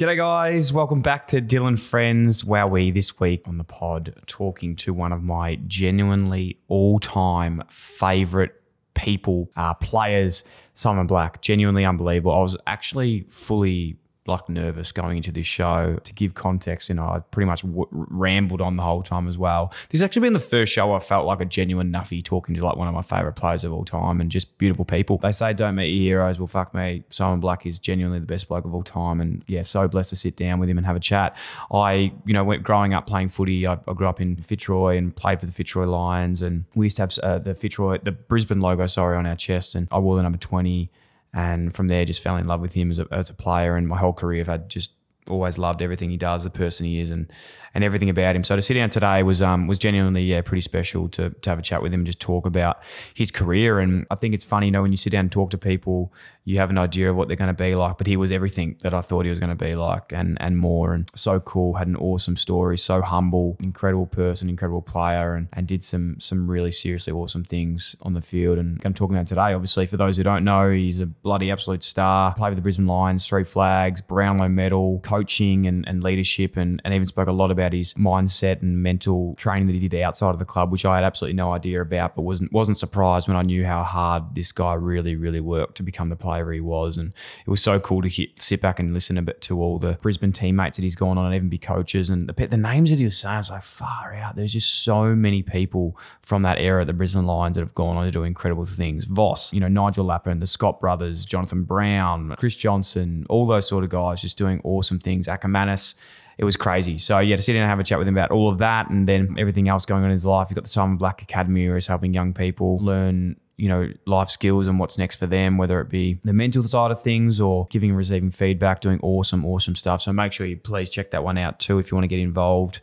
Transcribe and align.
G'day, 0.00 0.16
guys. 0.16 0.72
Welcome 0.72 1.02
back 1.02 1.26
to 1.28 1.42
Dylan 1.42 1.78
Friends. 1.78 2.42
Wowee, 2.42 2.90
this 2.94 3.20
week 3.20 3.42
on 3.46 3.58
the 3.58 3.64
pod, 3.64 4.14
talking 4.26 4.74
to 4.76 4.94
one 4.94 5.12
of 5.12 5.22
my 5.22 5.56
genuinely 5.66 6.58
all 6.68 6.98
time 6.98 7.62
favourite 7.68 8.52
people, 8.94 9.50
uh, 9.56 9.74
players, 9.74 10.42
Simon 10.72 11.06
Black. 11.06 11.42
Genuinely 11.42 11.84
unbelievable. 11.84 12.32
I 12.32 12.38
was 12.38 12.56
actually 12.66 13.26
fully 13.28 13.98
like 14.26 14.48
nervous 14.48 14.92
going 14.92 15.16
into 15.16 15.32
this 15.32 15.46
show. 15.46 15.98
To 16.04 16.12
give 16.12 16.34
context, 16.34 16.88
you 16.88 16.94
know, 16.94 17.04
I 17.04 17.20
pretty 17.30 17.46
much 17.46 17.62
w- 17.62 17.88
rambled 17.90 18.60
on 18.60 18.76
the 18.76 18.82
whole 18.82 19.02
time 19.02 19.26
as 19.26 19.38
well. 19.38 19.72
This 19.88 20.02
actually 20.02 20.22
been 20.22 20.34
the 20.34 20.40
first 20.40 20.72
show 20.72 20.92
I 20.92 21.00
felt 21.00 21.26
like 21.26 21.40
a 21.40 21.44
genuine 21.44 21.90
nuffy 21.90 22.22
talking 22.22 22.54
to 22.54 22.64
like 22.64 22.76
one 22.76 22.86
of 22.86 22.94
my 22.94 23.02
favorite 23.02 23.32
players 23.32 23.64
of 23.64 23.72
all 23.72 23.84
time 23.84 24.20
and 24.20 24.30
just 24.30 24.58
beautiful 24.58 24.84
people. 24.84 25.18
They 25.18 25.32
say 25.32 25.52
don't 25.52 25.74
meet 25.74 25.88
your 25.88 26.02
heroes. 26.02 26.38
Well, 26.38 26.46
fuck 26.46 26.74
me. 26.74 27.02
Simon 27.08 27.40
Black 27.40 27.66
is 27.66 27.80
genuinely 27.80 28.18
the 28.18 28.26
best 28.26 28.48
bloke 28.48 28.64
of 28.64 28.74
all 28.74 28.82
time, 28.82 29.20
and 29.20 29.42
yeah, 29.46 29.62
so 29.62 29.88
blessed 29.88 30.10
to 30.10 30.16
sit 30.16 30.36
down 30.36 30.60
with 30.60 30.68
him 30.68 30.78
and 30.78 30.86
have 30.86 30.96
a 30.96 31.00
chat. 31.00 31.36
I, 31.72 32.12
you 32.24 32.34
know, 32.34 32.44
went 32.44 32.62
growing 32.62 32.94
up 32.94 33.06
playing 33.06 33.30
footy. 33.30 33.66
I, 33.66 33.78
I 33.88 33.92
grew 33.94 34.06
up 34.06 34.20
in 34.20 34.36
Fitzroy 34.36 34.96
and 34.96 35.14
played 35.14 35.40
for 35.40 35.46
the 35.46 35.52
Fitzroy 35.52 35.86
Lions, 35.86 36.42
and 36.42 36.66
we 36.74 36.86
used 36.86 36.96
to 36.96 37.02
have 37.02 37.18
uh, 37.18 37.38
the 37.38 37.54
Fitzroy, 37.54 37.98
the 38.02 38.12
Brisbane 38.12 38.60
logo, 38.60 38.86
sorry, 38.86 39.16
on 39.16 39.26
our 39.26 39.36
chest, 39.36 39.74
and 39.74 39.88
I 39.90 39.98
wore 39.98 40.16
the 40.16 40.22
number 40.22 40.38
twenty 40.38 40.90
and 41.32 41.74
from 41.74 41.88
there 41.88 42.04
just 42.04 42.22
fell 42.22 42.36
in 42.36 42.46
love 42.46 42.60
with 42.60 42.74
him 42.74 42.90
as 42.90 42.98
a, 42.98 43.06
as 43.10 43.30
a 43.30 43.34
player. 43.34 43.76
And 43.76 43.88
my 43.88 43.98
whole 43.98 44.12
career 44.12 44.40
I've 44.40 44.46
had 44.48 44.68
just 44.68 44.92
always 45.28 45.58
loved 45.58 45.82
everything 45.82 46.10
he 46.10 46.16
does 46.16 46.44
the 46.44 46.50
person 46.50 46.86
he 46.86 47.00
is 47.00 47.10
and 47.10 47.32
and 47.74 47.84
everything 47.84 48.08
about 48.08 48.36
him. 48.36 48.44
So 48.44 48.56
to 48.56 48.62
sit 48.62 48.74
down 48.74 48.90
today 48.90 49.22
was 49.22 49.42
um 49.42 49.66
was 49.66 49.78
genuinely 49.78 50.24
yeah 50.24 50.42
pretty 50.42 50.60
special 50.60 51.08
to, 51.10 51.30
to 51.30 51.50
have 51.50 51.58
a 51.58 51.62
chat 51.62 51.82
with 51.82 51.92
him 51.92 52.00
and 52.00 52.06
just 52.06 52.20
talk 52.20 52.46
about 52.46 52.82
his 53.14 53.30
career. 53.30 53.78
And 53.78 54.06
I 54.10 54.14
think 54.14 54.34
it's 54.34 54.44
funny 54.44 54.66
you 54.66 54.72
know 54.72 54.82
when 54.82 54.92
you 54.92 54.96
sit 54.96 55.10
down 55.10 55.20
and 55.20 55.32
talk 55.32 55.50
to 55.50 55.58
people 55.58 56.12
you 56.44 56.58
have 56.58 56.70
an 56.70 56.78
idea 56.78 57.10
of 57.10 57.16
what 57.16 57.28
they're 57.28 57.36
going 57.36 57.54
to 57.54 57.62
be 57.62 57.74
like 57.74 57.98
but 57.98 58.06
he 58.06 58.16
was 58.16 58.32
everything 58.32 58.76
that 58.82 58.94
I 58.94 59.02
thought 59.02 59.24
he 59.24 59.30
was 59.30 59.38
going 59.38 59.56
to 59.56 59.64
be 59.64 59.74
like 59.74 60.12
and 60.12 60.36
and 60.40 60.58
more. 60.58 60.94
And 60.94 61.08
so 61.14 61.40
cool 61.40 61.74
had 61.74 61.86
an 61.86 61.96
awesome 61.96 62.36
story 62.36 62.78
so 62.78 63.02
humble 63.02 63.56
incredible 63.60 64.06
person 64.06 64.48
incredible 64.48 64.82
player 64.82 65.34
and, 65.34 65.48
and 65.52 65.66
did 65.66 65.84
some 65.84 66.18
some 66.18 66.50
really 66.50 66.72
seriously 66.72 67.12
awesome 67.12 67.44
things 67.44 67.94
on 68.02 68.14
the 68.14 68.22
field. 68.22 68.58
And 68.58 68.80
I'm 68.84 68.94
talking 68.94 69.16
about 69.16 69.28
today 69.28 69.52
obviously 69.52 69.86
for 69.86 69.96
those 69.96 70.16
who 70.16 70.22
don't 70.22 70.44
know 70.44 70.70
he's 70.70 71.00
a 71.00 71.06
bloody 71.06 71.50
absolute 71.50 71.82
star. 71.82 72.34
Played 72.34 72.50
with 72.50 72.58
the 72.58 72.62
Brisbane 72.62 72.86
Lions 72.86 73.26
three 73.26 73.44
flags 73.44 74.00
Brownlow 74.00 74.48
medal 74.48 75.00
coaching 75.00 75.66
and, 75.66 75.86
and 75.86 76.02
leadership 76.02 76.56
and, 76.56 76.80
and 76.84 76.94
even 76.94 77.06
spoke 77.06 77.28
a 77.28 77.32
lot 77.32 77.50
about 77.50 77.59
his 77.72 77.94
mindset 77.94 78.62
and 78.62 78.82
mental 78.82 79.34
training 79.36 79.66
that 79.66 79.74
he 79.74 79.88
did 79.88 80.00
outside 80.00 80.30
of 80.30 80.38
the 80.38 80.44
club 80.44 80.72
which 80.72 80.84
I 80.84 80.96
had 80.96 81.04
absolutely 81.04 81.36
no 81.36 81.52
idea 81.52 81.80
about 81.80 82.16
but 82.16 82.22
wasn't 82.22 82.52
wasn't 82.52 82.78
surprised 82.78 83.28
when 83.28 83.36
I 83.36 83.42
knew 83.42 83.64
how 83.64 83.82
hard 83.82 84.34
this 84.34 84.52
guy 84.52 84.74
really 84.74 85.16
really 85.16 85.40
worked 85.40 85.76
to 85.76 85.82
become 85.82 86.08
the 86.08 86.16
player 86.16 86.50
he 86.52 86.60
was. 86.60 86.96
And 86.96 87.12
it 87.46 87.50
was 87.50 87.62
so 87.62 87.78
cool 87.80 88.02
to 88.02 88.08
hit, 88.08 88.40
sit 88.40 88.60
back 88.60 88.78
and 88.78 88.94
listen 88.94 89.18
a 89.18 89.22
bit 89.22 89.40
to 89.42 89.60
all 89.60 89.78
the 89.78 89.98
Brisbane 90.00 90.32
teammates 90.32 90.76
that 90.76 90.82
he's 90.82 90.96
gone 90.96 91.18
on 91.18 91.26
and 91.26 91.34
even 91.34 91.48
be 91.48 91.58
coaches. 91.58 92.10
And 92.10 92.28
the, 92.28 92.46
the 92.46 92.56
names 92.56 92.90
that 92.90 92.98
he 92.98 93.04
was 93.04 93.18
saying 93.18 93.38
was 93.38 93.50
like 93.50 93.62
far 93.62 94.14
out. 94.14 94.36
There's 94.36 94.52
just 94.52 94.82
so 94.82 95.14
many 95.14 95.42
people 95.42 95.96
from 96.20 96.42
that 96.42 96.58
era 96.58 96.84
the 96.84 96.92
Brisbane 96.92 97.26
Lions 97.26 97.54
that 97.56 97.60
have 97.60 97.74
gone 97.74 97.96
on 97.96 98.04
to 98.04 98.10
do 98.10 98.24
incredible 98.24 98.64
things. 98.64 99.04
Voss 99.04 99.52
you 99.52 99.60
know 99.60 99.68
Nigel 99.68 100.04
Lappin 100.04 100.40
the 100.40 100.46
Scott 100.46 100.80
brothers 100.80 101.24
Jonathan 101.24 101.64
Brown 101.64 102.34
Chris 102.38 102.56
Johnson 102.56 103.26
all 103.28 103.46
those 103.46 103.68
sort 103.68 103.84
of 103.84 103.90
guys 103.90 104.22
just 104.22 104.38
doing 104.38 104.60
awesome 104.64 104.98
things. 104.98 105.26
Akermanis 105.26 105.94
it 106.40 106.44
was 106.44 106.56
crazy. 106.56 106.96
So 106.96 107.18
yeah, 107.18 107.36
to 107.36 107.42
sit 107.42 107.52
down 107.52 107.62
and 107.62 107.68
have 107.68 107.78
a 107.78 107.84
chat 107.84 107.98
with 107.98 108.08
him 108.08 108.16
about 108.16 108.30
all 108.30 108.48
of 108.48 108.58
that 108.58 108.88
and 108.88 109.06
then 109.06 109.36
everything 109.38 109.68
else 109.68 109.84
going 109.84 110.04
on 110.04 110.10
in 110.10 110.14
his 110.14 110.24
life. 110.24 110.48
You've 110.48 110.54
got 110.54 110.64
the 110.64 110.70
Simon 110.70 110.96
Black 110.96 111.20
Academy 111.20 111.66
where 111.66 111.76
he's 111.76 111.86
helping 111.86 112.14
young 112.14 112.32
people 112.32 112.78
learn 112.78 113.36
you 113.58 113.68
know, 113.68 113.92
life 114.06 114.30
skills 114.30 114.66
and 114.66 114.78
what's 114.78 114.96
next 114.96 115.16
for 115.16 115.26
them, 115.26 115.58
whether 115.58 115.82
it 115.82 115.90
be 115.90 116.18
the 116.24 116.32
mental 116.32 116.64
side 116.64 116.90
of 116.90 117.02
things 117.02 117.42
or 117.42 117.66
giving 117.68 117.90
and 117.90 117.98
receiving 117.98 118.30
feedback, 118.30 118.80
doing 118.80 118.98
awesome, 119.02 119.44
awesome 119.44 119.74
stuff. 119.74 120.00
So 120.00 120.14
make 120.14 120.32
sure 120.32 120.46
you 120.46 120.56
please 120.56 120.88
check 120.88 121.10
that 121.10 121.22
one 121.22 121.36
out 121.36 121.60
too 121.60 121.78
if 121.78 121.90
you 121.90 121.96
want 121.96 122.04
to 122.04 122.08
get 122.08 122.20
involved. 122.20 122.80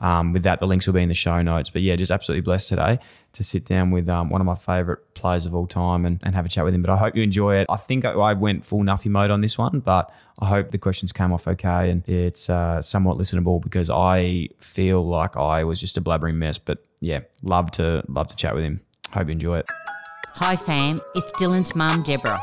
Um, 0.00 0.32
with 0.32 0.42
that, 0.44 0.60
the 0.60 0.66
links 0.66 0.86
will 0.86 0.94
be 0.94 1.02
in 1.02 1.08
the 1.08 1.14
show 1.14 1.42
notes. 1.42 1.70
But 1.70 1.82
yeah, 1.82 1.96
just 1.96 2.10
absolutely 2.10 2.40
blessed 2.40 2.68
today 2.68 2.98
to 3.32 3.44
sit 3.44 3.64
down 3.64 3.90
with 3.90 4.08
um, 4.08 4.30
one 4.30 4.40
of 4.40 4.46
my 4.46 4.54
favourite 4.54 5.00
players 5.14 5.46
of 5.46 5.54
all 5.54 5.66
time 5.66 6.04
and, 6.04 6.18
and 6.22 6.34
have 6.34 6.46
a 6.46 6.48
chat 6.48 6.64
with 6.64 6.74
him. 6.74 6.82
But 6.82 6.90
I 6.90 6.96
hope 6.96 7.14
you 7.14 7.22
enjoy 7.22 7.56
it. 7.56 7.66
I 7.68 7.76
think 7.76 8.04
I, 8.04 8.12
I 8.12 8.32
went 8.32 8.64
full 8.64 8.80
nuffy 8.80 9.10
mode 9.10 9.30
on 9.30 9.40
this 9.40 9.58
one, 9.58 9.80
but 9.80 10.12
I 10.40 10.46
hope 10.46 10.70
the 10.70 10.78
questions 10.78 11.12
came 11.12 11.32
off 11.32 11.46
okay 11.46 11.90
and 11.90 12.08
it's 12.08 12.48
uh, 12.48 12.80
somewhat 12.82 13.18
listenable 13.18 13.60
because 13.60 13.90
I 13.90 14.48
feel 14.58 15.06
like 15.06 15.36
I 15.36 15.64
was 15.64 15.78
just 15.78 15.96
a 15.98 16.00
blabbering 16.00 16.36
mess. 16.36 16.58
But 16.58 16.84
yeah, 17.00 17.20
love 17.42 17.70
to 17.72 18.02
love 18.08 18.28
to 18.28 18.36
chat 18.36 18.54
with 18.54 18.64
him. 18.64 18.80
Hope 19.12 19.26
you 19.26 19.32
enjoy 19.32 19.58
it. 19.58 19.66
Hi 20.34 20.56
fam, 20.56 20.96
it's 21.14 21.32
Dylan's 21.32 21.76
mum 21.76 22.02
Deborah. 22.02 22.42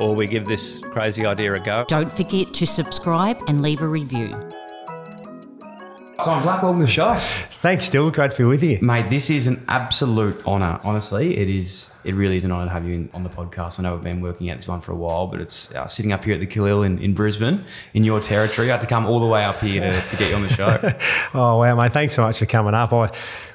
or 0.01 0.15
we 0.15 0.25
give 0.25 0.45
this 0.45 0.79
crazy 0.91 1.25
idea 1.25 1.53
a 1.53 1.59
go. 1.59 1.85
Don't 1.87 2.11
forget 2.11 2.47
to 2.55 2.65
subscribe 2.65 3.39
and 3.47 3.61
leave 3.61 3.81
a 3.81 3.87
review. 3.87 4.31
Simon 6.21 6.43
Black, 6.43 6.61
welcome 6.61 6.79
to 6.79 6.85
the 6.85 6.91
show. 6.91 7.15
Thanks, 7.15 7.85
still 7.85 8.09
great 8.11 8.31
to 8.31 8.37
be 8.37 8.43
with 8.43 8.63
you. 8.63 8.79
Mate, 8.81 9.09
this 9.09 9.29
is 9.29 9.47
an 9.47 9.63
absolute 9.67 10.43
honour. 10.45 10.79
Honestly, 10.83 11.37
it 11.37 11.49
is. 11.49 11.91
It 12.03 12.15
really 12.15 12.37
is 12.37 12.43
an 12.43 12.51
honour 12.51 12.65
to 12.65 12.71
have 12.71 12.85
you 12.85 12.95
in, 12.95 13.09
on 13.13 13.23
the 13.23 13.29
podcast. 13.29 13.79
I 13.79 13.83
know 13.83 13.93
we've 13.93 14.03
been 14.03 14.21
working 14.21 14.49
at 14.49 14.57
this 14.57 14.67
one 14.67 14.81
for 14.81 14.91
a 14.91 14.95
while, 14.95 15.27
but 15.27 15.39
it's 15.41 15.73
uh, 15.73 15.87
sitting 15.87 16.11
up 16.11 16.23
here 16.23 16.33
at 16.33 16.39
the 16.39 16.47
Calile 16.47 16.85
in, 16.85 16.99
in 16.99 17.13
Brisbane, 17.13 17.63
in 17.93 18.03
your 18.03 18.19
territory. 18.19 18.69
I 18.69 18.71
had 18.73 18.81
to 18.81 18.87
come 18.87 19.05
all 19.05 19.19
the 19.19 19.27
way 19.27 19.43
up 19.43 19.59
here 19.59 19.81
to, 19.81 20.07
to 20.07 20.15
get 20.17 20.29
you 20.29 20.35
on 20.35 20.41
the 20.41 20.49
show. 20.49 20.77
oh 21.33 21.59
wow, 21.59 21.75
mate! 21.75 21.93
Thanks 21.93 22.15
so 22.15 22.23
much 22.23 22.39
for 22.39 22.45
coming 22.45 22.73
up. 22.73 22.91
I, 22.91 23.11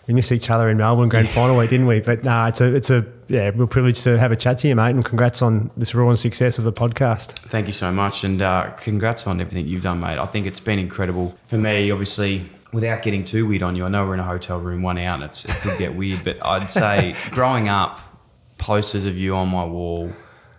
we 0.06 0.14
missed 0.14 0.30
each 0.30 0.50
other 0.50 0.68
in 0.70 0.76
Melbourne 0.76 1.08
Grand 1.08 1.28
Final 1.28 1.58
week, 1.58 1.70
didn't 1.70 1.86
we? 1.86 2.00
But 2.00 2.24
no, 2.24 2.30
nah, 2.30 2.48
it's 2.48 2.60
a 2.60 2.74
it's 2.74 2.90
a 2.90 3.06
yeah 3.28 3.50
real 3.54 3.66
privilege 3.66 4.02
to 4.02 4.18
have 4.18 4.32
a 4.32 4.36
chat 4.36 4.58
to 4.58 4.68
you, 4.68 4.76
mate. 4.76 4.90
And 4.90 5.04
congrats 5.04 5.42
on 5.42 5.70
this 5.76 5.94
roaring 5.94 6.16
success 6.16 6.58
of 6.58 6.64
the 6.64 6.72
podcast. 6.72 7.38
Thank 7.48 7.66
you 7.66 7.72
so 7.72 7.90
much, 7.90 8.22
and 8.22 8.40
uh, 8.40 8.70
congrats 8.76 9.26
on 9.26 9.40
everything 9.40 9.66
you've 9.66 9.82
done, 9.82 10.00
mate. 10.00 10.18
I 10.18 10.26
think 10.26 10.46
it's 10.46 10.60
been 10.60 10.78
incredible 10.78 11.34
for 11.46 11.58
me. 11.58 11.90
Obviously, 11.90 12.44
without 12.72 13.02
getting 13.02 13.24
too 13.24 13.46
weird 13.46 13.62
on 13.62 13.74
you, 13.74 13.84
I 13.84 13.88
know 13.88 14.06
we're 14.06 14.14
in 14.14 14.20
a 14.20 14.24
hotel 14.24 14.58
room, 14.58 14.82
one 14.82 14.98
out, 14.98 15.16
and 15.16 15.24
it's, 15.24 15.44
it 15.44 15.54
could 15.62 15.78
get 15.78 15.94
weird, 15.94 16.22
but 16.24 16.44
I'd 16.44 16.68
say 16.68 17.14
growing 17.30 17.68
up, 17.68 17.98
posters 18.58 19.04
of 19.04 19.16
you 19.16 19.34
on 19.34 19.48
my 19.48 19.64
wall 19.64 20.12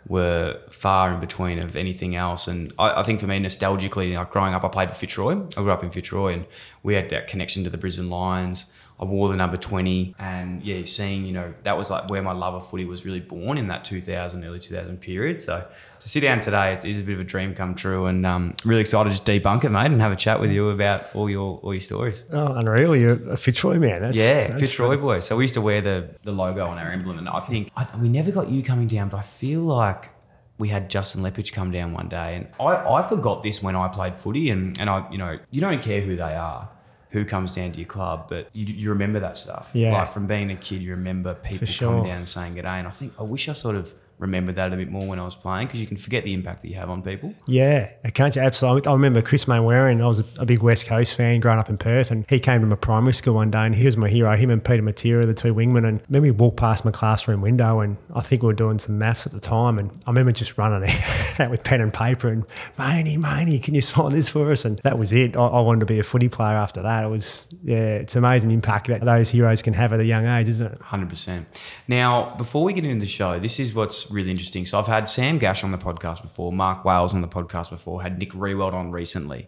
were 0.08 0.60
far 0.70 1.14
in 1.14 1.20
between 1.20 1.60
of 1.60 1.76
anything 1.76 2.16
else. 2.16 2.48
And 2.48 2.74
I, 2.80 3.02
I, 3.02 3.04
think 3.04 3.20
for 3.20 3.28
me, 3.28 3.40
nostalgically, 3.40 4.16
like 4.16 4.32
growing 4.32 4.54
up, 4.54 4.64
I 4.64 4.70
played 4.70 4.90
for 4.90 4.96
Fitzroy. 4.96 5.34
I 5.34 5.62
grew 5.62 5.72
up 5.72 5.84
in 5.84 5.92
Fitzroy, 5.92 6.34
and 6.34 6.46
we 6.82 6.94
had 6.94 7.10
that 7.10 7.28
connection 7.28 7.64
to 7.66 7.70
the 7.70 7.78
Brisbane 7.78 8.10
Lions. 8.10 8.68
I 9.00 9.06
wore 9.06 9.30
the 9.30 9.36
number 9.36 9.58
20 9.58 10.16
and 10.18 10.64
yeah, 10.64 10.84
seeing, 10.84 11.26
you 11.26 11.32
know, 11.32 11.54
that 11.64 11.78
was 11.78 11.92
like 11.92 12.10
where 12.10 12.24
my 12.24 12.32
love 12.32 12.56
of 12.56 12.68
footy 12.68 12.84
was 12.84 13.06
really 13.06 13.20
born 13.20 13.60
in 13.60 13.68
that 13.68 13.86
2000, 13.86 14.44
early 14.44 14.60
2000 14.60 15.00
period. 15.00 15.40
So 15.40 15.68
to 16.08 16.12
sit 16.12 16.22
down 16.22 16.40
today, 16.40 16.74
it's, 16.74 16.86
it's 16.86 17.00
a 17.00 17.04
bit 17.04 17.16
of 17.16 17.20
a 17.20 17.24
dream 17.26 17.54
come 17.54 17.76
true 17.76 18.06
and 18.06 18.26
um, 18.26 18.56
really 18.64 18.82
excited 18.82 19.10
to 19.10 19.16
just 19.16 19.26
debunk 19.26 19.66
it, 19.66 19.70
mate, 19.70 19.88
and 19.88 20.00
have 20.00 20.14
a 20.14 20.16
chat 20.16 20.40
with 20.40 20.52
you 20.52 20.70
about 20.70 21.14
all 21.14 21.30
your 21.30 21.60
all 21.60 21.74
your 21.74 21.82
stories. 21.82 22.24
Oh, 22.32 22.54
unreal. 22.54 22.96
You're 22.96 23.32
a 23.32 23.38
Fitzroy 23.38 23.78
man. 23.78 24.02
That's, 24.02 24.18
yeah, 24.18 24.48
that's 24.48 24.62
Fitzroy 24.62 24.96
fun. 24.96 25.02
boy. 25.02 25.20
So 25.20 25.36
we 25.36 25.44
used 25.44 25.56
to 25.56 25.62
wear 25.62 25.82
the, 25.82 26.10
the 26.24 26.32
logo 26.32 26.66
on 26.66 26.78
our 26.78 26.90
emblem 26.90 27.18
and 27.18 27.28
I 27.28 27.42
think, 27.42 27.72
I, 27.76 27.88
we 28.00 28.08
never 28.08 28.32
got 28.32 28.50
you 28.50 28.64
coming 28.64 28.88
down, 28.88 29.10
but 29.10 29.18
I 29.18 29.22
feel 29.22 29.62
like 29.62 30.10
we 30.58 30.70
had 30.70 30.90
Justin 30.90 31.22
Leppitsch 31.22 31.52
come 31.52 31.72
down 31.72 31.94
one 31.94 32.08
day 32.08 32.38
and 32.38 32.48
I, 32.60 33.00
I 33.00 33.02
forgot 33.08 33.44
this 33.44 33.62
when 33.62 33.76
I 33.76 33.90
played 33.90 34.18
footy 34.18 34.50
and, 34.50 34.80
and 34.80 34.90
I, 34.90 35.10
you 35.12 35.18
know, 35.18 35.38
you 35.52 35.62
don't 35.62 35.82
care 35.82 36.02
who 36.02 36.16
they 36.16 36.36
are 36.36 36.70
who 37.12 37.24
comes 37.24 37.56
down 37.56 37.72
to 37.72 37.80
your 37.80 37.88
club, 37.88 38.28
but 38.30 38.50
you, 38.54 38.66
you 38.66 38.90
remember 38.90 39.20
that 39.20 39.38
stuff. 39.38 39.70
Yeah. 39.74 39.94
Like 39.94 40.12
from 40.12 40.28
being 40.28 40.52
a 40.52 40.56
kid, 40.56 40.82
you 40.82 40.92
remember 40.92 41.36
people 41.36 41.66
sure. 41.68 41.90
coming 41.90 42.10
down 42.10 42.18
and 42.18 42.28
saying 42.28 42.56
good 42.56 42.64
day. 42.64 42.68
And 42.80 42.88
I 42.88 42.92
think 42.92 43.14
I 43.20 43.24
wish 43.24 43.48
I 43.48 43.54
sort 43.54 43.76
of 43.76 43.94
remembered 44.20 44.56
that 44.56 44.74
a 44.74 44.76
bit 44.76 44.90
more 44.90 45.06
when 45.08 45.20
I 45.20 45.24
was 45.24 45.36
playing 45.36 45.68
because 45.68 45.80
you 45.80 45.88
can 45.88 45.98
forget 45.98 46.24
the 46.24 46.34
impact 46.34 46.62
that 46.64 46.70
you 46.70 46.76
have 46.76 46.90
on 46.90 47.04
people. 47.04 47.34
Yeah, 47.46 47.92
I 48.04 48.10
can't 48.10 48.36
you? 48.36 48.42
absolutely. 48.42 48.90
I 48.90 48.94
remember 48.94 49.22
Chris 49.22 49.48
Mainwaring. 49.48 50.02
I 50.02 50.08
was 50.08 50.20
a, 50.20 50.26
a, 50.40 50.46
big 50.46 50.64
West 50.64 50.88
Coast 50.88 51.16
fan 51.16 51.40
growing 51.40 51.60
up 51.60 51.70
in 51.70 51.78
Perth, 51.78 52.10
and 52.10 52.26
he 52.30 52.40
came 52.40 52.62
to 52.62 52.68
my 52.68 52.76
primary 52.76 53.14
school 53.14 53.36
one 53.36 53.52
day, 53.52 53.66
and 53.66 53.76
he 53.76 53.86
was 53.86 53.96
my 53.96 54.10
hero. 54.10 54.36
Him 54.36 54.50
and 54.50 54.64
Peter 54.64 54.82
Matera, 54.82 55.26
the 55.26 55.34
two 55.34 55.54
wingmen, 55.54 55.88
and 55.88 56.00
I 56.00 56.04
remember 56.10 56.22
we 56.22 56.32
walked 56.32 56.58
past 56.58 56.84
my 56.84 56.92
classroom 56.92 57.42
window, 57.42 57.80
and 57.80 57.98
I 58.16 58.22
think 58.22 58.42
we 58.42 58.48
were 58.48 58.54
doing 58.54 58.80
some 58.80 58.98
maths 58.98 59.26
at 59.28 59.34
the 59.34 59.40
time, 59.40 59.78
and 59.78 59.92
I 60.06 60.10
remember 60.10 60.32
just 60.32 60.58
running 60.58 60.90
out 61.40 61.50
with 61.50 61.64
pen 61.64 61.82
and 61.82 61.94
paper 61.94 62.28
and 62.30 62.44
Maney, 62.78 63.18
Maney, 63.18 63.60
can 63.60 63.76
you 63.76 63.82
sign 63.82 64.12
this 64.12 64.30
for 64.30 64.52
us? 64.52 64.66
And 64.66 64.80
that 64.80 64.98
was 64.98 65.12
it. 65.12 65.36
I, 65.36 65.46
I, 65.46 65.62
wanted 65.62 65.82
to 65.82 65.86
be 65.86 66.00
a 66.00 66.04
footy 66.04 66.30
player 66.30 66.56
after 66.56 66.82
that. 66.82 67.06
It 67.06 67.10
was 67.10 67.48
yeah, 67.64 67.96
it's 67.98 68.16
amazing 68.16 68.52
impact 68.52 68.88
that 68.88 69.04
those 69.04 69.30
heroes 69.30 69.62
can 69.62 69.74
have 69.74 69.94
at 69.94 70.00
a 70.00 70.06
young 70.06 70.26
age, 70.26 70.48
isn't 70.48 70.74
it? 70.74 70.82
Hundred 70.82 71.10
percent. 71.10 71.48
Now, 71.88 72.36
before 72.38 72.64
we 72.64 72.74
get 72.74 72.86
into 72.86 73.02
the 73.02 73.12
show, 73.12 73.40
this 73.40 73.60
is 73.60 73.74
what's 73.74 74.07
really 74.12 74.30
interesting. 74.30 74.66
So 74.66 74.80
I've 74.80 74.88
had 74.88 75.08
Sam 75.10 75.38
Gash 75.38 75.64
on 75.64 75.72
the 75.72 75.78
podcast 75.78 76.22
before, 76.22 76.52
Mark 76.52 76.86
Wales 76.86 77.14
on 77.14 77.22
the 77.22 77.28
podcast 77.28 77.70
before, 77.70 78.02
had 78.02 78.20
Nick 78.20 78.32
Riewoldt 78.32 78.74
on 78.74 78.92
recently. 78.92 79.48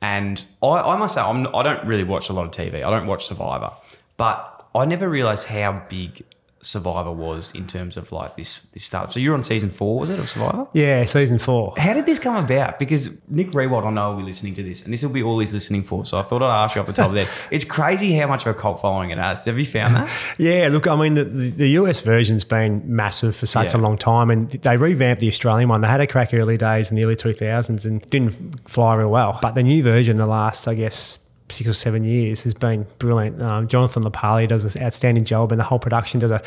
And 0.00 0.44
I, 0.62 0.66
I 0.66 0.96
must 0.96 1.14
say, 1.14 1.20
I'm, 1.20 1.54
I 1.54 1.62
don't 1.62 1.86
really 1.86 2.04
watch 2.04 2.28
a 2.28 2.32
lot 2.32 2.44
of 2.44 2.50
TV. 2.50 2.84
I 2.84 2.90
don't 2.90 3.06
watch 3.06 3.26
Survivor. 3.26 3.72
But 4.16 4.68
I 4.74 4.84
never 4.84 5.08
realised 5.08 5.46
how 5.46 5.82
big 5.88 6.24
Survivor 6.66 7.12
was 7.12 7.52
in 7.52 7.68
terms 7.68 7.96
of 7.96 8.10
like 8.10 8.36
this 8.36 8.62
this 8.72 8.82
startup. 8.82 9.12
So 9.12 9.20
you're 9.20 9.34
on 9.34 9.44
season 9.44 9.70
four, 9.70 10.00
was 10.00 10.10
it, 10.10 10.18
of 10.18 10.28
Survivor? 10.28 10.66
Yeah, 10.72 11.04
season 11.04 11.38
four. 11.38 11.74
How 11.76 11.94
did 11.94 12.06
this 12.06 12.18
come 12.18 12.44
about? 12.44 12.80
Because 12.80 13.16
Nick 13.28 13.52
Riewoldt, 13.52 13.86
I 13.86 13.90
know, 13.90 14.10
will 14.10 14.18
be 14.18 14.24
listening 14.24 14.54
to 14.54 14.64
this, 14.64 14.82
and 14.82 14.92
this 14.92 15.00
will 15.04 15.10
be 15.10 15.22
all 15.22 15.38
he's 15.38 15.54
listening 15.54 15.84
for. 15.84 16.04
So 16.04 16.18
I 16.18 16.22
thought 16.22 16.42
I'd 16.42 16.64
ask 16.64 16.74
you 16.74 16.80
off 16.80 16.88
the 16.88 16.92
top 16.92 17.08
of 17.08 17.14
that. 17.14 17.28
It's 17.52 17.64
crazy 17.64 18.12
how 18.14 18.26
much 18.26 18.44
of 18.44 18.56
a 18.56 18.58
cult 18.58 18.80
following 18.80 19.10
it 19.10 19.18
has. 19.18 19.44
Have 19.44 19.58
you 19.58 19.64
found 19.64 19.94
that? 19.94 20.10
yeah, 20.38 20.68
look, 20.70 20.88
I 20.88 20.96
mean, 20.96 21.14
the, 21.14 21.24
the, 21.24 21.50
the 21.50 21.68
US 21.80 22.00
version's 22.00 22.42
been 22.42 22.82
massive 22.84 23.36
for 23.36 23.46
such 23.46 23.72
yeah. 23.72 23.78
a 23.78 23.80
long 23.80 23.96
time, 23.96 24.30
and 24.30 24.50
they 24.50 24.76
revamped 24.76 25.20
the 25.20 25.28
Australian 25.28 25.68
one. 25.68 25.82
They 25.82 25.88
had 25.88 26.00
a 26.00 26.06
crack 26.08 26.34
early 26.34 26.56
days 26.56 26.90
in 26.90 26.96
the 26.96 27.04
early 27.04 27.14
2000s 27.14 27.84
and 27.84 28.02
didn't 28.10 28.68
fly 28.68 28.96
real 28.96 29.10
well. 29.10 29.38
But 29.40 29.54
the 29.54 29.62
new 29.62 29.84
version, 29.84 30.16
the 30.16 30.26
last, 30.26 30.66
I 30.66 30.74
guess, 30.74 31.20
six 31.48 31.68
or 31.68 31.72
seven 31.72 32.04
years 32.04 32.42
has 32.42 32.54
been 32.54 32.86
brilliant. 32.98 33.40
Um, 33.40 33.68
Jonathan 33.68 34.02
LaPaglia 34.02 34.48
does 34.48 34.74
an 34.74 34.82
outstanding 34.82 35.24
job, 35.24 35.52
and 35.52 35.60
the 35.60 35.64
whole 35.64 35.78
production 35.78 36.20
does 36.20 36.30
a, 36.30 36.42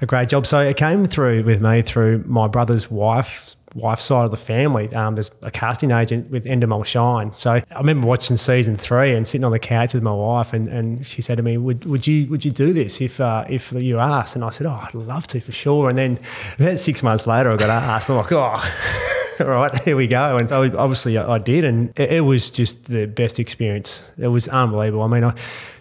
a 0.00 0.06
great 0.06 0.28
job. 0.28 0.46
So 0.46 0.60
it 0.60 0.76
came 0.76 1.06
through 1.06 1.44
with 1.44 1.60
me 1.60 1.82
through 1.82 2.24
my 2.26 2.48
brother's 2.48 2.90
wife 2.90 3.56
wife's 3.74 4.04
side 4.04 4.24
of 4.24 4.30
the 4.30 4.36
family. 4.36 4.92
Um, 4.94 5.16
there's 5.16 5.30
a 5.42 5.50
casting 5.50 5.90
agent 5.90 6.30
with 6.30 6.44
Endemol 6.44 6.86
Shine. 6.86 7.32
So 7.32 7.50
I 7.52 7.78
remember 7.78 8.06
watching 8.06 8.36
season 8.36 8.76
three 8.76 9.12
and 9.14 9.26
sitting 9.26 9.44
on 9.44 9.52
the 9.52 9.58
couch 9.58 9.94
with 9.94 10.02
my 10.02 10.12
wife, 10.12 10.52
and, 10.52 10.68
and 10.68 11.04
she 11.06 11.22
said 11.22 11.36
to 11.36 11.42
me, 11.42 11.56
"Would 11.56 11.84
would 11.84 12.06
you 12.06 12.26
would 12.28 12.44
you 12.44 12.50
do 12.50 12.72
this 12.72 13.00
if 13.00 13.20
uh, 13.20 13.44
if 13.48 13.72
you 13.72 13.98
asked?" 13.98 14.36
And 14.36 14.44
I 14.44 14.50
said, 14.50 14.66
"Oh, 14.66 14.80
I'd 14.82 14.94
love 14.94 15.26
to 15.28 15.40
for 15.40 15.52
sure." 15.52 15.88
And 15.88 15.98
then 15.98 16.18
about 16.58 16.78
six 16.78 17.02
months 17.02 17.26
later, 17.26 17.50
I 17.50 17.56
got 17.56 17.70
asked. 17.70 18.10
I'm 18.10 18.16
like, 18.16 18.32
"Oh." 18.32 19.10
right, 19.40 19.82
here 19.82 19.96
we 19.96 20.06
go. 20.06 20.36
And 20.36 20.48
so 20.48 20.62
obviously 20.76 21.18
I, 21.18 21.38
did, 21.38 21.64
and 21.64 21.98
it, 21.98 22.12
it, 22.12 22.20
was 22.20 22.50
just 22.50 22.86
the 22.86 23.06
best 23.06 23.38
experience. 23.38 24.08
It 24.18 24.28
was 24.28 24.48
unbelievable. 24.48 25.02
I 25.02 25.08
mean, 25.08 25.24
I, 25.24 25.34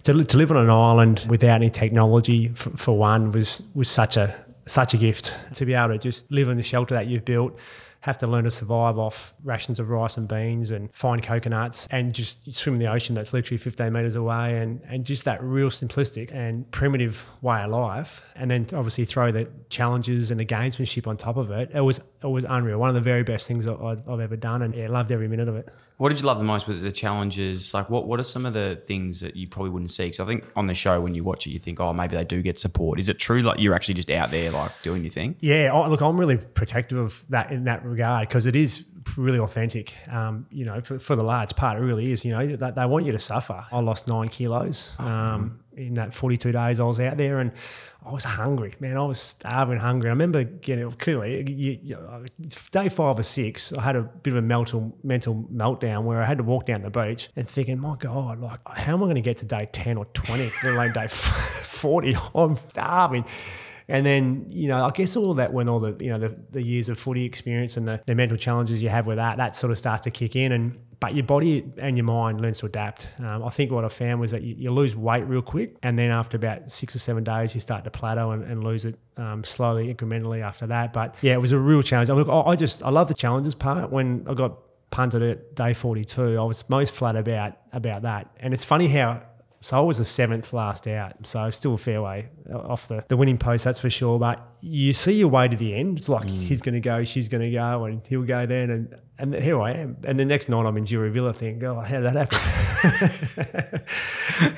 to, 0.03 0.23
to 0.23 0.37
live 0.37 0.51
on 0.51 0.57
an 0.57 0.69
island 0.69 1.25
without 1.27 1.55
any 1.55 1.69
technology, 1.69 2.49
for, 2.49 2.71
for 2.71 2.97
one, 2.97 3.31
was 3.31 3.63
was 3.73 3.89
such 3.89 4.17
a 4.17 4.33
such 4.65 4.93
a 4.93 4.97
gift. 4.97 5.35
To 5.55 5.65
be 5.65 5.73
able 5.73 5.89
to 5.89 5.97
just 5.97 6.31
live 6.31 6.49
in 6.49 6.57
the 6.57 6.63
shelter 6.63 6.95
that 6.95 7.07
you've 7.07 7.25
built 7.25 7.57
have 8.03 8.17
to 8.17 8.27
learn 8.27 8.43
to 8.43 8.51
survive 8.51 8.97
off 8.97 9.33
rations 9.45 9.79
of 9.79 9.89
rice 9.89 10.17
and 10.17 10.27
beans 10.27 10.71
and 10.71 10.93
find 10.93 11.23
coconuts 11.23 11.87
and 11.89 12.13
just 12.13 12.51
swim 12.51 12.75
in 12.75 12.81
the 12.81 12.91
ocean 12.91 13.15
that's 13.15 13.31
literally 13.31 13.57
15 13.57 13.93
metres 13.93 14.17
away 14.17 14.57
and, 14.57 14.81
and 14.89 15.05
just 15.05 15.23
that 15.23 15.41
real 15.41 15.69
simplistic 15.69 16.29
and 16.33 16.69
primitive 16.71 17.25
way 17.41 17.61
of 17.61 17.69
life. 17.69 18.21
And 18.35 18.51
then 18.51 18.67
obviously 18.73 19.05
throw 19.05 19.31
the 19.31 19.49
challenges 19.69 20.31
and 20.31 20.39
the 20.39 20.45
gamesmanship 20.45 21.07
on 21.07 21.15
top 21.15 21.37
of 21.37 21.49
it. 21.51 21.71
It 21.73 21.79
was 21.79 22.01
it 22.21 22.27
was 22.27 22.45
unreal. 22.49 22.77
One 22.77 22.89
of 22.89 22.95
the 22.95 23.01
very 23.01 23.23
best 23.23 23.47
things 23.47 23.65
I've 23.67 24.07
ever 24.07 24.35
done 24.35 24.63
and 24.63 24.75
yeah, 24.75 24.89
loved 24.89 25.09
every 25.09 25.29
minute 25.29 25.47
of 25.47 25.55
it. 25.55 25.69
What 25.97 26.09
did 26.09 26.19
you 26.19 26.25
love 26.25 26.39
the 26.39 26.43
most 26.43 26.67
with 26.67 26.81
the 26.81 26.91
challenges? 26.91 27.73
Like, 27.73 27.89
what, 27.89 28.07
what 28.07 28.19
are 28.19 28.23
some 28.23 28.45
of 28.45 28.53
the 28.53 28.81
things 28.87 29.19
that 29.21 29.35
you 29.35 29.47
probably 29.47 29.69
wouldn't 29.69 29.91
see? 29.91 30.05
Because 30.05 30.19
I 30.19 30.25
think 30.25 30.45
on 30.55 30.67
the 30.67 30.73
show, 30.73 30.99
when 31.01 31.15
you 31.15 31.23
watch 31.23 31.45
it, 31.47 31.51
you 31.51 31.59
think, 31.59 31.79
oh, 31.79 31.93
maybe 31.93 32.15
they 32.15 32.25
do 32.25 32.41
get 32.41 32.59
support. 32.59 32.99
Is 32.99 33.09
it 33.09 33.19
true? 33.19 33.41
Like, 33.41 33.59
you're 33.59 33.75
actually 33.75 33.95
just 33.95 34.11
out 34.11 34.31
there, 34.31 34.51
like, 34.51 34.71
doing 34.81 35.03
your 35.03 35.11
thing? 35.11 35.35
Yeah. 35.39 35.71
I, 35.73 35.87
look, 35.87 36.01
I'm 36.01 36.19
really 36.19 36.37
protective 36.37 36.97
of 36.97 37.23
that 37.29 37.51
in 37.51 37.65
that 37.65 37.85
regard 37.85 38.27
because 38.27 38.45
it 38.45 38.55
is 38.55 38.83
really 39.17 39.39
authentic. 39.39 39.95
Um, 40.11 40.47
you 40.51 40.65
know, 40.65 40.81
for, 40.81 40.99
for, 40.99 41.15
the 41.15 41.23
large 41.23 41.55
part, 41.55 41.77
it 41.77 41.81
really 41.81 42.11
is. 42.11 42.25
You 42.25 42.31
know, 42.31 42.45
they, 42.45 42.71
they, 42.71 42.85
want 42.85 43.05
you 43.05 43.11
to 43.11 43.19
suffer. 43.19 43.65
I 43.71 43.79
lost 43.79 44.07
nine 44.07 44.29
kilos 44.29 44.95
um, 44.99 45.59
in 45.75 45.95
that 45.95 46.13
42 46.13 46.51
days 46.51 46.79
I 46.79 46.83
was 46.83 46.99
out 46.99 47.17
there, 47.17 47.39
and 47.39 47.51
I 48.05 48.11
was 48.11 48.23
hungry, 48.23 48.73
man. 48.79 48.97
I 48.97 49.03
was 49.03 49.19
starving, 49.19 49.77
hungry. 49.77 50.09
I 50.09 50.13
remember 50.13 50.43
getting 50.43 50.91
clearly 50.93 51.49
you, 51.49 51.79
you, 51.81 52.25
day 52.71 52.89
five 52.89 53.19
or 53.19 53.23
six. 53.23 53.71
I 53.73 53.81
had 53.81 53.95
a 53.95 54.01
bit 54.01 54.31
of 54.33 54.37
a 54.37 54.41
mental 54.41 54.97
mental 55.03 55.47
meltdown 55.53 56.03
where 56.03 56.21
I 56.21 56.25
had 56.25 56.37
to 56.39 56.43
walk 56.43 56.65
down 56.65 56.81
the 56.81 56.89
beach 56.89 57.29
and 57.35 57.47
thinking, 57.47 57.79
my 57.79 57.95
God, 57.95 58.39
like 58.39 58.59
how 58.67 58.93
am 58.93 59.03
I 59.03 59.05
going 59.05 59.15
to 59.15 59.21
get 59.21 59.37
to 59.37 59.45
day 59.45 59.69
ten 59.71 59.97
or 59.97 60.05
twenty, 60.13 60.51
let 60.63 60.73
alone 60.73 60.91
day 60.93 61.07
forty? 61.09 62.15
I'm 62.35 62.55
starving. 62.55 63.25
And 63.87 64.05
then, 64.05 64.45
you 64.49 64.67
know, 64.69 64.85
I 64.85 64.91
guess 64.91 65.15
all 65.15 65.33
that 65.35 65.53
when 65.53 65.67
all 65.67 65.79
the, 65.79 65.95
you 65.99 66.09
know, 66.09 66.17
the, 66.17 66.37
the 66.51 66.63
years 66.63 66.87
of 66.87 66.97
footy 66.97 67.25
experience 67.25 67.75
and 67.75 67.87
the, 67.87 68.01
the 68.05 68.15
mental 68.15 68.37
challenges 68.37 68.81
you 68.81 68.89
have 68.89 69.05
with 69.07 69.17
that, 69.17 69.37
that 69.37 69.55
sort 69.55 69.71
of 69.71 69.77
starts 69.77 70.01
to 70.03 70.11
kick 70.11 70.35
in. 70.35 70.51
And 70.51 70.79
but 71.03 71.15
your 71.15 71.25
body 71.25 71.65
and 71.79 71.97
your 71.97 72.05
mind 72.05 72.39
learns 72.39 72.59
to 72.59 72.65
adapt. 72.65 73.09
Um, 73.19 73.43
I 73.43 73.49
think 73.49 73.71
what 73.71 73.83
I 73.83 73.89
found 73.89 74.21
was 74.21 74.31
that 74.31 74.41
you, 74.41 74.55
you, 74.57 74.71
lose 74.71 74.95
weight 74.95 75.23
real 75.23 75.41
quick, 75.41 75.75
and 75.83 75.99
then 75.99 76.11
after 76.11 76.37
about 76.37 76.71
six 76.71 76.95
or 76.95 76.99
seven 76.99 77.25
days, 77.25 77.53
you 77.53 77.59
start 77.59 77.83
to 77.83 77.91
plateau 77.91 78.31
and, 78.31 78.41
and 78.45 78.63
lose 78.63 78.85
it 78.85 78.97
um, 79.17 79.43
slowly, 79.43 79.93
incrementally 79.93 80.41
after 80.41 80.65
that. 80.67 80.93
But 80.93 81.15
yeah, 81.21 81.33
it 81.33 81.41
was 81.41 81.51
a 81.51 81.59
real 81.59 81.81
challenge. 81.81 82.09
I, 82.09 82.15
mean, 82.15 82.29
I, 82.29 82.41
I 82.43 82.55
just 82.55 82.81
I 82.83 82.89
love 82.89 83.09
the 83.09 83.15
challenges 83.15 83.53
part. 83.53 83.91
When 83.91 84.25
I 84.29 84.33
got 84.33 84.57
punted 84.91 85.23
at 85.23 85.55
day 85.55 85.73
42, 85.73 86.39
I 86.39 86.43
was 86.45 86.63
most 86.69 86.95
flat 86.95 87.17
about 87.17 87.57
about 87.73 88.03
that. 88.03 88.29
And 88.39 88.53
it's 88.53 88.63
funny 88.63 88.87
how 88.87 89.23
so 89.63 89.77
I 89.77 89.79
was 89.79 89.97
the 89.97 90.05
seventh 90.05 90.51
last 90.51 90.87
out. 90.87 91.25
So 91.25 91.49
still 91.49 91.75
a 91.75 91.77
fair 91.77 92.01
way 92.01 92.27
off 92.53 92.89
the, 92.89 93.05
the 93.07 93.15
winning 93.15 93.37
post, 93.37 93.63
that's 93.63 93.79
for 93.79 93.89
sure. 93.89 94.19
But 94.19 94.45
you 94.59 94.91
see 94.91 95.13
your 95.13 95.29
way 95.29 95.47
to 95.47 95.55
the 95.55 95.73
end. 95.73 95.97
It's 95.97 96.09
like 96.09 96.27
mm. 96.27 96.37
he's 96.37 96.61
going 96.61 96.73
to 96.73 96.81
go, 96.81 97.05
she's 97.05 97.29
going 97.29 97.43
to 97.43 97.49
go, 97.49 97.85
and 97.85 98.05
he'll 98.05 98.23
go 98.23 98.45
then. 98.45 98.69
And 98.69 98.95
and 99.23 99.33
here 99.33 99.61
I 99.61 99.71
am. 99.71 99.95
And 100.03 100.19
the 100.19 100.25
next 100.25 100.49
night 100.49 100.65
I'm 100.65 100.75
in 100.75 100.85
Jury 100.85 101.09
Villa 101.09 101.31
thinking, 101.31 101.63
oh, 101.63 101.79
how 101.79 102.01
did 102.01 102.13
that 102.13 102.29
happen? 102.29 103.83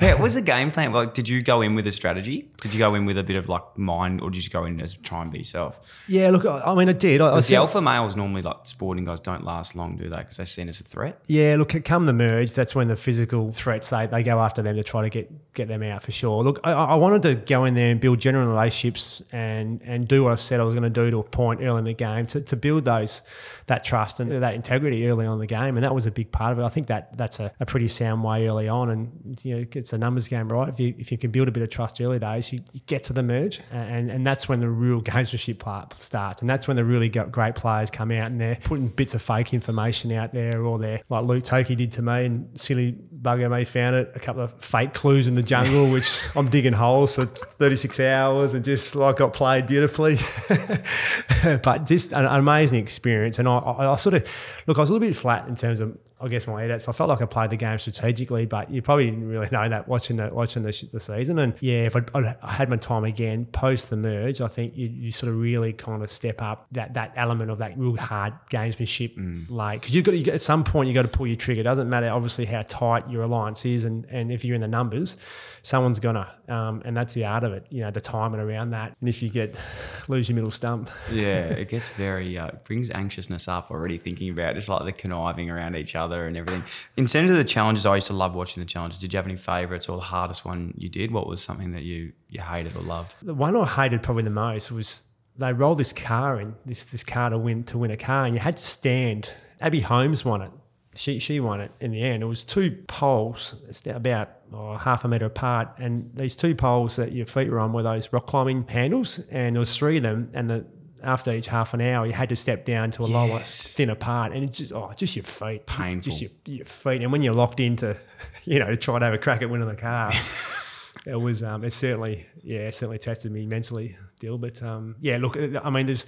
yeah, 0.00 0.14
what 0.14 0.22
was 0.22 0.34
the 0.34 0.42
game 0.42 0.72
plan? 0.72 0.92
Like, 0.92 1.14
did 1.14 1.28
you 1.28 1.40
go 1.40 1.62
in 1.62 1.76
with 1.76 1.86
a 1.86 1.92
strategy? 1.92 2.50
Did 2.60 2.74
you 2.74 2.80
go 2.80 2.96
in 2.96 3.06
with 3.06 3.16
a 3.16 3.22
bit 3.22 3.36
of 3.36 3.48
like 3.48 3.62
mind 3.78 4.20
or 4.20 4.28
did 4.28 4.44
you 4.44 4.50
go 4.50 4.64
in 4.64 4.80
as 4.80 4.94
try 4.94 5.22
and 5.22 5.30
be 5.30 5.38
yourself? 5.38 6.02
Yeah, 6.08 6.30
look, 6.30 6.44
I, 6.44 6.74
mean, 6.74 6.88
I 6.88 6.94
did. 6.94 7.20
I, 7.20 7.36
I 7.36 7.40
the 7.40 7.54
alpha 7.54 7.80
males 7.80 8.16
normally 8.16 8.42
like 8.42 8.56
sporting 8.64 9.04
guys 9.04 9.20
don't 9.20 9.44
last 9.44 9.76
long, 9.76 9.96
do 9.96 10.08
they? 10.08 10.16
Because 10.16 10.38
they're 10.38 10.46
seen 10.46 10.68
as 10.68 10.80
a 10.80 10.84
threat. 10.84 11.20
Yeah, 11.28 11.54
look, 11.58 11.72
come 11.84 12.06
the 12.06 12.12
merge, 12.12 12.52
that's 12.52 12.74
when 12.74 12.88
the 12.88 12.96
physical 12.96 13.52
threats, 13.52 13.90
they, 13.90 14.06
they 14.06 14.24
go 14.24 14.40
after 14.40 14.62
them 14.62 14.74
to 14.74 14.82
try 14.82 15.02
to 15.02 15.10
get, 15.10 15.30
get 15.54 15.68
them 15.68 15.84
out 15.84 16.02
for 16.02 16.10
sure. 16.10 16.42
Look, 16.42 16.58
I, 16.64 16.72
I 16.72 16.94
wanted 16.96 17.22
to 17.22 17.36
go 17.36 17.66
in 17.66 17.74
there 17.74 17.92
and 17.92 18.00
build 18.00 18.18
genuine 18.18 18.48
relationships 18.48 19.22
and, 19.30 19.80
and 19.82 20.08
do 20.08 20.24
what 20.24 20.32
I 20.32 20.36
said 20.36 20.58
I 20.58 20.64
was 20.64 20.74
going 20.74 20.82
to 20.82 20.90
do 20.90 21.08
to 21.12 21.18
a 21.18 21.22
point 21.22 21.62
early 21.62 21.78
in 21.78 21.84
the 21.84 21.94
game 21.94 22.26
to, 22.26 22.40
to 22.40 22.56
build 22.56 22.84
those 22.84 23.22
that 23.66 23.84
trust 23.84 24.18
and 24.18 24.30
that 24.30 24.54
integrity 24.56 25.06
early 25.08 25.26
on 25.26 25.34
in 25.34 25.38
the 25.38 25.46
game, 25.46 25.76
and 25.76 25.84
that 25.84 25.94
was 25.94 26.06
a 26.06 26.10
big 26.10 26.32
part 26.32 26.52
of 26.52 26.58
it. 26.58 26.64
I 26.64 26.68
think 26.68 26.88
that 26.88 27.16
that's 27.16 27.38
a, 27.38 27.52
a 27.60 27.66
pretty 27.66 27.88
sound 27.88 28.24
way 28.24 28.48
early 28.48 28.68
on, 28.68 28.90
and 28.90 29.40
you 29.44 29.56
know 29.56 29.66
it's 29.72 29.92
a 29.92 29.98
numbers 29.98 30.28
game, 30.28 30.50
right? 30.50 30.68
If 30.68 30.80
you 30.80 30.94
if 30.98 31.12
you 31.12 31.18
can 31.18 31.30
build 31.30 31.48
a 31.48 31.52
bit 31.52 31.62
of 31.62 31.70
trust 31.70 32.00
early 32.00 32.18
days, 32.18 32.52
you, 32.52 32.60
you 32.72 32.80
get 32.86 33.04
to 33.04 33.12
the 33.12 33.22
merge, 33.22 33.60
and 33.70 34.10
and 34.10 34.26
that's 34.26 34.48
when 34.48 34.60
the 34.60 34.68
real 34.68 35.00
gamesmanship 35.02 35.58
part 35.58 35.94
starts, 36.02 36.40
and 36.40 36.50
that's 36.50 36.66
when 36.66 36.76
the 36.76 36.84
really 36.84 37.08
great 37.08 37.54
players 37.54 37.90
come 37.90 38.10
out 38.10 38.26
and 38.26 38.40
they're 38.40 38.58
putting 38.64 38.88
bits 38.88 39.14
of 39.14 39.22
fake 39.22 39.54
information 39.54 40.10
out 40.12 40.32
there, 40.32 40.62
or 40.62 40.78
they're 40.78 41.02
like 41.08 41.24
Luke 41.24 41.44
Toki 41.44 41.74
did 41.74 41.92
to 41.92 42.02
me, 42.02 42.24
and 42.24 42.60
silly 42.60 42.98
bugger 43.26 43.50
me 43.50 43.64
found 43.64 43.96
it 43.96 44.12
a 44.14 44.20
couple 44.20 44.42
of 44.42 44.52
fake 44.52 44.94
clues 44.94 45.26
in 45.26 45.34
the 45.34 45.42
jungle, 45.42 45.90
which 45.90 46.28
I'm 46.36 46.48
digging 46.48 46.72
holes 46.72 47.14
for 47.14 47.26
36 47.26 47.98
hours, 47.98 48.54
and 48.54 48.64
just 48.64 48.94
like 48.94 49.16
got 49.16 49.32
played 49.32 49.66
beautifully, 49.66 50.18
but 51.62 51.86
just 51.86 52.12
an, 52.12 52.24
an 52.24 52.38
amazing 52.38 52.78
experience, 52.78 53.40
and 53.40 53.48
I 53.48 53.58
I, 53.58 53.92
I, 53.92 53.96
sort 53.96 54.14
of 54.14 54.28
look. 54.66 54.78
I 54.78 54.80
was 54.80 54.90
a 54.90 54.92
little 54.92 55.06
bit 55.06 55.16
flat 55.16 55.48
in 55.48 55.56
terms 55.56 55.80
of, 55.80 55.98
I 56.18 56.28
guess, 56.28 56.46
my 56.46 56.64
edits. 56.64 56.88
I 56.88 56.92
felt 56.92 57.10
like 57.10 57.20
I 57.20 57.26
played 57.26 57.50
the 57.50 57.56
game 57.56 57.76
strategically, 57.76 58.46
but 58.46 58.70
you 58.70 58.80
probably 58.80 59.10
didn't 59.10 59.28
really 59.28 59.48
know 59.52 59.68
that 59.68 59.86
watching 59.86 60.16
the 60.16 60.30
watching 60.32 60.62
the, 60.62 60.88
the 60.90 60.98
season. 60.98 61.38
And 61.38 61.54
yeah, 61.60 61.84
if 61.84 61.94
I'd, 61.94 62.10
I'd, 62.14 62.36
I 62.42 62.52
had 62.52 62.70
my 62.70 62.76
time 62.76 63.04
again 63.04 63.44
post 63.46 63.90
the 63.90 63.98
merge, 63.98 64.40
I 64.40 64.48
think 64.48 64.74
you, 64.76 64.88
you, 64.88 65.12
sort 65.12 65.30
of 65.30 65.38
really 65.38 65.74
kind 65.74 66.02
of 66.02 66.10
step 66.10 66.40
up 66.40 66.68
that 66.72 66.94
that 66.94 67.12
element 67.16 67.50
of 67.50 67.58
that 67.58 67.76
real 67.76 67.96
hard 67.96 68.32
gamesmanship, 68.50 69.14
mm. 69.18 69.44
like 69.50 69.82
because 69.82 69.94
you've 69.94 70.04
got 70.06 70.14
you, 70.14 70.32
at 70.32 70.40
some 70.40 70.64
point 70.64 70.88
you 70.88 70.94
got 70.94 71.02
to 71.02 71.08
pull 71.08 71.26
your 71.26 71.36
trigger. 71.36 71.60
It 71.60 71.64
doesn't 71.64 71.90
matter 71.90 72.08
obviously 72.08 72.46
how 72.46 72.62
tight 72.62 73.10
your 73.10 73.22
alliance 73.22 73.66
is, 73.66 73.84
and 73.84 74.06
and 74.06 74.32
if 74.32 74.42
you're 74.42 74.54
in 74.54 74.62
the 74.62 74.68
numbers 74.68 75.18
someone's 75.66 75.98
gonna, 75.98 76.32
um, 76.48 76.80
and 76.84 76.96
that's 76.96 77.12
the 77.14 77.24
art 77.24 77.42
of 77.42 77.52
it. 77.52 77.66
You 77.70 77.80
know, 77.80 77.90
the 77.90 78.00
timing 78.00 78.38
around 78.38 78.70
that. 78.70 78.96
And 79.00 79.08
if 79.08 79.20
you 79.20 79.28
get 79.28 79.58
lose 80.08 80.28
your 80.28 80.36
middle 80.36 80.52
stump, 80.52 80.88
yeah, 81.12 81.46
it 81.46 81.68
gets 81.68 81.88
very 81.90 82.38
uh, 82.38 82.52
brings 82.64 82.88
anxiousness 82.90 83.48
up 83.48 83.70
already 83.72 83.98
thinking 83.98 84.30
about 84.30 84.54
just 84.54 84.68
like 84.68 84.84
the 84.84 84.92
conniving 84.92 85.50
around 85.50 85.74
each 85.74 85.96
other 85.96 86.28
and 86.28 86.36
everything. 86.36 86.62
In 86.96 87.06
terms 87.06 87.30
of 87.30 87.36
the 87.36 87.44
challenges, 87.44 87.84
I 87.84 87.96
used 87.96 88.06
to 88.06 88.12
love 88.12 88.36
watching 88.36 88.62
the 88.62 88.66
challenges. 88.66 89.00
Did 89.00 89.12
you 89.12 89.16
have 89.16 89.26
any 89.26 89.34
favourites 89.34 89.88
or 89.88 89.96
the 89.96 90.04
hardest 90.04 90.44
one 90.44 90.72
you 90.78 90.88
did? 90.88 91.10
What 91.10 91.26
was 91.26 91.42
something 91.42 91.72
that 91.72 91.82
you 91.82 92.12
you 92.28 92.40
hated 92.40 92.76
or 92.76 92.82
loved? 92.82 93.16
The 93.20 93.34
one 93.34 93.56
I 93.56 93.64
hated 93.64 94.04
probably 94.04 94.22
the 94.22 94.30
most 94.30 94.70
was 94.70 95.02
they 95.36 95.52
rolled 95.52 95.78
this 95.78 95.92
car 95.92 96.40
in, 96.40 96.54
this 96.64 96.84
this 96.84 97.02
car 97.02 97.30
to 97.30 97.38
win 97.38 97.64
to 97.64 97.78
win 97.78 97.90
a 97.90 97.96
car, 97.96 98.24
and 98.24 98.34
you 98.34 98.40
had 98.40 98.56
to 98.58 98.64
stand. 98.64 99.30
Abbey 99.60 99.80
Holmes 99.80 100.24
won 100.24 100.42
it. 100.42 100.52
She 100.94 101.18
she 101.18 101.40
won 101.40 101.60
it 101.60 101.72
in 101.80 101.90
the 101.90 102.02
end. 102.04 102.22
It 102.22 102.26
was 102.26 102.44
two 102.44 102.84
poles, 102.86 103.56
it's 103.68 103.84
about 103.84 104.30
oh, 104.52 104.76
half 104.76 105.04
a 105.04 105.08
meter 105.08 105.26
apart, 105.26 105.68
and 105.78 106.10
these 106.14 106.36
two 106.36 106.54
poles 106.54 106.96
that 106.96 107.12
your 107.12 107.26
feet 107.26 107.50
were 107.50 107.60
on 107.60 107.72
were 107.72 107.82
those 107.82 108.12
rock 108.12 108.26
climbing 108.26 108.66
handles, 108.68 109.18
and 109.30 109.54
there 109.54 109.60
was 109.60 109.76
three 109.76 109.98
of 109.98 110.02
them, 110.02 110.30
and 110.34 110.50
the 110.50 110.66
after 111.02 111.32
each 111.32 111.46
half 111.46 111.74
an 111.74 111.80
hour, 111.80 112.06
you 112.06 112.12
had 112.12 112.28
to 112.28 112.36
step 112.36 112.64
down 112.64 112.90
to 112.90 113.02
a 113.02 113.06
lower, 113.06 113.40
thinner 113.40 113.94
part, 113.94 114.32
and 114.32 114.44
it's 114.44 114.58
just 114.58 114.72
oh, 114.72 114.92
just 114.96 115.16
your 115.16 115.22
feet, 115.24 115.66
Painful. 115.66 116.10
just 116.10 116.22
your, 116.22 116.30
your 116.46 116.64
feet, 116.64 117.02
and 117.02 117.12
when 117.12 117.22
you're 117.22 117.34
locked 117.34 117.60
into, 117.60 117.96
you 118.44 118.58
know, 118.58 118.66
to 118.66 118.76
try 118.76 118.98
to 118.98 119.04
have 119.04 119.14
a 119.14 119.18
crack 119.18 119.42
at 119.42 119.50
winning 119.50 119.68
the 119.68 119.76
car, 119.76 120.12
it 121.06 121.20
was 121.20 121.42
um, 121.42 121.64
it 121.64 121.72
certainly 121.72 122.26
yeah, 122.42 122.60
it 122.60 122.74
certainly 122.74 122.98
tested 122.98 123.32
me 123.32 123.46
mentally, 123.46 123.96
Dill. 124.20 124.38
But 124.38 124.62
um, 124.62 124.96
yeah, 125.00 125.18
look, 125.18 125.36
I 125.36 125.70
mean, 125.70 125.86
there's 125.86 126.06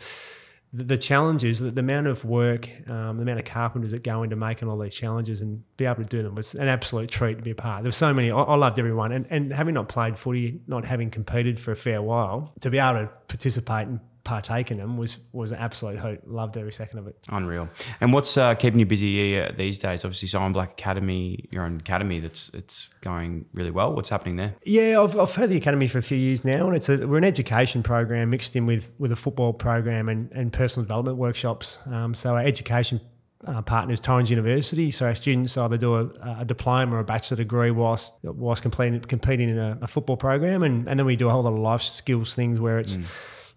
the, 0.73 0.85
the 0.85 0.99
challenges, 0.99 1.61
the, 1.61 1.71
the 1.71 1.81
amount 1.81 2.07
of 2.07 2.25
work, 2.25 2.69
um, 2.89 3.17
the 3.17 3.23
amount 3.23 3.39
of 3.39 3.45
carpenters 3.45 3.93
that 3.93 4.03
go 4.03 4.23
into 4.23 4.37
making 4.37 4.69
all 4.69 4.79
these 4.79 4.95
challenges 4.95 5.41
and 5.41 5.63
be 5.77 5.87
able 5.87 6.03
to 6.03 6.09
do 6.09 6.23
them 6.23 6.35
was 6.35 6.55
an 6.55 6.69
absolute 6.69 7.11
treat 7.11 7.39
to 7.39 7.43
be 7.43 7.53
a 7.53 7.55
part. 7.55 7.83
There 7.83 7.89
were 7.89 7.93
so 7.93 8.13
many. 8.13 8.31
I, 8.31 8.41
I 8.41 8.57
loved 8.57 8.79
everyone, 8.79 9.13
and 9.13 9.27
and 9.31 9.53
having 9.53 9.75
not 9.75 9.89
played 9.89 10.19
footy, 10.19 10.61
not 10.67 10.85
having 10.85 11.11
competed 11.11 11.59
for 11.59 11.73
a 11.73 11.77
fair 11.77 12.03
while, 12.03 12.53
to 12.61 12.71
be 12.71 12.79
able 12.79 13.01
to 13.01 13.11
participate 13.29 13.89
and 13.89 14.01
partake 14.29 14.71
in 14.71 14.77
them 14.77 14.99
was 14.99 15.19
was 15.33 15.53
an 15.53 15.59
absolute 15.59 15.99
hoot. 15.99 16.29
Loved 16.29 16.57
every 16.59 16.73
second 16.73 16.99
of 16.99 17.07
it. 17.07 17.17
Unreal. 17.31 17.69
And 18.01 18.13
what's 18.13 18.37
uh, 18.37 18.55
keeping 18.55 18.79
you 18.79 18.87
busy 18.87 19.41
uh, 19.41 19.53
these 19.57 19.79
days? 19.79 20.05
Obviously, 20.05 20.29
Simon 20.29 20.53
Black 20.53 20.73
Academy, 20.73 21.49
your 21.51 21.65
own 21.65 21.77
academy 21.79 22.21
that's 22.21 22.51
it's 22.51 22.91
going 23.01 23.47
really 23.55 23.71
well. 23.71 23.95
What's 23.95 24.11
happening 24.11 24.37
there? 24.37 24.55
Yeah, 24.65 25.01
I've, 25.01 25.19
I've 25.19 25.35
had 25.35 25.49
the 25.49 25.57
academy 25.57 25.89
for 25.89 25.99
a 25.99 26.03
few 26.03 26.19
years 26.19 26.45
now, 26.45 26.67
and 26.67 26.77
it's 26.77 26.91
a 26.91 27.07
we're 27.09 27.17
an 27.17 27.25
education 27.25 27.83
program 27.83 28.29
mixed 28.31 28.55
in 28.55 28.67
with 28.67 28.93
with 28.99 29.13
a 29.13 29.17
football 29.17 29.55
program 29.55 30.11
and, 30.11 30.31
and 30.33 30.53
personal 30.53 30.85
development 30.85 31.17
workshops. 31.17 31.79
Um, 31.87 32.15
so 32.15 32.35
our 32.35 32.43
education 32.43 33.01
uh, 33.47 33.63
partner 33.63 33.95
is 33.95 34.01
Torrens 34.01 34.31
University. 34.31 34.91
So 34.91 35.07
our 35.07 35.15
students 35.15 35.57
either 35.57 35.79
do 35.79 35.95
a, 35.95 36.39
a 36.41 36.45
diploma 36.45 36.97
or 36.97 36.99
a 36.99 37.05
bachelor 37.05 37.39
degree 37.39 37.71
whilst 37.71 38.19
whilst 38.23 38.63
completing 38.63 39.01
competing 39.01 39.49
in 39.49 39.59
a, 39.59 39.79
a 39.83 39.87
football 39.87 40.17
program, 40.17 40.63
and, 40.63 40.87
and 40.89 40.99
then 40.99 41.07
we 41.07 41.17
do 41.17 41.29
a 41.29 41.31
whole 41.31 41.45
lot 41.45 41.53
of 41.55 41.59
life 41.59 41.83
skills 41.83 42.35
things 42.35 42.61
where 42.61 42.79
it's 42.79 42.99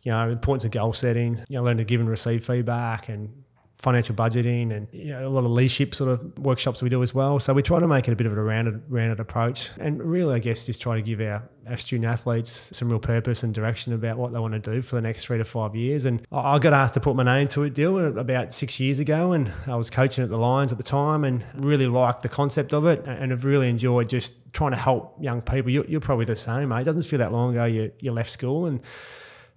you 0.03 0.12
know 0.12 0.29
importance 0.29 0.65
of 0.65 0.72
goal 0.72 0.93
setting, 0.93 1.39
you 1.50 1.58
know, 1.58 1.63
learn 1.63 1.77
to 1.77 1.84
give 1.84 2.00
and 2.00 2.10
receive 2.10 2.46
feedback 2.46 3.10
and 3.10 3.43
financial 3.81 4.13
budgeting 4.13 4.72
and 4.72 4.88
you 4.91 5.10
know, 5.10 5.27
a 5.27 5.29
lot 5.29 5.43
of 5.43 5.50
leadership 5.50 5.96
sort 5.96 6.12
of 6.12 6.38
workshops 6.38 6.84
we 6.84 6.89
do 6.89 7.01
as 7.01 7.15
well. 7.15 7.39
So 7.39 7.51
we 7.51 7.63
try 7.63 7.79
to 7.79 7.88
make 7.88 8.08
it 8.08 8.12
a 8.12 8.15
bit 8.15 8.27
of 8.27 8.38
a 8.38 8.41
rounded, 8.41 8.84
rounded 8.88 9.20
approach, 9.20 9.72
and 9.79 10.01
really, 10.03 10.36
I 10.36 10.39
guess, 10.39 10.67
just 10.67 10.79
try 10.79 10.96
to 10.96 11.01
give 11.01 11.20
our, 11.20 11.50
our 11.67 11.77
student 11.77 12.05
athletes 12.05 12.70
some 12.77 12.89
real 12.89 13.00
purpose 13.00 13.41
and 13.41 13.55
direction 13.55 13.91
about 13.93 14.17
what 14.17 14.34
they 14.34 14.39
want 14.39 14.53
to 14.53 14.60
do 14.60 14.84
for 14.84 14.98
the 14.98 15.01
next 15.01 15.25
three 15.25 15.39
to 15.39 15.43
five 15.43 15.75
years. 15.75 16.05
And 16.05 16.22
I 16.31 16.51
I 16.51 16.60
got 16.60 16.74
asked 16.74 16.93
to 16.93 17.00
put 17.00 17.15
my 17.15 17.24
name 17.24 17.48
to 17.50 17.63
it, 17.63 17.74
deal 17.74 17.98
about 18.20 18.53
six 18.53 18.79
years 18.79 19.00
ago, 19.00 19.31
and 19.31 19.51
I 19.65 19.75
was 19.75 19.89
coaching 19.89 20.24
at 20.24 20.29
the 20.29 20.38
Lions 20.38 20.72
at 20.72 20.77
the 20.77 20.84
time, 20.84 21.24
and 21.24 21.43
really 21.55 21.88
liked 21.88 22.22
the 22.22 22.29
concept 22.29 22.74
of 22.74 22.86
it, 22.86 23.08
and 23.08 23.31
have 23.31 23.46
really 23.46 23.67
enjoyed 23.67 24.10
just 24.10 24.53
trying 24.53 24.72
to 24.72 24.77
help 24.77 25.17
young 25.20 25.41
people. 25.41 25.72
You're, 25.72 25.86
you're 25.86 26.01
probably 26.01 26.25
the 26.25 26.36
same, 26.36 26.70
mate. 26.70 26.81
It 26.81 26.84
doesn't 26.84 27.03
feel 27.03 27.20
that 27.20 27.31
long 27.31 27.51
ago 27.51 27.65
you, 27.65 27.91
you 28.00 28.12
left 28.12 28.29
school 28.29 28.67
and 28.67 28.81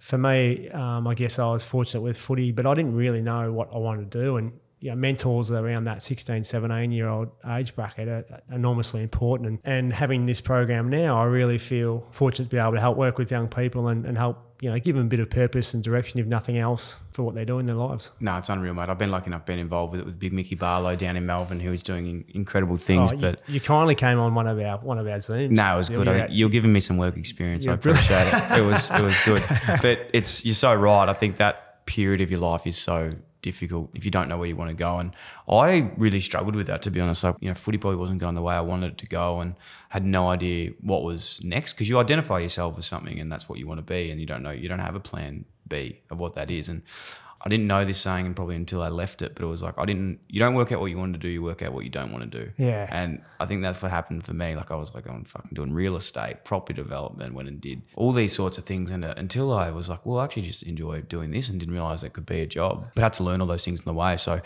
for 0.05 0.19
me, 0.19 0.69
um, 0.69 1.07
I 1.07 1.15
guess 1.15 1.39
I 1.39 1.47
was 1.47 1.63
fortunate 1.63 2.01
with 2.01 2.15
footy, 2.15 2.51
but 2.51 2.67
I 2.67 2.75
didn't 2.75 2.93
really 2.93 3.23
know 3.23 3.51
what 3.51 3.73
I 3.73 3.79
wanted 3.79 4.11
to 4.11 4.21
do. 4.21 4.37
And 4.37 4.51
you 4.79 4.91
know, 4.91 4.95
mentors 4.97 5.49
around 5.49 5.85
that 5.85 6.03
16, 6.03 6.43
17 6.43 6.91
year 6.91 7.07
old 7.07 7.29
age 7.49 7.75
bracket 7.75 8.07
are 8.07 8.41
enormously 8.51 9.01
important. 9.01 9.49
And, 9.49 9.59
and 9.63 9.93
having 9.93 10.27
this 10.27 10.41
program 10.41 10.91
now, 10.91 11.19
I 11.19 11.23
really 11.23 11.57
feel 11.57 12.05
fortunate 12.11 12.51
to 12.51 12.55
be 12.55 12.59
able 12.59 12.73
to 12.73 12.79
help 12.79 12.97
work 12.97 13.17
with 13.17 13.31
young 13.31 13.47
people 13.47 13.87
and, 13.87 14.05
and 14.05 14.15
help, 14.15 14.37
you 14.61 14.69
know, 14.71 14.79
give 14.79 14.95
them 14.95 15.05
a 15.05 15.09
bit 15.09 15.19
of 15.19 15.29
purpose 15.29 15.73
and 15.73 15.83
direction, 15.83 16.19
if 16.19 16.25
nothing 16.25 16.57
else, 16.57 16.97
for 17.13 17.23
what 17.23 17.35
they 17.35 17.43
do 17.45 17.59
in 17.59 17.65
their 17.65 17.75
lives. 17.75 18.11
No, 18.19 18.37
it's 18.37 18.49
unreal, 18.49 18.73
mate. 18.73 18.89
I've 18.89 18.97
been 18.97 19.11
lucky 19.11 19.27
enough 19.27 19.45
being 19.45 19.59
involved 19.59 19.91
with 19.91 19.99
it 20.01 20.05
with 20.05 20.17
Big 20.17 20.31
Mickey 20.33 20.55
Barlow 20.55 20.95
down 20.95 21.17
in 21.17 21.25
Melbourne, 21.25 21.59
who 21.59 21.71
is 21.73 21.83
doing 21.83 22.23
incredible 22.33 22.77
things. 22.77 23.11
Oh, 23.11 23.15
you, 23.15 23.21
but 23.21 23.39
you 23.47 23.59
kindly 23.59 23.95
came 23.95 24.17
on 24.19 24.33
one 24.33 24.47
of 24.47 24.59
our 24.59 24.77
one 24.77 24.97
of 24.97 25.07
our 25.07 25.17
Zooms. 25.17 25.49
No, 25.51 25.73
it 25.73 25.77
was 25.77 25.89
Yeah, 25.89 25.95
good. 25.97 26.07
I 26.07 26.27
you're 26.31 26.49
giving 26.49 26.71
me 26.73 26.79
some 26.79 26.97
work 26.97 27.17
experience. 27.17 27.67
I 27.67 27.71
Yeah, 27.71 27.75
brilliant. 27.77 28.05
appreciate 28.09 28.51
it. 28.51 28.59
It 28.59 28.65
was 28.65 28.91
it 28.91 29.01
was 29.01 29.19
good. 29.25 29.43
But 29.81 30.09
it's 30.13 30.45
you're 30.45 30.55
so 30.55 30.73
right. 30.73 31.09
I 31.09 31.13
think 31.13 31.37
that 31.37 31.85
period 31.85 32.21
of 32.21 32.31
your 32.31 32.39
life 32.39 32.65
is 32.65 32.77
so 32.77 33.11
difficult 33.45 33.91
if 33.93 34.03
you 34.03 34.11
don't 34.11 34.27
know 34.27 34.37
where 34.37 34.47
you 34.47 34.55
want 34.55 34.71
to 34.71 34.75
go. 34.75 34.97
And 34.97 35.11
I 35.47 35.91
really 35.97 36.19
struggled 36.19 36.55
with 36.55 36.67
that 36.67 36.81
to 36.81 36.91
be 36.91 36.99
honest. 36.99 37.23
Like, 37.23 37.35
you 37.39 37.47
know, 37.47 37.53
footy 37.53 37.77
probably 37.77 37.99
wasn't 37.99 38.19
going 38.19 38.33
the 38.33 38.41
way 38.41 38.55
I 38.55 38.61
wanted 38.61 38.93
it 38.93 38.97
to 38.97 39.05
go 39.05 39.39
and 39.39 39.55
had 39.89 40.03
no 40.03 40.29
idea 40.29 40.71
what 40.81 41.03
was 41.03 41.39
next 41.43 41.73
because 41.73 41.87
you 41.87 41.99
identify 41.99 42.39
yourself 42.39 42.77
as 42.77 42.87
something 42.87 43.19
and 43.19 43.31
that's 43.31 43.47
what 43.47 43.59
you 43.59 43.67
want 43.67 43.77
to 43.77 43.83
be 43.83 44.09
and 44.09 44.19
you 44.19 44.25
don't 44.25 44.41
know 44.41 44.51
you 44.51 44.67
don't 44.67 44.79
have 44.79 44.95
a 44.95 44.99
plan 44.99 45.45
B 45.67 46.01
of 46.09 46.19
what 46.19 46.33
that 46.35 46.49
is. 46.49 46.67
And 46.67 46.81
I 47.41 47.49
didn't 47.49 47.67
know 47.67 47.85
this 47.85 47.99
saying 47.99 48.25
and 48.25 48.35
probably 48.35 48.55
until 48.55 48.81
I 48.81 48.89
left 48.89 49.21
it, 49.21 49.35
but 49.35 49.43
it 49.43 49.47
was 49.47 49.61
like 49.61 49.77
I 49.77 49.85
didn't 49.85 50.19
you 50.27 50.39
don't 50.39 50.55
work 50.55 50.71
out 50.71 50.79
what 50.79 50.87
you 50.87 50.97
want 50.97 51.13
to 51.13 51.19
do, 51.19 51.27
you 51.27 51.41
work 51.41 51.61
out 51.61 51.73
what 51.73 51.83
you 51.83 51.89
don't 51.89 52.11
want 52.11 52.29
to 52.31 52.45
do. 52.45 52.51
Yeah. 52.57 52.87
And 52.91 53.21
I 53.39 53.45
think 53.45 53.61
that's 53.61 53.81
what 53.81 53.91
happened 53.91 54.23
for 54.25 54.33
me. 54.33 54.55
Like 54.55 54.71
I 54.71 54.75
was 54.75 54.93
like, 54.93 55.07
I'm 55.07 55.23
fucking 55.25 55.51
doing 55.53 55.73
real 55.73 55.95
estate, 55.95 56.43
property 56.43 56.73
development, 56.73 57.33
went 57.33 57.47
and 57.47 57.59
did 57.59 57.81
all 57.95 58.11
these 58.11 58.33
sorts 58.33 58.57
of 58.57 58.65
things. 58.65 58.91
And 58.91 59.03
uh, 59.03 59.13
until 59.17 59.53
I 59.53 59.71
was 59.71 59.89
like, 59.89 60.05
well, 60.05 60.19
I 60.19 60.25
actually 60.25 60.43
just 60.43 60.63
enjoy 60.63 61.01
doing 61.01 61.31
this 61.31 61.49
and 61.49 61.59
didn't 61.59 61.73
realize 61.73 62.03
it 62.03 62.13
could 62.13 62.25
be 62.25 62.41
a 62.41 62.47
job. 62.47 62.91
But 62.95 63.01
I 63.01 63.05
had 63.05 63.13
to 63.13 63.23
learn 63.23 63.41
all 63.41 63.47
those 63.47 63.65
things 63.65 63.79
in 63.79 63.85
the 63.85 63.93
way. 63.93 64.17
So 64.17 64.41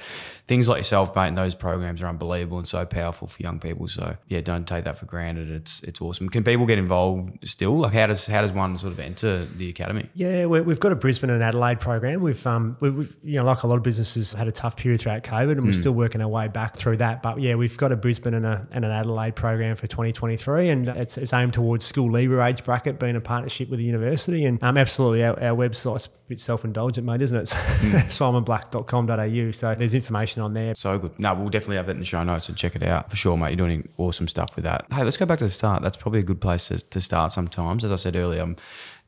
things 0.46 0.68
like 0.68 0.78
yourself, 0.78 1.16
mate, 1.16 1.28
and 1.28 1.38
those 1.38 1.56
programs 1.56 2.02
are 2.02 2.08
unbelievable 2.08 2.58
and 2.58 2.68
so 2.68 2.86
powerful 2.86 3.28
for 3.28 3.42
young 3.42 3.60
people. 3.60 3.88
So 3.88 4.18
yeah, 4.28 4.42
don't 4.42 4.68
take 4.68 4.84
that 4.86 4.98
for 4.98 5.06
granted. 5.06 5.50
It's 5.50 5.84
it's 5.84 6.02
awesome. 6.02 6.30
Can 6.30 6.44
people 6.44 6.66
get 6.66 6.78
involved 6.78 7.48
still? 7.48 7.78
Like 7.78 7.94
how 7.94 8.08
does 8.08 8.28
how 8.28 8.42
does 8.42 8.52
one 8.52 8.78
sort 8.78 8.94
of 8.94 9.00
enter 9.00 9.46
the 9.46 9.70
academy? 9.70 10.10
Yeah, 10.14 10.46
we 10.46 10.62
we've 10.62 10.80
got 10.80 10.92
a 10.92 10.96
Brisbane 10.96 11.30
and 11.30 11.42
Adelaide 11.42 11.80
program. 11.80 12.22
We've, 12.22 12.46
um, 12.46 12.78
we've, 12.80 12.89
we've, 12.92 13.16
you 13.24 13.38
know, 13.38 13.46
like 13.46 13.64
a 13.64 13.68
lot 13.68 13.76
of 13.76 13.84
businesses, 13.84 14.34
had 14.34 14.48
a 14.48 14.52
tough 14.52 14.76
period 14.78 15.02
throughout 15.02 15.24
COVID, 15.24 15.52
and 15.52 15.64
we're 15.64 15.74
still 15.74 15.92
working 15.92 16.22
our 16.22 16.28
way 16.28 16.48
back 16.48 16.78
through 16.78 16.98
that. 16.98 17.22
But 17.22 17.40
yeah, 17.40 17.56
we've 17.56 17.78
got 17.78 17.92
a 17.92 17.96
Brisbane 17.96 18.34
and, 18.34 18.46
a, 18.46 18.68
and 18.72 18.86
an 18.86 18.92
Adelaide 18.92 19.36
program 19.36 19.76
for 19.76 19.88
2023, 19.88 20.70
and 20.70 20.90
it's, 20.90 21.18
it's 21.18 21.34
aimed 21.34 21.54
towards 21.54 21.86
school 21.86 22.12
leaver 22.12 22.42
age 22.42 22.64
bracket, 22.64 23.00
being 23.00 23.16
a 23.16 23.22
partnership 23.22 23.70
with 23.70 23.80
the 23.80 23.86
university. 23.86 24.46
And 24.46 24.62
um, 24.64 24.78
absolutely, 24.78 25.24
our, 25.24 25.42
our 25.42 25.56
website's 25.56 26.08
a 26.08 26.10
bit 26.28 26.40
self-indulgent, 26.40 27.06
mate, 27.06 27.22
isn't 27.22 27.38
it? 27.38 27.56
It's 28.00 28.20
simonblack.com.au. 28.20 29.52
So 29.52 29.76
there's 29.76 29.96
information 29.96 30.42
on 30.42 30.54
there. 30.54 30.76
So 30.76 30.98
good. 31.00 31.20
No, 31.20 31.34
we'll 31.34 31.50
definitely 31.50 31.78
have 31.78 31.88
that 31.88 31.94
in 31.94 32.00
the 32.00 32.06
show 32.06 32.24
notes 32.24 32.50
and 32.50 32.58
check 32.58 32.76
it 32.76 32.84
out 32.84 33.10
for 33.10 33.16
sure, 33.16 33.38
mate. 33.38 33.50
You're 33.50 33.68
doing 33.68 33.90
awesome 33.98 34.28
stuff 34.28 34.56
with 34.56 34.66
that. 34.66 34.86
Hey, 34.92 35.04
let's 35.04 35.18
go 35.18 35.26
back 35.26 35.40
to 35.40 35.46
the 35.46 35.50
start. 35.50 35.82
That's 35.82 35.98
probably 35.98 36.20
a 36.20 36.24
good 36.24 36.42
place 36.42 36.68
to, 36.68 36.78
to 36.78 37.02
start 37.02 37.32
sometimes. 37.32 37.84
As 37.84 37.92
I 37.92 37.96
said 37.96 38.16
earlier, 38.16 38.44
um, 38.44 38.56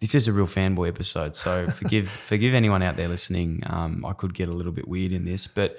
this 0.01 0.13
is 0.15 0.27
a 0.27 0.33
real 0.33 0.47
fanboy 0.47 0.89
episode, 0.89 1.35
so 1.35 1.67
forgive 1.79 2.09
forgive 2.09 2.53
anyone 2.53 2.81
out 2.83 2.97
there 2.97 3.07
listening. 3.07 3.63
Um, 3.67 4.03
I 4.05 4.13
could 4.13 4.33
get 4.33 4.49
a 4.49 4.51
little 4.51 4.71
bit 4.73 4.87
weird 4.87 5.11
in 5.13 5.23
this, 5.23 5.47
but 5.47 5.77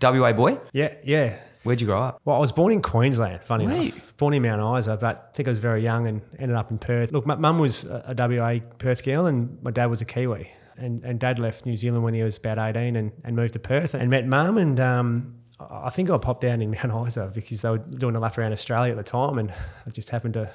WA 0.00 0.32
boy, 0.32 0.60
Yeah, 0.72 0.94
yeah. 1.04 1.36
where'd 1.64 1.80
you 1.80 1.86
grow 1.86 2.00
up? 2.02 2.20
Well, 2.24 2.36
I 2.36 2.38
was 2.38 2.52
born 2.52 2.72
in 2.72 2.80
Queensland, 2.82 3.42
funny 3.42 3.66
Right. 3.66 3.92
enough. 3.94 4.16
Born 4.16 4.34
in 4.34 4.42
Mount 4.42 4.78
Isa, 4.78 4.96
but 5.00 5.28
I 5.30 5.34
think 5.36 5.48
I 5.48 5.50
was 5.50 5.58
very 5.58 5.82
young 5.82 6.06
and 6.06 6.22
ended 6.38 6.56
up 6.56 6.70
in 6.70 6.78
Perth. 6.78 7.12
Look, 7.12 7.26
my 7.26 7.34
mum 7.36 7.58
was 7.58 7.84
a 7.84 8.14
WA 8.16 8.60
Perth 8.78 9.04
girl 9.04 9.26
and 9.26 9.58
my 9.62 9.70
dad 9.70 9.86
was 9.86 10.00
a 10.00 10.04
Kiwi. 10.04 10.50
And, 10.78 11.04
and 11.04 11.20
dad 11.20 11.38
left 11.38 11.66
New 11.66 11.76
Zealand 11.76 12.02
when 12.02 12.14
he 12.14 12.22
was 12.22 12.38
about 12.38 12.58
18 12.58 12.96
and, 12.96 13.12
and 13.24 13.36
moved 13.36 13.52
to 13.52 13.58
Perth 13.58 13.92
and 13.94 14.08
met 14.10 14.26
mum. 14.26 14.56
And 14.56 14.80
um, 14.80 15.34
I 15.60 15.86
I 15.86 15.90
think 15.90 16.08
I 16.10 16.16
popped 16.18 16.40
down 16.40 16.62
in 16.62 16.70
Mount 16.84 17.08
Isa 17.08 17.30
because 17.34 17.60
they 17.62 17.70
were 17.70 17.78
doing 17.78 18.16
a 18.16 18.20
lap 18.20 18.38
around 18.38 18.52
Australia 18.52 18.90
at 18.92 18.96
the 18.96 19.02
time. 19.04 19.38
And 19.38 19.50
I 19.86 19.90
just 19.90 20.08
happened 20.08 20.34
to, 20.34 20.50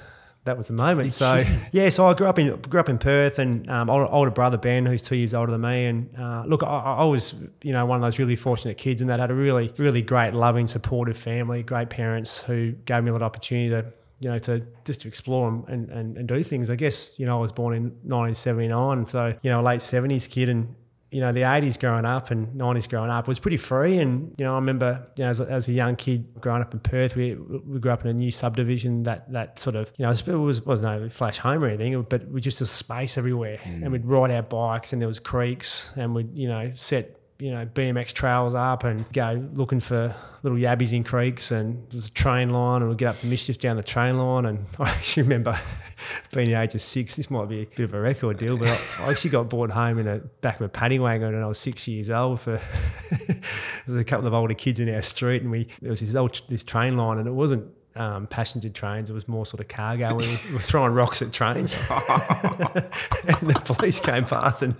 that 0.48 0.58
was 0.58 0.68
the 0.68 0.74
moment. 0.74 1.14
So, 1.14 1.46
yeah, 1.72 1.90
so 1.90 2.08
I 2.08 2.14
grew 2.14 2.28
up 2.28 2.40
in 2.40 2.56
grew 2.62 2.80
up 2.80 2.90
in 2.90 2.98
Perth 2.98 3.38
and 3.38 3.70
um, 3.70 3.90
older, 3.90 4.08
older 4.08 4.32
brother 4.32 4.58
Ben, 4.58 4.86
who's 4.86 5.02
two 5.02 5.16
years 5.16 5.34
older 5.34 5.52
than 5.52 5.62
me. 5.62 5.86
And 5.86 6.10
uh, 6.18 6.44
look, 6.48 6.64
I, 6.64 6.68
I 6.68 7.04
was, 7.04 7.36
you 7.62 7.72
know, 7.72 7.86
one 7.86 7.98
of 7.98 8.02
those 8.02 8.18
really 8.18 8.36
fortunate 8.36 8.78
kids 8.78 9.02
and 9.02 9.10
that 9.10 9.20
had 9.20 9.30
a 9.30 9.36
really, 9.36 9.72
really 9.78 10.02
great, 10.02 10.34
loving, 10.34 10.68
supportive 10.68 11.18
family, 11.18 11.64
great 11.64 11.90
parents 11.90 12.40
who 12.40 12.72
gave 12.72 13.04
me 13.04 13.10
a 13.10 13.14
lot 13.14 13.22
of 13.22 13.26
opportunity 13.28 13.70
to, 13.70 13.86
you 14.20 14.30
know, 14.30 14.40
to 14.40 14.66
just 14.84 15.02
to 15.02 15.08
explore 15.08 15.48
and, 15.50 15.68
and, 15.68 15.90
and, 15.90 16.18
and 16.18 16.28
do 16.28 16.42
things. 16.42 16.70
I 16.70 16.76
guess, 16.76 17.20
you 17.20 17.26
know, 17.26 17.38
I 17.38 17.42
was 17.42 17.52
born 17.52 17.76
in 17.76 17.84
1979, 18.04 19.06
so, 19.06 19.34
you 19.42 19.52
know, 19.52 19.62
late 19.62 19.82
70s 19.82 20.30
kid 20.30 20.50
and, 20.50 20.76
you 21.12 21.22
know, 21.22 21.32
the 21.32 21.42
80s 21.42 21.80
growing 21.80 22.06
up 22.06 22.32
and 22.32 22.48
90s 22.60 22.90
growing 22.90 23.10
up 23.10 23.28
was 23.28 23.40
pretty 23.40 23.58
free. 23.58 24.00
And, 24.00 24.36
you 24.38 24.46
know, 24.46 24.54
I 24.54 24.56
remember, 24.56 25.08
you 25.16 25.24
know, 25.24 25.30
as 25.30 25.40
a, 25.40 25.44
as 25.46 25.68
a 25.68 25.72
young 25.72 25.96
kid 25.96 26.26
growing 26.42 26.62
up 26.62 26.74
in 26.74 26.80
Perth, 26.80 27.16
we, 27.16 27.36
we 27.36 27.80
grew 27.80 27.92
up 27.92 28.02
in 28.04 28.08
a 28.08 28.14
new 28.14 28.32
subdivision 28.32 29.04
that, 29.04 29.32
that 29.32 29.58
sort 29.58 29.76
of, 29.76 29.92
you 29.98 30.06
know, 30.06 30.12
it 30.12 30.28
was, 30.28 30.66
was 30.66 30.82
no 30.82 31.10
flash 31.10 31.38
home 31.38 31.64
or 31.64 31.68
anything, 31.68 32.02
but 32.04 32.28
we 32.28 32.42
just 32.42 32.60
a 32.60 32.66
space 32.66 33.18
everywhere. 33.18 33.58
Mm. 33.60 33.84
And 33.84 33.92
we'd 33.92 34.06
ride 34.06 34.32
our 34.32 34.44
bikes 34.44 34.92
and 34.92 35.02
there 35.02 35.08
was 35.08 35.20
creeks 35.20 35.92
and 35.96 36.14
we'd, 36.14 36.38
you 36.38 36.50
know, 36.50 36.72
set 36.76 37.17
you 37.40 37.52
know, 37.52 37.66
BMX 37.68 38.14
trails 38.14 38.56
up 38.56 38.84
and 38.84 39.12
go 39.14 39.48
looking 39.54 39.80
for 39.80 40.16
little 40.42 40.58
yabbies 40.58 40.92
in 40.92 41.04
creeks 41.04 41.52
and 41.52 41.88
there's 41.92 42.08
a 42.08 42.12
train 42.12 42.50
line 42.50 42.82
and 42.82 42.90
we'd 42.90 42.98
get 42.98 43.10
up 43.10 43.20
to 43.20 43.28
mischief 43.28 43.60
down 43.60 43.76
the 43.76 43.84
train 43.84 44.18
line 44.18 44.46
and 44.46 44.66
I 44.80 44.90
actually 44.90 45.24
remember 45.24 45.60
being 46.34 46.50
the 46.50 46.60
age 46.60 46.74
of 46.74 46.82
six, 46.82 47.16
this 47.16 47.30
might 47.30 47.48
be 47.48 47.62
a 47.62 47.66
bit 47.66 47.84
of 47.84 47.94
a 47.94 48.00
record 48.00 48.38
deal, 48.38 48.58
but 48.58 48.70
I, 48.70 49.06
I 49.06 49.12
actually 49.12 49.32
got 49.32 49.50
brought 49.50 49.70
home 49.70 50.00
in 50.00 50.06
the 50.06 50.18
back 50.42 50.56
of 50.56 50.66
a 50.66 50.70
paddy 50.70 50.98
wagon 50.98 51.34
when 51.34 51.44
I 51.44 51.48
was 51.48 51.60
six 51.60 51.88
years 51.88 52.10
old 52.10 52.42
for 52.42 52.60
there 53.28 53.42
was 53.88 54.02
a 54.02 54.06
couple 54.06 54.26
of 54.26 54.34
older 54.34 54.56
kids 54.56 54.80
in 54.80 54.94
our 54.94 55.04
street 55.04 55.44
and 55.44 55.52
we 55.52 55.68
there 55.82 55.92
was 55.92 56.00
this 56.00 56.16
old 56.16 56.42
this 56.50 56.64
train 56.64 56.98
line 56.98 57.20
and 57.20 57.28
it 57.28 57.34
wasn't 57.34 57.72
um, 57.96 58.28
passenger 58.28 58.70
trains. 58.70 59.10
It 59.10 59.14
was 59.14 59.28
more 59.28 59.46
sort 59.46 59.60
of 59.60 59.68
cargo. 59.68 60.16
We 60.16 60.28
were 60.28 60.60
throwing 60.60 60.94
rocks 60.94 61.22
at 61.22 61.32
trains. 61.32 61.76
and 61.90 63.50
the 63.50 63.62
police 63.66 64.00
came 64.00 64.26
past 64.26 64.62
and, 64.62 64.76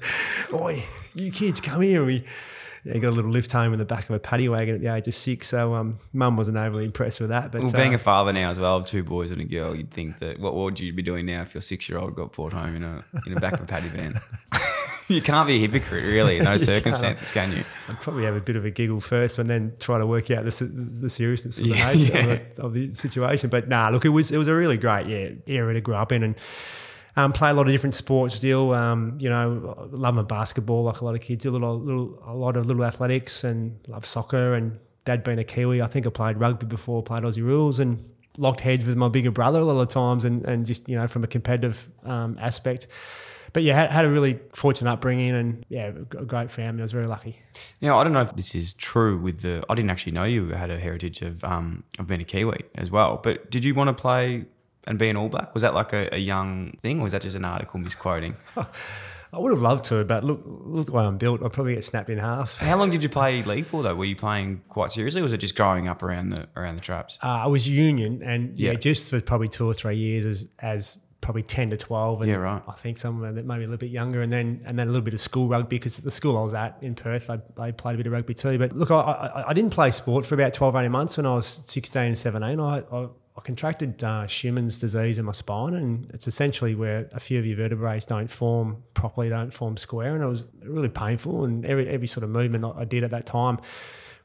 oi, 0.54 0.84
you 1.18 1.32
kids, 1.32 1.60
come 1.62 1.82
here. 1.82 2.04
We 2.06 2.24
yeah, 2.84 2.98
got 3.00 3.10
a 3.10 3.12
little 3.12 3.32
lift 3.32 3.52
home 3.52 3.74
in 3.74 3.80
the 3.80 3.86
back 3.86 4.06
of 4.10 4.16
a 4.16 4.20
paddy 4.20 4.48
wagon 4.48 4.76
at 4.76 4.82
the 4.82 4.94
age 4.94 5.08
of 5.08 5.16
six. 5.16 5.48
So 5.48 5.74
um, 5.76 5.98
mum 6.14 6.38
wasn't 6.38 6.58
overly 6.58 6.86
impressed 6.86 7.20
with 7.20 7.30
that. 7.30 7.52
But 7.52 7.64
Well, 7.64 7.72
being 7.72 7.94
uh, 7.94 7.96
a 7.96 8.00
father 8.00 8.32
now 8.32 8.50
as 8.50 8.60
well, 8.60 8.78
of 8.78 8.86
two 8.86 9.04
boys 9.04 9.30
and 9.32 9.42
a 9.42 9.46
girl, 9.46 9.76
you'd 9.76 9.92
think 9.92 10.20
that 10.20 10.40
what, 10.40 10.54
what 10.54 10.64
would 10.64 10.80
you 10.80 10.94
be 10.94 11.02
doing 11.02 11.26
now 11.26 11.42
if 11.42 11.54
your 11.54 11.62
six 11.62 11.90
year 11.90 11.98
old 12.00 12.16
got 12.16 12.32
brought 12.32 12.54
home 12.54 12.76
in 12.76 12.84
a 12.84 13.04
in 13.26 13.34
the 13.34 13.42
back 13.42 13.54
of 13.54 13.62
a 13.62 13.66
paddy 13.66 13.90
van? 13.90 14.20
you 15.10 15.22
can't 15.22 15.48
be 15.48 15.56
a 15.56 15.68
hypocrite, 15.68 16.06
really, 16.06 16.38
in 16.38 16.46
those 16.46 16.62
You 16.68 16.68
can't. 16.68 16.78
circumstances, 16.78 17.32
can 17.32 17.52
you? 17.52 17.64
I'd 17.90 18.00
probably 18.00 18.24
have 18.26 18.36
a 18.36 18.42
bit 18.42 18.56
of 18.56 18.64
a 18.64 18.70
giggle 18.72 19.02
first, 19.02 19.38
and 19.38 19.50
then 19.50 19.74
try 19.80 19.98
to 19.98 20.06
work 20.08 20.32
out 20.32 20.46
the, 20.46 20.64
the 20.66 21.10
seriousness 21.10 21.58
of 21.58 21.66
the, 21.66 21.72
Yeah, 21.72 21.94
nature 21.94 22.14
yeah. 22.14 22.20
Of, 22.20 22.56
the, 22.56 22.62
of 22.64 22.74
the 22.74 22.92
situation. 22.94 23.50
But 23.50 23.68
nah, 23.68 23.90
look, 23.90 24.06
it 24.06 24.10
was 24.10 24.32
it 24.32 24.38
was 24.38 24.48
a 24.48 24.54
really 24.54 24.78
great 24.78 25.08
yeah 25.08 25.30
era 25.46 25.74
to 25.74 25.82
grow 25.82 25.98
up 25.98 26.12
in, 26.14 26.24
and 26.24 26.36
um, 27.18 27.34
play 27.34 27.50
a 27.50 27.54
lot 27.54 27.66
of 27.68 27.74
different 27.74 27.96
sports. 27.96 28.36
Still, 28.36 28.74
um, 28.74 29.18
you 29.20 29.30
know, 29.30 29.90
love 29.92 30.14
my 30.14 30.22
basketball 30.22 30.84
like 30.84 31.02
a 31.02 31.06
lot 31.06 31.16
of 31.16 31.22
kids. 31.22 31.46
A 31.46 31.52
little, 31.52 31.78
little, 31.78 32.22
a 32.24 32.34
lot 32.34 32.56
of 32.56 32.68
little 32.68 32.86
athletics, 32.86 33.44
and 33.44 33.78
love 33.88 34.06
soccer. 34.06 34.54
And 34.54 34.80
dad 35.04 35.24
being 35.24 35.40
a 35.40 35.44
Kiwi, 35.44 35.82
I 35.82 35.88
think 35.88 36.06
I 36.06 36.12
played 36.12 36.38
rugby 36.38 36.68
before, 36.68 37.02
played 37.02 37.24
Aussie 37.24 37.44
rules, 37.44 37.80
and 37.80 38.08
locked 38.38 38.62
heads 38.62 38.86
with 38.86 38.96
my 38.98 39.10
bigger 39.10 39.32
brother 39.32 39.60
a 39.60 39.64
lot 39.64 39.82
of 39.82 39.88
times, 39.88 40.26
and 40.26 40.46
and 40.46 40.66
just 40.66 40.88
you 40.88 40.96
know 40.96 41.08
from 41.08 41.24
a 41.24 41.28
competitive 41.28 41.90
um, 42.06 42.38
aspect. 42.40 42.88
But 43.52 43.64
yeah, 43.64 43.74
had, 43.74 43.90
had 43.90 44.06
a 44.06 44.10
really 44.10 44.40
fortunate 44.54 44.92
upbringing, 44.92 45.32
and 45.32 45.66
yeah, 45.70 45.88
a 45.88 46.26
great 46.26 46.52
family. 46.52 46.82
I 46.82 46.84
was 46.84 46.92
very 46.92 47.08
lucky. 47.08 47.40
Now, 47.82 47.98
I 47.98 48.04
don't 48.04 48.14
know 48.14 48.22
if 48.22 48.36
this 48.36 48.54
is 48.54 48.74
true 48.74 49.18
with 49.18 49.42
the. 49.42 49.64
I 49.68 49.74
didn't 49.74 49.90
actually 49.90 50.12
know 50.12 50.26
you 50.26 50.50
had 50.50 50.70
a 50.70 50.80
heritage 50.80 51.24
of 51.24 51.44
um, 51.44 51.84
of 51.98 52.06
being 52.06 52.22
a 52.22 52.26
Kiwi 52.26 52.60
as 52.76 52.92
well. 52.92 53.20
But 53.24 53.50
did 53.50 53.66
you 53.66 53.74
want 53.74 53.88
to 53.88 54.00
play 54.00 54.46
and 54.88 54.98
be 54.98 55.10
an 55.10 55.18
All 55.18 55.30
Black? 55.30 55.54
Was 55.54 55.62
that 55.62 55.74
like 55.74 55.94
a, 55.94 56.10
a 56.16 56.18
young 56.18 56.78
thing, 56.82 57.00
or 57.00 57.04
was 57.04 57.12
that 57.12 57.22
just 57.22 57.36
an 57.36 57.46
article 57.46 57.80
misquoting? 57.80 58.36
I 59.34 59.40
would 59.40 59.52
have 59.52 59.62
loved 59.62 59.84
to, 59.86 60.06
but 60.06 60.24
look, 60.24 60.42
look 60.46 60.86
the 60.86 60.92
way 60.94 61.04
I'm 61.04 61.18
built, 61.18 61.44
I'd 61.44 61.52
probably 61.52 61.76
get 61.76 61.84
snapped 61.84 62.10
in 62.10 62.18
half. 62.18 62.56
How 62.56 62.78
long 62.78 62.90
did 62.90 63.04
you 63.04 63.10
play 63.10 63.44
league 63.44 63.66
for 63.66 63.84
though? 63.84 63.94
Were 63.94 64.06
you 64.06 64.16
playing 64.16 64.62
quite 64.70 64.90
seriously, 64.92 65.20
or 65.20 65.26
was 65.26 65.34
it 65.34 65.40
just 65.40 65.56
growing 65.56 65.88
up 65.90 66.02
around 66.02 66.30
the 66.30 66.48
around 66.56 66.76
the 66.76 66.82
traps? 66.82 67.20
Uh, 67.22 67.28
I 67.28 67.48
was 67.48 67.68
union, 67.68 68.24
and 68.24 68.58
yeah, 68.58 68.72
Yeah. 68.72 68.78
just 68.78 69.10
for 69.10 69.20
probably 69.22 69.50
two 69.50 69.68
or 69.68 69.74
three 69.74 69.98
years 69.98 70.26
as 70.26 70.48
as 70.60 71.00
probably 71.20 71.44
ten 71.44 71.70
to 71.72 71.78
twelve, 71.78 72.22
and 72.22 72.30
Yeah, 72.32 72.38
right. 72.38 72.62
I 72.70 72.72
think 72.72 72.98
somewhere 72.98 73.34
that 73.34 73.46
maybe 73.46 73.64
a 73.66 73.68
little 73.68 73.78
bit 73.80 73.92
younger, 73.92 74.22
and 74.22 74.32
then 74.32 74.62
and 74.66 74.80
then 74.80 74.88
a 74.88 74.92
little 74.92 75.02
bit 75.04 75.14
of 75.14 75.20
school 75.20 75.50
rugby 75.50 75.76
because 75.76 75.98
the 75.98 76.10
school 76.10 76.38
I 76.38 76.42
was 76.44 76.54
at 76.54 76.78
in 76.82 76.96
Perth, 76.96 77.30
I, 77.30 77.40
I 77.62 77.72
played 77.72 77.96
a 77.96 77.98
bit 77.98 78.08
of 78.08 78.14
rugby 78.14 78.34
too. 78.34 78.58
But 78.58 78.72
look, 78.78 78.92
I, 78.92 78.96
I, 78.96 79.50
I 79.50 79.54
didn't 79.54 79.72
play 79.74 79.92
sport 79.92 80.26
for 80.26 80.36
about 80.36 80.54
12, 80.54 80.74
18 80.78 80.90
months 80.92 81.18
when 81.18 81.26
I 81.26 81.36
was 81.36 81.46
sixteen 81.66 82.06
and 82.06 82.18
seventeen. 82.18 82.62
I 82.62 82.80
I, 82.94 83.08
I 83.38 83.42
contracted 83.42 84.04
uh, 84.04 84.26
Scheuermann's 84.26 84.80
disease 84.80 85.20
in 85.20 85.26
my 85.26 85.32
spine, 85.32 85.76
and 85.76 86.10
it's 86.12 86.28
essentially 86.28 86.74
where 86.74 87.08
a 87.14 87.20
few 87.20 87.38
of 87.38 87.46
your 87.46 87.56
vertebrae 87.58 88.00
don't 88.08 88.30
form 88.32 88.84
properly, 88.96 89.30
don't 89.30 89.52
form 89.54 89.78
square, 89.78 90.16
and 90.16 90.24
it 90.24 90.28
was 90.28 90.46
really 90.64 90.90
painful. 90.90 91.46
And 91.46 91.64
every 91.66 91.88
every 91.88 92.08
sort 92.08 92.24
of 92.24 92.32
movement 92.32 92.66
I, 92.66 92.84
did 92.86 93.04
at 93.04 93.12
that 93.12 93.26
time 93.28 93.60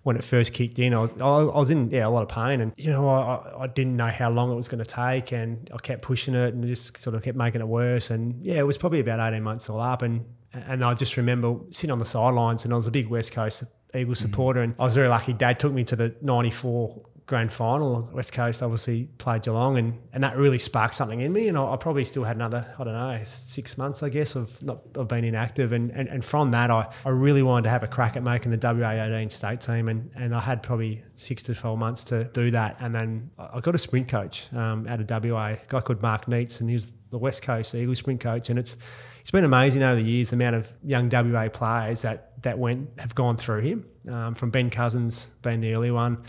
when 0.03 0.17
it 0.17 0.25
first 0.25 0.55
kicked 0.55 0.79
in, 0.79 0.95
I 0.95 1.01
was 1.01 1.13
I 1.21 1.43
was 1.43 1.71
in 1.71 1.91
yeah 1.91 2.07
a 2.07 2.11
lot 2.11 2.23
of 2.23 2.29
pain, 2.31 2.61
and 2.63 2.73
you 2.79 2.91
know 2.91 3.07
I, 3.09 3.65
I- 3.65 3.67
didn't 3.67 3.97
know 3.97 4.09
how 4.09 4.31
long 4.31 4.51
it 4.51 4.55
was 4.55 4.69
going 4.69 4.83
to 4.83 4.91
take, 4.91 5.31
and 5.33 5.69
I 5.75 5.77
kept 5.77 6.01
pushing 6.03 6.35
it, 6.35 6.55
and 6.55 6.65
just 6.67 6.97
sort 6.97 7.15
of 7.15 7.23
kept 7.23 7.37
making 7.37 7.61
it 7.61 7.69
worse, 7.69 8.11
and 8.11 8.43
yeah, 8.45 8.61
it 8.61 8.67
was 8.67 8.79
probably 8.79 9.01
about 9.01 9.21
eighteen 9.21 9.43
months 9.43 9.69
all 9.69 9.81
up, 9.81 10.01
and 10.03 10.25
and 10.55 10.83
I 10.83 10.95
just 10.95 11.19
remember 11.19 11.57
sitting 11.71 11.93
on 11.93 11.99
the 11.99 12.07
sidelines, 12.07 12.65
and 12.65 12.73
I 12.73 12.77
was 12.77 12.87
a 12.87 12.91
big 12.91 13.09
West 13.09 13.33
Coast 13.33 13.65
Eagles 13.95 14.21
supporter, 14.21 14.63
and 14.63 14.75
I 14.79 14.85
was 14.85 14.95
very 14.95 15.09
lucky. 15.09 15.35
Dad 15.35 15.61
took 15.61 15.73
me 15.73 15.85
to 15.85 15.97
the 15.97 16.15
'94 16.23 17.03
grand 17.27 17.53
final. 17.53 18.09
West 18.13 18.33
Coast 18.33 18.63
obviously 18.63 19.05
played 19.19 19.43
Geelong, 19.43 19.79
and, 19.79 19.99
and 20.13 20.23
that 20.25 20.37
really 20.37 20.59
sparked 20.59 20.95
something 20.95 21.21
in 21.21 21.33
me. 21.33 21.49
And 21.49 21.57
I, 21.57 21.73
I 21.73 21.77
probably 21.77 22.05
still 22.05 22.25
had 22.25 22.37
another, 22.37 22.67
I 22.79 22.85
don't 22.85 22.95
know, 22.95 23.21
six 23.25 23.79
months, 23.79 24.03
I 24.03 24.09
guess, 24.09 24.35
of 24.35 24.61
not 24.63 24.81
of 24.95 25.09
being 25.09 25.25
inactive. 25.25 25.73
And, 25.73 25.91
and, 25.93 26.09
and 26.09 26.25
from 26.25 26.51
that, 26.51 26.71
I, 26.71 26.93
I 27.05 27.11
really 27.11 27.43
wanted 27.43 27.65
to 27.65 27.71
have 27.71 27.83
a 27.83 27.89
crack 27.89 28.17
at 28.17 28.23
making 28.23 28.51
the 28.51 28.59
WA18 28.59 29.31
state 29.31 29.61
team. 29.61 29.89
And, 29.89 30.11
and 30.15 30.35
I 30.35 30.41
had 30.41 30.63
probably 30.63 31.03
six 31.15 31.43
to 31.45 31.55
12 31.55 31.79
months 31.79 32.05
to 32.05 32.25
do 32.25 32.51
that. 32.51 32.77
And 32.81 32.95
then 32.95 33.31
I 33.39 33.61
got 33.61 33.75
a 33.75 33.79
sprint 33.79 34.09
coach 34.09 34.53
um, 34.53 34.87
out 34.89 35.01
of 35.01 35.25
WA, 35.25 35.51
a 35.51 35.59
guy 35.69 35.81
called 35.81 36.03
Mark 36.03 36.27
Neitz, 36.27 36.61
and 36.61 36.69
he 36.69 36.75
was 36.75 36.93
the 37.11 37.19
West 37.19 37.43
Coast 37.43 37.75
Eagles 37.75 37.99
sprint 37.99 38.21
coach. 38.21 38.51
And 38.51 38.59
it's 38.59 38.77
it's 39.21 39.31
been 39.31 39.45
amazing 39.45 39.85
over 39.85 39.95
the 39.95 40.03
years 40.03 40.31
the 40.31 40.37
amount 40.37 40.57
of 40.57 40.73
young 40.83 41.09
WA 41.09 41.49
players 41.49 42.03
that 42.03 42.43
that 42.43 42.59
went 42.59 42.99
have 42.99 43.15
gone 43.15 43.37
through 43.37 43.61
him. 43.61 43.87
Um, 44.11 44.35
from 44.35 44.51
Ben 44.51 44.69
Cousins 44.69 45.31
being 45.43 45.61
the 45.61 45.75
early 45.75 45.93
one 45.93 46.25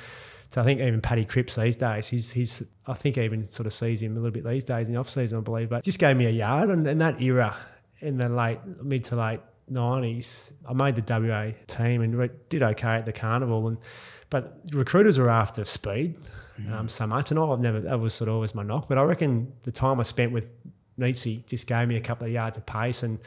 so 0.53 0.61
I 0.61 0.65
think 0.65 0.81
even 0.81 1.01
Paddy 1.01 1.25
Cripps 1.25 1.55
these 1.55 1.75
days, 1.75 2.07
he's 2.09 2.31
he's 2.31 2.61
I 2.85 2.93
think 2.93 3.17
even 3.17 3.49
sort 3.51 3.65
of 3.65 3.73
sees 3.73 4.03
him 4.03 4.11
a 4.11 4.19
little 4.19 4.31
bit 4.31 4.43
these 4.43 4.63
days 4.63 4.87
in 4.87 4.93
the 4.93 4.99
off 4.99 5.09
season, 5.09 5.39
I 5.39 5.41
believe. 5.41 5.69
But 5.69 5.83
just 5.83 5.97
gave 5.97 6.15
me 6.15 6.27
a 6.27 6.29
yard, 6.29 6.69
and, 6.69 6.85
and 6.85 7.01
that 7.01 7.19
era 7.19 7.55
in 8.01 8.17
the 8.17 8.29
late 8.29 8.59
mid 8.83 9.03
to 9.05 9.15
late 9.15 9.39
nineties, 9.67 10.53
I 10.69 10.73
made 10.73 10.95
the 10.95 11.01
WA 11.01 11.53
team 11.65 12.03
and 12.03 12.29
did 12.49 12.61
okay 12.61 12.89
at 12.89 13.07
the 13.07 13.11
carnival, 13.11 13.67
and 13.67 13.79
but 14.29 14.59
recruiters 14.71 15.17
were 15.17 15.29
after 15.31 15.65
speed 15.65 16.17
um, 16.71 16.87
so 16.87 17.07
much, 17.07 17.31
and 17.31 17.39
I've 17.39 17.59
never 17.59 17.79
that 17.79 17.99
was 17.99 18.13
sort 18.13 18.27
of 18.27 18.35
always 18.35 18.53
my 18.53 18.61
knock. 18.61 18.87
But 18.87 18.99
I 18.99 19.01
reckon 19.01 19.53
the 19.63 19.71
time 19.71 19.99
I 19.99 20.03
spent 20.03 20.33
with 20.33 20.45
Neitz 20.99 21.47
just 21.47 21.65
gave 21.65 21.87
me 21.87 21.95
a 21.95 22.01
couple 22.01 22.27
of 22.27 22.31
yards 22.31 22.59
of 22.59 22.65
pace 22.67 23.01
and. 23.01 23.19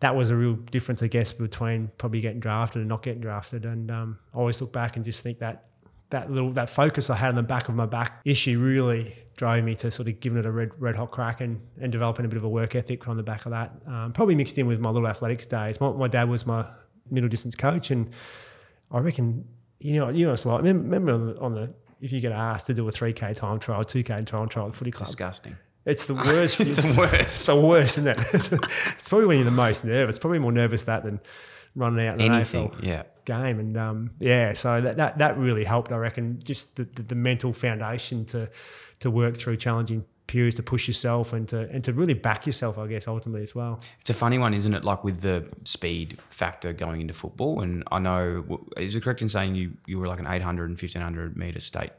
That 0.00 0.16
was 0.16 0.30
a 0.30 0.34
real 0.34 0.54
difference, 0.54 1.00
I 1.04 1.06
guess, 1.06 1.30
between 1.30 1.88
probably 1.96 2.20
getting 2.20 2.40
drafted 2.40 2.80
and 2.80 2.88
not 2.88 3.04
getting 3.04 3.20
drafted. 3.20 3.64
And 3.64 3.88
um, 3.88 4.18
I 4.34 4.38
always 4.38 4.60
look 4.60 4.72
back 4.72 4.96
and 4.96 5.04
just 5.04 5.22
think 5.22 5.38
that 5.38 5.66
that 6.12 6.30
little 6.30 6.52
that 6.52 6.70
focus 6.70 7.10
I 7.10 7.16
had 7.16 7.30
on 7.30 7.34
the 7.34 7.42
back 7.42 7.68
of 7.68 7.74
my 7.74 7.86
back 7.86 8.20
issue 8.24 8.60
really 8.60 9.14
drove 9.36 9.64
me 9.64 9.74
to 9.74 9.90
sort 9.90 10.08
of 10.08 10.20
giving 10.20 10.38
it 10.38 10.46
a 10.46 10.50
red 10.50 10.70
red 10.78 10.94
hot 10.94 11.10
crack 11.10 11.40
and, 11.40 11.60
and 11.80 11.90
developing 11.90 12.24
a 12.24 12.28
bit 12.28 12.36
of 12.36 12.44
a 12.44 12.48
work 12.48 12.74
ethic 12.74 13.08
on 13.08 13.16
the 13.16 13.22
back 13.22 13.44
of 13.44 13.50
that. 13.50 13.72
Um, 13.86 14.12
probably 14.12 14.34
mixed 14.34 14.56
in 14.58 14.66
with 14.66 14.80
my 14.80 14.90
little 14.90 15.08
athletics 15.08 15.46
days. 15.46 15.80
My, 15.80 15.90
my 15.90 16.08
dad 16.08 16.28
was 16.28 16.46
my 16.46 16.64
middle 17.10 17.28
distance 17.28 17.56
coach, 17.56 17.90
and 17.90 18.10
I 18.90 19.00
reckon 19.00 19.46
you 19.80 19.94
know 19.94 20.08
you 20.10 20.26
know 20.26 20.32
it's 20.32 20.46
like 20.46 20.62
remember, 20.62 21.12
on, 21.12 21.26
the, 21.26 21.40
on 21.40 21.54
the 21.54 21.74
if 22.00 22.12
you 22.12 22.20
get 22.20 22.32
asked 22.32 22.66
to 22.68 22.74
do 22.74 22.86
a 22.86 22.92
three 22.92 23.12
k 23.12 23.34
time 23.34 23.58
trial, 23.58 23.84
two 23.84 24.02
k 24.02 24.22
time 24.22 24.48
trial 24.48 24.66
at 24.66 24.72
the 24.72 24.78
footy 24.78 24.90
club. 24.90 25.06
Disgusting. 25.06 25.56
It's 25.84 26.06
the 26.06 26.14
worst. 26.14 26.60
It's 26.60 26.86
the 26.86 26.94
worst. 26.96 27.14
It's 27.14 27.46
the 27.46 27.56
worst, 27.56 27.98
isn't 27.98 28.18
it? 28.18 28.34
it's 28.34 29.08
probably 29.08 29.26
when 29.26 29.38
you're 29.38 29.44
the 29.44 29.50
most 29.50 29.84
nervous. 29.84 30.18
Probably 30.18 30.38
more 30.38 30.52
nervous 30.52 30.84
that 30.84 31.04
than 31.04 31.20
running 31.74 32.06
out 32.06 32.20
in 32.20 32.32
an 32.32 32.42
AFL 32.42 32.82
yeah. 32.82 33.04
game. 33.24 33.58
And 33.58 33.76
um, 33.76 34.10
yeah, 34.18 34.52
so 34.52 34.80
that, 34.80 34.96
that 34.96 35.18
that 35.18 35.38
really 35.38 35.64
helped. 35.64 35.92
I 35.92 35.96
reckon 35.96 36.38
just 36.42 36.76
the, 36.76 36.84
the, 36.84 37.02
the 37.02 37.14
mental 37.14 37.52
foundation 37.52 38.24
to 38.26 38.50
to 39.00 39.10
work 39.10 39.36
through 39.36 39.56
challenging 39.56 40.04
periods, 40.26 40.56
to 40.56 40.62
push 40.62 40.88
yourself, 40.88 41.32
and 41.32 41.48
to 41.48 41.68
and 41.70 41.82
to 41.84 41.92
really 41.92 42.14
back 42.14 42.46
yourself. 42.46 42.78
I 42.78 42.86
guess 42.86 43.08
ultimately 43.08 43.42
as 43.42 43.54
well. 43.54 43.80
It's 44.00 44.10
a 44.10 44.14
funny 44.14 44.38
one, 44.38 44.54
isn't 44.54 44.74
it? 44.74 44.84
Like 44.84 45.04
with 45.04 45.20
the 45.20 45.48
speed 45.64 46.18
factor 46.30 46.72
going 46.72 47.00
into 47.00 47.14
football. 47.14 47.60
And 47.60 47.84
I 47.90 47.98
know, 47.98 48.66
is 48.76 48.94
it 48.94 49.02
correct 49.02 49.22
in 49.22 49.28
saying 49.28 49.54
you, 49.54 49.76
you 49.86 49.98
were 49.98 50.08
like 50.08 50.20
an 50.20 50.26
800 50.26 50.70
and 50.70 50.80
1500 50.80 51.36
metre 51.36 51.60
state 51.60 51.92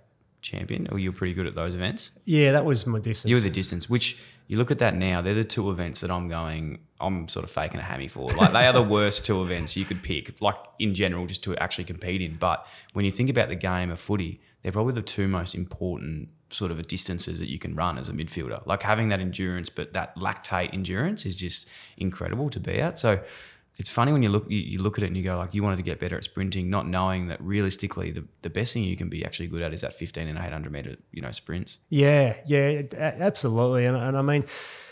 champion, 0.44 0.88
or 0.92 1.00
you 1.00 1.12
were 1.12 1.18
pretty 1.18 1.34
good 1.34 1.48
at 1.48 1.56
those 1.56 1.74
events? 1.74 2.12
Yeah, 2.26 2.52
that 2.52 2.66
was 2.66 2.86
my 2.86 3.00
distance. 3.00 3.30
You 3.30 3.36
were 3.36 3.42
the 3.42 3.50
distance, 3.50 3.90
which 3.90 4.18
you 4.48 4.58
look 4.58 4.72
at 4.72 4.80
that 4.80 4.96
now, 4.96 5.22
they're 5.22 5.34
the 5.34 5.44
two 5.44 5.72
events 5.72 6.02
that 6.02 6.12
I'm 6.12 6.28
going, 6.28 6.80
I'm 7.00 7.28
sort 7.28 7.46
of 7.46 7.50
faking 7.50 7.80
a 7.80 7.84
hammy 7.84 8.08
for. 8.08 8.30
Like 8.34 8.52
they 8.52 8.68
are 8.68 8.74
the 8.74 8.84
worst 8.84 9.26
two 9.26 9.42
events 9.42 9.76
you 9.76 9.86
could 9.86 10.04
pick, 10.04 10.40
like 10.42 10.58
in 10.80 10.94
general, 10.94 11.26
just 11.26 11.44
to 11.46 11.56
actually 11.58 11.86
compete 11.86 12.22
in. 12.22 12.36
But 12.36 12.68
when 12.92 13.06
you 13.06 13.12
think 13.12 13.30
about 13.30 13.50
the 13.50 13.56
game 13.56 13.90
of 13.90 14.00
footy, 14.00 14.42
they're 14.62 14.72
probably 14.72 14.94
the 14.94 15.02
two 15.02 15.28
most 15.28 15.56
important 15.56 16.30
sort 16.50 16.72
of 16.72 16.86
distances 16.88 17.40
that 17.40 17.50
you 17.50 17.58
can 17.58 17.74
run 17.76 17.98
as 17.98 18.10
a 18.10 18.12
midfielder. 18.14 18.66
Like 18.66 18.84
having 18.84 19.10
that 19.10 19.20
endurance, 19.20 19.70
but 19.70 19.94
that 19.94 20.16
lactate 20.18 20.74
endurance 20.74 21.26
is 21.26 21.38
just 21.38 21.68
incredible 21.98 22.50
to 22.50 22.60
be 22.60 22.80
at. 22.80 23.00
So 23.00 23.22
it's 23.78 23.90
funny 23.90 24.12
when 24.12 24.22
you 24.22 24.30
look 24.30 24.46
you, 24.50 24.60
you 24.60 24.80
look 24.80 24.98
at 24.98 25.04
it 25.04 25.08
and 25.08 25.18
you 25.18 25.24
go 25.24 25.38
like 25.38 25.54
you 25.54 25.64
wanted 25.64 25.78
to 25.78 25.84
get 25.84 26.00
better 26.00 26.16
at 26.16 26.24
sprinting, 26.24 26.70
not 26.70 26.88
knowing 26.88 27.28
that 27.28 27.42
realistically 27.42 28.12
the, 28.12 28.24
the 28.44 28.50
best 28.50 28.74
thing 28.74 28.84
you 28.84 28.96
can 28.96 29.10
be 29.10 29.26
actually 29.26 29.48
good 29.48 29.62
at 29.62 29.74
is 29.74 29.82
that 29.82 29.94
15 29.94 30.28
and 30.28 30.38
800 30.38 30.72
meter, 30.72 30.96
you 31.12 31.22
know, 31.22 31.32
sprints. 31.32 31.80
Yeah, 31.90 32.36
yeah, 32.46 32.84
absolutely. 32.98 33.86
And, 33.86 33.98
and 33.98 34.16
I 34.16 34.22
mean, 34.22 34.46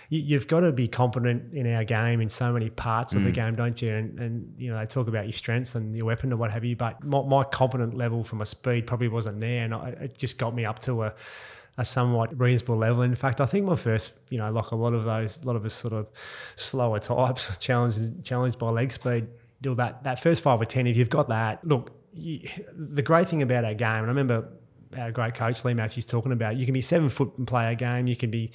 you, 0.10 0.20
you've 0.20 0.48
got 0.48 0.62
to 0.62 0.72
be 0.72 0.88
competent 0.88 1.54
in 1.54 1.72
our 1.74 1.84
game 1.84 2.22
in 2.22 2.30
so 2.30 2.52
many 2.52 2.70
parts 2.70 3.14
of 3.14 3.24
the 3.24 3.30
Mm. 3.32 3.34
game, 3.36 3.56
don't 3.56 3.82
you? 3.82 3.94
And, 3.94 4.20
and 4.20 4.56
you 4.58 4.72
know, 4.72 4.80
they 4.80 4.86
talk 4.88 5.08
about 5.08 5.26
your 5.26 5.34
strengths 5.34 5.76
and 5.76 5.96
your 5.96 6.06
weapon 6.08 6.34
or 6.34 6.38
what 6.38 6.52
have 6.52 6.66
you. 6.66 6.76
But 6.76 7.04
my, 7.04 7.22
my 7.22 7.44
competent 7.44 7.96
level 7.96 8.24
from 8.24 8.42
a 8.42 8.46
speed 8.46 8.88
probably 8.88 9.08
wasn't 9.10 9.40
there, 9.42 9.64
and 9.64 9.74
I, 9.74 9.90
it 10.02 10.18
just 10.18 10.38
got 10.38 10.56
me 10.56 10.66
up 10.66 10.80
to 10.80 11.04
a, 11.04 11.14
a 11.82 11.86
somewhat 11.86 12.40
reasonable 12.40 12.78
level. 12.78 13.02
In 13.02 13.16
fact, 13.16 13.42
I 13.42 13.48
think 13.48 13.66
my 13.66 13.76
first, 13.76 14.14
you 14.30 14.38
know, 14.38 14.52
like 14.52 14.70
a 14.70 14.76
lot 14.76 14.94
of 14.94 15.04
those, 15.04 15.40
a 15.42 15.46
lot 15.48 15.56
of 15.56 15.66
us 15.66 15.74
sort 15.74 15.94
of 15.94 16.08
slower 16.56 17.00
types, 17.00 17.58
challenged 17.60 18.24
challenged 18.24 18.60
by 18.60 18.68
leg 18.68 18.92
speed. 18.92 19.28
Know, 19.64 19.74
that 19.76 20.04
that 20.04 20.20
first 20.20 20.44
five 20.44 20.62
or 20.62 20.66
ten, 20.66 20.86
if 20.88 20.96
you've 20.96 21.10
got 21.10 21.30
that, 21.30 21.66
look, 21.66 21.92
you, 22.14 22.48
the 22.74 23.02
great 23.02 23.28
thing 23.28 23.42
about 23.42 23.66
our 23.66 23.74
game, 23.74 23.98
and 23.98 24.06
I 24.06 24.10
remember 24.10 24.48
our 24.98 25.12
great 25.12 25.34
coach 25.34 25.66
Leigh 25.66 25.74
Matthews 25.74 26.06
talking 26.06 26.32
about, 26.32 26.56
you 26.56 26.66
can 26.66 26.74
be 26.74 26.82
seven 26.82 27.10
foot 27.10 27.34
and 27.38 27.48
play 27.48 27.72
a 27.72 27.76
game, 27.76 28.08
you 28.08 28.16
can 28.16 28.30
be 28.30 28.52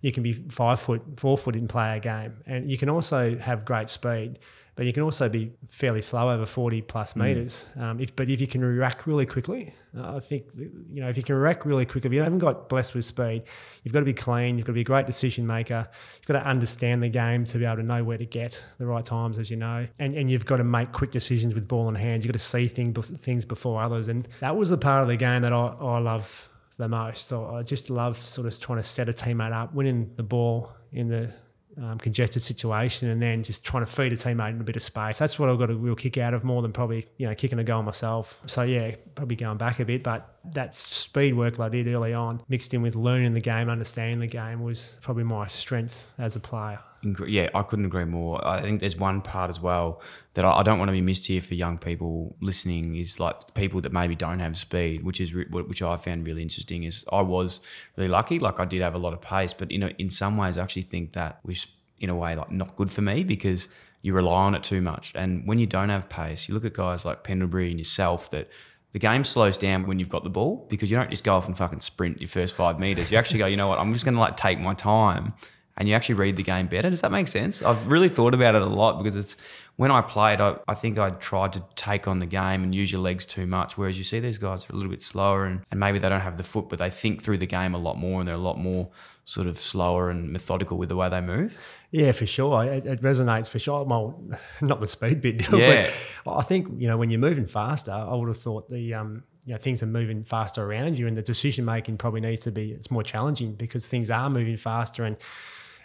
you 0.00 0.12
can 0.12 0.22
be 0.22 0.32
five 0.32 0.80
foot, 0.80 1.02
four 1.16 1.36
foot 1.36 1.56
and 1.56 1.68
play 1.68 1.96
a 1.96 2.00
game, 2.00 2.36
and 2.46 2.70
you 2.70 2.78
can 2.78 2.88
also 2.88 3.36
have 3.36 3.64
great 3.64 3.88
speed, 3.90 4.38
but 4.76 4.86
you 4.86 4.92
can 4.92 5.02
also 5.02 5.28
be 5.28 5.52
fairly 5.68 6.02
slow 6.02 6.30
over 6.30 6.46
forty 6.46 6.80
plus 6.82 7.14
meters. 7.16 7.68
Um, 7.78 8.00
if, 8.00 8.14
but 8.16 8.30
if 8.30 8.40
you 8.40 8.46
can 8.46 8.64
react 8.64 9.06
really 9.06 9.26
quickly, 9.26 9.74
uh, 9.96 10.16
I 10.16 10.20
think 10.20 10.44
you 10.54 11.00
know 11.00 11.08
if 11.08 11.16
you 11.16 11.22
can 11.22 11.36
react 11.36 11.66
really 11.66 11.86
quickly, 11.86 12.08
if 12.08 12.14
you 12.14 12.22
haven't 12.22 12.38
got 12.38 12.68
blessed 12.68 12.94
with 12.94 13.04
speed, 13.04 13.42
you've 13.82 13.92
got 13.92 14.00
to 14.00 14.06
be 14.06 14.14
clean. 14.14 14.56
You've 14.56 14.66
got 14.66 14.72
to 14.72 14.74
be 14.74 14.80
a 14.82 14.84
great 14.84 15.06
decision 15.06 15.46
maker. 15.46 15.88
You've 16.16 16.26
got 16.26 16.40
to 16.40 16.46
understand 16.46 17.02
the 17.02 17.08
game 17.08 17.44
to 17.44 17.58
be 17.58 17.64
able 17.64 17.76
to 17.76 17.82
know 17.82 18.04
where 18.04 18.18
to 18.18 18.26
get 18.26 18.62
the 18.78 18.86
right 18.86 19.04
times, 19.04 19.38
as 19.38 19.50
you 19.50 19.56
know, 19.56 19.86
and 19.98 20.14
and 20.14 20.30
you've 20.30 20.46
got 20.46 20.58
to 20.58 20.64
make 20.64 20.92
quick 20.92 21.10
decisions 21.10 21.54
with 21.54 21.68
ball 21.68 21.88
in 21.88 21.94
hand. 21.94 22.24
You've 22.24 22.32
got 22.32 22.38
to 22.38 22.44
see 22.44 22.68
things 22.68 23.10
things 23.10 23.44
before 23.44 23.82
others, 23.82 24.08
and 24.08 24.28
that 24.40 24.56
was 24.56 24.70
the 24.70 24.78
part 24.78 25.02
of 25.02 25.08
the 25.08 25.16
game 25.16 25.42
that 25.42 25.52
I, 25.52 25.66
I 25.80 25.98
love 25.98 26.48
the 26.76 26.88
most. 26.88 27.28
So 27.28 27.54
I 27.54 27.62
just 27.62 27.90
love 27.90 28.16
sort 28.16 28.46
of 28.46 28.58
trying 28.58 28.78
to 28.78 28.84
set 28.84 29.08
a 29.08 29.12
teammate 29.12 29.52
up, 29.52 29.74
winning 29.74 30.12
the 30.16 30.22
ball 30.22 30.72
in 30.92 31.08
the 31.08 31.32
um, 31.78 31.98
congested 31.98 32.42
situation, 32.42 33.08
and 33.08 33.20
then 33.22 33.42
just 33.42 33.64
trying 33.64 33.84
to 33.84 33.90
feed 33.90 34.12
a 34.12 34.16
teammate 34.16 34.50
in 34.50 34.60
a 34.60 34.64
bit 34.64 34.76
of 34.76 34.82
space. 34.82 35.18
That's 35.18 35.38
what 35.38 35.48
I've 35.48 35.58
got 35.58 35.70
a 35.70 35.74
real 35.74 35.94
kick 35.94 36.18
out 36.18 36.34
of 36.34 36.44
more 36.44 36.62
than 36.62 36.72
probably 36.72 37.06
you 37.16 37.26
know 37.26 37.34
kicking 37.34 37.58
a 37.58 37.64
goal 37.64 37.82
myself. 37.82 38.40
So 38.46 38.62
yeah, 38.62 38.94
probably 39.14 39.36
going 39.36 39.58
back 39.58 39.80
a 39.80 39.84
bit, 39.84 40.02
but 40.02 40.36
that 40.52 40.74
speed 40.74 41.34
work 41.34 41.58
I 41.60 41.68
did 41.68 41.88
early 41.88 42.14
on, 42.14 42.42
mixed 42.48 42.74
in 42.74 42.82
with 42.82 42.96
learning 42.96 43.34
the 43.34 43.40
game, 43.40 43.68
understanding 43.68 44.18
the 44.18 44.26
game, 44.26 44.62
was 44.62 44.98
probably 45.02 45.24
my 45.24 45.46
strength 45.46 46.10
as 46.18 46.36
a 46.36 46.40
player. 46.40 46.80
Yeah, 47.02 47.48
I 47.54 47.62
couldn't 47.62 47.86
agree 47.86 48.04
more. 48.04 48.46
I 48.46 48.60
think 48.60 48.80
there's 48.80 48.96
one 48.96 49.22
part 49.22 49.48
as 49.48 49.58
well 49.58 50.02
that 50.34 50.44
I 50.44 50.62
don't 50.62 50.78
want 50.78 50.90
to 50.90 50.92
be 50.92 51.00
missed 51.00 51.26
here 51.26 51.40
for 51.40 51.54
young 51.54 51.78
people 51.78 52.36
listening 52.40 52.94
is 52.94 53.18
like 53.18 53.54
people 53.54 53.80
that 53.80 53.92
maybe 53.92 54.14
don't 54.14 54.38
have 54.40 54.56
speed, 54.56 55.02
which 55.02 55.20
is 55.20 55.32
which 55.32 55.82
I 55.82 55.96
found 55.96 56.26
really 56.26 56.42
interesting. 56.42 56.84
Is 56.84 57.04
I 57.10 57.22
was 57.22 57.60
really 57.96 58.08
lucky, 58.08 58.38
like 58.38 58.60
I 58.60 58.66
did 58.66 58.82
have 58.82 58.94
a 58.94 58.98
lot 58.98 59.14
of 59.14 59.20
pace, 59.22 59.54
but 59.54 59.70
you 59.70 59.78
know, 59.78 59.90
in 59.98 60.10
some 60.10 60.36
ways, 60.36 60.58
I 60.58 60.62
actually 60.62 60.82
think 60.82 61.14
that 61.14 61.40
was 61.42 61.66
in 61.98 62.10
a 62.10 62.16
way 62.16 62.34
like 62.34 62.50
not 62.50 62.76
good 62.76 62.92
for 62.92 63.02
me 63.02 63.24
because 63.24 63.68
you 64.02 64.14
rely 64.14 64.42
on 64.44 64.54
it 64.54 64.62
too 64.62 64.80
much. 64.80 65.12
And 65.14 65.46
when 65.46 65.58
you 65.58 65.66
don't 65.66 65.88
have 65.88 66.08
pace, 66.08 66.48
you 66.48 66.54
look 66.54 66.64
at 66.64 66.74
guys 66.74 67.04
like 67.04 67.24
Pendlebury 67.24 67.70
and 67.70 67.78
yourself 67.78 68.30
that 68.30 68.48
the 68.92 68.98
game 68.98 69.24
slows 69.24 69.56
down 69.56 69.86
when 69.86 69.98
you've 69.98 70.08
got 70.08 70.24
the 70.24 70.30
ball 70.30 70.66
because 70.68 70.90
you 70.90 70.96
don't 70.96 71.10
just 71.10 71.24
go 71.24 71.34
off 71.34 71.46
and 71.46 71.56
fucking 71.56 71.80
sprint 71.80 72.20
your 72.20 72.28
first 72.28 72.54
five 72.54 72.78
meters. 72.78 73.10
You 73.10 73.18
actually 73.18 73.38
go, 73.38 73.46
you 73.46 73.56
know 73.56 73.68
what, 73.68 73.78
I'm 73.78 73.92
just 73.92 74.04
going 74.04 74.14
to 74.14 74.20
like 74.20 74.36
take 74.36 74.58
my 74.58 74.74
time 74.74 75.34
and 75.76 75.88
you 75.88 75.94
actually 75.94 76.16
read 76.16 76.36
the 76.36 76.42
game 76.42 76.66
better. 76.66 76.90
Does 76.90 77.00
that 77.00 77.10
make 77.10 77.28
sense? 77.28 77.62
I've 77.62 77.86
really 77.86 78.08
thought 78.08 78.34
about 78.34 78.54
it 78.54 78.62
a 78.62 78.66
lot 78.66 79.02
because 79.02 79.16
it's 79.16 79.36
when 79.76 79.90
I 79.90 80.02
played, 80.02 80.40
I, 80.40 80.56
I 80.68 80.74
think 80.74 80.98
I 80.98 81.10
tried 81.10 81.54
to 81.54 81.64
take 81.74 82.06
on 82.06 82.18
the 82.18 82.26
game 82.26 82.62
and 82.62 82.74
use 82.74 82.92
your 82.92 83.00
legs 83.00 83.24
too 83.24 83.46
much. 83.46 83.78
Whereas 83.78 83.96
you 83.96 84.04
see 84.04 84.20
these 84.20 84.36
guys 84.36 84.68
are 84.68 84.72
a 84.74 84.76
little 84.76 84.90
bit 84.90 85.00
slower 85.00 85.46
and, 85.46 85.62
and 85.70 85.80
maybe 85.80 85.98
they 85.98 86.08
don't 86.08 86.20
have 86.20 86.36
the 86.36 86.42
foot, 86.42 86.68
but 86.68 86.78
they 86.78 86.90
think 86.90 87.22
through 87.22 87.38
the 87.38 87.46
game 87.46 87.74
a 87.74 87.78
lot 87.78 87.96
more 87.96 88.20
and 88.20 88.28
they're 88.28 88.34
a 88.34 88.38
lot 88.38 88.58
more 88.58 88.90
sort 89.24 89.46
of 89.46 89.56
slower 89.58 90.10
and 90.10 90.32
methodical 90.32 90.76
with 90.76 90.88
the 90.88 90.96
way 90.96 91.08
they 91.08 91.20
move. 91.20 91.56
Yeah, 91.92 92.12
for 92.12 92.26
sure. 92.26 92.64
It, 92.64 92.84
it 92.84 93.00
resonates 93.00 93.48
for 93.48 93.58
sure. 93.58 93.84
Well, 93.84 94.22
not 94.60 94.80
the 94.80 94.86
speed 94.86 95.20
bit, 95.20 95.50
yeah. 95.52 95.88
but 96.24 96.36
I 96.36 96.42
think 96.42 96.68
you 96.78 96.88
know 96.88 96.96
when 96.96 97.10
you're 97.10 97.20
moving 97.20 97.46
faster, 97.46 97.92
I 97.92 98.14
would 98.14 98.28
have 98.28 98.36
thought 98.36 98.68
the 98.68 98.94
um, 98.94 99.22
you 99.46 99.52
know 99.52 99.58
things 99.58 99.82
are 99.82 99.86
moving 99.86 100.24
faster 100.24 100.62
around 100.62 100.98
you, 100.98 101.06
and 101.06 101.16
the 101.16 101.22
decision 101.22 101.64
making 101.64 101.96
probably 101.96 102.20
needs 102.20 102.42
to 102.42 102.50
be 102.50 102.72
it's 102.72 102.90
more 102.90 103.02
challenging 103.02 103.54
because 103.54 103.86
things 103.86 104.10
are 104.10 104.28
moving 104.28 104.56
faster 104.56 105.04
and 105.04 105.16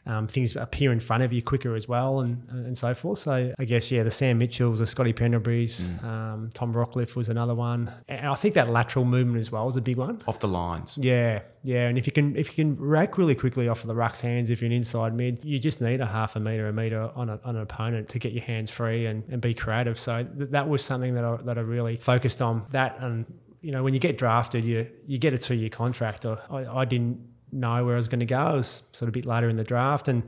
um, 0.08 0.28
things 0.28 0.56
appear 0.56 0.91
in 0.91 1.00
front 1.00 1.24
of 1.24 1.34
you 1.34 1.41
quicker 1.41 1.76
as 1.76 1.88
well, 1.88 2.20
and 2.20 2.48
and 2.50 2.78
so 2.78 2.94
forth. 2.94 3.20
So 3.20 3.54
I 3.58 3.65
guess 3.65 3.91
yeah, 3.91 4.04
the 4.04 4.12
Sam 4.12 4.38
Mitchells, 4.38 4.80
the 4.80 4.88
Scotty 4.88 5.13
Pendleburys, 5.13 5.88
mm. 5.88 6.04
um, 6.04 6.50
Tom 6.54 6.74
Rockliff 6.74 7.15
was 7.15 7.30
another 7.30 7.56
one, 7.56 7.91
and 8.08 8.28
I 8.28 8.36
think 8.36 8.54
that 8.54 8.70
lateral 8.70 9.06
movement 9.06 9.39
as 9.39 9.52
well 9.52 9.68
is 9.68 9.78
a 9.78 9.82
big 9.82 9.98
one. 9.98 10.22
Off 10.28 10.39
the 10.39 10.48
lines. 10.48 10.98
Yeah, 11.02 11.41
yeah, 11.63 11.88
and 11.88 11.98
if 11.98 12.06
you 12.06 12.13
can 12.13 12.36
if 12.36 12.56
you 12.56 12.63
can 12.63 12.78
rack 12.80 13.18
really 13.18 13.34
quickly 13.34 13.68
off 13.68 13.82
of 13.82 13.88
the 13.88 13.96
ruck's 13.96 14.22
hands, 14.22 14.52
if 14.52 14.62
you're 14.62 14.68
an 14.68 14.72
inside 14.72 15.15
mid, 15.15 15.44
you 15.44 15.58
just 15.58 15.82
need 15.82 16.02
a 16.02 16.06
half 16.06 16.36
a 16.36 16.39
meter, 16.39 16.68
a 16.68 16.74
meter 16.74 17.10
on, 17.15 17.30
a, 17.30 17.39
on 17.44 17.56
an 17.56 17.63
opponent 17.63 18.10
to 18.10 18.20
get 18.20 18.34
your 18.34 18.44
hands 18.44 18.70
free 18.70 19.08
and, 19.08 19.24
and 19.30 19.41
be 19.41 19.56
creative. 19.56 20.00
So 20.00 20.24
th- 20.24 20.52
that 20.52 20.70
was 20.70 20.84
something 20.84 21.15
that 21.15 21.26
I 21.26 21.38
that 21.38 21.58
I 21.58 21.62
really 21.62 21.96
focused 21.96 22.44
on. 22.44 22.68
That 22.70 23.00
and 23.00 23.26
you 23.62 23.72
know 23.72 23.84
when 23.84 23.96
you 23.96 24.00
get 24.00 24.20
drafted, 24.20 24.63
you 24.65 24.88
you 25.08 25.18
get 25.18 25.34
a 25.34 25.39
two 25.39 25.56
year 25.56 25.70
contract. 25.70 26.28
I, 26.28 26.38
I 26.52 26.86
didn't 26.86 27.35
know 27.56 27.86
where 27.86 27.96
I 27.96 27.98
was 27.98 28.08
going 28.08 28.20
to 28.20 28.26
go. 28.26 28.38
I 28.38 28.54
was 28.54 28.84
sort 28.91 29.04
of 29.04 29.10
a 29.10 29.12
bit 29.12 29.26
later 29.26 29.50
in 29.50 29.56
the 29.56 29.63
draft, 29.63 30.08
and 30.08 30.28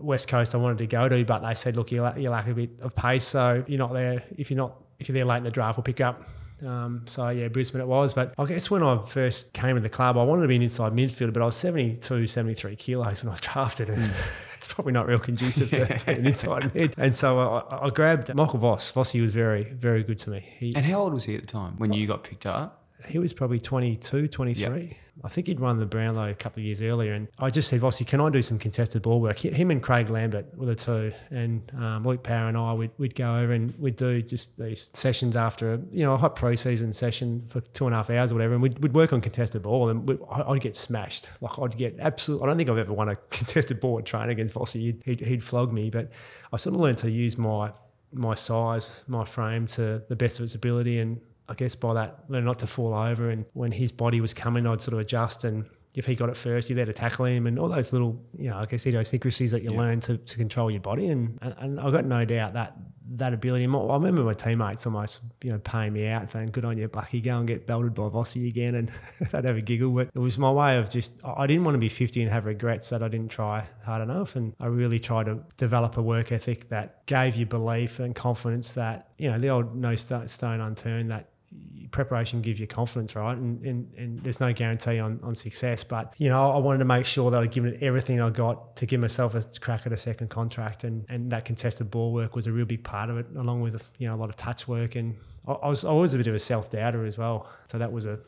West 0.00 0.28
Coast 0.28 0.54
I 0.54 0.58
wanted 0.58 0.78
to 0.78 0.86
go 0.86 1.08
to, 1.08 1.24
but 1.24 1.40
they 1.40 1.54
said, 1.54 1.76
look, 1.76 1.92
you 1.92 2.02
lack, 2.02 2.16
you 2.16 2.30
lack 2.30 2.46
a 2.48 2.54
bit 2.54 2.70
of 2.80 2.94
pace, 2.94 3.24
so 3.24 3.64
you're 3.66 3.78
not 3.78 3.92
there. 3.92 4.24
If 4.36 4.50
you're 4.50 4.56
not, 4.56 4.76
if 4.98 5.08
you're 5.08 5.14
there 5.14 5.24
late 5.24 5.38
in 5.38 5.44
the 5.44 5.50
draft, 5.50 5.76
we'll 5.76 5.84
pick 5.84 5.98
you 5.98 6.06
up. 6.06 6.28
Um, 6.64 7.02
so 7.06 7.28
yeah, 7.28 7.48
Brisbane 7.48 7.80
it 7.80 7.86
was. 7.86 8.14
But 8.14 8.34
I 8.38 8.44
guess 8.44 8.70
when 8.70 8.82
I 8.82 9.04
first 9.06 9.52
came 9.52 9.76
to 9.76 9.80
the 9.80 9.88
club, 9.88 10.16
I 10.16 10.24
wanted 10.24 10.42
to 10.42 10.48
be 10.48 10.56
an 10.56 10.62
inside 10.62 10.92
midfielder, 10.92 11.32
but 11.32 11.42
I 11.42 11.46
was 11.46 11.56
72, 11.56 12.26
73 12.26 12.76
kilos 12.76 13.22
when 13.22 13.28
I 13.28 13.32
was 13.32 13.40
drafted. 13.40 13.90
And 13.90 14.02
mm. 14.02 14.14
it's 14.56 14.72
probably 14.72 14.92
not 14.92 15.06
real 15.06 15.18
conducive 15.18 15.70
to 15.70 16.10
an 16.10 16.26
inside 16.26 16.74
mid. 16.74 16.94
And 16.98 17.14
so 17.14 17.38
I, 17.38 17.86
I, 17.86 17.90
grabbed 17.90 18.34
Michael 18.34 18.58
Voss. 18.58 18.90
Vossi 18.90 19.22
was 19.22 19.34
very, 19.34 19.64
very 19.64 20.02
good 20.02 20.18
to 20.20 20.30
me. 20.30 20.48
He, 20.58 20.74
and 20.74 20.84
how 20.84 21.00
old 21.00 21.14
was 21.14 21.24
he 21.24 21.34
at 21.36 21.42
the 21.42 21.46
time 21.46 21.74
when 21.78 21.92
you 21.92 22.06
got 22.06 22.24
picked 22.24 22.46
up? 22.46 22.82
He 23.06 23.18
was 23.18 23.32
probably 23.32 23.60
22, 23.60 24.26
23. 24.26 24.80
Yep. 24.80 24.96
I 25.24 25.28
think 25.28 25.48
he'd 25.48 25.60
run 25.60 25.78
the 25.78 25.86
Brownlow 25.86 26.30
a 26.30 26.34
couple 26.34 26.60
of 26.60 26.64
years 26.64 26.80
earlier, 26.80 27.12
and 27.12 27.28
I 27.38 27.50
just 27.50 27.68
said, 27.68 27.80
Vossi, 27.80 28.06
can 28.06 28.20
I 28.20 28.30
do 28.30 28.42
some 28.42 28.58
contested 28.58 29.02
ball 29.02 29.20
work? 29.20 29.38
Him 29.38 29.70
and 29.70 29.82
Craig 29.82 30.10
Lambert 30.10 30.56
were 30.56 30.66
the 30.66 30.74
two, 30.74 31.12
and 31.30 31.70
um, 31.76 32.06
Luke 32.06 32.22
Power 32.22 32.48
and 32.48 32.56
I, 32.56 32.72
we'd, 32.72 32.90
we'd 32.98 33.14
go 33.14 33.36
over 33.36 33.52
and 33.52 33.76
we'd 33.78 33.96
do 33.96 34.22
just 34.22 34.56
these 34.58 34.90
sessions 34.92 35.36
after 35.36 35.74
a, 35.74 35.80
you 35.90 36.04
know, 36.04 36.14
a 36.14 36.16
hot 36.16 36.36
preseason 36.36 36.94
session 36.94 37.44
for 37.48 37.60
two 37.60 37.86
and 37.86 37.94
a 37.94 37.98
half 37.98 38.10
hours 38.10 38.32
or 38.32 38.36
whatever, 38.36 38.54
and 38.54 38.62
we'd, 38.62 38.78
we'd 38.80 38.94
work 38.94 39.12
on 39.12 39.20
contested 39.20 39.62
ball, 39.62 39.88
and 39.88 40.08
we'd, 40.08 40.18
I'd 40.30 40.60
get 40.60 40.76
smashed. 40.76 41.28
Like, 41.40 41.58
I'd 41.58 41.76
get 41.76 41.98
absolute, 41.98 42.42
I 42.42 42.46
don't 42.46 42.56
think 42.56 42.70
I've 42.70 42.78
ever 42.78 42.92
won 42.92 43.08
a 43.08 43.16
contested 43.30 43.80
ball 43.80 43.98
at 43.98 44.06
training 44.06 44.30
against 44.30 44.54
Vossi. 44.54 44.80
He'd, 44.80 45.02
he'd, 45.04 45.20
he'd 45.20 45.44
flog 45.44 45.72
me, 45.72 45.90
but 45.90 46.10
I 46.52 46.56
sort 46.56 46.74
of 46.74 46.80
learned 46.80 46.98
to 46.98 47.10
use 47.10 47.36
my 47.36 47.72
my 48.12 48.34
size, 48.34 49.04
my 49.06 49.24
frame 49.24 49.66
to 49.66 50.02
the 50.08 50.16
best 50.16 50.38
of 50.38 50.44
its 50.44 50.54
ability, 50.54 50.98
and 50.98 51.20
I 51.48 51.54
guess 51.54 51.74
by 51.74 51.94
that, 51.94 52.24
learn 52.28 52.44
not 52.44 52.58
to 52.60 52.66
fall 52.66 52.94
over. 52.94 53.30
And 53.30 53.46
when 53.52 53.72
his 53.72 53.92
body 53.92 54.20
was 54.20 54.34
coming, 54.34 54.66
I'd 54.66 54.80
sort 54.80 54.94
of 54.94 55.00
adjust. 55.00 55.44
And 55.44 55.66
if 55.94 56.06
he 56.06 56.14
got 56.14 56.28
it 56.28 56.36
first, 56.36 56.68
you're 56.68 56.76
there 56.76 56.86
to 56.86 56.92
tackle 56.92 57.24
him 57.24 57.46
and 57.46 57.58
all 57.58 57.68
those 57.68 57.92
little, 57.92 58.22
you 58.36 58.50
know, 58.50 58.58
I 58.58 58.66
guess 58.66 58.86
idiosyncrasies 58.86 59.52
that 59.52 59.62
you 59.62 59.72
yeah. 59.72 59.78
learn 59.78 60.00
to, 60.00 60.18
to 60.18 60.36
control 60.36 60.70
your 60.70 60.80
body. 60.80 61.08
And, 61.08 61.38
and, 61.42 61.54
and 61.58 61.80
I've 61.80 61.92
got 61.92 62.04
no 62.04 62.24
doubt 62.24 62.54
that 62.54 62.76
that 63.10 63.32
ability. 63.32 63.64
I 63.64 63.94
remember 63.94 64.22
my 64.22 64.34
teammates 64.34 64.86
almost, 64.86 65.20
you 65.42 65.50
know, 65.50 65.58
paying 65.58 65.92
me 65.92 66.06
out, 66.08 66.30
saying, 66.30 66.50
"Good 66.50 66.64
on 66.64 66.76
you, 66.76 66.88
Bucky, 66.88 67.20
go 67.20 67.38
and 67.38 67.48
get 67.48 67.66
belted 67.66 67.94
by 67.94 68.04
Vossi 68.04 68.48
again," 68.48 68.74
and 68.74 68.90
they'd 69.32 69.44
have 69.44 69.56
a 69.56 69.60
giggle. 69.60 69.90
But 69.90 70.10
it 70.14 70.18
was 70.18 70.36
my 70.38 70.50
way 70.50 70.76
of 70.76 70.90
just, 70.90 71.14
I 71.24 71.46
didn't 71.46 71.64
want 71.64 71.74
to 71.74 71.78
be 71.78 71.88
50 71.88 72.22
and 72.22 72.30
have 72.30 72.44
regrets 72.44 72.90
that 72.90 73.02
I 73.02 73.08
didn't 73.08 73.30
try 73.30 73.66
hard 73.84 74.02
enough, 74.02 74.36
and 74.36 74.54
I 74.60 74.66
really 74.66 75.00
tried 75.00 75.26
to 75.26 75.42
develop 75.56 75.96
a 75.96 76.02
work 76.02 76.32
ethic 76.32 76.68
that 76.68 77.06
gave 77.06 77.36
you 77.36 77.46
belief 77.46 77.98
and 77.98 78.14
confidence 78.14 78.72
that, 78.72 79.08
you 79.16 79.30
know, 79.30 79.38
the 79.38 79.48
old 79.48 79.74
no 79.74 79.94
stone 79.94 80.60
unturned 80.60 81.10
that 81.10 81.30
preparation 81.90 82.42
gives 82.42 82.60
you 82.60 82.66
confidence, 82.66 83.14
right? 83.14 83.36
And, 83.36 83.64
and, 83.64 83.94
and 83.96 84.20
there's 84.20 84.40
no 84.40 84.52
guarantee 84.52 84.98
on, 84.98 85.20
on 85.22 85.34
success. 85.34 85.84
But, 85.84 86.14
you 86.18 86.28
know, 86.28 86.50
I 86.50 86.58
wanted 86.58 86.78
to 86.78 86.84
make 86.84 87.06
sure 87.06 87.30
that 87.30 87.40
I'd 87.40 87.50
given 87.50 87.74
it 87.74 87.82
everything 87.82 88.20
I 88.20 88.30
got 88.30 88.76
to 88.76 88.86
give 88.86 89.00
myself 89.00 89.34
a 89.34 89.42
crack 89.60 89.86
at 89.86 89.92
a 89.92 89.96
second 89.96 90.28
contract. 90.28 90.84
And, 90.84 91.04
and 91.08 91.30
that 91.32 91.44
contested 91.44 91.90
ball 91.90 92.12
work 92.12 92.34
was 92.34 92.46
a 92.46 92.52
real 92.52 92.66
big 92.66 92.84
part 92.84 93.10
of 93.10 93.18
it, 93.18 93.26
along 93.36 93.60
with, 93.60 93.90
you 93.98 94.08
know, 94.08 94.14
a 94.14 94.16
lot 94.18 94.28
of 94.28 94.36
touch 94.36 94.68
work. 94.68 94.96
And 94.96 95.16
I, 95.46 95.68
was 95.68 95.84
always 95.84 96.14
a 96.14 96.18
bit 96.18 96.26
of 96.26 96.34
a 96.34 96.38
self 96.38 96.70
doubter 96.70 97.04
as 97.04 97.16
well. 97.16 97.48
So 97.68 97.78
that 97.78 97.92
was 97.92 98.06
a, 98.06 98.18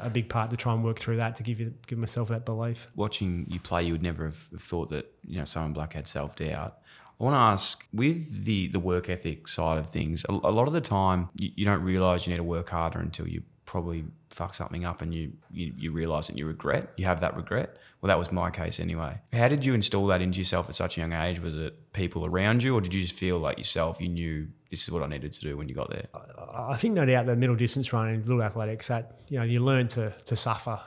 a 0.00 0.10
big 0.10 0.28
part 0.28 0.50
to 0.50 0.56
try 0.56 0.72
and 0.72 0.84
work 0.84 0.98
through 0.98 1.16
that 1.16 1.36
to 1.36 1.42
give 1.42 1.60
you 1.60 1.74
give 1.86 1.98
myself 1.98 2.28
that 2.28 2.44
belief. 2.44 2.88
Watching 2.94 3.46
you 3.48 3.60
play, 3.60 3.84
you 3.84 3.92
would 3.92 4.02
never 4.02 4.24
have 4.24 4.36
thought 4.36 4.90
that 4.90 5.12
you 5.26 5.38
know 5.38 5.44
Simon 5.44 5.72
Black 5.72 5.94
had 5.94 6.06
self 6.06 6.36
doubt. 6.36 6.78
I 7.20 7.24
want 7.24 7.34
to 7.34 7.38
ask 7.38 7.86
with 7.92 8.44
the 8.44 8.68
the 8.68 8.80
work 8.80 9.10
ethic 9.10 9.46
side 9.46 9.78
of 9.78 9.90
things. 9.90 10.24
A, 10.28 10.32
a 10.32 10.52
lot 10.52 10.68
of 10.68 10.72
the 10.72 10.80
time, 10.80 11.28
you, 11.36 11.50
you 11.54 11.64
don't 11.66 11.82
realize 11.82 12.26
you 12.26 12.32
need 12.32 12.38
to 12.38 12.44
work 12.44 12.70
harder 12.70 12.98
until 12.98 13.28
you 13.28 13.42
probably 13.66 14.04
fuck 14.30 14.54
something 14.54 14.84
up 14.84 15.02
and 15.02 15.14
you, 15.14 15.32
you 15.50 15.72
you 15.76 15.92
realize 15.92 16.28
it 16.28 16.30
and 16.30 16.38
you 16.38 16.46
regret. 16.46 16.92
You 16.96 17.04
have 17.04 17.20
that 17.20 17.36
regret. 17.36 17.76
Well, 18.00 18.08
that 18.08 18.18
was 18.18 18.32
my 18.32 18.50
case 18.50 18.80
anyway. 18.80 19.20
How 19.32 19.48
did 19.48 19.64
you 19.66 19.74
install 19.74 20.06
that 20.06 20.22
into 20.22 20.38
yourself 20.38 20.70
at 20.70 20.74
such 20.74 20.96
a 20.96 21.00
young 21.00 21.12
age? 21.12 21.40
Was 21.40 21.54
it 21.54 21.92
people 21.92 22.24
around 22.24 22.62
you, 22.62 22.74
or 22.74 22.80
did 22.80 22.94
you 22.94 23.02
just 23.02 23.14
feel 23.14 23.38
like 23.38 23.58
yourself? 23.58 24.00
You 24.00 24.08
knew 24.08 24.48
this 24.70 24.82
is 24.82 24.90
what 24.90 25.02
I 25.02 25.06
needed 25.06 25.32
to 25.32 25.40
do 25.40 25.56
when 25.58 25.68
you 25.68 25.74
got 25.74 25.90
there. 25.90 26.06
I 26.54 26.76
think 26.76 26.94
no 26.94 27.04
doubt 27.04 27.26
the 27.26 27.36
middle 27.36 27.56
distance 27.56 27.92
running, 27.92 28.22
little 28.22 28.42
athletics, 28.42 28.88
that 28.88 29.20
you 29.28 29.38
know 29.38 29.44
you 29.44 29.60
learn 29.60 29.88
to 29.88 30.14
to 30.24 30.36
suffer 30.36 30.80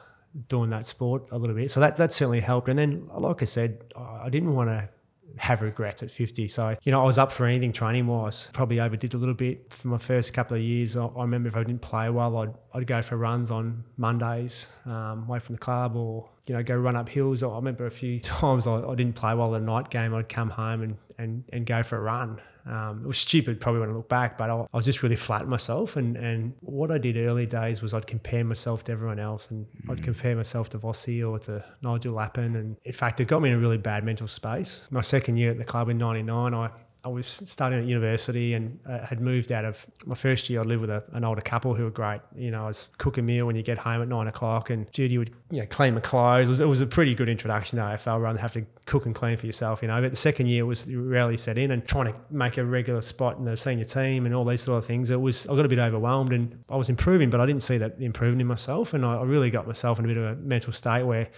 doing 0.48 0.72
that 0.72 0.88
sport 0.88 1.32
a 1.32 1.38
little 1.38 1.56
bit. 1.56 1.70
So 1.70 1.80
that 1.80 1.98
that 1.98 2.12
certainly 2.12 2.40
helped. 2.40 2.70
And 2.70 2.80
then, 2.80 3.08
like 3.16 3.44
I 3.44 3.46
said, 3.46 3.84
I 3.96 4.30
didn't 4.30 4.56
want 4.56 4.70
to 4.70 4.90
have 5.38 5.62
regrets 5.62 6.04
at 6.04 6.12
50. 6.12 6.48
So, 6.48 6.76
you 6.84 6.92
know, 6.92 7.02
I 7.02 7.06
was 7.06 7.18
up 7.18 7.32
for 7.32 7.46
anything 7.46 7.74
training 7.74 8.08
wise. 8.08 8.50
Probably 8.54 8.80
overdid 8.80 9.14
a 9.14 9.18
little 9.18 9.36
bit 9.36 9.74
for 9.74 9.88
my 9.88 9.98
first 9.98 10.34
couple 10.34 10.58
of 10.58 10.64
years. 10.64 10.96
I, 10.96 11.06
I 11.06 11.22
remember 11.22 11.50
if 11.50 11.56
I 11.56 11.64
didn't 11.64 11.82
play 11.82 12.10
well, 12.10 12.38
I'd, 12.38 12.54
I'd 12.74 12.88
go 12.88 13.02
for 13.02 13.18
runs 13.18 13.52
on 13.52 13.84
Mondays 13.98 14.68
um, 14.86 15.26
away 15.28 15.40
from 15.40 15.56
the 15.56 15.60
club 15.60 15.96
or 15.96 16.30
you 16.46 16.54
know, 16.54 16.64
go 16.64 16.76
run 16.76 16.96
up 16.96 17.10
hills. 17.10 17.42
I 17.42 17.56
remember 17.56 17.86
a 17.86 17.92
few 17.92 18.20
times 18.22 18.68
I, 18.68 18.82
I 18.82 18.96
didn't 18.96 19.16
play 19.16 19.34
well 19.34 19.52
the 19.52 19.60
night 19.60 19.90
game. 19.90 20.14
I'd 20.14 20.30
come 20.30 20.50
home 20.50 20.82
and, 20.82 20.98
and, 21.18 21.44
and 21.52 21.66
go 21.66 21.84
for 21.84 21.98
a 21.98 22.02
run. 22.02 22.42
Um, 22.66 23.02
it 23.04 23.08
was 23.08 23.18
stupid 23.18 23.60
probably 23.60 23.82
when 23.82 23.90
I 23.90 23.94
look 23.94 24.08
back, 24.08 24.38
but 24.38 24.50
I, 24.50 24.54
I 24.56 24.78
was 24.78 24.86
just 24.86 25.04
really 25.04 25.16
flat 25.16 25.48
myself. 25.48 25.96
And, 25.96 26.16
and 26.16 26.54
what 26.62 26.92
I 26.92 26.98
did 26.98 27.18
early 27.18 27.46
days 27.46 27.82
was 27.82 27.94
I'd 27.94 28.08
compare 28.08 28.44
myself 28.44 28.86
to 28.86 28.92
everyone 28.92 29.20
else 29.20 29.52
and 29.52 29.66
I'd 29.90 30.02
compare 30.02 30.36
myself 30.36 30.70
to 30.70 30.80
Vossi 30.80 31.28
or 31.28 31.40
to 31.40 31.64
Nigel 31.82 32.14
Lappin. 32.14 32.56
And 32.56 32.78
in 32.84 32.94
fact, 32.94 33.20
it 33.20 33.28
got 33.28 33.42
me 33.42 33.50
in 33.50 33.56
a 33.56 33.60
really 33.60 33.78
bad 33.78 34.04
mental 34.04 34.28
space. 34.28 34.88
My 34.92 35.02
second 35.02 35.38
year 35.38 35.52
at 35.52 35.58
the 35.58 35.66
club 35.66 35.90
in 35.90 35.98
99, 35.98 36.54
I, 36.54 36.70
I 37.06 37.10
was 37.10 37.28
studying 37.28 37.82
at 37.82 37.88
university 37.88 38.54
and 38.54 38.80
uh, 38.88 39.06
had 39.06 39.20
moved 39.20 39.52
out 39.52 39.66
of 39.66 39.86
my 40.06 40.16
first 40.16 40.50
year. 40.50 40.62
I 40.62 40.64
lived 40.64 40.80
with 40.80 40.90
a, 40.90 41.04
an 41.12 41.26
older 41.26 41.42
couple 41.42 41.74
who 41.74 41.84
were 41.84 41.90
great. 41.90 42.22
You 42.34 42.50
know, 42.50 42.64
I 42.64 42.68
was 42.68 42.88
cook 42.98 43.18
a 43.18 43.22
meal 43.22 43.46
when 43.46 43.58
you 43.58 43.62
get 43.62 43.78
home 43.78 44.02
at 44.02 44.08
nine 44.08 44.28
o'clock, 44.28 44.70
and 44.70 44.90
Judy 44.94 45.18
would 45.18 45.32
you 45.52 45.60
know 45.60 45.66
clean 45.66 45.96
my 45.96 46.00
clothes. 46.00 46.48
It 46.48 46.52
was, 46.52 46.62
it 46.62 46.66
was 46.66 46.80
a 46.80 46.88
pretty 46.88 47.14
good 47.14 47.28
introduction 47.28 47.78
to 47.78 47.84
AFL 47.84 48.22
rather 48.22 48.38
than 48.38 48.42
have 48.42 48.54
to 48.54 48.66
cook 48.86 49.06
and 49.06 49.14
clean 49.14 49.36
for 49.36 49.46
yourself. 49.46 49.82
You 49.82 49.90
know, 49.90 50.02
but 50.02 50.12
the 50.12 50.18
second 50.18 50.48
year 50.48 50.66
was 50.66 50.94
rarely 50.94 51.36
set 51.36 51.58
in, 51.58 51.72
and 51.72 51.86
trying 51.86 52.06
to 52.06 52.16
make 52.30 52.58
a 52.58 52.64
regular 52.64 53.02
spot 53.02 53.38
in 53.38 53.44
the 53.44 53.58
senior 53.58 53.84
team 53.84 54.26
and 54.26 54.34
all 54.34 54.46
these 54.46 54.62
sort 54.62 54.78
of 54.78 54.86
things. 54.86 55.10
It 55.10 55.20
was 55.20 55.46
I 55.48 55.56
got 55.58 55.66
a 55.66 55.70
bit 55.70 55.80
overwhelmed, 55.80 56.32
and 56.32 56.64
I 56.70 56.78
was 56.78 56.88
improving, 56.88 57.30
but 57.30 57.42
I 57.42 57.46
didn't 57.46 57.64
see 57.64 57.78
that 57.80 58.00
improving 58.00 58.40
in 58.40 58.48
myself, 58.48 58.94
and 58.94 59.06
I, 59.06 59.16
I 59.16 59.24
really 59.24 59.50
got 59.50 59.68
myself 59.68 60.00
in 60.00 60.06
a 60.06 60.08
bit 60.08 60.18
of 60.18 60.24
a 60.24 60.36
mental 60.36 60.72
state 60.72 61.04
where. 61.04 61.30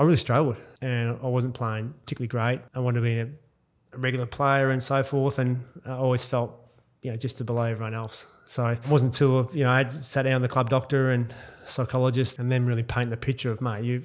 I 0.00 0.04
really 0.04 0.16
struggled 0.16 0.58
and 0.80 1.18
I 1.20 1.26
wasn't 1.26 1.54
playing 1.54 1.92
particularly 2.04 2.28
great. 2.28 2.60
I 2.72 2.78
wanted 2.78 3.00
to 3.00 3.02
be 3.02 3.18
in 3.18 3.26
a 3.26 3.30
a 3.92 3.98
regular 3.98 4.26
player 4.26 4.70
and 4.70 4.82
so 4.82 5.02
forth, 5.02 5.38
and 5.38 5.64
I 5.86 5.92
always 5.92 6.24
felt 6.24 6.54
you 7.02 7.10
know 7.10 7.16
just 7.16 7.44
below 7.44 7.62
everyone 7.62 7.94
else. 7.94 8.26
So 8.44 8.66
it 8.68 8.86
wasn't 8.88 9.14
until 9.14 9.50
you 9.52 9.64
know 9.64 9.70
I 9.70 9.88
sat 9.88 10.22
down 10.22 10.40
with 10.40 10.50
the 10.50 10.52
club 10.52 10.70
doctor 10.70 11.10
and 11.10 11.32
psychologist, 11.64 12.38
and 12.38 12.50
then 12.50 12.66
really 12.66 12.82
paint 12.82 13.10
the 13.10 13.16
picture 13.16 13.50
of 13.50 13.60
mate, 13.60 13.84
you 13.84 14.02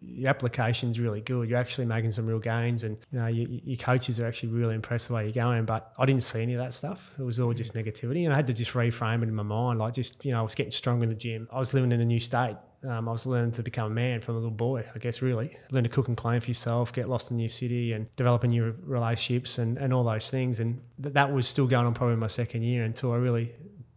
your 0.00 0.30
application's 0.30 0.98
really 0.98 1.20
good. 1.20 1.48
You're 1.48 1.58
actually 1.58 1.86
making 1.86 2.12
some 2.12 2.26
real 2.26 2.38
gains, 2.38 2.82
and 2.84 2.96
you 3.10 3.18
know 3.18 3.26
your, 3.26 3.48
your 3.48 3.76
coaches 3.76 4.18
are 4.20 4.26
actually 4.26 4.50
really 4.50 4.74
impressed 4.74 5.08
the 5.08 5.14
way 5.14 5.24
you're 5.24 5.32
going. 5.32 5.64
But 5.64 5.92
I 5.98 6.06
didn't 6.06 6.22
see 6.22 6.42
any 6.42 6.54
of 6.54 6.60
that 6.60 6.74
stuff. 6.74 7.12
It 7.18 7.22
was 7.22 7.38
all 7.38 7.52
just 7.52 7.74
negativity, 7.74 8.24
and 8.24 8.32
I 8.32 8.36
had 8.36 8.46
to 8.48 8.54
just 8.54 8.72
reframe 8.72 9.22
it 9.22 9.28
in 9.28 9.34
my 9.34 9.42
mind. 9.42 9.78
Like 9.78 9.94
just 9.94 10.24
you 10.24 10.32
know 10.32 10.40
I 10.40 10.42
was 10.42 10.54
getting 10.54 10.72
stronger 10.72 11.04
in 11.04 11.08
the 11.08 11.16
gym. 11.16 11.48
I 11.52 11.58
was 11.58 11.74
living 11.74 11.92
in 11.92 12.00
a 12.00 12.04
new 12.04 12.20
state. 12.20 12.56
Um, 12.84 13.08
I 13.08 13.12
was 13.12 13.26
learning 13.26 13.52
to 13.52 13.62
become 13.62 13.92
a 13.92 13.94
man 13.94 14.20
from 14.20 14.34
a 14.34 14.38
little 14.38 14.50
boy, 14.50 14.84
I 14.94 14.98
guess, 14.98 15.22
really. 15.22 15.56
Learn 15.70 15.84
to 15.84 15.88
cook 15.88 16.08
and 16.08 16.16
clean 16.16 16.40
for 16.40 16.48
yourself, 16.48 16.92
get 16.92 17.08
lost 17.08 17.30
in 17.30 17.36
a 17.36 17.38
new 17.38 17.48
city, 17.48 17.92
and 17.92 18.14
developing 18.16 18.50
new 18.50 18.74
relationships 18.82 19.58
and, 19.58 19.78
and 19.78 19.92
all 19.92 20.04
those 20.04 20.30
things. 20.30 20.58
And 20.60 20.80
th- 21.00 21.14
that 21.14 21.32
was 21.32 21.46
still 21.46 21.66
going 21.66 21.86
on 21.86 21.94
probably 21.94 22.16
my 22.16 22.26
second 22.26 22.62
year 22.62 22.84
until 22.84 23.12
I 23.12 23.16
really 23.16 23.52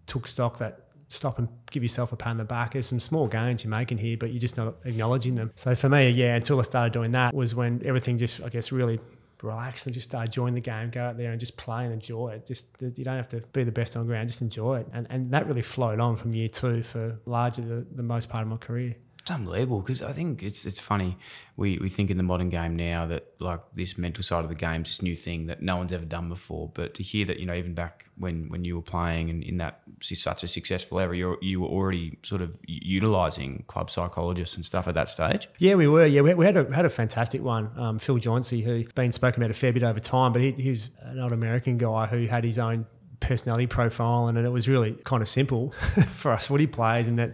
took 0.06 0.28
stock 0.28 0.60
that 0.60 0.82
stop 1.08 1.40
and 1.40 1.48
give 1.72 1.84
yourself 1.84 2.12
a 2.12 2.16
pat 2.16 2.32
on 2.32 2.38
the 2.38 2.44
back. 2.44 2.74
There's 2.74 2.88
some 2.88 3.00
small 3.00 3.28
gains 3.28 3.64
you're 3.64 3.72
making 3.72 4.00
here, 4.00 4.18
but 4.18 4.32
you're 4.32 4.40
just 4.40 4.58
not 4.58 4.76
acknowledging 4.86 5.36
them. 5.36 5.52
So 5.56 5.76
for 5.76 5.90
me, 5.90 6.10
yeah, 6.10 6.36
until 6.36 6.60
I 6.60 6.64
started 6.64 6.94
doing 6.94 7.12
that 7.12 7.34
was 7.34 7.56
when 7.56 7.82
everything 7.86 8.18
just, 8.18 8.42
I 8.42 8.50
guess, 8.50 8.72
really 8.72 9.00
relax 9.42 9.86
and 9.86 9.94
just 9.94 10.10
uh, 10.10 10.18
start 10.18 10.28
enjoying 10.28 10.54
the 10.54 10.62
game, 10.62 10.90
go 10.90 11.02
out 11.02 11.18
there 11.18 11.32
and 11.32 11.40
just 11.40 11.58
play 11.58 11.84
and 11.84 11.94
enjoy 11.94 12.30
it. 12.30 12.46
Just 12.46 12.68
you 12.80 13.04
don't 13.04 13.18
have 13.18 13.28
to 13.30 13.42
be 13.54 13.64
the 13.64 13.72
best 13.72 13.96
on 13.98 14.06
ground, 14.06 14.28
just 14.28 14.42
enjoy 14.42 14.80
it. 14.80 14.88
And 14.94 15.08
and 15.10 15.32
that 15.32 15.48
really 15.48 15.62
flowed 15.62 16.00
on 16.00 16.16
from 16.16 16.34
year 16.34 16.50
two 16.50 16.84
for 16.84 17.20
largely 17.26 17.66
the, 17.66 17.86
the 17.92 18.04
most 18.04 18.30
part 18.30 18.44
of 18.44 18.48
my 18.50 18.58
career. 18.58 18.96
It's 19.26 19.32
unbelievable 19.32 19.82
because 19.82 20.04
I 20.04 20.12
think 20.12 20.44
it's 20.44 20.68
it's 20.68 20.80
funny. 20.80 21.18
We 21.58 21.80
we 21.80 21.90
think 21.90 22.12
in 22.12 22.18
the 22.18 22.24
modern 22.24 22.50
game 22.50 22.76
now 22.76 23.08
that 23.08 23.34
like 23.40 23.62
this 23.74 23.98
mental 23.98 24.24
side 24.24 24.44
of 24.44 24.50
the 24.50 24.56
game 24.56 24.84
is 24.84 24.90
this 24.90 25.02
new 25.02 25.16
thing 25.16 25.48
that 25.48 25.64
no 25.64 25.78
one's 25.78 25.92
ever 25.92 26.06
done 26.06 26.30
before. 26.30 26.70
But 26.72 26.94
to 26.94 27.02
hear 27.02 27.26
that 27.26 27.40
you 27.40 27.48
know 27.48 27.56
even 27.56 27.74
back 27.74 28.06
when 28.18 28.50
when 28.50 28.66
you 28.66 28.76
were 28.76 28.84
playing 28.84 29.32
and 29.32 29.44
in 29.44 29.58
that 29.58 29.82
such 30.00 30.44
a 30.44 30.48
successful 30.48 31.00
era, 31.00 31.18
you 31.18 31.40
you 31.42 31.60
were 31.60 31.68
already 31.68 32.20
sort 32.22 32.44
of 32.44 32.56
utilizing 32.68 33.64
club 33.66 33.90
psychologists 33.90 34.58
and 34.58 34.64
stuff 34.64 34.88
at 34.88 34.94
that 34.94 35.10
stage. 35.10 35.50
Yeah, 35.58 35.74
we 35.74 35.88
were. 35.88 36.06
Yeah, 36.06 36.22
we, 36.22 36.36
we 36.36 36.46
had 36.46 36.56
a 36.56 36.72
had 36.72 36.86
a 36.86 36.92
fantastic 36.92 37.42
one. 37.42 37.72
Um, 37.78 37.98
Phil 37.98 38.20
Jauncey, 38.20 38.64
who 38.64 38.84
been 38.94 39.12
spoken 39.12 39.42
about 39.42 39.50
a 39.50 39.56
fair 39.56 39.74
bit 39.74 39.82
over 39.82 40.00
time, 40.00 40.34
but 40.34 40.44
he, 40.44 40.52
he 40.52 40.70
was 40.70 40.92
an 41.02 41.20
old 41.20 41.32
American 41.32 41.80
guy 41.80 42.06
who 42.06 42.28
had 42.28 42.44
his 42.44 42.60
own 42.60 42.86
personality 43.22 43.66
profile, 43.66 44.28
and 44.28 44.38
it 44.38 44.52
was 44.52 44.70
really 44.70 44.92
kind 45.04 45.24
of 45.24 45.28
simple 45.28 45.72
for 46.12 46.32
us 46.32 46.48
what 46.48 46.60
he 46.60 46.68
plays, 46.68 47.08
and 47.08 47.18
that, 47.18 47.34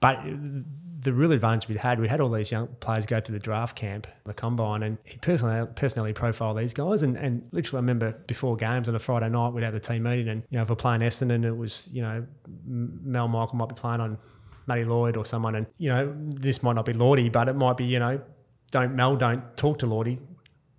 but 0.00 0.18
the 1.04 1.12
real 1.12 1.32
advantage 1.32 1.68
we 1.68 1.76
had, 1.76 2.00
we 2.00 2.08
had 2.08 2.20
all 2.20 2.30
these 2.30 2.50
young 2.50 2.66
players 2.80 3.04
go 3.04 3.20
through 3.20 3.34
the 3.34 3.38
draft 3.38 3.76
camp, 3.76 4.06
the 4.24 4.32
combine, 4.32 4.82
and 4.82 4.98
he 5.04 5.18
personally 5.18 5.66
personally 5.76 6.14
profile 6.14 6.54
these 6.54 6.72
guys. 6.72 7.02
And, 7.02 7.16
and 7.16 7.46
literally, 7.52 7.78
I 7.78 7.82
remember 7.82 8.12
before 8.26 8.56
games 8.56 8.88
on 8.88 8.94
a 8.94 8.98
Friday 8.98 9.28
night, 9.28 9.50
we'd 9.50 9.64
have 9.64 9.74
the 9.74 9.80
team 9.80 10.04
meeting, 10.04 10.28
and 10.28 10.42
you 10.50 10.56
know, 10.56 10.62
if 10.62 10.70
we're 10.70 10.76
playing 10.76 11.02
Essendon, 11.02 11.44
it 11.44 11.56
was 11.56 11.90
you 11.92 12.02
know, 12.02 12.26
Mal 12.66 13.28
Michael 13.28 13.56
might 13.56 13.68
be 13.68 13.74
playing 13.74 14.00
on 14.00 14.18
Matty 14.66 14.84
Lloyd 14.84 15.16
or 15.16 15.26
someone, 15.26 15.54
and 15.54 15.66
you 15.76 15.90
know, 15.90 16.14
this 16.18 16.62
might 16.62 16.74
not 16.74 16.86
be 16.86 16.94
Lordy, 16.94 17.28
but 17.28 17.48
it 17.48 17.56
might 17.56 17.76
be 17.76 17.84
you 17.84 17.98
know, 17.98 18.20
don't 18.70 18.94
Mal, 18.94 19.16
don't 19.16 19.56
talk 19.58 19.78
to 19.80 19.86
Lordy, 19.86 20.18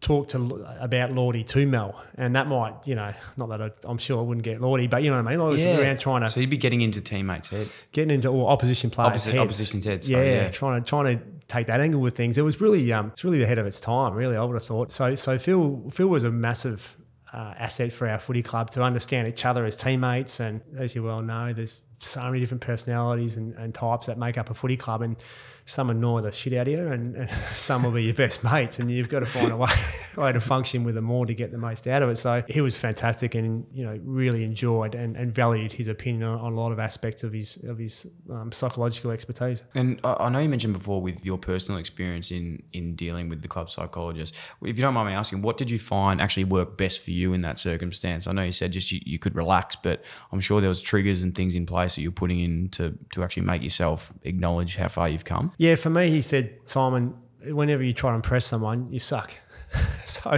talk 0.05 0.29
to 0.29 0.65
about 0.79 1.11
Lordy 1.11 1.43
to 1.43 1.65
Mal, 1.65 1.99
and 2.15 2.35
that 2.35 2.47
might, 2.47 2.75
you 2.85 2.93
know, 2.93 3.11
not 3.37 3.49
that 3.49 3.61
I, 3.61 3.71
am 3.89 3.97
sure 3.97 4.19
I 4.19 4.21
wouldn't 4.21 4.43
get 4.43 4.61
Lordy, 4.61 4.85
but 4.85 5.01
you 5.01 5.09
know 5.09 5.17
what 5.17 5.27
I 5.27 5.31
mean. 5.31 5.41
I 5.41 5.47
was 5.47 5.63
yeah. 5.63 5.79
around 5.79 5.99
trying 5.99 6.21
to. 6.21 6.29
So 6.29 6.39
you'd 6.39 6.49
be 6.49 6.57
getting 6.57 6.81
into 6.81 7.01
teammates' 7.01 7.49
heads, 7.49 7.87
getting 7.91 8.13
into 8.13 8.29
all 8.29 8.47
opposition 8.47 8.91
players' 8.91 9.23
Opposi- 9.23 9.31
heads. 9.31 9.37
opposition's 9.37 9.85
heads. 9.85 10.07
Yeah, 10.07 10.23
yeah, 10.23 10.49
trying 10.51 10.83
to 10.83 10.87
trying 10.87 11.17
to 11.17 11.25
take 11.47 11.67
that 11.67 11.81
angle 11.81 12.01
with 12.01 12.15
things. 12.15 12.37
It 12.37 12.43
was 12.43 12.61
really, 12.61 12.93
um, 12.93 13.07
it's 13.07 13.23
really 13.23 13.41
ahead 13.41 13.57
of 13.57 13.65
its 13.65 13.79
time. 13.79 14.13
Really, 14.13 14.37
I 14.37 14.43
would 14.43 14.53
have 14.53 14.63
thought. 14.63 14.91
So, 14.91 15.15
so 15.15 15.39
Phil, 15.39 15.89
Phil 15.91 16.07
was 16.07 16.23
a 16.23 16.31
massive 16.31 16.97
uh, 17.33 17.55
asset 17.57 17.91
for 17.91 18.07
our 18.07 18.19
footy 18.19 18.43
club 18.43 18.69
to 18.71 18.83
understand 18.83 19.27
each 19.27 19.43
other 19.43 19.65
as 19.65 19.75
teammates, 19.75 20.39
and 20.39 20.61
as 20.77 20.93
you 20.93 21.01
well 21.01 21.23
know, 21.23 21.51
there's 21.51 21.81
so 21.99 22.21
many 22.25 22.39
different 22.39 22.61
personalities 22.61 23.37
and, 23.37 23.53
and 23.55 23.73
types 23.73 24.05
that 24.05 24.19
make 24.19 24.37
up 24.37 24.51
a 24.51 24.53
footy 24.53 24.77
club, 24.77 25.01
and 25.01 25.17
some 25.67 25.89
annoy 25.89 26.21
the 26.21 26.31
shit 26.31 26.53
out 26.53 26.67
of 26.67 26.73
you, 26.73 26.87
and, 26.87 27.15
and, 27.15 27.29
some 27.55 27.83
will 27.83 27.91
be 27.91 28.03
your 28.03 28.13
best 28.13 28.43
mates, 28.43 28.79
and 28.79 28.89
you've 28.89 29.09
got 29.09 29.21
to 29.21 29.25
find 29.25 29.51
a 29.51 29.57
way, 29.57 29.71
way 30.15 30.31
to 30.31 30.39
function 30.39 30.83
with 30.83 30.93
them 30.93 31.09
all 31.09 31.25
to 31.25 31.33
get 31.33 31.51
the 31.51 31.57
most 31.57 31.87
out 31.87 32.03
of 32.03 32.09
it. 32.09 32.17
So 32.17 32.43
he 32.47 32.61
was 32.61 32.77
fantastic, 32.77 33.33
and 33.35 33.65
you 33.71 33.83
know 33.83 33.99
really 34.03 34.43
enjoyed 34.43 34.93
and, 34.93 35.17
and 35.17 35.33
valued 35.33 35.73
his 35.73 35.87
opinion 35.87 36.23
on, 36.23 36.53
a 36.53 36.55
lot 36.55 36.71
of 36.71 36.79
aspects 36.79 37.23
of 37.23 37.33
his 37.33 37.57
of 37.63 37.79
his 37.79 38.07
um, 38.29 38.51
psychological 38.51 39.11
expertise. 39.11 39.63
And 39.73 39.99
I 40.03 40.29
know 40.29 40.39
you 40.39 40.49
mentioned 40.49 40.73
before 40.73 41.01
with 41.01 41.25
your 41.25 41.37
personal 41.37 41.79
experience 41.79 42.31
in 42.31 42.61
in 42.71 42.95
dealing 42.95 43.27
with 43.27 43.41
the 43.41 43.47
club 43.47 43.69
psychologist. 43.69 44.35
If 44.61 44.77
you 44.77 44.83
don't 44.83 44.93
mind 44.93 45.09
me 45.09 45.15
asking, 45.15 45.41
what 45.41 45.57
did 45.57 45.69
you 45.69 45.79
find 45.79 46.21
actually 46.21 46.43
worked 46.43 46.77
best 46.77 47.01
for 47.01 47.11
you 47.11 47.33
in 47.33 47.41
that 47.41 47.57
circumstance? 47.57 48.27
I 48.27 48.33
know 48.33 48.43
you 48.43 48.51
said 48.51 48.71
just 48.71 48.91
you, 48.91 49.01
you 49.03 49.17
could 49.17 49.35
relax, 49.35 49.75
but 49.75 50.03
I'm 50.31 50.39
sure 50.39 50.61
there 50.61 50.69
was 50.69 50.81
triggers 50.81 51.23
and 51.23 51.33
things 51.33 51.55
in 51.55 51.65
place 51.65 51.95
that 51.95 52.01
you're 52.01 52.11
putting 52.11 52.39
in 52.39 52.69
to 52.69 52.97
to 53.13 53.23
actually 53.23 53.43
make 53.43 53.63
yourself 53.63 54.13
acknowledge 54.23 54.75
how 54.75 54.89
far 54.89 55.09
you've 55.09 55.25
come. 55.25 55.53
Yeah, 55.57 55.75
for 55.75 55.89
me, 55.89 56.09
he 56.09 56.21
said, 56.21 56.59
Simon, 56.63 57.15
whenever 57.43 57.83
you 57.83 57.93
try 57.93 58.11
to 58.11 58.15
impress 58.15 58.45
someone, 58.45 58.91
you 58.91 58.99
suck. 58.99 59.33
so 60.05 60.37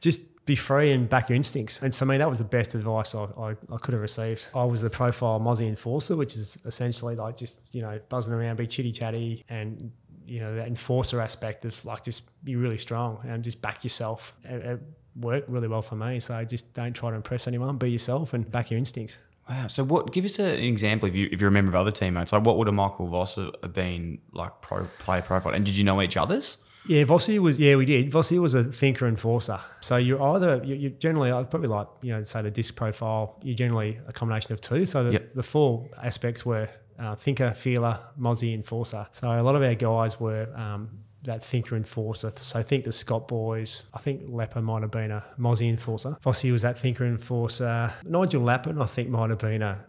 just 0.00 0.44
be 0.46 0.54
free 0.54 0.92
and 0.92 1.08
back 1.08 1.28
your 1.28 1.36
instincts. 1.36 1.82
And 1.82 1.94
for 1.94 2.06
me, 2.06 2.18
that 2.18 2.28
was 2.28 2.38
the 2.38 2.44
best 2.44 2.74
advice 2.74 3.14
I, 3.14 3.24
I, 3.36 3.50
I, 3.50 3.76
could 3.78 3.94
have 3.94 4.00
received. 4.00 4.48
I 4.54 4.64
was 4.64 4.80
the 4.80 4.90
profile 4.90 5.40
Mozzie 5.40 5.68
enforcer, 5.68 6.16
which 6.16 6.36
is 6.36 6.62
essentially 6.64 7.16
like 7.16 7.36
just, 7.36 7.60
you 7.72 7.82
know, 7.82 7.98
buzzing 8.08 8.32
around, 8.32 8.56
be 8.56 8.66
chitty 8.66 8.92
chatty 8.92 9.44
and, 9.48 9.90
you 10.24 10.38
know, 10.40 10.54
that 10.54 10.68
enforcer 10.68 11.20
aspect 11.20 11.64
of 11.64 11.84
like 11.84 12.04
just 12.04 12.28
be 12.44 12.54
really 12.54 12.78
strong 12.78 13.18
and 13.24 13.42
just 13.42 13.60
back 13.60 13.82
yourself. 13.82 14.34
It, 14.44 14.64
it 14.64 14.80
worked 15.16 15.48
really 15.48 15.68
well 15.68 15.82
for 15.82 15.96
me. 15.96 16.20
So 16.20 16.42
just 16.44 16.72
don't 16.72 16.92
try 16.92 17.10
to 17.10 17.16
impress 17.16 17.48
anyone, 17.48 17.76
be 17.76 17.90
yourself 17.90 18.32
and 18.32 18.50
back 18.50 18.70
your 18.70 18.78
instincts. 18.78 19.18
Wow. 19.48 19.68
So, 19.68 19.84
what? 19.84 20.12
Give 20.12 20.24
us 20.24 20.38
an 20.38 20.58
example 20.58 21.08
if 21.08 21.14
you 21.14 21.28
if 21.30 21.40
you 21.40 21.46
remember 21.46 21.70
of 21.70 21.76
other 21.76 21.90
teammates. 21.90 22.32
Like, 22.32 22.44
what 22.44 22.58
would 22.58 22.68
a 22.68 22.72
Michael 22.72 23.06
Voss 23.06 23.36
have 23.36 23.72
been 23.72 24.18
like 24.32 24.60
pro 24.60 24.84
player 24.98 25.22
profile? 25.22 25.54
And 25.54 25.64
did 25.64 25.76
you 25.76 25.84
know 25.84 26.02
each 26.02 26.16
other's? 26.16 26.58
Yeah, 26.88 27.04
Vossi 27.04 27.38
was. 27.38 27.58
Yeah, 27.58 27.76
we 27.76 27.84
did. 27.84 28.10
Vossi 28.10 28.40
was 28.40 28.54
a 28.54 28.64
thinker 28.64 29.06
enforcer. 29.06 29.60
So 29.80 29.96
you're 29.96 30.22
either 30.22 30.62
you, 30.64 30.74
you 30.74 30.90
generally 30.90 31.30
I'd 31.30 31.50
probably 31.50 31.68
like 31.68 31.88
you 32.02 32.12
know 32.12 32.22
say 32.22 32.42
the 32.42 32.50
disc 32.50 32.74
profile. 32.74 33.38
You're 33.42 33.56
generally 33.56 33.98
a 34.06 34.12
combination 34.12 34.52
of 34.52 34.60
two. 34.60 34.86
So 34.86 35.04
the, 35.04 35.12
yep. 35.12 35.32
the 35.32 35.42
four 35.42 35.88
aspects 36.02 36.44
were 36.44 36.68
uh, 36.98 37.14
thinker, 37.14 37.50
feeler, 37.50 37.98
mozzie, 38.18 38.54
enforcer. 38.54 39.06
So 39.12 39.30
a 39.30 39.42
lot 39.42 39.56
of 39.56 39.62
our 39.62 39.74
guys 39.74 40.18
were 40.20 40.48
um, 40.54 40.90
that 41.26 41.44
thinker 41.44 41.76
enforcer. 41.76 42.30
So 42.30 42.58
I 42.58 42.62
think 42.62 42.84
the 42.84 42.92
Scott 42.92 43.28
boys, 43.28 43.84
I 43.94 43.98
think 43.98 44.28
Lepper 44.28 44.62
might 44.62 44.82
have 44.82 44.90
been 44.90 45.10
a 45.10 45.24
Mozzie 45.38 45.68
enforcer. 45.68 46.16
Vossi 46.24 46.50
was 46.50 46.62
that 46.62 46.78
thinker 46.78 47.04
enforcer. 47.04 47.92
Nigel 48.04 48.42
Lappin, 48.42 48.80
I 48.80 48.86
think, 48.86 49.08
might 49.08 49.30
have 49.30 49.38
been 49.38 49.62
a 49.62 49.84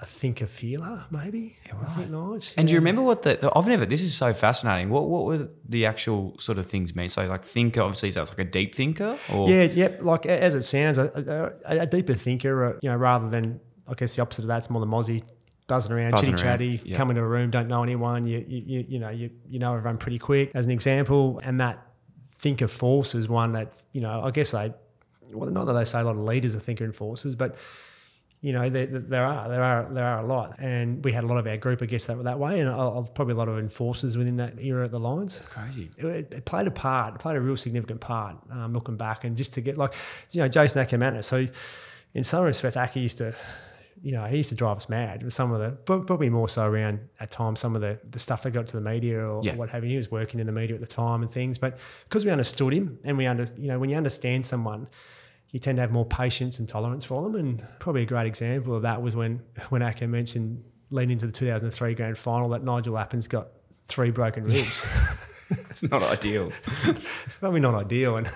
a 0.00 0.06
thinker 0.06 0.46
feeler, 0.46 1.06
maybe. 1.10 1.56
Yeah, 1.66 1.76
right. 1.76 1.84
I 1.84 1.94
think 1.94 2.10
Nigel. 2.10 2.34
And 2.34 2.42
yeah. 2.56 2.62
do 2.64 2.72
you 2.72 2.78
remember 2.78 3.02
what 3.02 3.22
the, 3.22 3.36
the, 3.36 3.52
I've 3.56 3.66
never 3.68 3.86
this 3.86 4.00
is 4.00 4.14
so 4.14 4.32
fascinating. 4.32 4.90
What 4.90 5.08
what 5.08 5.24
were 5.24 5.48
the 5.68 5.86
actual 5.86 6.36
sort 6.38 6.58
of 6.58 6.66
things 6.66 6.94
mean? 6.94 7.08
So 7.08 7.26
like 7.26 7.44
thinker, 7.44 7.80
obviously 7.80 8.10
that's 8.10 8.30
like 8.30 8.40
a 8.40 8.44
deep 8.44 8.74
thinker 8.74 9.16
or 9.32 9.48
Yeah, 9.48 9.62
yep, 9.64 10.02
like 10.02 10.26
as 10.26 10.54
it 10.54 10.64
sounds, 10.64 10.98
a, 10.98 11.54
a, 11.66 11.78
a 11.80 11.86
deeper 11.86 12.14
thinker, 12.14 12.64
uh, 12.64 12.78
you 12.82 12.90
know, 12.90 12.96
rather 12.96 13.28
than 13.28 13.60
I 13.86 13.94
guess 13.94 14.16
the 14.16 14.22
opposite 14.22 14.42
of 14.42 14.48
that's 14.48 14.68
more 14.68 14.80
the 14.80 14.86
Mozzie 14.86 15.22
buzzing 15.66 15.92
around, 15.92 16.12
buzzing 16.12 16.30
chitty 16.30 16.42
chatty, 16.42 16.80
yep. 16.84 16.96
come 16.96 17.10
into 17.10 17.22
a 17.22 17.26
room, 17.26 17.50
don't 17.50 17.68
know 17.68 17.82
anyone, 17.82 18.26
you, 18.26 18.44
you, 18.46 18.84
you 18.88 18.98
know, 18.98 19.10
you, 19.10 19.30
you 19.48 19.58
know 19.58 19.74
everyone 19.74 19.98
pretty 19.98 20.18
quick 20.18 20.50
as 20.54 20.66
an 20.66 20.72
example. 20.72 21.40
And 21.42 21.60
that 21.60 21.84
thinker 22.36 22.68
force 22.68 23.14
is 23.14 23.28
one 23.28 23.52
that, 23.52 23.82
you 23.92 24.00
know, 24.00 24.22
I 24.22 24.30
guess 24.30 24.50
they, 24.50 24.72
well, 25.32 25.50
not 25.50 25.64
that 25.64 25.72
they 25.72 25.84
say 25.84 26.00
a 26.00 26.04
lot 26.04 26.16
of 26.16 26.22
leaders 26.22 26.54
are 26.54 26.60
thinker 26.60 26.84
enforcers, 26.84 27.34
but 27.34 27.56
you 28.44 28.52
know, 28.52 28.68
there, 28.68 28.84
there 28.84 29.24
are 29.24 29.48
there 29.48 29.64
are 29.64 29.88
there 29.90 30.04
are 30.04 30.22
a 30.22 30.26
lot, 30.26 30.58
and 30.58 31.02
we 31.02 31.12
had 31.12 31.24
a 31.24 31.26
lot 31.26 31.38
of 31.38 31.46
our 31.46 31.56
group, 31.56 31.80
I 31.80 31.86
guess, 31.86 32.04
that 32.08 32.22
that 32.24 32.38
way, 32.38 32.60
and 32.60 32.68
probably 33.14 33.32
a 33.32 33.36
lot 33.38 33.48
of 33.48 33.58
enforcers 33.58 34.18
within 34.18 34.36
that 34.36 34.60
era 34.60 34.84
at 34.84 34.90
the 34.90 35.00
Lions. 35.00 35.40
Crazy. 35.46 35.90
It, 35.96 36.30
it 36.30 36.44
played 36.44 36.66
a 36.66 36.70
part. 36.70 37.14
It 37.14 37.20
played 37.22 37.36
a 37.36 37.40
real 37.40 37.56
significant 37.56 38.02
part. 38.02 38.36
Um, 38.50 38.74
looking 38.74 38.98
back, 38.98 39.24
and 39.24 39.34
just 39.34 39.54
to 39.54 39.62
get 39.62 39.78
like, 39.78 39.94
you 40.32 40.42
know, 40.42 40.48
Jason 40.48 40.84
Akermanis, 40.84 41.30
who, 41.30 41.50
in 42.12 42.22
some 42.22 42.44
respects, 42.44 42.76
Aki 42.76 43.00
used 43.00 43.16
to 43.16 43.34
you 44.04 44.12
know, 44.12 44.26
he 44.26 44.36
used 44.36 44.50
to 44.50 44.54
drive 44.54 44.76
us 44.76 44.88
mad 44.90 45.22
with 45.22 45.32
some 45.32 45.50
of 45.50 45.60
the, 45.60 45.70
probably 45.72 46.28
more 46.28 46.46
so 46.46 46.66
around 46.66 47.00
at 47.20 47.30
times, 47.30 47.58
some 47.58 47.74
of 47.74 47.80
the, 47.80 47.98
the 48.10 48.18
stuff 48.18 48.42
that 48.42 48.50
got 48.50 48.66
to 48.68 48.76
the 48.76 48.82
media 48.82 49.26
or, 49.26 49.42
Yeah. 49.42 49.54
or 49.54 49.56
what 49.56 49.70
have 49.70 49.82
you. 49.82 49.90
He 49.90 49.96
was 49.96 50.10
working 50.10 50.40
in 50.40 50.46
the 50.46 50.52
media 50.52 50.74
at 50.74 50.82
the 50.82 50.86
time 50.86 51.22
and 51.22 51.32
things. 51.32 51.56
But 51.56 51.78
because 52.06 52.22
we 52.26 52.30
understood 52.30 52.74
him 52.74 52.98
and 53.02 53.16
we 53.16 53.26
under, 53.26 53.46
you 53.56 53.66
know, 53.68 53.78
when 53.78 53.88
you 53.88 53.96
understand 53.96 54.44
someone, 54.44 54.88
you 55.52 55.58
tend 55.58 55.76
to 55.78 55.80
have 55.80 55.90
more 55.90 56.04
patience 56.04 56.58
and 56.58 56.68
tolerance 56.68 57.06
for 57.06 57.22
them. 57.22 57.34
And 57.34 57.66
probably 57.80 58.02
a 58.02 58.06
great 58.06 58.26
example 58.26 58.74
of 58.74 58.82
that 58.82 59.00
was 59.00 59.16
when, 59.16 59.40
when 59.70 59.80
Acker 59.80 60.06
mentioned 60.06 60.62
leading 60.90 61.12
into 61.12 61.24
the 61.26 61.32
2003 61.32 61.94
grand 61.94 62.18
final 62.18 62.50
that 62.50 62.62
Nigel 62.62 62.92
Lappin's 62.92 63.26
got 63.26 63.48
three 63.88 64.10
broken 64.10 64.42
ribs. 64.42 64.86
It's 65.70 65.82
not 65.82 66.02
ideal. 66.02 66.52
probably 67.40 67.60
not 67.60 67.74
ideal. 67.74 68.16
And 68.16 68.30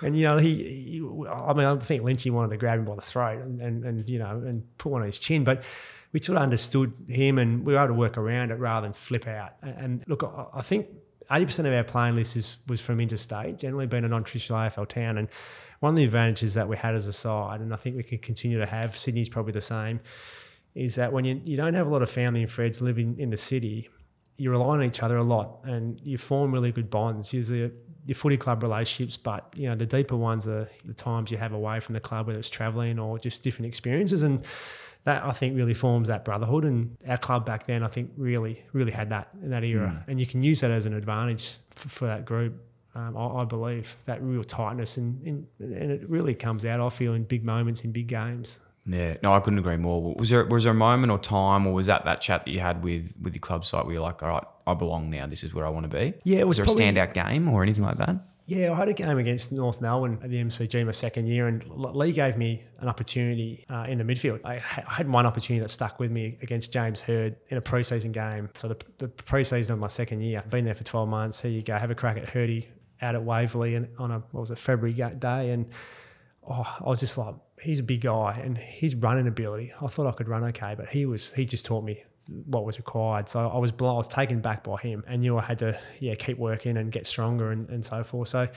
and 0.00 0.16
you 0.16 0.24
know 0.24 0.38
he, 0.38 0.54
he 0.54 0.98
I 1.28 1.52
mean 1.54 1.66
I 1.66 1.76
think 1.76 2.02
Lynchy 2.02 2.30
wanted 2.30 2.50
to 2.50 2.56
grab 2.56 2.78
him 2.78 2.84
by 2.84 2.94
the 2.94 3.02
throat 3.02 3.42
and, 3.42 3.60
and 3.60 3.84
and 3.84 4.08
you 4.08 4.18
know 4.18 4.30
and 4.30 4.64
put 4.78 4.92
one 4.92 5.02
on 5.02 5.06
his 5.06 5.18
chin, 5.18 5.44
but 5.44 5.64
we 6.12 6.20
sort 6.20 6.36
of 6.36 6.42
understood 6.44 6.92
him 7.08 7.38
and 7.38 7.64
we 7.64 7.72
were 7.72 7.78
able 7.78 7.88
to 7.88 7.94
work 7.94 8.16
around 8.16 8.50
it 8.50 8.56
rather 8.56 8.86
than 8.86 8.92
flip 8.92 9.26
out. 9.26 9.54
And, 9.62 9.76
and 9.76 10.04
look, 10.06 10.22
I, 10.22 10.58
I 10.58 10.62
think. 10.62 10.88
80% 11.30 11.60
of 11.60 11.72
our 11.72 11.84
playing 11.84 12.16
list 12.16 12.36
is, 12.36 12.58
was 12.66 12.80
from 12.80 13.00
interstate, 13.00 13.56
generally 13.56 13.86
being 13.86 14.04
a 14.04 14.08
non-traditional 14.08 14.58
AFL 14.58 14.88
town. 14.88 15.16
And 15.16 15.28
one 15.78 15.90
of 15.90 15.96
the 15.96 16.04
advantages 16.04 16.54
that 16.54 16.68
we 16.68 16.76
had 16.76 16.94
as 16.94 17.06
a 17.06 17.12
side, 17.12 17.60
and 17.60 17.72
I 17.72 17.76
think 17.76 17.96
we 17.96 18.02
can 18.02 18.18
continue 18.18 18.58
to 18.58 18.66
have, 18.66 18.96
Sydney's 18.96 19.28
probably 19.28 19.52
the 19.52 19.60
same, 19.60 20.00
is 20.74 20.96
that 20.96 21.12
when 21.12 21.24
you, 21.24 21.40
you 21.44 21.56
don't 21.56 21.74
have 21.74 21.86
a 21.86 21.90
lot 21.90 22.02
of 22.02 22.10
family 22.10 22.42
and 22.42 22.50
friends 22.50 22.82
living 22.82 23.18
in 23.18 23.30
the 23.30 23.36
city, 23.36 23.88
you 24.36 24.50
rely 24.50 24.74
on 24.74 24.82
each 24.82 25.02
other 25.02 25.16
a 25.16 25.22
lot 25.22 25.60
and 25.64 26.00
you 26.02 26.18
form 26.18 26.52
really 26.52 26.72
good 26.72 26.90
bonds. 26.90 27.32
There's 27.32 27.50
a, 27.52 27.70
your 28.06 28.16
footy 28.16 28.36
club 28.36 28.62
relationships, 28.62 29.16
but 29.16 29.52
you 29.54 29.68
know 29.68 29.74
the 29.74 29.86
deeper 29.86 30.16
ones 30.16 30.46
are 30.46 30.68
the 30.84 30.94
times 30.94 31.30
you 31.30 31.36
have 31.36 31.52
away 31.52 31.80
from 31.80 31.92
the 31.94 32.00
club, 32.00 32.26
whether 32.26 32.38
it's 32.38 32.50
travelling 32.50 32.98
or 32.98 33.18
just 33.18 33.42
different 33.42 33.66
experiences, 33.66 34.22
and 34.22 34.44
that 35.04 35.24
I 35.24 35.32
think 35.32 35.56
really 35.56 35.74
forms 35.74 36.08
that 36.08 36.24
brotherhood. 36.24 36.64
And 36.64 36.96
our 37.06 37.18
club 37.18 37.46
back 37.46 37.66
then, 37.66 37.82
I 37.82 37.88
think, 37.88 38.10
really, 38.16 38.60
really 38.72 38.92
had 38.92 39.10
that 39.10 39.28
in 39.40 39.50
that 39.50 39.64
era, 39.64 40.04
and 40.08 40.18
you 40.18 40.26
can 40.26 40.42
use 40.42 40.60
that 40.62 40.70
as 40.70 40.86
an 40.86 40.94
advantage 40.94 41.58
for, 41.70 41.88
for 41.88 42.06
that 42.06 42.24
group. 42.24 42.54
Um, 42.94 43.16
I, 43.16 43.42
I 43.42 43.44
believe 43.44 43.96
that 44.04 44.22
real 44.22 44.44
tightness, 44.44 44.96
and, 44.96 45.22
and 45.22 45.46
and 45.60 45.90
it 45.92 46.08
really 46.08 46.34
comes 46.34 46.64
out. 46.64 46.80
I 46.80 46.88
feel 46.88 47.14
in 47.14 47.22
big 47.24 47.44
moments 47.44 47.84
in 47.84 47.92
big 47.92 48.08
games. 48.08 48.58
Yeah, 48.84 49.16
no, 49.22 49.32
I 49.32 49.38
couldn't 49.40 49.60
agree 49.60 49.76
more. 49.76 50.14
Was 50.14 50.30
there 50.30 50.44
was 50.44 50.64
there 50.64 50.72
a 50.72 50.74
moment 50.74 51.12
or 51.12 51.18
time, 51.18 51.66
or 51.66 51.72
was 51.72 51.86
that 51.86 52.04
that 52.04 52.20
chat 52.20 52.44
that 52.44 52.50
you 52.50 52.60
had 52.60 52.82
with 52.82 53.14
with 53.20 53.34
your 53.34 53.40
club 53.40 53.64
site 53.64 53.84
where 53.84 53.94
you're 53.94 54.02
like, 54.02 54.22
all 54.22 54.28
right, 54.28 54.44
I 54.66 54.74
belong 54.74 55.08
now. 55.10 55.26
This 55.26 55.44
is 55.44 55.54
where 55.54 55.64
I 55.64 55.68
want 55.68 55.90
to 55.90 55.96
be. 55.96 56.14
Yeah, 56.24 56.38
it 56.38 56.48
was 56.48 56.56
there 56.56 56.66
probably- 56.66 56.88
a 56.88 56.92
standout 56.92 57.14
game 57.14 57.48
or 57.48 57.62
anything 57.62 57.84
like 57.84 57.98
that? 57.98 58.16
Yeah, 58.44 58.72
I 58.72 58.74
had 58.74 58.88
a 58.88 58.92
game 58.92 59.18
against 59.18 59.52
North 59.52 59.80
Melbourne 59.80 60.18
at 60.20 60.28
the 60.28 60.42
MCG 60.42 60.84
my 60.84 60.90
second 60.90 61.28
year, 61.28 61.46
and 61.46 61.64
Leigh 61.70 62.10
gave 62.12 62.36
me 62.36 62.64
an 62.80 62.88
opportunity 62.88 63.64
uh, 63.70 63.86
in 63.88 63.98
the 63.98 64.04
midfield. 64.04 64.40
I, 64.44 64.56
ha- 64.58 64.82
I 64.86 64.94
had 64.94 65.08
one 65.08 65.26
opportunity 65.26 65.62
that 65.62 65.70
stuck 65.70 66.00
with 66.00 66.10
me 66.10 66.38
against 66.42 66.72
James 66.72 67.00
Hird 67.00 67.36
in 67.48 67.56
a 67.56 67.60
preseason 67.62 68.10
game. 68.10 68.50
So 68.54 68.66
the, 68.66 68.76
the 68.98 69.06
preseason 69.08 69.70
of 69.70 69.78
my 69.78 69.86
second 69.86 70.22
year, 70.22 70.42
been 70.50 70.64
there 70.64 70.74
for 70.74 70.82
12 70.82 71.08
months. 71.08 71.40
Here 71.40 71.52
you 71.52 71.62
go, 71.62 71.78
have 71.78 71.92
a 71.92 71.94
crack 71.94 72.16
at 72.16 72.24
Hirdy 72.26 72.66
out 73.00 73.14
at 73.14 73.22
Waverley 73.22 73.76
and 73.76 73.88
on 74.00 74.10
a 74.10 74.18
what 74.32 74.40
was 74.40 74.50
it 74.50 74.58
February 74.58 74.92
day, 74.92 75.50
and 75.50 75.66
oh, 76.48 76.76
I 76.80 76.88
was 76.88 77.00
just 77.00 77.16
like, 77.18 77.34
he's 77.62 77.78
a 77.78 77.82
big 77.82 78.02
guy 78.02 78.40
and 78.42 78.58
his 78.58 78.94
running 78.94 79.28
ability. 79.28 79.72
I 79.80 79.86
thought 79.86 80.06
I 80.06 80.12
could 80.12 80.28
run 80.28 80.44
okay, 80.44 80.74
but 80.76 80.88
he 80.88 81.06
was 81.06 81.32
he 81.32 81.46
just 81.46 81.64
taught 81.64 81.84
me 81.84 82.02
what 82.46 82.64
was 82.64 82.78
required. 82.78 83.28
So 83.28 83.48
I 83.48 83.58
was 83.58 83.72
blown, 83.72 83.94
I 83.94 83.98
was 83.98 84.08
taken 84.08 84.40
back 84.40 84.62
by 84.64 84.76
him 84.76 85.04
and 85.06 85.22
knew 85.22 85.36
I 85.38 85.42
had 85.42 85.58
to 85.60 85.78
yeah 85.98 86.14
keep 86.14 86.38
working 86.38 86.76
and 86.76 86.90
get 86.92 87.06
stronger 87.06 87.50
and, 87.50 87.68
and 87.68 87.84
so 87.84 88.04
forth. 88.04 88.28
So, 88.28 88.48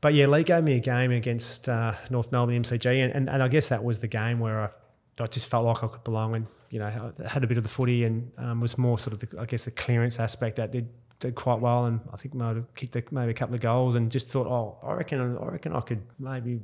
but 0.00 0.14
yeah, 0.14 0.26
Leigh 0.26 0.44
gave 0.44 0.64
me 0.64 0.76
a 0.76 0.80
game 0.80 1.10
against 1.12 1.68
uh, 1.68 1.94
North 2.10 2.32
Melbourne 2.32 2.62
MCG, 2.62 2.86
and, 3.04 3.12
and 3.12 3.28
and 3.28 3.42
I 3.42 3.48
guess 3.48 3.68
that 3.68 3.84
was 3.84 4.00
the 4.00 4.08
game 4.08 4.40
where 4.40 4.60
I, 4.60 5.22
I 5.22 5.26
just 5.26 5.48
felt 5.48 5.66
like 5.66 5.82
I 5.84 5.88
could 5.88 6.04
belong 6.04 6.34
and 6.34 6.46
you 6.70 6.78
know 6.78 7.12
had 7.26 7.44
a 7.44 7.46
bit 7.46 7.56
of 7.56 7.62
the 7.62 7.68
footy 7.68 8.04
and 8.04 8.32
um, 8.38 8.60
was 8.60 8.78
more 8.78 8.98
sort 8.98 9.14
of 9.14 9.30
the, 9.30 9.40
I 9.40 9.44
guess 9.44 9.64
the 9.64 9.70
clearance 9.70 10.18
aspect 10.18 10.56
that 10.56 10.72
did 10.72 10.88
did 11.20 11.34
quite 11.34 11.60
well, 11.60 11.84
and 11.84 12.00
I 12.12 12.16
think 12.16 12.34
might 12.34 12.56
have 12.56 12.74
kicked 12.74 12.96
a, 12.96 13.04
maybe 13.10 13.30
a 13.30 13.34
couple 13.34 13.54
of 13.54 13.60
goals, 13.60 13.94
and 13.94 14.10
just 14.10 14.28
thought, 14.28 14.46
oh, 14.46 14.78
I 14.82 14.94
reckon, 14.94 15.36
I 15.36 15.46
reckon 15.46 15.74
I 15.74 15.80
could 15.80 16.02
maybe 16.18 16.60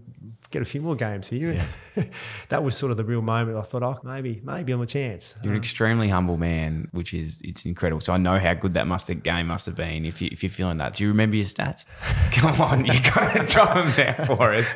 get 0.50 0.62
a 0.62 0.64
few 0.64 0.80
more 0.80 0.96
games 0.96 1.28
here. 1.28 1.62
that 2.48 2.64
was 2.64 2.74
sort 2.76 2.90
of 2.90 2.96
the 2.96 3.04
real 3.04 3.22
moment. 3.22 3.58
I 3.58 3.62
thought, 3.62 3.82
oh, 3.82 3.98
maybe, 4.02 4.40
maybe 4.42 4.72
I'm 4.72 4.80
a 4.80 4.86
chance. 4.86 5.36
You're 5.42 5.52
an 5.52 5.58
extremely 5.58 6.08
humble 6.08 6.38
man, 6.38 6.88
which 6.92 7.12
is 7.12 7.40
it's 7.44 7.66
incredible. 7.66 8.00
So 8.00 8.14
I 8.14 8.16
know 8.16 8.38
how 8.38 8.54
good 8.54 8.74
that 8.74 8.86
must 8.86 9.08
have 9.08 9.22
game 9.22 9.48
must 9.48 9.66
have 9.66 9.76
been. 9.76 10.06
If 10.06 10.22
you 10.22 10.30
if 10.32 10.42
you're 10.42 10.50
feeling 10.50 10.78
that, 10.78 10.94
do 10.94 11.04
you 11.04 11.08
remember 11.08 11.36
your 11.36 11.44
stats? 11.44 11.84
Come 12.32 12.60
on, 12.60 12.86
you 12.86 12.94
got 13.14 13.34
to 13.34 13.46
drop 13.46 13.74
them 13.74 13.92
down 13.92 14.26
for 14.26 14.54
us. 14.54 14.74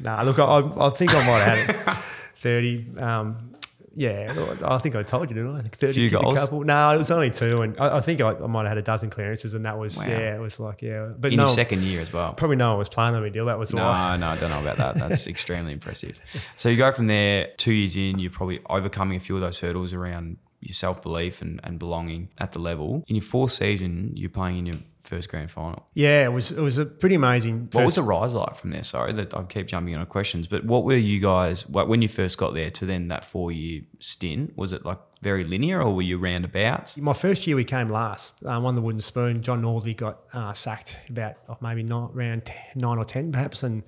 Nah, 0.00 0.22
look, 0.22 0.40
I, 0.40 0.58
I 0.58 0.90
think 0.90 1.14
I 1.14 1.18
might 1.18 1.42
have 1.42 1.58
had 1.58 1.96
it. 1.96 2.02
thirty. 2.34 2.86
Um, 2.98 3.53
yeah, 3.96 4.56
I 4.64 4.78
think 4.78 4.96
I 4.96 5.02
told 5.02 5.28
you, 5.30 5.34
didn't 5.36 5.50
I? 5.56 5.60
Like 5.62 5.76
Thirty 5.76 5.92
Few 5.94 6.10
kicked 6.10 6.22
goals? 6.22 6.34
A 6.34 6.38
couple. 6.38 6.64
No, 6.64 6.90
it 6.90 6.98
was 6.98 7.10
only 7.10 7.30
two, 7.30 7.62
and 7.62 7.78
I, 7.78 7.98
I 7.98 8.00
think 8.00 8.20
I, 8.20 8.30
I 8.30 8.46
might 8.46 8.62
have 8.62 8.70
had 8.70 8.78
a 8.78 8.82
dozen 8.82 9.10
clearances, 9.10 9.54
and 9.54 9.64
that 9.66 9.78
was 9.78 9.96
Wow. 9.98 10.04
yeah, 10.08 10.36
it 10.36 10.40
was 10.40 10.58
like 10.60 10.82
yeah, 10.82 11.10
but 11.18 11.32
In 11.32 11.36
no, 11.38 11.44
your 11.44 11.52
second 11.54 11.82
year 11.82 12.00
as 12.00 12.12
well. 12.12 12.32
probably 12.32 12.56
no 12.56 12.70
one 12.70 12.78
was 12.78 12.88
playing 12.88 13.14
on 13.14 13.22
me 13.22 13.30
deal. 13.30 13.46
That 13.46 13.58
was 13.58 13.72
No, 13.72 13.82
why. 13.84 14.16
no, 14.16 14.28
I 14.28 14.36
don't 14.36 14.50
know 14.50 14.60
about 14.60 14.76
that. 14.78 14.94
That's 14.96 15.26
extremely 15.34 15.72
impressive. 15.72 16.20
So 16.56 16.68
you 16.68 16.76
go 16.76 16.90
from 16.92 17.06
there, 17.06 17.48
two 17.56 17.72
years 17.72 17.96
in, 17.96 18.18
you're 18.18 18.30
probably 18.30 18.60
overcoming 18.68 19.16
a 19.16 19.20
few 19.20 19.34
of 19.36 19.40
those 19.40 19.58
hurdles 19.60 19.92
around 19.92 20.36
your 20.60 20.74
self 20.74 21.02
belief 21.02 21.42
and, 21.42 21.60
and 21.62 21.78
belonging 21.78 22.30
at 22.38 22.52
the 22.52 22.58
level. 22.58 23.04
In 23.06 23.16
your 23.16 23.22
fourth 23.24 23.52
season, 23.52 24.12
you're 24.14 24.30
playing 24.30 24.58
in 24.58 24.66
your 24.66 24.76
first 25.04 25.28
grand 25.28 25.50
final. 25.50 25.86
Yeah, 25.94 26.24
it 26.24 26.32
was 26.32 26.50
it 26.50 26.60
was 26.60 26.78
a 26.78 26.86
pretty 26.86 27.14
amazing. 27.14 27.68
What 27.72 27.84
was 27.84 27.94
the 27.94 28.02
rise 28.02 28.34
like 28.34 28.56
from 28.56 28.70
there? 28.70 28.82
Sorry 28.82 29.12
that 29.12 29.34
I 29.34 29.42
keep 29.44 29.66
jumping 29.66 29.94
on 29.94 30.04
questions, 30.06 30.46
but 30.46 30.64
what 30.64 30.84
were 30.84 30.96
you 30.96 31.20
guys 31.20 31.68
when 31.68 32.02
you 32.02 32.08
first 32.08 32.38
got 32.38 32.54
there 32.54 32.70
to 32.70 32.86
then 32.86 33.08
that 33.08 33.24
four 33.24 33.52
year 33.52 33.82
stint? 34.00 34.56
Was 34.56 34.72
it 34.72 34.84
like 34.84 34.98
very 35.22 35.44
linear, 35.44 35.80
or 35.82 35.94
were 35.94 36.02
you 36.02 36.18
roundabouts? 36.18 36.96
My 36.96 37.12
first 37.12 37.46
year 37.46 37.56
we 37.56 37.64
came 37.64 37.88
last, 37.88 38.44
uh, 38.44 38.60
won 38.62 38.74
the 38.74 38.82
wooden 38.82 39.00
spoon. 39.00 39.42
John 39.42 39.62
Northey 39.62 39.96
got 39.96 40.20
uh, 40.32 40.52
sacked 40.52 40.98
about 41.08 41.34
oh, 41.48 41.56
maybe 41.60 41.82
not 41.82 42.12
around 42.14 42.46
10, 42.46 42.56
nine 42.76 42.98
or 42.98 43.04
ten 43.04 43.32
perhaps, 43.32 43.62
and 43.62 43.82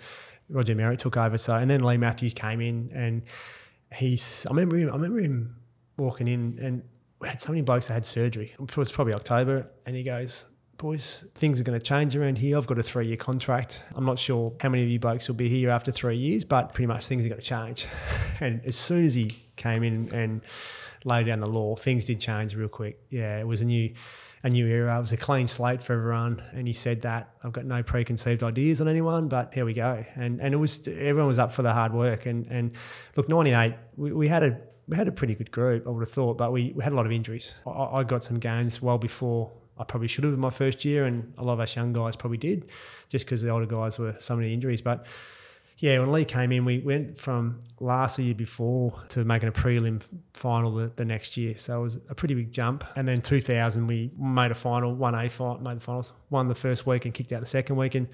Roger 0.49 0.75
Merrett 0.75 0.99
took 0.99 1.17
over. 1.17 1.39
So 1.39 1.57
and 1.57 1.71
then 1.71 1.83
Leigh 1.83 1.97
Matthews 1.97 2.35
came 2.35 2.61
in, 2.61 2.91
and 2.95 3.23
he's. 3.95 4.47
I 4.47 4.51
remember 4.51 4.77
him. 4.77 4.91
I 4.91 4.93
remember 4.93 5.21
him 5.21 5.57
walking 5.97 6.29
in, 6.29 6.59
and 6.61 6.83
we 7.21 7.29
had 7.29 7.41
so 7.41 7.51
many 7.51 7.63
blokes 7.63 7.89
that 7.89 7.95
had 7.95 8.07
surgery. 8.07 8.55
It 8.59 8.77
was 8.77 8.93
probably 8.93 9.15
October, 9.15 9.71
and 9.85 9.97
he 9.97 10.03
goes. 10.03 10.51
Boys, 10.79 11.27
things 11.35 11.59
are 11.59 11.65
going 11.65 11.79
to 11.79 11.85
change 11.85 12.15
around 12.15 12.37
here. 12.37 12.59
I've 12.59 12.67
got 12.67 12.79
a 12.79 12.83
three 12.83 13.07
year 13.07 13.17
contract. 13.17 13.83
I'm 13.95 14.05
not 14.05 14.19
sure 14.19 14.55
how 14.61 14.69
many 14.69 14.83
of 14.83 14.91
you 14.91 14.99
blokes 14.99 15.27
will 15.27 15.35
be 15.35 15.49
here 15.49 15.71
after 15.71 15.91
three 15.91 16.17
years, 16.17 16.45
but 16.45 16.75
pretty 16.75 16.87
much 16.87 17.07
things 17.07 17.25
are 17.25 17.31
going 17.31 17.41
to 17.41 17.47
change. 17.47 17.87
And 18.39 18.61
as 18.67 18.77
soon 18.77 19.07
as 19.07 19.15
he 19.15 19.31
came 19.57 19.83
in 19.83 20.13
and 20.13 20.43
laid 21.07 21.25
down 21.25 21.41
the 21.41 21.47
law, 21.47 21.75
things 21.75 22.05
did 22.05 22.21
change 22.21 22.55
real 22.55 22.69
quick. 22.69 23.01
Yeah, 23.09 23.39
it 23.39 23.47
was 23.47 23.63
a 23.63 23.65
new 23.65 23.95
a 24.43 24.51
new 24.51 24.67
era. 24.67 24.99
It 24.99 25.01
was 25.01 25.13
a 25.13 25.17
clean 25.17 25.49
slate 25.49 25.83
for 25.83 25.95
everyone. 25.95 26.43
And 26.53 26.69
he 26.69 26.75
said 26.75 27.01
that 27.01 27.31
I've 27.43 27.53
got 27.53 27.65
no 27.65 27.83
preconceived 27.83 28.43
ideas 28.43 28.83
on 28.83 28.89
anyone, 28.89 29.29
but 29.29 29.55
here 29.55 29.65
we 29.65 29.73
go. 29.73 30.05
And 30.17 30.43
and 30.43 30.53
it 30.53 30.59
was 30.59 30.87
everyone 30.87 31.29
was 31.29 31.39
up 31.39 31.53
for 31.53 31.63
the 31.63 31.73
hard 31.73 31.95
work. 31.95 32.27
And 32.27 32.47
and 32.51 32.77
look, 33.17 33.31
ninety 33.31 33.53
eight, 33.53 33.77
we, 33.97 34.13
we 34.13 34.29
had 34.29 34.43
a 34.43 34.61
we 34.87 34.99
had 34.99 35.09
a 35.09 35.13
pretty 35.13 35.35
good 35.35 35.51
group, 35.51 35.87
I 35.87 35.91
would 35.91 36.03
have 36.03 36.13
thought, 36.13 36.37
but 36.37 36.53
we, 36.53 36.73
we 36.77 36.85
had 36.85 36.93
a 36.93 36.97
lot 36.97 37.07
of 37.07 37.13
injuries. 37.13 37.55
I, 37.67 37.71
I 37.71 38.05
got 38.05 38.23
some 38.23 38.39
games 38.39 38.83
well 38.83 38.99
before 38.99 39.51
I 39.79 39.85
probably 39.85 40.09
should 40.09 40.25
have 40.25 40.33
in 40.33 40.41
my 40.41 40.51
first 40.51 40.85
year, 40.85 41.05
and 41.05 41.33
a 41.39 41.45
lot 41.45 41.55
of 41.55 41.61
us 41.61 41.77
young 41.77 41.93
guys 41.93 42.17
probably 42.17 42.39
did, 42.39 42.71
just 43.09 43.27
because 43.27 43.43
the 43.43 43.51
older 43.51 43.67
guys 43.67 43.99
were 43.99 44.15
so 44.21 44.37
many 44.37 44.53
injuries. 44.55 44.81
But 44.81 45.07
yeah, 45.79 45.99
when 45.99 46.11
Leigh 46.11 46.25
came 46.25 46.53
in, 46.53 46.65
we 46.65 46.79
went 46.79 47.19
from 47.19 47.61
last 47.81 48.19
year 48.19 48.35
before 48.35 48.99
to 49.11 49.25
making 49.25 49.49
a 49.49 49.53
prelim 49.53 50.03
final 50.33 50.73
the, 50.73 50.91
the 50.97 51.05
next 51.05 51.37
year. 51.37 51.57
So 51.59 51.81
it 51.81 51.83
was 51.83 51.97
a 52.09 52.15
pretty 52.15 52.35
big 52.35 52.51
jump. 52.51 52.85
And 52.97 53.07
then 53.07 53.19
2000, 53.19 53.87
we 53.87 54.11
made 54.19 54.51
a 54.51 54.55
final, 54.55 54.95
won 54.95 55.15
a 55.15 55.29
fight, 55.29 55.61
made 55.61 55.77
the 55.77 55.81
finals, 55.81 56.15
won 56.31 56.49
the 56.49 56.55
first 56.55 56.87
week 56.87 57.05
and 57.05 57.13
kicked 57.13 57.31
out 57.33 57.41
the 57.41 57.47
second 57.47 57.77
week. 57.77 57.95
And 57.95 58.09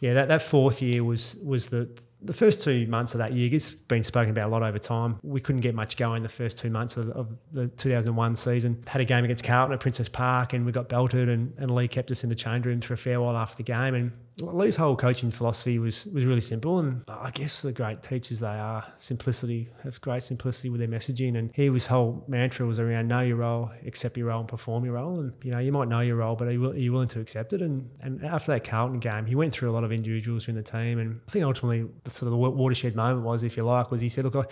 yeah, 0.00 0.14
that, 0.14 0.28
that 0.28 0.40
fourth 0.40 0.80
year 0.80 1.04
was 1.04 1.38
was 1.44 1.68
the 1.68 1.90
the 2.20 2.34
first 2.34 2.62
two 2.62 2.86
months 2.86 3.14
of 3.14 3.18
that 3.18 3.32
year. 3.32 3.48
It's 3.52 3.70
been 3.70 4.02
spoken 4.02 4.30
about 4.30 4.48
a 4.48 4.50
lot 4.50 4.62
over 4.62 4.78
time. 4.78 5.18
We 5.22 5.40
couldn't 5.40 5.60
get 5.60 5.74
much 5.74 5.96
going 5.96 6.22
the 6.22 6.28
first 6.28 6.58
two 6.58 6.70
months 6.70 6.96
of, 6.96 7.10
of 7.10 7.36
the 7.52 7.68
2001 7.68 8.36
season. 8.36 8.82
Had 8.86 9.00
a 9.00 9.04
game 9.04 9.24
against 9.24 9.44
Carlton 9.44 9.74
at 9.74 9.80
Princes 9.80 10.08
Park, 10.08 10.52
and 10.52 10.66
we 10.66 10.72
got 10.72 10.88
belted. 10.88 11.28
And, 11.28 11.54
and 11.58 11.70
Leigh 11.70 11.88
kept 11.88 12.10
us 12.10 12.24
in 12.24 12.28
the 12.28 12.34
change 12.34 12.66
rooms 12.66 12.84
for 12.84 12.94
a 12.94 12.98
fair 12.98 13.20
while 13.20 13.36
after 13.36 13.56
the 13.56 13.62
game. 13.62 13.94
And 13.94 14.12
Leigh's 14.40 14.76
whole 14.76 14.96
coaching 14.96 15.30
philosophy 15.30 15.78
was 15.78 16.06
was 16.06 16.24
really 16.24 16.40
simple, 16.40 16.78
and 16.78 17.02
I 17.08 17.30
guess 17.30 17.60
the 17.60 17.72
great 17.72 18.02
teachers 18.02 18.40
they 18.40 18.46
are. 18.46 18.84
Simplicity 18.98 19.68
have 19.82 20.00
great 20.00 20.22
simplicity 20.22 20.70
with 20.70 20.80
their 20.80 20.88
messaging, 20.88 21.36
and 21.36 21.50
he 21.54 21.68
his 21.68 21.86
whole 21.86 22.24
mantra 22.28 22.64
was 22.66 22.78
around 22.78 23.08
know 23.08 23.20
your 23.20 23.38
role, 23.38 23.70
accept 23.84 24.16
your 24.16 24.28
role, 24.28 24.40
and 24.40 24.48
perform 24.48 24.84
your 24.84 24.94
role. 24.94 25.18
And 25.18 25.32
you 25.42 25.50
know 25.50 25.58
you 25.58 25.72
might 25.72 25.88
know 25.88 26.00
your 26.00 26.16
role, 26.16 26.36
but 26.36 26.48
are 26.48 26.52
you, 26.52 26.70
are 26.70 26.76
you 26.76 26.92
willing 26.92 27.08
to 27.08 27.20
accept 27.20 27.52
it? 27.52 27.62
And 27.62 27.90
and 28.00 28.24
after 28.24 28.52
that 28.52 28.64
Carlton 28.64 29.00
game, 29.00 29.26
he 29.26 29.34
went 29.34 29.52
through 29.52 29.70
a 29.70 29.72
lot 29.72 29.84
of 29.84 29.90
individuals 29.90 30.46
in 30.48 30.54
the 30.54 30.62
team, 30.62 30.98
and 30.98 31.20
I 31.26 31.30
think 31.30 31.44
ultimately 31.44 31.88
the 32.04 32.10
sort 32.10 32.28
of 32.28 32.30
the 32.32 32.36
watershed 32.36 32.94
moment 32.94 33.24
was, 33.24 33.42
if 33.42 33.56
you 33.56 33.64
like, 33.64 33.90
was 33.90 34.00
he 34.00 34.08
said, 34.08 34.24
look, 34.24 34.36
I, 34.36 34.44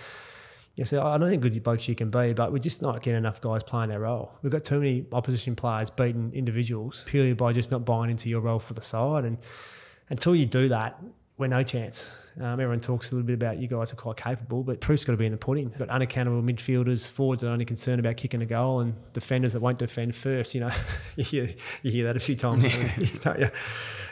know, 0.83 0.85
so 0.85 1.03
I 1.03 1.17
don't 1.17 1.31
think 1.31 1.43
good 1.43 1.62
blokes 1.62 1.89
you 1.89 1.95
can 1.95 2.11
be, 2.11 2.35
but 2.35 2.53
we're 2.53 2.59
just 2.59 2.83
not 2.83 3.03
getting 3.03 3.19
enough 3.19 3.41
guys 3.41 3.62
playing 3.62 3.89
their 3.89 4.01
role. 4.01 4.33
We've 4.43 4.53
got 4.53 4.65
too 4.65 4.79
many 4.79 5.07
opposition 5.11 5.57
players 5.57 5.89
beating 5.89 6.33
individuals 6.35 7.05
purely 7.09 7.33
by 7.33 7.53
just 7.53 7.71
not 7.71 7.85
buying 7.85 8.11
into 8.11 8.29
your 8.29 8.40
role 8.40 8.59
for 8.59 8.75
the 8.75 8.83
side. 8.83 9.25
And 9.25 9.38
until 10.11 10.35
you 10.35 10.44
do 10.44 10.69
that, 10.69 11.03
we're 11.38 11.46
no 11.46 11.63
chance. 11.63 12.09
Um, 12.38 12.61
everyone 12.61 12.81
talks 12.81 13.13
a 13.13 13.15
little 13.15 13.27
bit 13.27 13.33
about 13.33 13.59
you 13.59 13.67
guys 13.67 13.94
are 13.94 13.96
quite 13.96 14.19
capable, 14.19 14.63
but 14.63 14.83
proof's 14.83 15.05
got 15.05 15.13
to 15.13 15.17
be 15.17 15.25
in 15.25 15.33
the 15.33 15.38
pudding. 15.38 15.65
You've 15.65 15.79
got 15.79 15.88
unaccountable 15.88 16.42
midfielders, 16.42 17.09
forwards 17.11 17.40
that 17.40 17.48
are 17.48 17.53
only 17.53 17.65
concerned 17.65 17.98
about 17.98 18.19
kicking 18.19 18.42
a 18.42 18.46
goal, 18.46 18.81
and 18.81 18.94
defenders 19.15 19.55
that 19.55 19.61
won't 19.61 19.79
defend 19.79 20.15
first. 20.15 20.55
You 20.55 20.61
know, 20.61 20.71
you, 21.17 21.25
hear, 21.25 21.48
you 21.83 21.90
hear 21.90 22.05
that 22.05 22.17
a 22.17 22.21
few 22.21 22.37
times, 22.37 22.63
don't 23.21 23.40
you? 23.40 23.50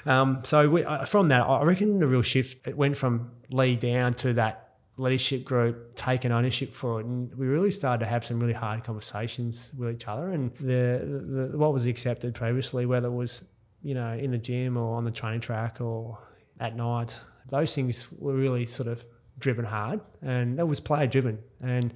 Um, 0.07 0.41
so 0.43 0.71
we, 0.71 0.85
uh, 0.85 1.05
from 1.05 1.29
that, 1.29 1.43
I 1.43 1.63
reckon 1.65 1.99
the 1.99 2.07
real 2.07 2.23
shift 2.23 2.67
it 2.67 2.79
went 2.79 2.97
from 2.97 3.31
Leigh 3.51 3.77
down 3.77 4.15
to 4.15 4.33
that 4.35 4.64
leadership 4.97 5.45
group 5.45 5.97
taking 5.97 6.31
ownership 6.31 6.73
for 6.73 7.01
it, 7.01 7.07
and 7.07 7.35
we 7.35 7.47
really 7.47 7.71
started 7.71 8.05
to 8.05 8.11
have 8.11 8.25
some 8.25 8.39
really 8.39 8.53
hard 8.53 8.85
conversations 8.85 9.71
with 9.77 9.95
each 9.95 10.07
other. 10.07 10.31
And 10.31 10.55
the, 10.57 11.51
the 11.51 11.59
what 11.59 11.73
was 11.73 11.87
accepted 11.87 12.35
previously, 12.35 12.87
whether 12.87 13.09
it 13.09 13.15
was 13.15 13.45
you 13.83 13.95
know 13.95 14.13
in 14.13 14.31
the 14.31 14.39
gym 14.39 14.77
or 14.77 14.97
on 14.97 15.05
the 15.05 15.11
training 15.11 15.41
track 15.41 15.81
or 15.81 16.19
at 16.61 16.77
night, 16.77 17.19
those 17.49 17.75
things 17.75 18.07
were 18.13 18.35
really 18.35 18.67
sort 18.67 18.89
of 18.89 19.05
driven 19.39 19.65
hard, 19.65 20.01
and 20.23 20.59
that 20.59 20.67
was 20.67 20.81
player 20.81 21.07
driven, 21.07 21.39
and 21.61 21.93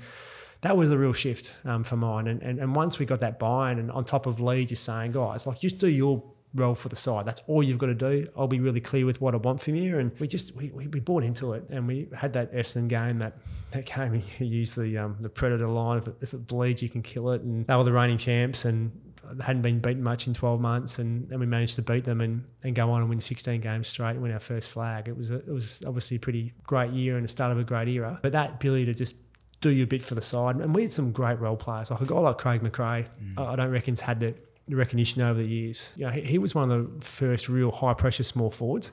that 0.63 0.77
was 0.77 0.91
the 0.91 0.99
real 0.99 1.13
shift 1.13 1.55
um, 1.65 1.85
for 1.85 1.97
mine. 1.97 2.27
And, 2.27 2.43
and 2.43 2.59
and 2.59 2.75
once 2.75 2.99
we 2.99 3.07
got 3.07 3.21
that 3.21 3.39
buy-in, 3.39 3.79
and 3.79 3.93
on 3.93 4.05
top 4.05 4.27
of 4.27 4.41
Leigh 4.41 4.65
just 4.65 4.85
saying, 4.85 5.13
guys, 5.13 5.47
like 5.47 5.61
just 5.61 5.79
do 5.79 5.89
your 5.89 6.23
role 6.55 6.75
for 6.75 6.89
the 6.89 6.97
side. 6.97 7.27
That's 7.27 7.43
all 7.47 7.63
you've 7.63 7.79
got 7.79 7.87
to 7.87 7.95
do. 7.95 8.29
I'll 8.37 8.49
be 8.49 8.61
really 8.61 8.81
clear 8.81 9.07
with 9.07 9.21
what 9.21 9.35
I 9.35 9.39
want 9.39 9.61
from 9.61 9.75
you. 9.75 9.99
And 9.99 10.13
we 10.19 10.27
just 10.27 10.55
we, 10.55 10.71
we, 10.71 10.87
we 10.87 11.01
bought 11.01 11.25
into 11.25 11.53
it, 11.53 11.69
and 11.71 11.87
we 11.87 12.09
had 12.17 12.33
that 12.35 12.53
Essendon 12.53 12.89
game. 12.89 13.19
That 13.19 13.39
that 13.73 13.87
game 13.87 14.15
he 14.39 14.45
used 14.45 14.77
the 14.77 14.99
um, 14.99 15.17
the 15.21 15.29
predator 15.29 15.69
line. 15.69 15.99
If 15.99 16.09
it, 16.09 16.17
if 16.21 16.35
it 16.35 16.47
bleeds, 16.47 16.83
you 16.83 16.89
can 16.89 17.03
kill 17.03 17.31
it. 17.31 17.43
And 17.43 17.67
they 17.67 17.77
were 17.77 17.85
the 17.85 17.93
reigning 17.93 18.19
champs, 18.19 18.65
and 18.65 18.93
they 19.33 19.45
hadn't 19.45 19.63
been 19.63 19.81
beaten 19.81 20.03
much 20.03 20.27
in 20.27 20.35
12 20.35 20.61
months, 20.61 20.99
and, 20.99 21.31
and 21.31 21.41
we 21.41 21.47
managed 21.47 21.77
to 21.77 21.83
beat 21.83 22.05
them 22.05 22.21
and, 22.21 22.45
and 22.63 22.75
go 22.75 22.91
on 22.91 23.01
and 23.01 23.11
win 23.11 23.21
16 23.21 23.61
games 23.61 23.89
straight 23.89 24.13
and 24.13 24.23
win 24.23 24.33
our 24.33 24.39
first 24.39 24.71
flag. 24.71 25.09
It 25.09 25.17
was 25.17 25.31
a, 25.31 25.37
it 25.37 25.51
was 25.51 25.83
obviously 25.87 26.17
a 26.17 26.21
pretty 26.21 26.53
great 26.65 26.91
year 26.93 27.17
and 27.17 27.25
the 27.25 27.29
start 27.29 27.53
of 27.53 27.59
a 27.59 27.65
great 27.65 27.89
era. 27.89 28.19
But 28.23 28.33
that 28.33 28.53
ability 28.53 28.87
to 28.87 28.95
just 28.95 29.17
do 29.61 29.71
your 29.71 29.87
bit 29.87 30.03
for 30.03 30.15
the 30.15 30.23
side, 30.23 30.57
and 30.57 30.75
we 30.75 30.83
had 30.83 30.93
some 30.93 31.13
great 31.13 31.39
role 31.41 31.57
players. 31.57 31.91
Like 31.91 32.01
a 32.01 32.07
guy 32.07 32.19
like 32.19 32.39
Craig 32.39 32.63
McRae, 32.63 33.07
mm. 33.23 33.39
I 33.39 33.57
don't 33.57 33.71
reckon's 33.71 34.01
had 34.01 34.21
the 34.21 34.35
recognition 34.77 35.23
over 35.23 35.41
the 35.41 35.49
years. 35.49 35.93
You 35.97 36.07
know, 36.07 36.13
he, 36.13 36.21
he, 36.23 36.39
was 36.39 36.55
one 36.55 36.71
of 36.71 36.99
the 36.99 37.05
first 37.05 37.49
real 37.49 37.71
high 37.71 37.95
pressure 37.95 38.23
small 38.23 38.51
forwards, 38.51 38.91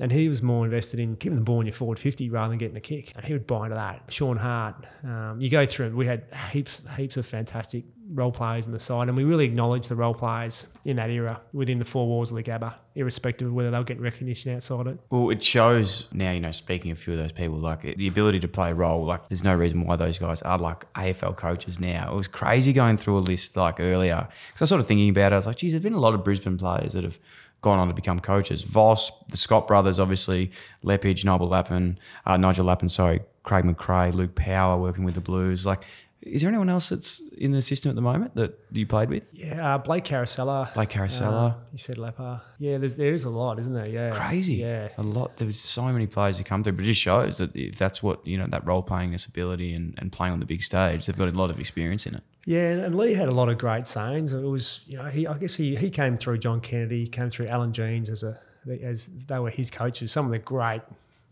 and 0.00 0.10
he 0.10 0.28
was 0.28 0.42
more 0.42 0.64
invested 0.64 0.98
in 0.98 1.16
keeping 1.16 1.36
the 1.36 1.44
ball 1.44 1.60
in 1.60 1.66
your 1.66 1.74
forward 1.74 1.98
50 1.98 2.30
rather 2.30 2.48
than 2.48 2.58
getting 2.58 2.76
a 2.76 2.80
kick. 2.80 3.12
And 3.14 3.24
he 3.24 3.34
would 3.34 3.46
buy 3.46 3.66
into 3.66 3.76
that. 3.76 4.04
Shaun 4.08 4.38
Hart, 4.38 4.86
um, 5.04 5.40
you 5.40 5.50
go 5.50 5.66
through, 5.66 5.94
we 5.94 6.06
had 6.06 6.24
heaps, 6.52 6.82
heaps 6.96 7.16
of 7.18 7.26
fantastic 7.26 7.84
role 8.12 8.32
players 8.32 8.66
in 8.66 8.72
the 8.72 8.80
side, 8.80 9.08
and 9.08 9.16
we 9.16 9.24
really 9.24 9.44
acknowledge 9.44 9.88
the 9.88 9.94
role 9.94 10.14
players 10.14 10.66
in 10.84 10.96
that 10.96 11.10
era 11.10 11.40
within 11.52 11.78
the 11.78 11.84
four 11.84 12.08
walls 12.08 12.30
of 12.30 12.36
the 12.36 12.42
Gabba, 12.42 12.74
irrespective 12.94 13.48
of 13.48 13.54
whether 13.54 13.70
they'll 13.70 13.84
get 13.84 14.00
recognition 14.00 14.54
outside 14.54 14.86
it. 14.86 14.98
Well, 15.10 15.30
it 15.30 15.42
shows 15.42 16.08
now, 16.12 16.32
you 16.32 16.40
know, 16.40 16.50
speaking 16.50 16.90
of 16.90 16.98
a 16.98 17.00
few 17.00 17.12
of 17.12 17.18
those 17.18 17.32
people, 17.32 17.58
like 17.58 17.82
the 17.82 18.08
ability 18.08 18.40
to 18.40 18.48
play 18.48 18.70
a 18.70 18.74
role, 18.74 19.04
like 19.04 19.28
there's 19.28 19.44
no 19.44 19.54
reason 19.54 19.84
why 19.84 19.96
those 19.96 20.18
guys 20.18 20.42
are 20.42 20.58
like 20.58 20.92
AFL 20.94 21.36
coaches 21.36 21.78
now. 21.78 22.12
It 22.12 22.16
was 22.16 22.26
crazy 22.26 22.72
going 22.72 22.96
through 22.96 23.18
a 23.18 23.18
list 23.18 23.56
like 23.56 23.78
earlier 23.78 24.26
because 24.48 24.62
I 24.62 24.64
was 24.64 24.70
sort 24.70 24.80
of 24.80 24.88
thinking 24.88 25.10
about 25.10 25.32
it. 25.32 25.34
I 25.34 25.36
was 25.36 25.46
like, 25.46 25.56
geez, 25.56 25.72
there's 25.72 25.82
been 25.82 25.92
a 25.92 26.00
lot 26.00 26.14
of 26.14 26.24
Brisbane 26.24 26.58
players 26.58 26.94
that 26.94 27.04
have 27.04 27.18
gone 27.60 27.78
on 27.78 27.88
to 27.88 27.94
become 27.94 28.20
coaches. 28.20 28.62
Voss, 28.62 29.12
the 29.28 29.36
Scott 29.36 29.66
brothers, 29.66 29.98
obviously, 29.98 30.50
Leppitsch, 30.84 31.24
Nigel 31.24 31.48
Lappin, 31.48 31.98
uh, 32.26 32.36
Nigel 32.36 32.64
Lappin, 32.66 32.88
sorry, 32.88 33.20
Craig 33.42 33.64
McRae, 33.64 34.12
Luke 34.12 34.34
Power 34.34 34.78
working 34.80 35.04
with 35.04 35.14
the 35.14 35.20
Blues. 35.20 35.66
Like, 35.66 35.84
is 36.22 36.42
there 36.42 36.50
anyone 36.50 36.68
else 36.68 36.90
that's 36.90 37.22
in 37.38 37.52
the 37.52 37.62
system 37.62 37.88
at 37.88 37.94
the 37.94 38.02
moment 38.02 38.34
that 38.34 38.58
you 38.70 38.86
played 38.86 39.08
with? 39.08 39.26
Yeah, 39.32 39.74
uh, 39.74 39.78
Blake 39.78 40.04
Caracella. 40.04 40.72
Blake 40.74 40.90
Caracella. 40.90 41.52
Uh, 41.52 41.54
you 41.72 41.78
said 41.78 41.96
Lepper. 41.96 42.42
Yeah, 42.58 42.76
there's 42.76 42.96
there 42.96 43.14
is 43.14 43.24
a 43.24 43.30
lot, 43.30 43.58
isn't 43.58 43.72
there? 43.72 43.86
Yeah, 43.86 44.14
crazy. 44.14 44.54
Yeah, 44.56 44.90
a 44.98 45.02
lot. 45.02 45.38
There's 45.38 45.58
so 45.58 45.84
many 45.84 46.06
players 46.06 46.36
who 46.36 46.44
come 46.44 46.62
through, 46.62 46.74
but 46.74 46.84
it 46.84 46.88
just 46.88 47.00
shows 47.00 47.38
that 47.38 47.56
if 47.56 47.78
that's 47.78 48.02
what 48.02 48.26
you 48.26 48.36
know, 48.36 48.46
that 48.46 48.66
role 48.66 48.82
playing, 48.82 49.12
this 49.12 49.24
ability, 49.24 49.72
and, 49.72 49.94
and 49.96 50.12
playing 50.12 50.34
on 50.34 50.40
the 50.40 50.46
big 50.46 50.62
stage, 50.62 51.06
they've 51.06 51.16
got 51.16 51.28
a 51.28 51.38
lot 51.38 51.48
of 51.48 51.58
experience 51.58 52.06
in 52.06 52.16
it. 52.16 52.22
Yeah, 52.46 52.70
and 52.70 52.94
Leigh 52.94 53.14
had 53.14 53.28
a 53.28 53.34
lot 53.34 53.48
of 53.48 53.58
great 53.58 53.86
sayings. 53.86 54.32
It 54.32 54.42
was, 54.42 54.80
you 54.86 54.96
know, 54.96 55.04
he 55.04 55.26
I 55.26 55.36
guess 55.36 55.56
he 55.56 55.76
he 55.76 55.90
came 55.90 56.16
through 56.16 56.38
John 56.38 56.60
Kennedy, 56.60 57.06
came 57.06 57.30
through 57.30 57.48
Alan 57.48 57.72
Jeans 57.72 58.08
as 58.08 58.22
a 58.22 58.36
as 58.82 59.10
they 59.26 59.38
were 59.38 59.50
his 59.50 59.70
coaches. 59.70 60.12
Some 60.12 60.26
of 60.26 60.32
the 60.32 60.38
great 60.38 60.82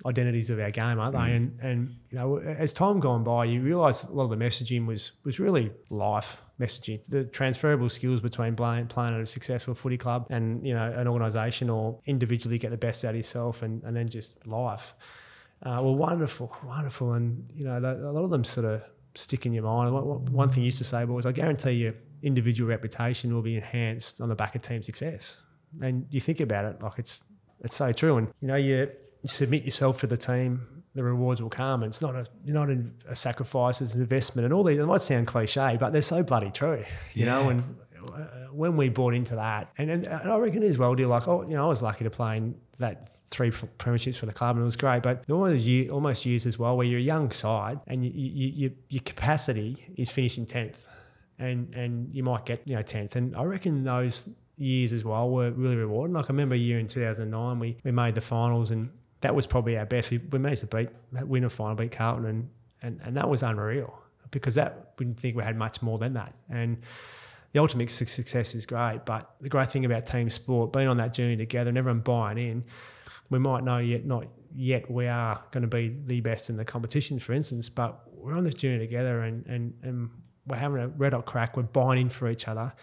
identities 0.06 0.50
of 0.50 0.58
our 0.60 0.70
game, 0.70 0.98
aren't 0.98 1.12
they? 1.12 1.18
Mm. 1.18 1.36
And 1.36 1.60
and 1.60 1.96
you 2.10 2.18
know, 2.18 2.38
as 2.38 2.72
time 2.72 3.00
gone 3.00 3.24
by, 3.24 3.46
you 3.46 3.60
realise 3.62 4.04
a 4.04 4.12
lot 4.12 4.24
of 4.24 4.30
the 4.30 4.36
messaging 4.36 4.86
was 4.86 5.12
was 5.24 5.40
really 5.40 5.72
life 5.90 6.42
messaging. 6.60 7.00
The 7.08 7.24
transferable 7.24 7.88
skills 7.88 8.20
between 8.20 8.54
playing 8.54 8.88
playing 8.88 9.14
at 9.14 9.20
a 9.20 9.26
successful 9.26 9.74
footy 9.74 9.96
club 9.96 10.26
and 10.30 10.66
you 10.66 10.74
know 10.74 10.92
an 10.92 11.08
organisation, 11.08 11.70
or 11.70 12.00
individually 12.06 12.58
get 12.58 12.70
the 12.70 12.76
best 12.76 13.04
out 13.04 13.10
of 13.10 13.16
yourself, 13.16 13.62
and 13.62 13.82
and 13.82 13.96
then 13.96 14.08
just 14.08 14.46
life. 14.46 14.94
Uh, 15.60 15.80
well, 15.82 15.96
wonderful, 15.96 16.54
wonderful, 16.64 17.14
and 17.14 17.50
you 17.54 17.64
know 17.64 17.78
a 17.78 18.12
lot 18.12 18.24
of 18.24 18.30
them 18.30 18.44
sort 18.44 18.66
of 18.66 18.82
stick 19.14 19.46
in 19.46 19.52
your 19.52 19.64
mind. 19.64 19.92
One 20.32 20.50
thing 20.50 20.62
you 20.62 20.66
used 20.66 20.78
to 20.78 20.84
say 20.84 21.04
was, 21.04 21.26
"I 21.26 21.32
guarantee 21.32 21.72
your 21.72 21.94
individual 22.22 22.68
reputation 22.68 23.34
will 23.34 23.42
be 23.42 23.56
enhanced 23.56 24.20
on 24.20 24.28
the 24.28 24.34
back 24.34 24.54
of 24.54 24.62
team 24.62 24.82
success." 24.82 25.40
And 25.80 26.06
you 26.10 26.20
think 26.20 26.40
about 26.40 26.64
it, 26.64 26.82
like 26.82 26.98
it's 26.98 27.22
it's 27.60 27.76
so 27.76 27.92
true. 27.92 28.16
And 28.16 28.28
you 28.40 28.48
know, 28.48 28.56
you 28.56 28.90
you 29.22 29.28
submit 29.28 29.64
yourself 29.64 30.00
to 30.00 30.06
the 30.06 30.16
team, 30.16 30.84
the 30.94 31.02
rewards 31.02 31.42
will 31.42 31.50
come. 31.50 31.82
And 31.82 31.90
it's 31.90 32.02
not 32.02 32.14
a 32.14 32.26
you're 32.44 32.54
not 32.54 32.70
a, 32.70 32.84
a 33.08 33.16
sacrifice, 33.16 33.80
it's 33.80 33.94
an 33.94 34.00
investment. 34.00 34.44
And 34.44 34.54
all 34.54 34.64
these, 34.64 34.78
it 34.78 34.86
might 34.86 35.02
sound 35.02 35.26
cliche, 35.26 35.76
but 35.78 35.92
they're 35.92 36.02
so 36.02 36.22
bloody 36.22 36.50
true. 36.50 36.84
You 37.14 37.24
yeah. 37.24 37.26
know, 37.26 37.48
and 37.50 37.76
uh, 38.12 38.24
when 38.52 38.76
we 38.76 38.88
bought 38.88 39.14
into 39.14 39.34
that, 39.36 39.70
and, 39.78 39.90
and, 39.90 40.04
and 40.04 40.30
I 40.30 40.36
reckon 40.38 40.62
as 40.62 40.78
well, 40.78 40.94
dear, 40.94 41.06
like, 41.06 41.28
oh, 41.28 41.42
you 41.42 41.54
know, 41.54 41.64
I 41.64 41.68
was 41.68 41.82
lucky 41.82 42.04
to 42.04 42.10
play 42.10 42.36
in 42.36 42.54
that 42.78 43.08
three 43.30 43.50
premierships 43.50 44.16
for 44.16 44.26
the 44.26 44.32
club, 44.32 44.56
and 44.56 44.62
it 44.62 44.64
was 44.64 44.76
great. 44.76 45.02
But 45.02 45.26
there 45.26 45.54
year, 45.54 45.90
almost 45.90 46.24
years 46.24 46.46
as 46.46 46.58
well 46.58 46.76
where 46.76 46.86
you're 46.86 47.00
a 47.00 47.02
young 47.02 47.30
side, 47.30 47.80
and 47.86 48.04
you, 48.04 48.10
you, 48.14 48.48
you, 48.48 48.76
your 48.88 49.02
capacity 49.02 49.92
is 49.96 50.10
finishing 50.10 50.46
tenth, 50.46 50.86
and 51.38 51.74
and 51.74 52.12
you 52.12 52.22
might 52.22 52.46
get 52.46 52.62
you 52.66 52.76
know 52.76 52.82
tenth. 52.82 53.16
And 53.16 53.34
I 53.36 53.44
reckon 53.44 53.84
those 53.84 54.28
years 54.56 54.92
as 54.92 55.04
well 55.04 55.30
were 55.30 55.50
really 55.50 55.76
rewarding. 55.76 56.14
Like 56.14 56.24
I 56.24 56.28
remember 56.28 56.54
a 56.54 56.58
year 56.58 56.78
in 56.78 56.86
2009, 56.86 57.58
we 57.58 57.76
we 57.84 57.90
made 57.90 58.14
the 58.14 58.20
finals, 58.20 58.70
and 58.70 58.90
that 59.20 59.34
was 59.34 59.46
probably 59.46 59.76
our 59.76 59.86
best. 59.86 60.10
We, 60.10 60.18
we 60.18 60.38
managed 60.38 60.62
to 60.62 60.66
beat, 60.68 60.90
win 61.12 61.44
a 61.44 61.50
final, 61.50 61.74
beat 61.74 61.92
Carlton, 61.92 62.26
and, 62.26 62.48
and, 62.82 63.00
and 63.02 63.16
that 63.16 63.28
was 63.28 63.42
unreal 63.42 63.98
because 64.30 64.54
that 64.54 64.92
we 64.98 65.06
didn't 65.06 65.18
think 65.18 65.36
we 65.36 65.42
had 65.42 65.56
much 65.56 65.82
more 65.82 65.98
than 65.98 66.14
that. 66.14 66.34
And 66.50 66.78
the 67.52 67.60
ultimate 67.60 67.90
success 67.90 68.54
is 68.54 68.66
great, 68.66 69.00
but 69.06 69.30
the 69.40 69.48
great 69.48 69.70
thing 69.70 69.84
about 69.84 70.06
team 70.06 70.28
sport, 70.30 70.72
being 70.72 70.88
on 70.88 70.98
that 70.98 71.14
journey 71.14 71.36
together 71.36 71.70
and 71.70 71.78
everyone 71.78 72.00
buying 72.00 72.38
in, 72.38 72.64
we 73.30 73.38
might 73.38 73.64
know 73.64 73.78
yet 73.78 74.04
not 74.04 74.26
yet 74.54 74.90
we 74.90 75.06
are 75.06 75.42
going 75.50 75.62
to 75.62 75.68
be 75.68 75.94
the 76.06 76.20
best 76.20 76.50
in 76.50 76.56
the 76.56 76.64
competition, 76.64 77.18
for 77.18 77.32
instance, 77.32 77.68
but 77.68 78.00
we're 78.12 78.36
on 78.36 78.44
this 78.44 78.54
journey 78.54 78.78
together 78.78 79.20
and, 79.20 79.46
and, 79.46 79.74
and 79.82 80.10
we're 80.46 80.56
having 80.56 80.80
a 80.80 80.88
red 80.88 81.12
hot 81.12 81.26
crack. 81.26 81.56
We're 81.56 81.64
buying 81.64 82.00
in 82.00 82.08
for 82.08 82.28
each 82.28 82.48
other. 82.48 82.74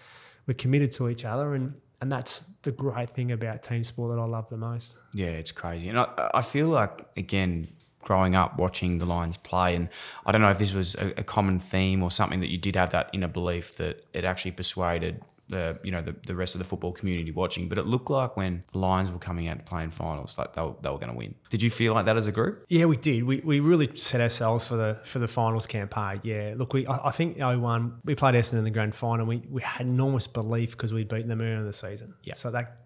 We're 0.47 0.53
committed 0.53 0.91
to 0.93 1.09
each 1.09 1.25
other, 1.25 1.55
and 1.55 1.73
and 2.01 2.11
that's 2.11 2.41
the 2.61 2.71
great 2.71 3.09
thing 3.09 3.31
about 3.31 3.63
team 3.63 3.83
sport 3.83 4.15
that 4.15 4.21
I 4.21 4.25
love 4.25 4.47
the 4.47 4.57
most. 4.57 4.97
Yeah, 5.13 5.27
it's 5.27 5.51
crazy, 5.51 5.89
and 5.89 5.97
I, 5.97 6.29
I 6.35 6.41
feel 6.43 6.67
like 6.67 7.05
again 7.17 7.69
growing 8.05 8.35
up 8.35 8.57
watching 8.57 8.99
the 8.99 9.05
Lions 9.05 9.35
play, 9.35 9.75
and 9.75 9.89
I 10.25 10.31
don't 10.31 10.41
know 10.41 10.51
if 10.51 10.59
this 10.59 10.73
was 10.73 10.95
a, 10.95 11.19
a 11.19 11.23
common 11.23 11.59
theme 11.59 12.01
or 12.01 12.09
something 12.09 12.39
that 12.39 12.49
you 12.49 12.57
did 12.57 12.77
have 12.77 12.91
that 12.91 13.09
inner 13.11 13.27
belief 13.27 13.75
that 13.75 14.05
it 14.13 14.23
actually 14.23 14.51
persuaded 14.51 15.21
the 15.47 15.79
you 15.83 15.91
know 15.91 16.01
the, 16.01 16.15
the 16.25 16.35
rest 16.35 16.55
of 16.55 16.59
the 16.59 16.65
football 16.65 16.91
community 16.91 17.31
watching. 17.31 17.67
But 17.69 17.77
it 17.77 17.85
looked 17.85 18.09
like 18.09 18.35
when 18.35 18.63
the 18.71 18.79
Lions 18.79 19.11
were 19.11 19.19
coming 19.19 19.47
out 19.47 19.59
to 19.59 19.63
play 19.63 19.83
in 19.83 19.91
finals, 19.91 20.37
like 20.37 20.53
they 20.53 20.61
were, 20.61 20.73
they 20.81 20.89
were 20.89 20.97
going 20.97 21.11
to 21.11 21.17
win. 21.17 21.35
Did 21.49 21.61
you 21.61 21.69
feel 21.69 21.93
like 21.93 22.05
that 22.05 22.17
as 22.17 22.27
a 22.27 22.31
group? 22.31 22.65
Yeah, 22.69 22.85
we 22.85 22.97
did. 22.97 23.23
We, 23.23 23.41
we 23.41 23.59
really 23.59 23.95
set 23.95 24.21
ourselves 24.21 24.67
for 24.67 24.75
the 24.75 24.99
for 25.03 25.19
the 25.19 25.27
finals 25.27 25.67
campaign. 25.67 26.21
Yeah, 26.23 26.55
look, 26.57 26.73
we 26.73 26.87
I, 26.87 27.07
I 27.07 27.11
think 27.11 27.37
01, 27.37 28.01
we 28.05 28.15
played 28.15 28.35
Essendon 28.35 28.59
in 28.59 28.63
the 28.63 28.71
grand 28.71 28.95
final. 28.95 29.25
We 29.25 29.43
we 29.49 29.61
had 29.61 29.85
enormous 29.85 30.27
belief 30.27 30.71
because 30.71 30.93
we'd 30.93 31.07
beaten 31.07 31.27
them 31.27 31.41
earlier 31.41 31.57
in 31.57 31.65
the 31.65 31.73
season. 31.73 32.15
Yeah, 32.23 32.33
so 32.33 32.51
that 32.51 32.79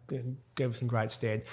gave 0.56 0.72
us 0.72 0.82
in 0.82 0.88
great 0.88 1.12
stead. 1.12 1.44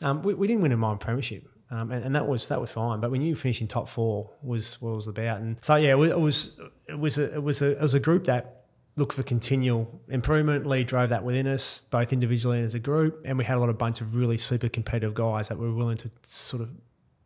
Um, 0.00 0.22
we, 0.22 0.34
we 0.34 0.46
didn't 0.48 0.62
win 0.62 0.72
a 0.72 0.76
mine 0.76 0.98
premiership. 0.98 1.48
Um, 1.72 1.90
and, 1.90 2.04
and, 2.04 2.14
that 2.14 2.28
was 2.28 2.48
that 2.48 2.60
was 2.60 2.70
fine. 2.70 3.00
But 3.00 3.10
we 3.10 3.18
knew 3.18 3.34
finishing 3.34 3.66
top 3.66 3.88
four 3.88 4.30
was 4.42 4.80
what 4.82 4.94
was 4.94 5.08
about. 5.08 5.40
And 5.40 5.56
so 5.62 5.76
yeah, 5.76 5.92
it 5.92 6.20
was 6.20 6.60
it 6.86 6.98
was 6.98 7.16
a, 7.16 7.36
it 7.36 7.42
was 7.42 7.62
a 7.62 7.72
it 7.72 7.80
was 7.80 7.94
a 7.94 8.00
group 8.00 8.24
that 8.24 8.64
looked 8.96 9.14
for 9.14 9.22
continual 9.22 10.02
improvement. 10.08 10.66
Leigh 10.66 10.84
drove 10.84 11.08
that 11.08 11.24
within 11.24 11.46
us, 11.46 11.78
both 11.90 12.12
individually 12.12 12.58
and 12.58 12.66
as 12.66 12.74
a 12.74 12.78
group. 12.78 13.22
And 13.24 13.38
we 13.38 13.44
had 13.44 13.56
a 13.56 13.60
lot 13.60 13.70
of 13.70 13.78
bunch 13.78 14.02
of 14.02 14.14
really 14.14 14.36
super 14.36 14.68
competitive 14.68 15.14
guys 15.14 15.48
that 15.48 15.58
were 15.58 15.72
willing 15.72 15.96
to 15.98 16.10
sort 16.24 16.62
of 16.62 16.68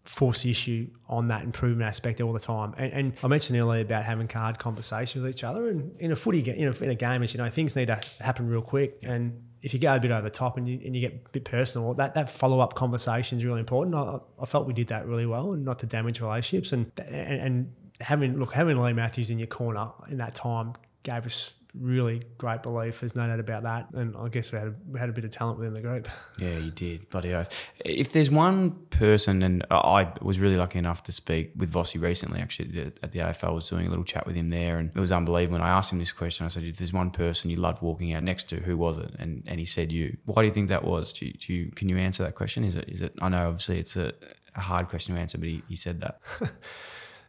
force 0.05 0.43
the 0.43 0.51
issue 0.53 0.89
on 1.09 1.27
that 1.29 1.43
improvement 1.43 1.89
aspect 1.89 2.21
all 2.21 2.33
the 2.33 2.39
time. 2.39 2.73
And, 2.79 2.93
and 2.93 3.13
I 3.25 3.27
mentioned 3.27 3.59
earlier 3.59 3.83
about 3.83 4.05
having 4.05 4.29
card 4.29 4.61
conversations 4.61 5.25
with 5.25 5.33
each 5.33 5.43
other. 5.43 5.69
And 5.69 5.99
in 5.99 6.13
a 6.13 6.17
footy, 6.17 6.41
you 6.43 6.67
know, 6.67 6.75
in 6.81 6.91
a 6.91 6.95
game, 6.95 7.25
as 7.25 7.35
you 7.35 7.39
know, 7.39 7.49
things 7.49 7.75
need 7.75 7.87
to 7.87 8.01
happen 8.21 8.49
real 8.49 8.63
quick. 8.63 9.01
And 9.03 9.43
if 9.63 9.73
you 9.73 9.81
go 9.81 9.95
a 9.95 10.01
bit 10.01 10.11
over 10.11 10.23
the 10.23 10.31
top 10.31 10.57
and 10.57 10.69
you, 10.69 10.81
and 10.85 10.95
you 10.95 11.01
get 11.01 11.13
a 11.27 11.31
bit 11.31 11.45
personal, 11.45 11.95
that, 11.95 12.15
that 12.15 12.31
follow 12.31 12.61
up 12.61 12.75
conversation 12.75 13.39
is 13.39 13.45
really 13.45 13.61
important. 13.61 13.95
I, 13.95 14.19
I, 14.41 14.47
felt 14.47 14.67
we 14.67 14.75
did 14.75 14.89
that 14.89 15.07
really 15.07 15.27
well, 15.27 15.53
and 15.53 15.65
not 15.65 15.79
to 15.81 15.87
damage 15.87 16.21
relationships. 16.21 16.73
And 16.73 16.93
and, 16.99 17.41
and 17.41 17.73
having 18.01 18.39
look 18.39 18.53
having 18.53 18.77
Leigh 18.77 18.93
Matthews 18.93 19.31
in 19.31 19.39
your 19.39 19.49
corner 19.49 19.89
in 20.11 20.19
that 20.19 20.35
time 20.35 20.75
gave 21.03 21.25
us 21.27 21.55
really 21.79 22.22
great 22.39 22.62
belief. 22.62 23.01
There's 23.01 23.16
no 23.16 23.27
doubt 23.27 23.41
about 23.41 23.62
that. 23.64 23.91
And 23.93 24.16
I 24.16 24.29
guess 24.29 24.53
we 24.53 24.59
had 24.59 24.68
a, 24.68 24.74
we 24.89 24.99
had 24.99 25.09
a 25.09 25.12
bit 25.12 25.24
of 25.24 25.31
talent 25.31 25.59
within 25.59 25.74
the 25.74 25.81
group. 25.81 26.09
Yeah, 26.39 26.59
you 26.59 26.70
did. 26.70 27.09
Bloody 27.11 27.35
oath. 27.35 27.70
If 27.85 28.12
there's 28.12 28.31
one 28.31 28.72
person, 28.91 29.43
and 29.43 29.64
I 29.70 30.12
was 30.20 30.39
really 30.39 30.57
lucky 30.57 30.79
enough 30.79 31.03
to 31.05 31.12
speak 31.12 31.53
with 31.57 31.72
Vossi 31.72 32.01
recently, 32.01 32.41
actually, 32.41 32.93
at 33.03 33.12
the 33.12 33.18
AFL, 33.20 33.49
I 33.49 33.51
was 33.51 33.68
doing 33.68 33.87
a 33.87 33.91
little 33.91 34.05
chat 34.05 34.27
with 34.27 34.37
him 34.37 34.49
there, 34.49 34.79
and 34.79 34.91
it 34.95 35.01
was 35.01 35.12
unbelievable. 35.12 35.59
When 35.59 35.66
I 35.66 35.70
asked 35.70 35.93
him 35.93 35.99
this 35.99 36.12
question, 36.12 36.47
I 36.47 36.49
said, 36.49 36.64
if 36.64 36.79
there's 36.79 36.93
one 36.93 37.11
person 37.11 37.51
you 37.51 37.57
loved 37.57 37.83
walking 37.83 38.12
out 38.12 38.22
next 38.22 38.45
to, 38.51 38.57
who 38.57 38.77
was 38.77 38.99
it? 38.99 39.14
And 39.18 39.43
and 39.47 39.59
he 39.59 39.66
said 39.66 39.93
you. 39.93 40.16
Why 40.24 40.43
do 40.43 40.49
you 40.49 40.55
think 40.55 40.68
that 40.68 40.85
was? 40.85 41.12
Do 41.12 41.27
you, 41.27 41.33
do 41.33 41.53
you 41.53 41.70
can 41.70 41.89
you 41.89 41.99
answer 41.99 42.22
that 42.22 42.35
question? 42.35 42.64
Is 42.64 42.77
it 42.77 42.89
is 42.89 43.03
it? 43.03 43.14
I 43.20 43.29
know 43.29 43.49
obviously 43.49 43.79
it's 43.79 43.97
a, 43.97 44.12
a 44.55 44.61
hard 44.61 44.89
question 44.89 45.14
to 45.14 45.20
answer, 45.20 45.39
but 45.39 45.49
he, 45.49 45.62
he 45.68 45.77
said 45.77 46.01
that. 46.01 46.20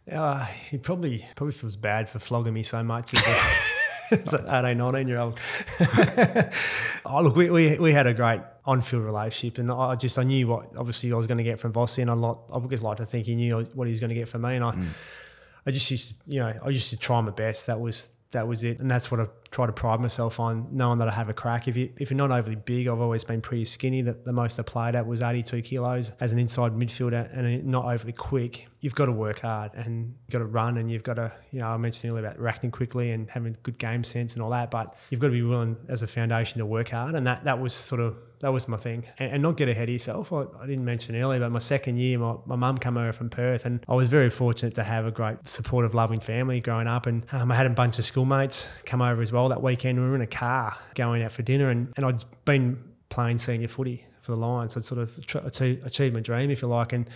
Uh, 0.09 0.45
he 0.69 0.77
probably 0.77 1.25
probably 1.35 1.51
feels 1.51 1.75
bad 1.75 2.09
for 2.09 2.19
flogging 2.19 2.53
me 2.53 2.63
so 2.63 2.81
much. 2.81 3.13
A, 4.33 4.55
an 4.55 4.65
18, 4.65 4.77
19 4.77 5.07
year 5.07 5.19
old. 5.19 5.39
oh, 7.05 7.21
look, 7.21 7.35
we, 7.35 7.49
we, 7.49 7.77
we 7.77 7.93
had 7.93 8.07
a 8.07 8.13
great 8.13 8.41
on 8.65 8.81
field 8.81 9.03
relationship, 9.03 9.57
and 9.59 9.71
I 9.71 9.95
just 9.95 10.17
I 10.19 10.23
knew 10.23 10.47
what 10.47 10.75
obviously 10.77 11.11
I 11.11 11.15
was 11.15 11.27
going 11.27 11.37
to 11.37 11.43
get 11.43 11.59
from 11.59 11.73
Vossi, 11.73 11.99
and 11.99 12.11
I 12.11 12.13
lot 12.13 12.49
I 12.53 12.59
just 12.67 12.83
like 12.83 12.97
to 12.97 13.05
think 13.05 13.25
he 13.25 13.35
knew 13.35 13.65
what 13.73 13.87
he 13.87 13.91
was 13.91 13.99
going 13.99 14.09
to 14.09 14.15
get 14.15 14.27
from 14.27 14.41
me, 14.41 14.55
and 14.55 14.63
I 14.63 14.71
Mm. 14.77 14.89
I 15.65 15.71
just 15.71 15.91
used 15.91 16.11
to, 16.11 16.31
you 16.31 16.39
know 16.39 16.53
I 16.63 16.69
used 16.69 16.89
to 16.91 16.97
try 16.97 17.19
my 17.21 17.31
best. 17.31 17.67
That 17.67 17.79
was 17.79 18.09
that 18.31 18.47
was 18.47 18.63
it, 18.63 18.79
and 18.79 18.89
that's 18.89 19.11
what 19.11 19.19
I 19.19 19.27
try 19.51 19.65
to 19.65 19.71
pride 19.71 19.99
myself 19.99 20.39
on, 20.39 20.67
knowing 20.71 20.99
that 20.99 21.07
I 21.07 21.11
have 21.11 21.29
a 21.29 21.33
crack. 21.33 21.67
If 21.67 21.77
you 21.77 21.91
if 21.97 22.09
you're 22.09 22.17
not 22.17 22.31
overly 22.31 22.55
big, 22.55 22.87
I've 22.87 22.99
always 22.99 23.23
been 23.23 23.41
pretty 23.41 23.65
skinny. 23.65 24.01
That 24.01 24.25
the 24.25 24.33
most 24.33 24.59
I 24.59 24.63
played 24.63 24.95
at 24.95 25.05
was 25.05 25.21
82 25.21 25.61
kilos 25.61 26.11
as 26.19 26.31
an 26.31 26.39
inside 26.39 26.73
midfielder, 26.73 27.35
and 27.35 27.65
not 27.65 27.85
overly 27.85 28.13
quick. 28.13 28.67
You've 28.79 28.95
got 28.95 29.05
to 29.05 29.11
work 29.11 29.39
hard 29.39 29.73
and 29.73 30.15
you've 30.25 30.31
got 30.31 30.39
to 30.39 30.45
run, 30.45 30.77
and 30.77 30.91
you've 30.91 31.03
got 31.03 31.15
to 31.15 31.33
you 31.51 31.59
know 31.59 31.67
I 31.67 31.77
mentioned 31.77 32.11
earlier 32.11 32.25
about 32.25 32.39
reacting 32.39 32.71
quickly 32.71 33.11
and 33.11 33.29
having 33.29 33.57
good 33.63 33.77
game 33.77 34.03
sense 34.03 34.33
and 34.33 34.43
all 34.43 34.51
that, 34.51 34.71
but 34.71 34.95
you've 35.09 35.19
got 35.19 35.27
to 35.27 35.33
be 35.33 35.43
willing 35.43 35.77
as 35.87 36.01
a 36.01 36.07
foundation 36.07 36.59
to 36.59 36.65
work 36.65 36.89
hard, 36.89 37.15
and 37.15 37.25
that 37.27 37.43
that 37.45 37.59
was 37.59 37.73
sort 37.73 38.01
of 38.01 38.15
that 38.39 38.53
was 38.53 38.67
my 38.67 38.77
thing, 38.77 39.03
and, 39.17 39.33
and 39.33 39.43
not 39.43 39.57
get 39.57 39.67
ahead 39.67 39.89
of 39.89 39.93
yourself. 39.93 40.31
I, 40.31 40.43
I 40.61 40.67
didn't 40.67 40.85
mention 40.85 41.15
earlier, 41.15 41.39
but 41.39 41.51
my 41.51 41.59
second 41.59 41.97
year, 41.97 42.19
my, 42.19 42.35
my 42.45 42.55
mum 42.55 42.77
came 42.77 42.97
over 42.97 43.11
from 43.11 43.29
Perth, 43.29 43.65
and 43.65 43.83
I 43.87 43.95
was 43.95 44.09
very 44.09 44.29
fortunate 44.29 44.75
to 44.75 44.83
have 44.83 45.05
a 45.05 45.11
great, 45.11 45.47
supportive, 45.47 45.95
loving 45.95 46.19
family 46.19 46.59
growing 46.59 46.87
up. 46.87 47.07
And 47.07 47.25
um, 47.31 47.51
I 47.51 47.55
had 47.55 47.65
a 47.65 47.71
bunch 47.71 47.97
of 47.97 48.05
schoolmates 48.05 48.69
come 48.85 49.01
over 49.01 49.21
as 49.21 49.31
well 49.31 49.36
that 49.49 49.61
weekend. 49.61 49.99
We 49.99 50.09
were 50.09 50.15
in 50.15 50.21
a 50.21 50.27
car 50.27 50.75
going 50.95 51.23
out 51.23 51.31
for 51.31 51.43
dinner, 51.43 51.69
and, 51.69 51.93
and 51.95 52.05
I'd 52.05 52.25
been 52.45 52.83
playing 53.09 53.38
senior 53.38 53.67
footy 53.67 54.03
for 54.21 54.33
the 54.33 54.39
Lions. 54.39 54.75
I'd 54.75 54.83
sort 54.83 54.99
of 55.01 55.25
tr- 55.25 55.39
achieved 55.39 56.13
my 56.13 56.19
dream, 56.19 56.49
if 56.51 56.61
you 56.61 56.67
like, 56.67 56.93
and 56.93 57.07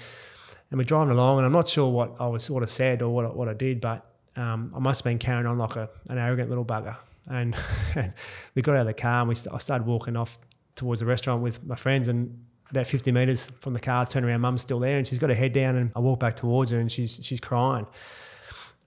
and 0.69 0.77
we're 0.77 0.85
driving 0.85 1.13
along, 1.13 1.37
and 1.37 1.45
I'm 1.45 1.51
not 1.51 1.67
sure 1.67 1.89
what 1.89 2.15
I 2.19 2.27
was 2.27 2.49
what 2.49 2.63
I 2.63 2.67
said 2.67 3.01
or 3.01 3.09
what 3.09 3.25
I, 3.25 3.29
what 3.29 3.49
I 3.49 3.53
did, 3.53 3.81
but 3.81 4.05
um, 4.35 4.71
I 4.75 4.79
must 4.79 5.01
have 5.01 5.09
been 5.09 5.19
carrying 5.19 5.45
on 5.45 5.57
like 5.57 5.75
a, 5.75 5.89
an 6.07 6.17
arrogant 6.17 6.49
little 6.49 6.65
bugger. 6.65 6.95
And, 7.27 7.55
we 8.55 8.61
got 8.61 8.75
out 8.75 8.81
of 8.81 8.87
the 8.87 8.93
car 8.93 9.21
and 9.21 9.29
we 9.29 9.35
st- 9.35 9.53
I 9.53 9.57
started 9.59 9.85
walking 9.85 10.15
off 10.15 10.39
towards 10.75 11.01
the 11.01 11.05
restaurant 11.05 11.41
with 11.41 11.63
my 11.65 11.75
friends 11.75 12.07
and 12.07 12.45
about 12.69 12.87
50 12.87 13.11
metres 13.11 13.47
from 13.59 13.73
the 13.73 13.79
car, 13.79 14.05
turn 14.05 14.23
around, 14.23 14.41
mum's 14.41 14.61
still 14.61 14.79
there 14.79 14.97
and 14.97 15.05
she's 15.05 15.19
got 15.19 15.29
her 15.29 15.35
head 15.35 15.53
down 15.53 15.75
and 15.75 15.91
I 15.95 15.99
walk 15.99 16.19
back 16.19 16.37
towards 16.37 16.71
her 16.71 16.79
and 16.79 16.91
she's 16.91 17.19
she's 17.21 17.39
crying. 17.39 17.85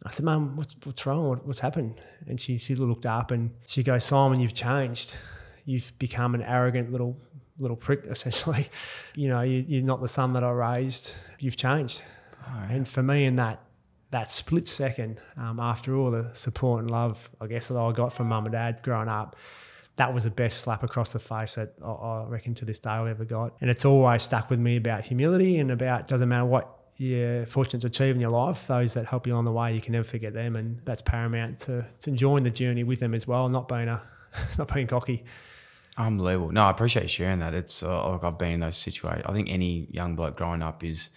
I 0.03 0.11
said, 0.11 0.25
Mum, 0.25 0.57
what's, 0.57 0.75
what's 0.85 1.07
wrong? 1.07 1.29
What, 1.29 1.47
what's 1.47 1.61
happened? 1.61 2.01
And 2.27 2.41
she, 2.41 2.59
she 2.59 2.75
looked 2.75 3.07
up 3.07 3.31
and 3.31 3.51
she 3.67 3.83
goes, 3.83 4.05
Simon, 4.05 4.41
you've 4.41 4.55
changed. 4.55 5.17
You've 5.65 5.99
become 5.99 6.35
an 6.35 6.43
arrogant 6.43 6.93
little 6.93 7.17
little 7.59 7.77
prick, 7.77 8.05
essentially. 8.05 8.67
You 9.15 9.29
know, 9.29 9.43
you, 9.43 9.65
you're 9.67 9.83
not 9.83 10.01
the 10.01 10.09
son 10.09 10.33
that 10.35 10.45
I 10.45 10.51
raised. 10.51 11.17
You've 11.39 11.57
changed. 11.57 12.03
And 12.69 12.87
for 12.87 13.03
me, 13.03 13.25
in 13.25 13.37
that 13.37 13.61
that 14.11 14.31
split 14.31 14.69
second, 14.69 15.19
um, 15.37 15.59
after 15.59 15.97
all 15.97 16.11
the 16.11 16.31
support 16.35 16.81
and 16.81 16.91
love, 16.91 17.31
I 17.41 17.47
guess 17.47 17.69
that 17.69 17.77
I 17.77 17.91
got 17.91 18.13
from 18.13 18.29
mum 18.29 18.45
and 18.45 18.53
dad 18.53 18.81
growing 18.83 19.09
up, 19.09 19.35
that 19.97 20.15
was 20.15 20.25
the 20.25 20.31
best 20.31 20.61
slap 20.61 20.85
across 20.85 21.13
the 21.13 21.19
face 21.19 21.57
that 21.57 21.75
I, 21.85 21.91
I 21.91 22.25
reckon 22.29 22.55
to 22.57 22.65
this 22.65 22.79
day 22.79 22.91
I 22.91 23.11
ever 23.11 23.25
got. 23.25 23.55
And 23.61 23.71
it's 23.71 23.85
always 23.85 24.23
stuck 24.23 24.51
with 24.51 24.61
me 24.61 24.77
about 24.77 25.05
humility 25.05 25.59
and 25.59 25.71
about 25.71 26.07
doesn't 26.07 26.29
matter 26.29 26.45
what 26.45 26.84
you're 26.97 27.47
fortunate 27.47 27.81
to 27.81 27.87
achieve 27.89 28.15
in 28.15 28.21
your 28.21 28.31
life, 28.31 28.67
those 28.67 28.95
that 28.95 29.07
help 29.07 29.27
you 29.27 29.35
along 29.35 29.47
the 29.47 29.53
way, 29.53 29.73
you 29.75 29.81
can 29.81 29.93
never 29.93 30.05
forget 30.05 30.33
them, 30.33 30.57
and 30.57 30.81
that's 30.85 31.03
paramount 31.03 31.59
to, 31.61 31.87
to 32.01 32.11
enjoying 32.11 32.45
the 32.45 32.51
journey 32.51 32.85
with 32.85 33.01
them 33.01 33.15
as 33.15 33.27
well, 33.27 33.49
not 33.49 33.69
being 33.69 33.89
a 33.89 34.03
not 34.59 34.73
being 34.73 34.87
cocky. 34.87 35.25
Unbelievable. 35.97 36.51
No, 36.51 36.65
I 36.65 36.71
appreciate 36.71 37.03
you 37.03 37.09
sharing 37.09 37.39
that. 37.39 37.55
It's 37.55 37.83
uh, 37.83 38.11
like 38.11 38.25
I've 38.25 38.39
been 38.39 38.53
in 38.53 38.61
those 38.61 38.77
situations. 38.77 39.25
I 39.27 39.33
think 39.33 39.49
any 39.49 39.87
young 39.91 40.17
bloke 40.17 40.37
growing 40.37 40.63
up 40.63 40.83
is 40.83 41.11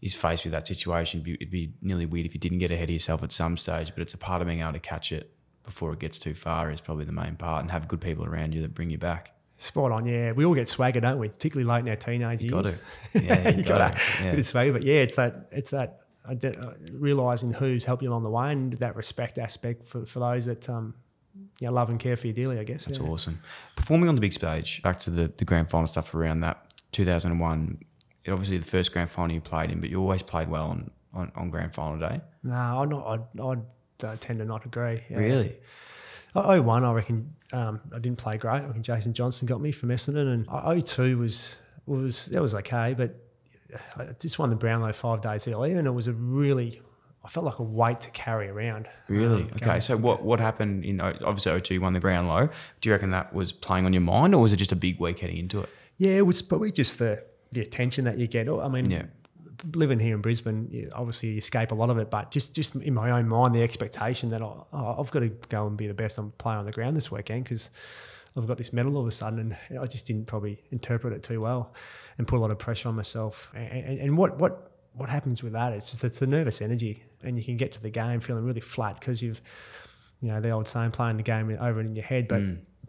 is 0.00 0.14
faced 0.14 0.44
with 0.44 0.52
that 0.52 0.68
situation. 0.68 1.20
It'd 1.20 1.24
be, 1.24 1.34
it'd 1.34 1.50
be 1.50 1.72
nearly 1.82 2.06
weird 2.06 2.26
if 2.26 2.34
you 2.34 2.40
didn't 2.40 2.58
get 2.58 2.70
ahead 2.70 2.88
of 2.88 2.92
yourself 2.92 3.22
at 3.22 3.32
some 3.32 3.56
stage, 3.56 3.92
but 3.94 4.02
it's 4.02 4.14
a 4.14 4.18
part 4.18 4.40
of 4.40 4.46
being 4.46 4.60
able 4.60 4.74
to 4.74 4.78
catch 4.78 5.10
it 5.10 5.32
before 5.64 5.92
it 5.92 5.98
gets 5.98 6.18
too 6.18 6.34
far 6.34 6.70
is 6.70 6.80
probably 6.80 7.04
the 7.04 7.12
main 7.12 7.36
part, 7.36 7.62
and 7.62 7.70
have 7.70 7.88
good 7.88 8.00
people 8.00 8.24
around 8.24 8.54
you 8.54 8.62
that 8.62 8.74
bring 8.74 8.90
you 8.90 8.98
back. 8.98 9.37
Spot 9.60 9.90
on, 9.90 10.06
yeah. 10.06 10.32
We 10.32 10.44
all 10.44 10.54
get 10.54 10.68
swagger, 10.68 11.00
don't 11.00 11.18
we? 11.18 11.28
Particularly 11.28 11.68
late 11.68 11.80
in 11.80 11.88
our 11.88 11.96
teenage 11.96 12.42
You 12.42 12.50
got 12.50 12.64
years. 12.64 12.78
to. 13.12 13.22
Yeah, 13.22 13.48
you 13.56 13.62
got 13.64 13.78
got 13.78 13.96
to. 13.96 14.22
Yeah. 14.24 14.30
bit 14.30 14.38
of 14.38 14.46
swagger, 14.46 14.72
but 14.72 14.82
yeah, 14.84 15.00
it's 15.00 15.16
that 15.16 15.48
it's 15.50 15.70
that 15.70 16.00
uh, 16.28 16.34
realizing 16.92 17.52
who's 17.52 17.84
helped 17.84 18.02
you 18.02 18.08
along 18.10 18.22
the 18.22 18.30
way 18.30 18.52
and 18.52 18.74
that 18.74 18.94
respect 18.96 19.38
aspect 19.38 19.84
for, 19.84 20.06
for 20.06 20.20
those 20.20 20.44
that 20.46 20.68
um, 20.68 20.94
you 21.60 21.66
know, 21.66 21.72
love 21.72 21.88
and 21.88 21.98
care 21.98 22.16
for 22.16 22.26
you 22.26 22.32
dearly. 22.32 22.58
I 22.58 22.64
guess 22.64 22.84
That's 22.84 22.98
yeah. 22.98 23.06
awesome. 23.06 23.40
Performing 23.76 24.08
on 24.08 24.14
the 24.14 24.20
big 24.20 24.32
stage, 24.32 24.82
back 24.82 25.00
to 25.00 25.10
the, 25.10 25.32
the 25.36 25.44
grand 25.44 25.70
final 25.70 25.86
stuff 25.86 26.14
around 26.14 26.40
that 26.40 26.64
2001, 26.92 27.78
it 28.24 28.30
obviously 28.30 28.58
the 28.58 28.64
first 28.64 28.92
grand 28.92 29.10
final 29.10 29.34
you 29.34 29.40
played 29.40 29.70
in, 29.70 29.80
but 29.80 29.90
you 29.90 30.00
always 30.00 30.22
played 30.22 30.48
well 30.48 30.66
on, 30.66 30.90
on, 31.12 31.32
on 31.34 31.50
grand 31.50 31.74
final 31.74 31.98
day. 31.98 32.20
No, 32.42 32.54
I'm 32.54 32.88
not. 32.88 33.06
I'd, 33.06 33.40
I'd 33.40 34.06
uh, 34.06 34.16
tend 34.20 34.38
to 34.38 34.44
not 34.44 34.64
agree. 34.64 35.00
Yeah. 35.10 35.18
Really? 35.18 35.56
Oh 36.44 36.62
one, 36.62 36.84
I 36.84 36.92
reckon 36.92 37.34
um, 37.52 37.80
I 37.94 37.98
didn't 37.98 38.18
play 38.18 38.36
great. 38.36 38.62
I 38.62 38.66
reckon 38.66 38.82
Jason 38.82 39.14
Johnson 39.14 39.46
got 39.46 39.60
me 39.60 39.72
from 39.72 39.90
Essendon, 39.90 40.32
and 40.32 40.46
oh 40.50 40.80
two 40.80 41.18
was 41.18 41.56
was 41.86 42.26
that 42.26 42.42
was 42.42 42.54
okay, 42.54 42.94
but 42.94 43.16
I 43.96 44.06
just 44.18 44.38
won 44.38 44.50
the 44.50 44.56
Brownlow 44.56 44.92
five 44.92 45.20
days 45.20 45.46
earlier, 45.48 45.78
and 45.78 45.86
it 45.86 45.92
was 45.92 46.06
a 46.06 46.12
really 46.12 46.80
I 47.24 47.28
felt 47.28 47.44
like 47.44 47.58
a 47.58 47.62
weight 47.62 48.00
to 48.00 48.10
carry 48.10 48.48
around. 48.48 48.88
Really? 49.08 49.42
Um, 49.42 49.50
okay. 49.56 49.80
So 49.80 49.96
what 49.96 50.22
what 50.22 50.40
happened 50.40 50.84
in 50.84 51.00
obviously 51.00 51.60
02 51.60 51.80
won 51.80 51.92
the 51.92 52.00
Brownlow. 52.00 52.48
Do 52.80 52.88
you 52.88 52.92
reckon 52.94 53.10
that 53.10 53.34
was 53.34 53.52
playing 53.52 53.84
on 53.86 53.92
your 53.92 54.02
mind, 54.02 54.34
or 54.34 54.42
was 54.42 54.52
it 54.52 54.56
just 54.56 54.72
a 54.72 54.76
big 54.76 54.98
week 55.00 55.20
heading 55.20 55.36
into 55.36 55.60
it? 55.60 55.68
Yeah, 55.98 56.12
it 56.12 56.26
was 56.26 56.42
probably 56.42 56.72
just 56.72 56.98
the 56.98 57.24
the 57.50 57.60
attention 57.60 58.04
that 58.04 58.18
you 58.18 58.26
get. 58.26 58.48
I 58.48 58.68
mean, 58.68 58.90
Yeah. 58.90 59.04
Living 59.74 59.98
here 59.98 60.14
in 60.14 60.20
Brisbane, 60.20 60.68
you- 60.70 60.90
obviously 60.94 61.30
you 61.30 61.38
escape 61.38 61.70
a 61.70 61.74
lot 61.74 61.90
of 61.90 61.98
it, 61.98 62.10
but 62.10 62.30
just 62.30 62.54
just 62.54 62.74
in 62.76 62.94
my 62.94 63.10
own 63.10 63.28
mind, 63.28 63.54
the 63.54 63.62
expectation 63.62 64.30
that 64.30 64.42
oh, 64.42 64.66
oh, 64.72 64.96
I've 65.00 65.10
got 65.10 65.20
to 65.20 65.28
go 65.48 65.66
and 65.66 65.76
be 65.76 65.86
the 65.86 65.94
best 65.94 66.18
player 66.38 66.56
on 66.58 66.64
the 66.66 66.72
ground 66.72 66.96
this 66.96 67.10
weekend 67.10 67.44
because 67.44 67.70
I've 68.36 68.46
got 68.46 68.58
this 68.58 68.72
medal 68.72 68.94
all 68.96 69.02
of 69.02 69.08
a 69.08 69.12
sudden, 69.12 69.56
and 69.68 69.78
I 69.78 69.86
just 69.86 70.06
didn't 70.06 70.26
probably 70.26 70.62
interpret 70.70 71.12
it 71.12 71.22
too 71.22 71.40
well 71.40 71.74
and 72.18 72.26
put 72.28 72.36
a 72.36 72.40
lot 72.40 72.50
of 72.50 72.58
pressure 72.58 72.88
on 72.88 72.94
myself. 72.94 73.50
And, 73.54 73.84
and, 73.84 73.98
and 73.98 74.18
what 74.18 74.38
what 74.38 74.70
what 74.92 75.08
happens 75.08 75.42
with 75.42 75.52
that? 75.54 75.72
It's 75.72 75.90
just 75.90 76.04
it's 76.04 76.22
a 76.22 76.26
nervous 76.26 76.60
energy, 76.62 77.02
and 77.22 77.36
you 77.38 77.44
can 77.44 77.56
get 77.56 77.72
to 77.72 77.82
the 77.82 77.90
game 77.90 78.20
feeling 78.20 78.44
really 78.44 78.60
flat 78.60 79.00
because 79.00 79.22
you've 79.22 79.40
you 80.20 80.28
know 80.28 80.40
the 80.40 80.50
old 80.50 80.68
saying 80.68 80.90
playing 80.92 81.16
the 81.16 81.22
game 81.22 81.56
over 81.60 81.80
in 81.80 81.94
your 81.96 82.04
head, 82.04 82.28
but. 82.28 82.40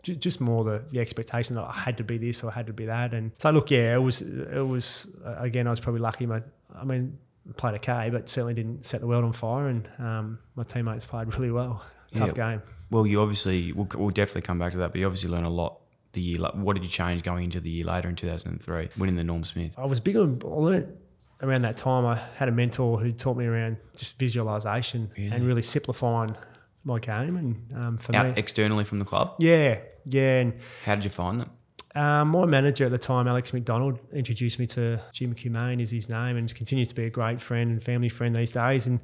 ju- 0.04 0.16
Just 0.16 0.40
more 0.40 0.64
the, 0.64 0.84
the 0.92 1.00
expectation 1.02 1.56
that 1.58 1.66
I 1.66 1.74
had 1.74 1.98
to 1.98 2.04
be 2.06 2.18
this 2.18 2.42
or 2.44 2.50
I 2.50 2.54
had 2.54 2.68
to 2.68 2.74
be 2.74 2.86
that, 2.86 3.14
and 3.14 3.32
so 3.38 3.52
look, 3.52 3.70
yeah, 3.70 3.96
it 3.96 4.02
was 4.02 4.22
it 4.22 4.66
was 4.76 5.08
uh, 5.26 5.36
again 5.40 5.68
I 5.68 5.72
was 5.72 5.80
probably 5.82 6.00
lucky. 6.02 6.26
My, 6.26 6.42
I 6.76 6.84
mean, 6.86 7.18
played 7.58 7.76
okay, 7.76 8.10
but 8.12 8.30
certainly 8.30 8.54
didn't 8.54 8.86
set 8.86 9.02
the 9.02 9.08
world 9.08 9.24
on 9.24 9.34
fire, 9.34 9.68
and 9.68 9.88
um, 10.00 10.40
my 10.56 10.64
teammates 10.64 11.06
played 11.06 11.34
really 11.34 11.52
well. 11.52 11.84
Tough 12.14 12.30
Yeah. 12.36 12.52
game. 12.54 12.62
Well, 12.90 13.06
you 13.06 13.22
obviously 13.22 13.72
we'll, 13.72 13.88
we'll 13.96 14.10
definitely 14.10 14.42
come 14.42 14.58
back 14.60 14.72
to 14.72 14.80
that, 14.80 14.92
but 14.92 15.00
you 15.00 15.06
obviously 15.06 15.30
learned 15.30 15.46
a 15.46 15.50
lot 15.50 15.80
the 16.14 16.22
year. 16.22 16.40
What 16.40 16.74
did 16.74 16.84
you 16.84 16.90
change 16.90 17.22
going 17.22 17.44
into 17.44 17.60
the 17.60 17.70
year 17.70 17.86
later 17.86 18.10
in 18.10 18.16
2003, 18.16 18.90
winning 18.98 19.16
the 19.16 19.24
Norm 19.24 19.44
Smith? 19.44 19.76
I 19.78 19.86
was 19.86 20.00
big 20.00 20.18
on. 20.18 20.42
I 20.44 20.48
learned 20.48 20.98
around 21.44 21.62
that 21.62 21.78
time. 21.78 22.06
I 22.06 22.16
had 22.36 22.50
a 22.50 22.52
mentor 22.52 23.00
who 23.00 23.12
taught 23.12 23.38
me 23.38 23.46
around 23.46 23.78
just 23.96 24.18
visualization 24.18 25.12
and 25.18 25.46
really 25.46 25.62
simplifying 25.62 26.36
my 26.84 26.98
game. 27.00 27.38
And 27.38 27.74
um, 27.76 27.98
for 28.00 28.16
Out 28.16 28.26
me, 28.28 28.34
externally 28.38 28.84
from 28.86 28.98
the 29.00 29.06
club. 29.06 29.36
yeah, 29.40 29.78
yeah. 30.06 30.40
And 30.40 30.54
How 30.86 30.96
did 30.96 31.04
you 31.04 31.12
find 31.12 31.40
them? 31.42 31.52
Um, 31.96 32.30
my 32.30 32.46
manager 32.46 32.86
at 32.86 32.92
the 32.92 33.00
time, 33.00 33.28
Alex 33.28 33.54
McDonald, 33.54 34.00
introduced 34.14 34.60
me 34.60 34.68
to 34.68 35.02
Jim 35.12 35.34
Cumane, 35.34 35.82
is 35.82 35.92
his 35.92 36.10
name, 36.10 36.38
and 36.38 36.54
continues 36.54 36.88
to 36.90 36.96
be 36.96 37.06
a 37.06 37.10
great 37.10 37.42
friend 37.42 37.72
and 37.72 37.84
family 37.84 38.10
friend 38.10 38.36
these 38.36 38.52
days. 38.52 38.88
And 38.88 39.00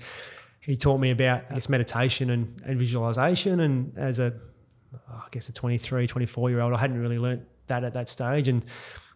he 0.60 0.76
taught 0.76 1.00
me 1.00 1.12
about 1.12 1.44
I 1.50 1.56
guess, 1.56 1.70
meditation 1.70 2.30
and, 2.30 2.62
and 2.66 2.78
visualization. 2.78 3.60
And 3.60 3.98
as 3.98 4.20
a, 4.20 4.34
I 5.10 5.28
guess, 5.32 5.50
a 5.50 5.54
23, 5.54 6.08
24 6.08 6.50
year 6.50 6.62
old, 6.62 6.74
I 6.74 6.78
hadn't 6.78 7.00
really 7.00 7.20
learnt 7.20 7.44
that 7.68 7.84
at 7.84 7.94
that 7.94 8.10
stage. 8.10 8.48
And 8.48 8.64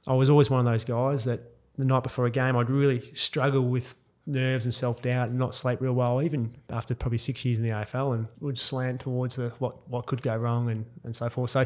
I 0.08 0.14
was 0.14 0.30
always 0.30 0.50
one 0.50 0.60
of 0.60 0.66
those 0.66 0.86
guys 0.86 1.26
that 1.26 1.42
the 1.78 1.86
night 1.86 2.04
before 2.04 2.26
a 2.26 2.32
game, 2.32 2.58
I'd 2.58 2.70
really 2.70 3.02
struggle 3.14 3.62
with 3.62 3.96
nerves 4.26 4.66
and 4.66 4.74
self 4.74 5.02
doubt 5.02 5.30
and 5.30 5.40
not 5.40 5.56
sleep 5.56 5.82
real 5.82 5.94
well, 5.94 6.22
even 6.22 6.56
after 6.70 6.96
probably 6.96 7.18
six 7.18 7.44
years 7.46 7.58
in 7.58 7.64
the 7.64 7.72
AFL, 7.72 8.16
and 8.16 8.28
would 8.40 8.58
slant 8.58 9.02
towards 9.02 9.36
the 9.36 9.50
what 9.60 9.88
what 9.90 10.06
could 10.06 10.22
go 10.22 10.36
wrong 10.36 10.70
and, 10.70 10.86
and 11.04 11.16
so 11.16 11.30
forth. 11.30 11.52
So, 11.52 11.66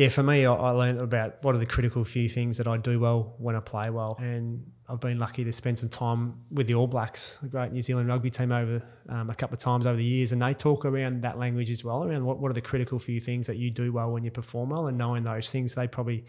yeah, 0.00 0.08
for 0.08 0.22
me, 0.22 0.46
I, 0.46 0.54
I 0.54 0.70
learned 0.70 0.98
about 0.98 1.44
what 1.44 1.54
are 1.54 1.58
the 1.58 1.66
critical 1.66 2.04
few 2.04 2.26
things 2.26 2.56
that 2.56 2.66
I 2.66 2.78
do 2.78 2.98
well 2.98 3.34
when 3.36 3.54
I 3.54 3.60
play 3.60 3.90
well, 3.90 4.16
and 4.18 4.64
I've 4.88 4.98
been 4.98 5.18
lucky 5.18 5.44
to 5.44 5.52
spend 5.52 5.78
some 5.78 5.90
time 5.90 6.40
with 6.50 6.68
the 6.68 6.74
All 6.74 6.86
Blacks, 6.86 7.36
the 7.42 7.48
great 7.48 7.70
New 7.70 7.82
Zealand 7.82 8.08
rugby 8.08 8.30
team, 8.30 8.50
over 8.50 8.82
um, 9.10 9.28
a 9.28 9.34
couple 9.34 9.56
of 9.56 9.60
times 9.60 9.84
over 9.84 9.98
the 9.98 10.04
years, 10.04 10.32
and 10.32 10.40
they 10.40 10.54
talk 10.54 10.86
around 10.86 11.20
that 11.24 11.38
language 11.38 11.68
as 11.68 11.84
well, 11.84 12.02
around 12.02 12.24
what, 12.24 12.38
what 12.38 12.50
are 12.50 12.54
the 12.54 12.62
critical 12.62 12.98
few 12.98 13.20
things 13.20 13.46
that 13.46 13.58
you 13.58 13.70
do 13.70 13.92
well 13.92 14.10
when 14.10 14.24
you 14.24 14.30
perform 14.30 14.70
well, 14.70 14.86
and 14.86 14.96
knowing 14.96 15.22
those 15.22 15.50
things, 15.50 15.74
they 15.74 15.86
probably 15.86 16.24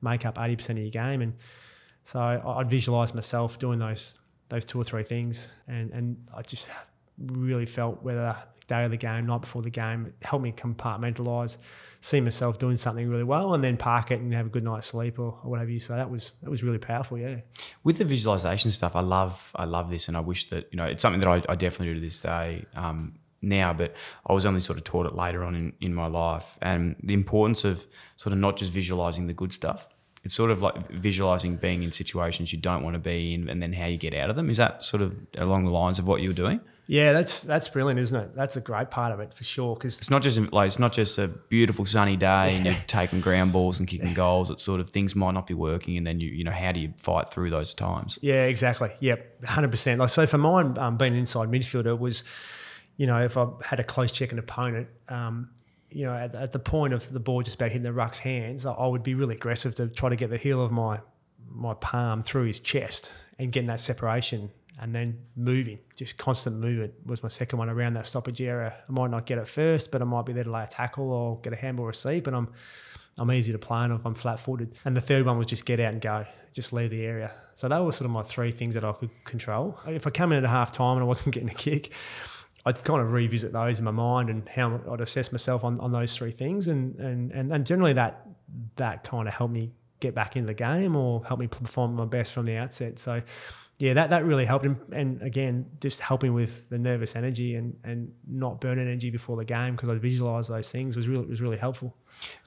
make 0.00 0.24
up 0.24 0.38
eighty 0.38 0.54
percent 0.54 0.78
of 0.78 0.84
your 0.84 0.92
game, 0.92 1.20
and 1.20 1.34
so 2.04 2.20
I, 2.20 2.60
I'd 2.60 2.70
visualise 2.70 3.14
myself 3.14 3.58
doing 3.58 3.80
those 3.80 4.14
those 4.48 4.64
two 4.64 4.80
or 4.80 4.84
three 4.84 5.02
things, 5.02 5.52
and 5.66 5.90
and 5.90 6.18
I 6.32 6.42
just 6.42 6.70
really 7.18 7.66
felt 7.66 8.00
whether 8.04 8.36
day 8.68 8.84
of 8.84 8.92
the 8.92 8.96
game, 8.96 9.26
night 9.26 9.40
before 9.40 9.62
the 9.62 9.70
game, 9.70 10.06
it 10.06 10.24
helped 10.24 10.44
me 10.44 10.52
compartmentalise 10.52 11.58
see 12.00 12.20
myself 12.20 12.58
doing 12.58 12.76
something 12.76 13.08
really 13.08 13.24
well 13.24 13.54
and 13.54 13.64
then 13.64 13.76
park 13.76 14.10
it 14.10 14.20
and 14.20 14.32
have 14.32 14.46
a 14.46 14.48
good 14.48 14.64
night's 14.64 14.86
sleep 14.86 15.18
or, 15.18 15.38
or 15.42 15.50
whatever 15.50 15.70
you 15.70 15.80
so 15.80 15.96
that 15.96 16.10
was 16.10 16.32
that 16.42 16.50
was 16.50 16.62
really 16.62 16.78
powerful 16.78 17.18
yeah. 17.18 17.40
With 17.82 17.98
the 17.98 18.04
visualization 18.04 18.70
stuff 18.70 18.94
i 18.94 19.00
love 19.00 19.52
i 19.56 19.64
love 19.64 19.90
this 19.90 20.08
and 20.08 20.16
i 20.16 20.20
wish 20.20 20.48
that 20.50 20.68
you 20.70 20.76
know 20.76 20.84
it's 20.84 21.02
something 21.02 21.20
that 21.20 21.28
i, 21.28 21.52
I 21.52 21.54
definitely 21.56 21.94
do 21.94 22.00
to 22.00 22.00
this 22.00 22.20
day 22.20 22.64
um, 22.74 23.18
now 23.42 23.72
but 23.72 23.94
i 24.26 24.32
was 24.32 24.46
only 24.46 24.60
sort 24.60 24.78
of 24.78 24.84
taught 24.84 25.06
it 25.06 25.14
later 25.14 25.42
on 25.42 25.54
in, 25.54 25.72
in 25.80 25.94
my 25.94 26.06
life. 26.06 26.58
And 26.62 26.96
the 27.02 27.14
importance 27.14 27.64
of 27.64 27.86
sort 28.16 28.32
of 28.32 28.38
not 28.38 28.56
just 28.56 28.72
visualizing 28.72 29.26
the 29.26 29.34
good 29.34 29.52
stuff 29.52 29.88
it's 30.24 30.34
sort 30.34 30.50
of 30.50 30.62
like 30.62 30.88
visualizing 30.90 31.56
being 31.56 31.82
in 31.82 31.92
situations 31.92 32.52
you 32.52 32.58
don't 32.58 32.82
want 32.82 32.94
to 32.94 32.98
be 32.98 33.34
in 33.34 33.48
and 33.48 33.62
then 33.62 33.72
how 33.72 33.86
you 33.86 33.96
get 33.96 34.12
out 34.14 34.30
of 34.30 34.36
them. 34.36 34.50
Is 34.50 34.56
that 34.56 34.82
sort 34.82 35.00
of 35.00 35.16
along 35.36 35.64
the 35.64 35.70
lines 35.70 36.00
of 36.00 36.08
what 36.08 36.22
you're 36.22 36.32
doing 36.32 36.60
yeah, 36.90 37.12
that's 37.12 37.42
that's 37.42 37.68
brilliant, 37.68 38.00
isn't 38.00 38.18
it? 38.18 38.34
That's 38.34 38.56
a 38.56 38.62
great 38.62 38.90
part 38.90 39.12
of 39.12 39.20
it 39.20 39.34
for 39.34 39.44
sure. 39.44 39.76
Because 39.76 39.98
it's 39.98 40.08
not 40.08 40.22
just 40.22 40.38
like 40.54 40.68
it's 40.68 40.78
not 40.78 40.94
just 40.94 41.18
a 41.18 41.28
beautiful 41.28 41.84
sunny 41.84 42.16
day 42.16 42.56
and 42.56 42.64
you're 42.64 42.76
taking 42.86 43.20
ground 43.20 43.52
balls 43.52 43.78
and 43.78 43.86
kicking 43.86 44.14
goals. 44.14 44.50
It's 44.50 44.62
sort 44.62 44.80
of 44.80 44.88
things 44.88 45.14
might 45.14 45.32
not 45.32 45.46
be 45.46 45.52
working, 45.52 45.98
and 45.98 46.06
then 46.06 46.18
you 46.18 46.30
you 46.30 46.44
know 46.44 46.50
how 46.50 46.72
do 46.72 46.80
you 46.80 46.94
fight 46.96 47.28
through 47.28 47.50
those 47.50 47.74
times? 47.74 48.18
Yeah, 48.22 48.44
exactly. 48.44 48.90
Yep, 49.00 49.44
hundred 49.44 49.70
percent. 49.70 50.00
Like 50.00 50.08
so 50.08 50.26
for 50.26 50.38
mine, 50.38 50.78
um, 50.78 50.96
being 50.96 51.12
an 51.12 51.18
inside 51.18 51.50
midfielder 51.50 51.98
was, 51.98 52.24
you 52.96 53.06
know, 53.06 53.22
if 53.22 53.36
I 53.36 53.48
had 53.62 53.80
a 53.80 53.84
close 53.84 54.10
check 54.10 54.32
an 54.32 54.38
opponent, 54.38 54.88
um, 55.10 55.50
you 55.90 56.06
know, 56.06 56.14
at, 56.14 56.34
at, 56.34 56.52
the 56.52 56.58
point 56.58 56.94
of 56.94 57.12
the 57.12 57.20
ball 57.20 57.42
just 57.42 57.56
about 57.56 57.68
hitting 57.68 57.82
the 57.82 57.92
ruck's 57.92 58.20
hands, 58.20 58.64
I, 58.64 58.72
I 58.72 58.86
would 58.86 59.02
be 59.02 59.14
really 59.14 59.34
aggressive 59.34 59.74
to 59.74 59.88
try 59.88 60.08
to 60.08 60.16
get 60.16 60.30
the 60.30 60.38
heel 60.38 60.64
of 60.64 60.72
my 60.72 61.00
my 61.50 61.74
palm 61.74 62.22
through 62.22 62.46
his 62.46 62.60
chest 62.60 63.12
and 63.38 63.52
getting 63.52 63.68
that 63.68 63.80
separation 63.80 64.50
and 64.80 64.94
then 64.94 65.18
moving, 65.36 65.78
just 65.96 66.16
constant 66.16 66.56
movement 66.56 66.94
was 67.04 67.22
my 67.22 67.28
second 67.28 67.58
one 67.58 67.68
around 67.68 67.94
that 67.94 68.06
stoppage 68.06 68.40
area. 68.40 68.74
I 68.88 68.92
might 68.92 69.10
not 69.10 69.26
get 69.26 69.38
it 69.38 69.48
first, 69.48 69.90
but 69.90 70.02
I 70.02 70.04
might 70.04 70.26
be 70.26 70.32
there 70.32 70.44
to 70.44 70.50
lay 70.50 70.64
a 70.64 70.66
tackle 70.66 71.10
or 71.12 71.40
get 71.40 71.52
a 71.52 71.56
handball 71.56 71.86
receive, 71.86 72.24
but 72.24 72.34
I'm 72.34 72.48
I'm 73.18 73.32
easy 73.32 73.50
to 73.52 73.58
play 73.58 73.78
on 73.78 73.92
if 73.92 74.06
I'm 74.06 74.14
flat 74.14 74.38
footed. 74.38 74.78
And 74.84 74.96
the 74.96 75.00
third 75.00 75.26
one 75.26 75.38
was 75.38 75.48
just 75.48 75.66
get 75.66 75.80
out 75.80 75.92
and 75.92 76.00
go, 76.00 76.24
just 76.52 76.72
leave 76.72 76.90
the 76.90 77.04
area. 77.04 77.32
So 77.56 77.68
that 77.68 77.78
was 77.78 77.96
sort 77.96 78.06
of 78.06 78.12
my 78.12 78.22
three 78.22 78.52
things 78.52 78.74
that 78.74 78.84
I 78.84 78.92
could 78.92 79.10
control. 79.24 79.78
If 79.86 80.06
I 80.06 80.10
come 80.10 80.30
in 80.32 80.44
at 80.44 80.48
half 80.48 80.70
time 80.70 80.96
and 80.96 81.02
I 81.02 81.06
wasn't 81.06 81.34
getting 81.34 81.50
a 81.50 81.54
kick, 81.54 81.92
I'd 82.64 82.84
kind 82.84 83.00
of 83.00 83.12
revisit 83.12 83.52
those 83.52 83.78
in 83.78 83.84
my 83.84 83.90
mind 83.90 84.30
and 84.30 84.48
how 84.48 84.80
I'd 84.90 85.00
assess 85.00 85.32
myself 85.32 85.64
on, 85.64 85.80
on 85.80 85.90
those 85.90 86.16
three 86.16 86.30
things. 86.30 86.68
And, 86.68 86.98
and, 87.00 87.32
and, 87.32 87.52
and 87.52 87.66
generally 87.66 87.94
that 87.94 88.24
that 88.76 89.04
kind 89.04 89.26
of 89.28 89.34
helped 89.34 89.52
me 89.52 89.72
get 90.00 90.14
back 90.14 90.36
into 90.36 90.46
the 90.46 90.54
game 90.54 90.94
or 90.94 91.24
help 91.24 91.40
me 91.40 91.48
perform 91.48 91.94
my 91.94 92.04
best 92.04 92.32
from 92.32 92.46
the 92.46 92.56
outset. 92.56 92.98
So 92.98 93.20
yeah, 93.78 93.94
that, 93.94 94.10
that 94.10 94.24
really 94.24 94.44
helped 94.44 94.64
him. 94.64 94.80
And 94.92 95.22
again, 95.22 95.66
just 95.80 96.00
helping 96.00 96.34
with 96.34 96.68
the 96.68 96.78
nervous 96.78 97.14
energy 97.14 97.54
and, 97.54 97.76
and 97.84 98.12
not 98.26 98.60
burning 98.60 98.88
energy 98.88 99.10
before 99.10 99.36
the 99.36 99.44
game 99.44 99.76
because 99.76 99.88
I 99.88 99.94
visualised 99.98 100.50
those 100.50 100.72
things 100.72 100.96
was 100.96 101.06
really 101.06 101.26
was 101.26 101.40
really 101.40 101.58
helpful. 101.58 101.96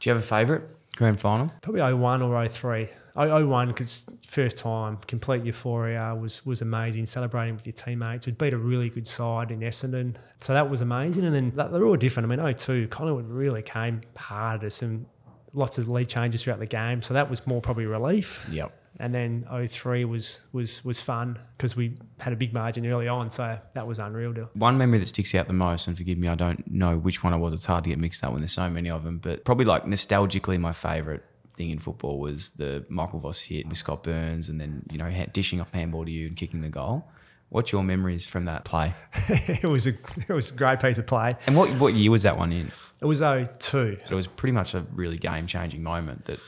Do 0.02 0.10
you 0.10 0.14
have 0.14 0.22
a 0.22 0.26
favourite 0.26 0.64
grand 0.98 1.22
final? 1.22 1.50
Probably 1.62 1.82
01 1.82 2.22
or 2.22 2.48
03. 2.48 2.90
01 3.16 3.68
because 3.70 4.10
first 4.26 4.58
time, 4.58 4.98
complete 5.08 5.46
euphoria 5.46 6.14
was 6.16 6.46
was 6.46 6.62
amazing. 6.62 7.06
Celebrating 7.06 7.56
with 7.56 7.66
your 7.66 7.74
teammates, 7.74 8.26
we'd 8.26 8.38
beat 8.38 8.54
a 8.54 8.58
really 8.58 8.90
good 8.90 9.08
side 9.08 9.52
in 9.52 9.62
Essendon, 9.62 10.18
so 10.40 10.54
that 10.54 10.70
was 10.70 10.82
amazing. 10.82 11.26
And 11.26 11.34
then 11.34 11.72
they're 11.72 11.86
all 11.86 11.96
different. 11.96 12.30
I 12.30 12.36
mean, 12.36 12.56
02 12.56 12.88
Collingwood 12.90 13.28
really 13.28 13.62
came 13.62 14.02
hard. 14.18 14.62
There's 14.62 14.76
some 14.76 15.06
lots 15.54 15.78
of 15.78 15.88
lead 15.88 16.10
changes 16.10 16.44
throughout 16.44 16.60
the 16.60 16.66
game, 16.66 17.02
so 17.02 17.14
that 17.14 17.30
was 17.30 17.48
more 17.48 17.62
probably 17.62 17.86
relief. 17.86 18.46
Yep 18.50 18.78
and 19.02 19.16
then 19.16 19.46
03 19.68 20.06
was 20.06 20.46
was 20.54 20.86
was 20.86 21.02
fun 21.02 21.40
because 21.58 21.76
we 21.76 21.98
had 22.20 22.32
a 22.32 22.36
big 22.36 22.54
margin 22.54 22.86
early 22.86 23.08
on, 23.08 23.32
so 23.32 23.58
that 23.74 23.88
was 23.88 23.98
unreal. 23.98 24.34
To. 24.36 24.48
One 24.54 24.78
memory 24.78 25.00
that 25.00 25.08
sticks 25.08 25.34
out 25.34 25.48
the 25.48 25.54
most, 25.54 25.88
and 25.88 25.98
forgive 25.98 26.20
me, 26.20 26.28
I 26.28 26.36
don't 26.36 26.70
know 26.70 26.98
which 26.98 27.24
one 27.24 27.34
it 27.34 27.40
was. 27.40 27.54
It's 27.54 27.66
hard 27.66 27.84
to 27.86 27.90
get 27.90 28.00
mixed 28.00 28.24
up 28.24 28.32
when 28.32 28.42
there's 28.42 28.52
so 28.52 28.70
many 28.70 28.92
of 28.92 29.04
them, 29.04 29.18
but 29.18 29.44
probably 29.44 29.66
like 29.66 29.86
nostalgically, 29.86 30.60
my 30.60 30.72
favourite 30.72 31.24
thing 31.56 31.72
in 31.72 31.80
football 31.80 32.20
was 32.20 32.52
the 32.52 32.86
Michael 32.90 33.20
Voss 33.20 33.42
hit 33.42 33.68
with 33.68 33.80
Scott 33.80 34.04
Burns, 34.04 34.50
and 34.50 34.62
then 34.62 34.84
you 34.92 35.00
know 35.00 35.12
dishing 35.34 35.60
off 35.60 35.72
the 35.72 35.78
handball 35.78 36.06
to 36.06 36.12
you 36.12 36.28
and 36.28 36.38
kicking 36.38 36.62
the 36.62 36.70
goal. 36.70 37.06
What's 37.50 37.72
your 37.72 37.84
memories 37.84 38.28
from 38.28 38.46
that 38.46 38.66
play? 38.66 38.94
it 39.28 39.66
was 39.66 39.88
a 39.88 39.94
it 40.30 40.30
was 40.30 40.52
a 40.52 40.54
great 40.54 40.80
piece 40.80 41.00
of 41.00 41.08
play. 41.08 41.36
And 41.48 41.58
what 41.58 41.72
what 41.80 41.96
year 41.96 42.12
was 42.12 42.22
that 42.22 42.38
one 42.38 42.52
in? 42.52 42.72
It 43.02 43.06
was 43.06 43.20
02. 43.20 43.50
So 43.60 43.90
it 44.12 44.14
was 44.14 44.28
pretty 44.28 44.54
much 44.54 44.76
a 44.76 44.86
really 44.94 45.18
game 45.18 45.48
changing 45.48 45.82
moment 45.82 46.26
that 46.26 46.40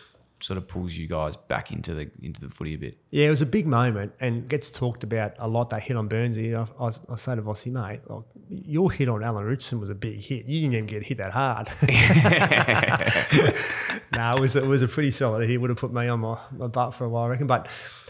sort 0.44 0.58
of 0.58 0.68
pulls 0.68 0.94
you 0.94 1.08
guys 1.08 1.38
back 1.38 1.72
into 1.72 1.94
the 1.94 2.12
into 2.22 2.41
the 2.41 2.50
footy 2.50 2.74
a 2.74 2.78
bit. 2.78 2.98
Yeah, 3.12 3.28
it 3.28 3.30
was 3.30 3.41
a 3.41 3.46
big 3.46 3.66
moment 3.66 4.14
and 4.20 4.48
gets 4.50 4.70
talked 4.70 5.04
about 5.04 5.34
a 5.39 5.48
lot. 5.48 5.70
That 5.70 5.84
hit 5.84 5.96
on 5.96 6.10
Burnsy. 6.10 6.54
I, 6.54 6.68
I, 6.84 6.91
I 7.12 7.16
say 7.16 7.36
to 7.36 7.41
Vossi, 7.41 7.72
mate, 7.72 8.02
like, 8.08 8.24
your 8.50 8.91
hit 8.91 9.08
on 9.08 9.24
Alan 9.24 9.46
Richardson 9.46 9.80
was 9.80 9.89
a 9.89 9.96
big 9.96 10.20
hit. 10.20 10.46
You 10.46 10.62
didn't 10.62 10.74
even 10.74 10.86
get 10.86 11.04
hit 11.04 11.18
that 11.20 11.32
hard. 11.32 11.70
no, 14.16 14.36
it 14.36 14.39
was 14.39 14.56
it 14.56 14.66
was 14.66 14.82
a 14.82 14.88
pretty 14.88 15.12
solid. 15.12 15.50
He 15.50 15.58
would 15.58 15.70
have 15.70 15.80
put 15.80 15.94
me 15.94 16.08
on 16.08 16.20
my, 16.20 16.38
my 16.52 16.68
butt 16.68 16.94
for 16.94 17.06
a 17.06 17.10
while, 17.10 17.24
I 17.24 17.30
reckon. 17.30 17.48
But 17.48 17.70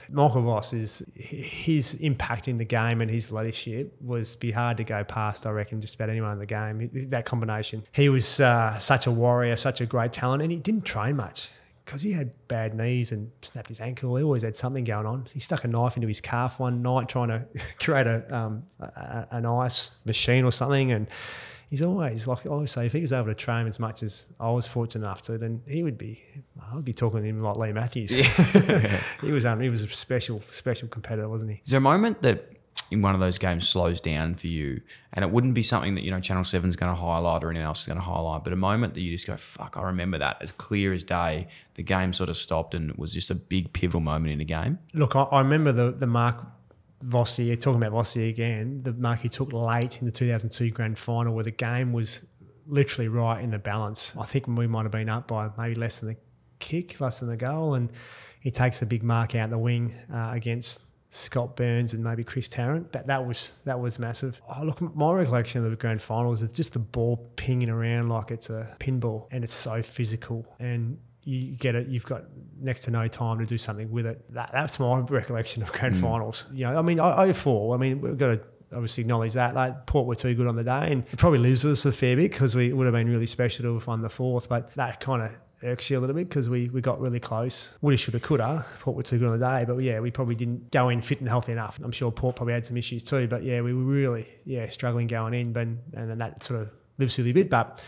Michael 0.10 0.42
Voss 0.42 0.74
is 0.74 1.06
his 1.16 1.94
impact 1.96 2.48
in 2.48 2.58
the 2.58 2.66
game 2.66 3.00
and 3.00 3.12
his 3.12 3.32
leadership 3.32 3.96
was 4.02 4.36
be 4.36 4.50
hard 4.50 4.78
to 4.78 4.84
go 4.84 5.04
past. 5.04 5.46
I 5.46 5.52
reckon 5.52 5.82
just 5.82 5.96
about 5.96 6.10
anyone 6.10 6.34
in 6.34 6.40
the 6.40 6.48
game. 6.48 6.90
That 7.10 7.26
combination. 7.26 7.84
He 7.92 8.10
was 8.10 8.40
uh, 8.40 8.80
such 8.80 9.06
a 9.06 9.12
warrior, 9.12 9.56
such 9.56 9.82
a 9.82 9.86
great 9.86 10.14
talent, 10.14 10.42
and 10.42 10.52
he 10.52 10.58
didn't 10.58 10.86
train 10.86 11.16
much 11.16 11.52
because 11.86 12.02
he 12.02 12.14
had 12.14 12.36
bad 12.48 12.74
knees 12.74 13.12
and 13.12 13.32
snapped 13.42 13.68
his 13.68 13.82
ankle. 13.82 14.16
He 14.16 14.24
always 14.24 14.44
had 14.44 14.56
something 14.56 14.84
going 14.84 15.06
on. 15.06 15.28
He 15.34 15.40
stuck 15.40 15.64
a 15.64 15.68
knife 15.68 15.96
into 15.96 16.08
his 16.08 16.22
calf 16.22 16.60
one 16.60 16.82
night 16.82 17.10
trying 17.10 17.30
to 17.30 17.46
create 17.80 18.08
a, 18.08 18.36
um, 18.36 18.64
a, 18.80 19.28
an 19.32 19.46
ice 19.46 19.92
machine 20.06 20.46
or 20.46 20.52
something. 20.52 20.92
And 20.92 21.08
he's 21.70 21.82
always 21.82 22.28
like 22.28 22.46
I 22.46 22.50
always 22.50 22.72
say, 22.72 22.86
if 22.86 22.94
he 22.94 23.02
was 23.02 23.12
able 23.12 23.28
to 23.28 23.36
train 23.36 23.68
as 23.68 23.80
much 23.80 24.04
as 24.04 24.32
I 24.40 24.50
was 24.52 24.68
fortunate 24.68 25.06
enough 25.06 25.24
to, 25.24 25.38
then 25.38 25.62
he 25.68 25.84
would 25.84 25.98
be. 25.98 26.24
I 26.72 26.76
would 26.76 26.86
be 26.86 26.94
talking 26.94 27.22
to 27.22 27.28
him 27.28 27.42
like 27.42 27.58
Leigh 27.58 27.74
Matthews. 27.74 28.12
Yeah. 28.12 29.02
he 29.22 29.32
was 29.32 29.46
um, 29.46 29.60
he 29.60 29.70
was 29.70 29.84
a 29.84 29.90
special 29.90 30.42
special 30.52 30.88
competitor, 30.88 31.28
wasn't 31.28 31.52
he? 31.52 31.62
Is 31.66 31.72
there 31.72 31.80
a 31.80 31.82
moment 31.82 32.22
that 32.22 32.50
in 32.92 33.02
one 33.02 33.14
of 33.16 33.20
those 33.20 33.38
games 33.38 33.68
slows 33.68 34.00
down 34.00 34.36
for 34.36 34.48
you, 34.48 34.82
and 35.12 35.26
it 35.26 35.32
wouldn't 35.32 35.56
be 35.56 35.64
something 35.64 35.96
that 35.96 36.04
you 36.04 36.12
know 36.12 36.20
Channel 36.20 36.44
Seven 36.44 36.70
is 36.70 36.76
going 36.76 36.92
to 36.92 36.96
highlight 36.96 37.44
or 37.44 37.50
anyone 37.50 37.68
else 37.68 37.82
is 37.82 37.88
going 37.88 37.98
to 37.98 38.04
highlight, 38.04 38.44
but 38.44 38.54
a 38.54 38.58
moment 38.58 38.94
that 38.94 39.02
you 39.02 39.12
just 39.12 39.28
go, 39.28 39.36
"Fuck!" 39.38 39.76
I 39.78 39.84
remember 39.84 40.18
that 40.20 40.38
as 40.42 40.52
clear 40.52 40.94
as 40.94 41.04
day. 41.04 41.48
The 41.76 41.84
game 41.84 42.14
sort 42.14 42.30
of 42.30 42.38
stopped, 42.38 42.76
and 42.76 42.92
it 42.92 43.00
was 43.00 43.14
just 43.14 43.32
a 43.32 43.36
big 43.36 43.74
pivotal 43.74 44.00
moment 44.00 44.32
in 44.32 44.40
the 44.40 44.46
game. 44.46 44.80
Look, 44.94 45.16
I, 45.16 45.24
I 45.24 45.40
remember 45.40 45.72
the 45.72 45.92
the 45.92 46.08
mark 46.08 46.46
Vossi 47.04 47.60
talking 47.60 47.82
about 47.82 47.94
Vossi 47.94 48.30
again. 48.30 48.84
The 48.84 48.94
mark 48.94 49.20
he 49.20 49.30
took 49.30 49.52
late 49.52 50.00
in 50.00 50.06
the 50.06 50.12
2002 50.12 50.70
grand 50.70 50.98
final, 50.98 51.34
where 51.34 51.44
the 51.44 51.52
game 51.52 51.94
was 51.94 52.24
literally 52.68 53.08
right 53.08 53.44
in 53.44 53.52
the 53.52 53.60
balance. 53.60 54.16
I 54.18 54.26
think 54.26 54.48
we 54.48 54.68
might 54.68 54.84
have 54.84 54.92
been 54.92 55.10
up 55.10 55.28
by 55.28 55.50
maybe 55.58 55.76
less 55.76 56.00
than 56.00 56.10
the 56.10 56.18
kick, 56.60 57.02
less 57.02 57.20
than 57.20 57.30
the 57.30 57.38
goal, 57.38 57.74
and 57.74 57.90
he 58.40 58.52
takes 58.52 58.82
a 58.82 58.86
big 58.86 59.04
mark 59.04 59.36
out 59.36 59.50
the 59.50 59.58
wing 59.58 59.94
uh, 60.14 60.32
against 60.34 60.84
Scott 61.16 61.56
Burns 61.56 61.94
and 61.94 62.04
maybe 62.04 62.24
Chris 62.24 62.50
Tarrant. 62.50 62.92
That 62.92 63.06
that 63.06 63.28
was 63.28 63.60
that 63.66 63.80
was 63.80 64.00
massive. 64.00 64.42
Oh, 64.50 64.64
look, 64.64 64.82
my 64.96 65.14
recollection 65.14 65.64
of 65.64 65.70
the 65.70 65.78
grand 65.78 66.02
finals 66.02 66.42
is 66.42 66.52
just 66.52 66.74
the 66.74 66.80
ball 66.80 67.32
pinging 67.36 67.70
around 67.70 68.10
like 68.10 68.32
it's 68.32 68.50
a 68.50 68.76
pinball, 68.80 69.28
and 69.32 69.44
it's 69.44 69.54
so 69.54 69.84
physical. 69.84 70.44
And 70.60 70.98
you 71.24 71.56
get 71.56 71.76
it. 71.76 71.88
You've 71.88 72.06
got 72.08 72.24
next 72.60 72.82
to 72.86 72.92
no 72.92 73.08
time 73.08 73.38
to 73.38 73.46
do 73.46 73.60
something 73.60 73.92
with 73.92 74.08
it. 74.08 74.26
That, 74.34 74.52
that's 74.52 74.80
my 74.80 75.00
recollection 75.02 75.62
of 75.62 75.72
grand 75.72 75.96
mm. 75.96 76.02
finals. 76.02 76.46
You 76.52 76.66
know, 76.66 76.80
I 76.80 76.82
mean, 76.82 77.00
I, 77.00 77.22
I 77.22 77.34
four. 77.34 77.76
I 77.76 77.78
mean, 77.78 78.02
we've 78.02 78.18
got 78.18 78.28
to 78.28 78.42
obviously 78.74 79.02
acknowledge 79.02 79.34
that. 79.34 79.54
Like 79.54 79.86
Port 79.86 80.08
were 80.08 80.16
too 80.16 80.34
good 80.34 80.48
on 80.48 80.56
the 80.56 80.64
day, 80.64 80.94
and 80.94 81.04
it 81.12 81.18
probably 81.18 81.40
lives 81.40 81.64
with 81.64 81.74
us 81.74 81.86
a 81.86 81.92
fair 81.92 82.16
bit 82.16 82.32
because 82.32 82.56
we 82.56 82.74
would 82.74 82.86
have 82.86 82.94
been 82.94 83.08
really 83.08 83.28
special 83.28 83.64
to 83.66 83.74
have 83.76 83.86
won 83.86 84.02
the 84.02 84.10
fourth. 84.10 84.50
But 84.50 84.74
that 84.74 85.00
kind 85.00 85.22
of 85.22 85.38
you 85.64 85.98
a 85.98 86.00
little 86.00 86.16
bit 86.16 86.30
because 86.30 86.50
we, 86.50 86.70
we 86.70 86.82
got 86.82 87.00
really 87.00 87.20
close. 87.20 87.78
Woulda, 87.82 87.98
shoulda, 87.98 88.20
coulda. 88.20 88.66
Port 88.80 88.98
were 88.98 89.04
too 89.04 89.18
good 89.20 89.28
on 89.30 89.40
the 89.40 89.48
day, 89.48 89.66
but 89.66 89.78
yeah, 89.78 90.00
we 90.00 90.12
probably 90.12 90.36
didn't 90.36 90.72
go 90.72 90.90
in 90.90 91.02
fit 91.02 91.20
and 91.20 91.28
healthy 91.28 91.52
enough. 91.52 91.80
I'm 91.84 91.92
sure 91.92 92.12
Port 92.12 92.36
probably 92.36 92.54
had 92.54 92.66
some 92.66 92.78
issues 92.78 93.04
too, 93.04 93.28
but 93.28 93.44
yeah, 93.44 93.62
we 93.62 93.74
were 93.74 93.84
really 93.84 94.28
yeah 94.46 94.70
struggling 94.70 95.08
going 95.08 95.34
in, 95.34 95.54
but 95.54 95.62
and 95.62 95.82
then 95.94 96.18
that 96.18 96.44
sort 96.44 96.62
of 96.62 96.70
lives 96.98 97.16
through 97.16 97.28
a 97.28 97.32
bit. 97.32 97.50
But 97.50 97.84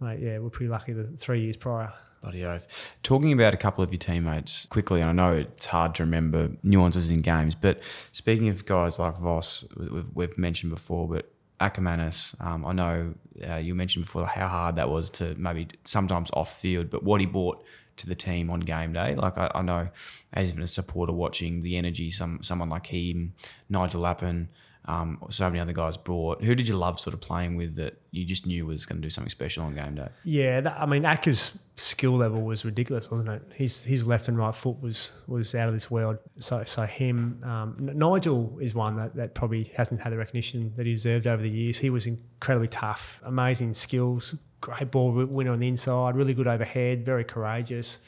mate, 0.00 0.20
yeah, 0.20 0.38
we're 0.38 0.50
pretty 0.50 0.70
lucky 0.70 0.92
the 0.92 1.04
three 1.16 1.40
years 1.40 1.56
prior. 1.56 1.92
Bloody 2.22 2.44
oath. 2.44 2.66
Talking 3.02 3.32
about 3.32 3.54
a 3.54 3.56
couple 3.56 3.84
of 3.84 3.92
your 3.92 3.98
teammates 3.98 4.66
quickly, 4.66 5.00
and 5.00 5.10
I 5.10 5.12
know 5.12 5.36
it's 5.36 5.66
hard 5.66 5.94
to 5.96 6.02
remember 6.02 6.50
nuances 6.62 7.10
in 7.10 7.20
games, 7.20 7.54
but 7.54 7.80
speaking 8.10 8.48
of 8.48 8.66
guys 8.66 8.98
like 8.98 9.16
Voss, 9.16 9.64
we've, 9.76 10.06
we've 10.14 10.38
mentioned 10.38 10.72
before, 10.72 11.06
but 11.08 11.30
Akermanis, 11.60 12.40
um, 12.44 12.64
I 12.64 12.72
know 12.72 13.14
uh, 13.46 13.56
you 13.56 13.74
mentioned 13.74 14.04
before 14.04 14.26
how 14.26 14.48
hard 14.48 14.76
that 14.76 14.88
was 14.88 15.10
to 15.10 15.34
maybe 15.36 15.68
sometimes 15.84 16.30
off 16.32 16.58
field, 16.60 16.90
but 16.90 17.02
what 17.02 17.20
he 17.20 17.26
brought 17.26 17.64
to 17.96 18.06
the 18.06 18.14
team 18.14 18.50
on 18.50 18.60
game 18.60 18.92
day. 18.92 19.14
Like 19.14 19.36
I, 19.36 19.50
I 19.54 19.62
know, 19.62 19.88
as 20.32 20.50
even 20.50 20.62
a 20.62 20.66
supporter 20.66 21.12
watching 21.12 21.60
the 21.60 21.76
energy, 21.76 22.10
some 22.10 22.42
someone 22.42 22.68
like 22.68 22.86
him, 22.86 23.34
Nigel 23.68 24.00
Lappin, 24.00 24.48
um, 24.88 25.18
so 25.28 25.44
many 25.50 25.60
other 25.60 25.74
guys 25.74 25.98
brought. 25.98 26.42
Who 26.42 26.54
did 26.54 26.66
you 26.66 26.74
love 26.74 26.98
sort 26.98 27.12
of 27.12 27.20
playing 27.20 27.56
with 27.56 27.76
that 27.76 28.00
you 28.10 28.24
just 28.24 28.46
knew 28.46 28.64
was 28.64 28.86
going 28.86 29.00
to 29.00 29.02
do 29.02 29.10
something 29.10 29.28
special 29.28 29.64
on 29.64 29.74
game 29.74 29.94
day? 29.94 30.08
Yeah, 30.24 30.62
that, 30.62 30.80
I 30.80 30.86
mean, 30.86 31.02
Aker's 31.02 31.58
skill 31.76 32.12
level 32.12 32.40
was 32.40 32.64
ridiculous, 32.64 33.10
wasn't 33.10 33.28
it? 33.28 33.42
His 33.54 33.84
his 33.84 34.06
left 34.06 34.28
and 34.28 34.38
right 34.38 34.54
foot 34.54 34.80
was 34.80 35.12
was 35.26 35.54
out 35.54 35.68
of 35.68 35.74
this 35.74 35.90
world. 35.90 36.16
So 36.38 36.64
so 36.64 36.84
him, 36.84 37.42
um, 37.44 37.76
Nigel 37.78 38.58
is 38.60 38.74
one 38.74 38.96
that, 38.96 39.14
that 39.16 39.34
probably 39.34 39.64
hasn't 39.76 40.00
had 40.00 40.10
the 40.10 40.16
recognition 40.16 40.72
that 40.76 40.86
he 40.86 40.94
deserved 40.94 41.26
over 41.26 41.42
the 41.42 41.50
years. 41.50 41.78
He 41.78 41.90
was 41.90 42.06
incredibly 42.06 42.68
tough, 42.68 43.20
amazing 43.22 43.74
skills, 43.74 44.36
great 44.62 44.90
ball 44.90 45.12
winner 45.12 45.52
on 45.52 45.60
the 45.60 45.68
inside, 45.68 46.16
really 46.16 46.32
good 46.32 46.46
overhead, 46.46 47.04
very 47.04 47.24
courageous. 47.24 47.98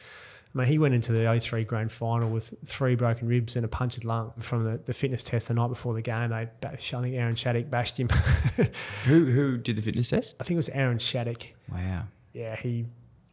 I 0.53 0.59
mean, 0.59 0.67
he 0.67 0.79
went 0.79 0.95
into 0.95 1.13
the 1.13 1.41
03 1.41 1.65
grand 1.65 1.93
final 1.93 2.29
with 2.29 2.53
three 2.67 2.97
broken 2.97 3.29
ribs 3.29 3.55
and 3.55 3.65
a 3.65 3.69
punctured 3.69 4.05
lung 4.05 4.33
from 4.41 4.65
the, 4.65 4.79
the 4.79 4.93
fitness 4.93 5.23
test 5.23 5.47
the 5.47 5.55
night 5.55 5.69
before 5.69 5.95
the 5.95 6.03
game. 6.03 6.31
They, 6.31 6.49
I 6.63 6.77
think 6.77 7.15
Aaron 7.15 7.37
Shattock 7.37 7.71
bashed 7.71 7.99
him. 7.99 8.09
who 9.05 9.27
who 9.27 9.57
did 9.59 9.77
the 9.77 9.83
fitness 9.83 10.09
test? 10.09 10.35
I 10.41 10.45
think 10.45 10.57
it 10.57 10.59
was 10.59 10.69
Aaron 10.71 10.99
Shattock. 10.99 11.55
Wow. 11.71 12.05
Yeah, 12.33 12.57
he 12.57 12.87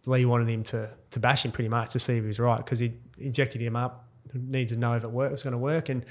Leigh 0.06 0.26
wanted 0.26 0.50
him 0.50 0.64
to 0.66 0.90
to 1.12 1.20
bash 1.20 1.44
him 1.44 1.52
pretty 1.52 1.70
much 1.70 1.94
to 1.94 2.00
see 2.00 2.18
if 2.18 2.24
he 2.24 2.28
was 2.28 2.40
right 2.40 2.58
because 2.58 2.80
he 2.80 2.94
injected 3.18 3.62
him 3.62 3.76
up, 3.76 4.08
needed 4.34 4.76
to 4.76 4.80
know 4.80 4.94
if 4.94 5.04
it, 5.04 5.12
work, 5.12 5.30
it 5.30 5.32
was 5.32 5.44
going 5.44 5.54
to 5.54 5.58
work, 5.58 5.90
and 5.90 6.06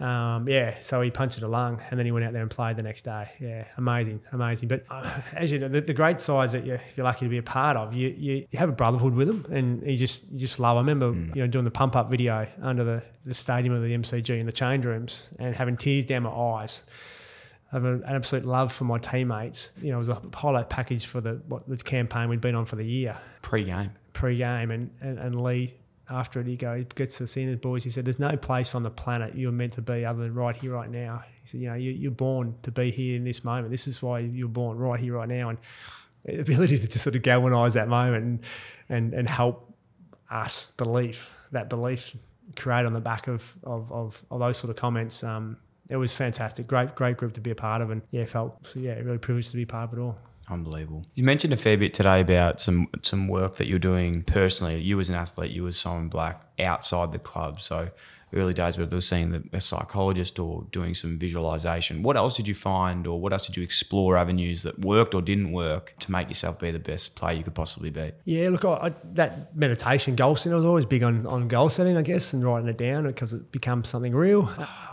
um, 0.00 0.48
yeah, 0.48 0.80
so 0.80 1.02
he 1.02 1.10
punctured 1.10 1.42
a 1.42 1.48
lung 1.48 1.80
and 1.90 1.98
then 1.98 2.06
he 2.06 2.12
went 2.12 2.24
out 2.24 2.32
there 2.32 2.40
and 2.40 2.50
played 2.50 2.76
the 2.76 2.82
next 2.82 3.02
day. 3.02 3.28
Yeah, 3.38 3.66
amazing, 3.76 4.22
amazing. 4.32 4.68
But 4.68 4.84
uh, 4.88 5.20
as 5.34 5.52
you 5.52 5.58
know, 5.58 5.68
the, 5.68 5.82
the 5.82 5.92
great 5.92 6.22
sides 6.22 6.52
that 6.52 6.64
you're, 6.64 6.80
you're, 6.96 7.04
lucky 7.04 7.26
to 7.26 7.28
be 7.28 7.36
a 7.36 7.42
part 7.42 7.76
of, 7.76 7.92
you, 7.94 8.08
you, 8.08 8.46
you, 8.50 8.58
have 8.58 8.70
a 8.70 8.72
brotherhood 8.72 9.14
with 9.14 9.28
them 9.28 9.44
and 9.50 9.82
you 9.82 9.98
just 9.98 10.22
you 10.32 10.38
just 10.38 10.58
love. 10.58 10.78
I 10.78 10.80
remember 10.80 11.12
mm. 11.12 11.34
you 11.36 11.42
know 11.42 11.46
doing 11.46 11.66
the 11.66 11.70
pump 11.70 11.96
up 11.96 12.10
video 12.10 12.46
under 12.62 12.82
the, 12.82 13.02
the 13.26 13.34
stadium 13.34 13.74
of 13.74 13.82
the 13.82 13.94
MCG 13.94 14.40
in 14.40 14.46
the 14.46 14.52
change 14.52 14.86
rooms 14.86 15.28
and 15.38 15.54
having 15.54 15.76
tears 15.76 16.06
down 16.06 16.22
my 16.22 16.30
eyes. 16.30 16.84
I 17.70 17.76
have 17.76 17.84
an 17.84 18.02
absolute 18.06 18.46
love 18.46 18.72
for 18.72 18.84
my 18.84 18.98
teammates. 18.98 19.70
You 19.82 19.90
know, 19.90 19.96
it 19.96 19.98
was 19.98 20.08
a 20.08 20.20
highlight 20.34 20.70
package 20.70 21.04
for 21.04 21.20
the 21.20 21.42
what 21.46 21.68
the 21.68 21.76
campaign 21.76 22.30
we'd 22.30 22.40
been 22.40 22.54
on 22.54 22.64
for 22.64 22.76
the 22.76 22.86
year. 22.86 23.18
Pre-game. 23.42 23.92
Pre-game, 24.12 24.70
and, 24.70 24.90
and, 25.00 25.18
and 25.18 25.40
Leigh 25.40 25.74
after 26.10 26.40
it, 26.40 26.46
he 26.46 26.56
go, 26.56 26.76
he 26.76 26.84
gets 26.84 27.18
to 27.18 27.26
see 27.26 27.46
the 27.46 27.56
boys. 27.56 27.84
He 27.84 27.90
said, 27.90 28.04
"There's 28.04 28.18
no 28.18 28.36
place 28.36 28.74
on 28.74 28.82
the 28.82 28.90
planet 28.90 29.36
you're 29.36 29.52
meant 29.52 29.74
to 29.74 29.82
be 29.82 30.04
other 30.04 30.22
than 30.22 30.34
right 30.34 30.56
here, 30.56 30.72
right 30.72 30.90
now." 30.90 31.22
He 31.42 31.48
said, 31.48 31.60
"You 31.60 31.68
know, 31.68 31.74
you, 31.74 32.08
are 32.08 32.12
born 32.12 32.56
to 32.62 32.70
be 32.70 32.90
here 32.90 33.16
in 33.16 33.24
this 33.24 33.44
moment. 33.44 33.70
This 33.70 33.86
is 33.86 34.02
why 34.02 34.20
you're 34.20 34.48
born 34.48 34.78
right 34.78 34.98
here, 34.98 35.14
right 35.14 35.28
now." 35.28 35.50
And 35.50 35.58
the 36.24 36.40
ability 36.40 36.78
to, 36.78 36.86
to 36.86 36.98
sort 36.98 37.16
of 37.16 37.22
galvanise 37.22 37.74
that 37.74 37.88
moment 37.88 38.24
and, 38.24 38.40
and 38.88 39.14
and 39.14 39.28
help 39.28 39.72
us 40.30 40.72
believe 40.76 41.28
that 41.52 41.68
belief 41.68 42.16
create 42.56 42.86
on 42.86 42.92
the 42.92 43.00
back 43.00 43.28
of 43.28 43.54
of, 43.64 43.90
of, 43.92 44.22
of 44.30 44.40
those 44.40 44.56
sort 44.56 44.70
of 44.70 44.76
comments. 44.76 45.22
Um, 45.22 45.56
it 45.88 45.96
was 45.96 46.14
fantastic. 46.14 46.68
Great, 46.68 46.94
great 46.94 47.16
group 47.16 47.32
to 47.34 47.40
be 47.40 47.50
a 47.50 47.54
part 47.54 47.82
of, 47.82 47.90
and 47.90 48.02
yeah, 48.10 48.24
felt 48.24 48.66
so 48.66 48.78
yeah, 48.78 48.94
really 48.94 49.18
privileged 49.18 49.50
to 49.50 49.56
be 49.56 49.66
part 49.66 49.92
of 49.92 49.98
it 49.98 50.02
all. 50.02 50.16
Unbelievable. 50.50 51.06
You 51.14 51.22
mentioned 51.22 51.52
a 51.52 51.56
fair 51.56 51.76
bit 51.76 51.94
today 51.94 52.20
about 52.20 52.60
some 52.60 52.88
some 53.02 53.28
work 53.28 53.56
that 53.56 53.68
you're 53.68 53.78
doing 53.78 54.24
personally. 54.24 54.80
You 54.80 54.98
as 54.98 55.08
an 55.08 55.14
athlete, 55.14 55.52
you 55.52 55.66
as 55.68 55.78
Simon 55.78 56.08
Black 56.08 56.42
outside 56.58 57.12
the 57.12 57.20
club. 57.20 57.60
So 57.60 57.90
early 58.34 58.54
days 58.54 58.78
where 58.78 58.86
they 58.86 58.96
were 58.96 59.00
seeing 59.00 59.48
a 59.52 59.60
psychologist 59.60 60.38
or 60.38 60.66
doing 60.70 60.94
some 60.94 61.18
visualization. 61.18 62.02
What 62.02 62.16
else 62.16 62.36
did 62.36 62.46
you 62.48 62.54
find, 62.54 63.06
or 63.06 63.20
what 63.20 63.32
else 63.32 63.46
did 63.46 63.56
you 63.56 63.62
explore 63.62 64.16
avenues 64.16 64.62
that 64.62 64.78
worked 64.80 65.14
or 65.14 65.22
didn't 65.22 65.52
work 65.52 65.94
to 66.00 66.10
make 66.10 66.28
yourself 66.28 66.58
be 66.58 66.70
the 66.70 66.78
best 66.78 67.14
player 67.14 67.36
you 67.36 67.42
could 67.42 67.54
possibly 67.54 67.90
be? 67.90 68.12
Yeah, 68.24 68.50
look, 68.50 68.64
I, 68.64 68.68
I, 68.68 68.94
that 69.14 69.56
meditation 69.56 70.14
goal 70.14 70.36
setting, 70.36 70.52
I 70.52 70.56
was 70.56 70.66
always 70.66 70.86
big 70.86 71.02
on, 71.02 71.26
on 71.26 71.48
goal 71.48 71.68
setting, 71.68 71.96
I 71.96 72.02
guess, 72.02 72.32
and 72.32 72.44
writing 72.44 72.68
it 72.68 72.78
down 72.78 73.04
because 73.04 73.32
it 73.32 73.50
becomes 73.52 73.88
something 73.88 74.14
real. 74.14 74.48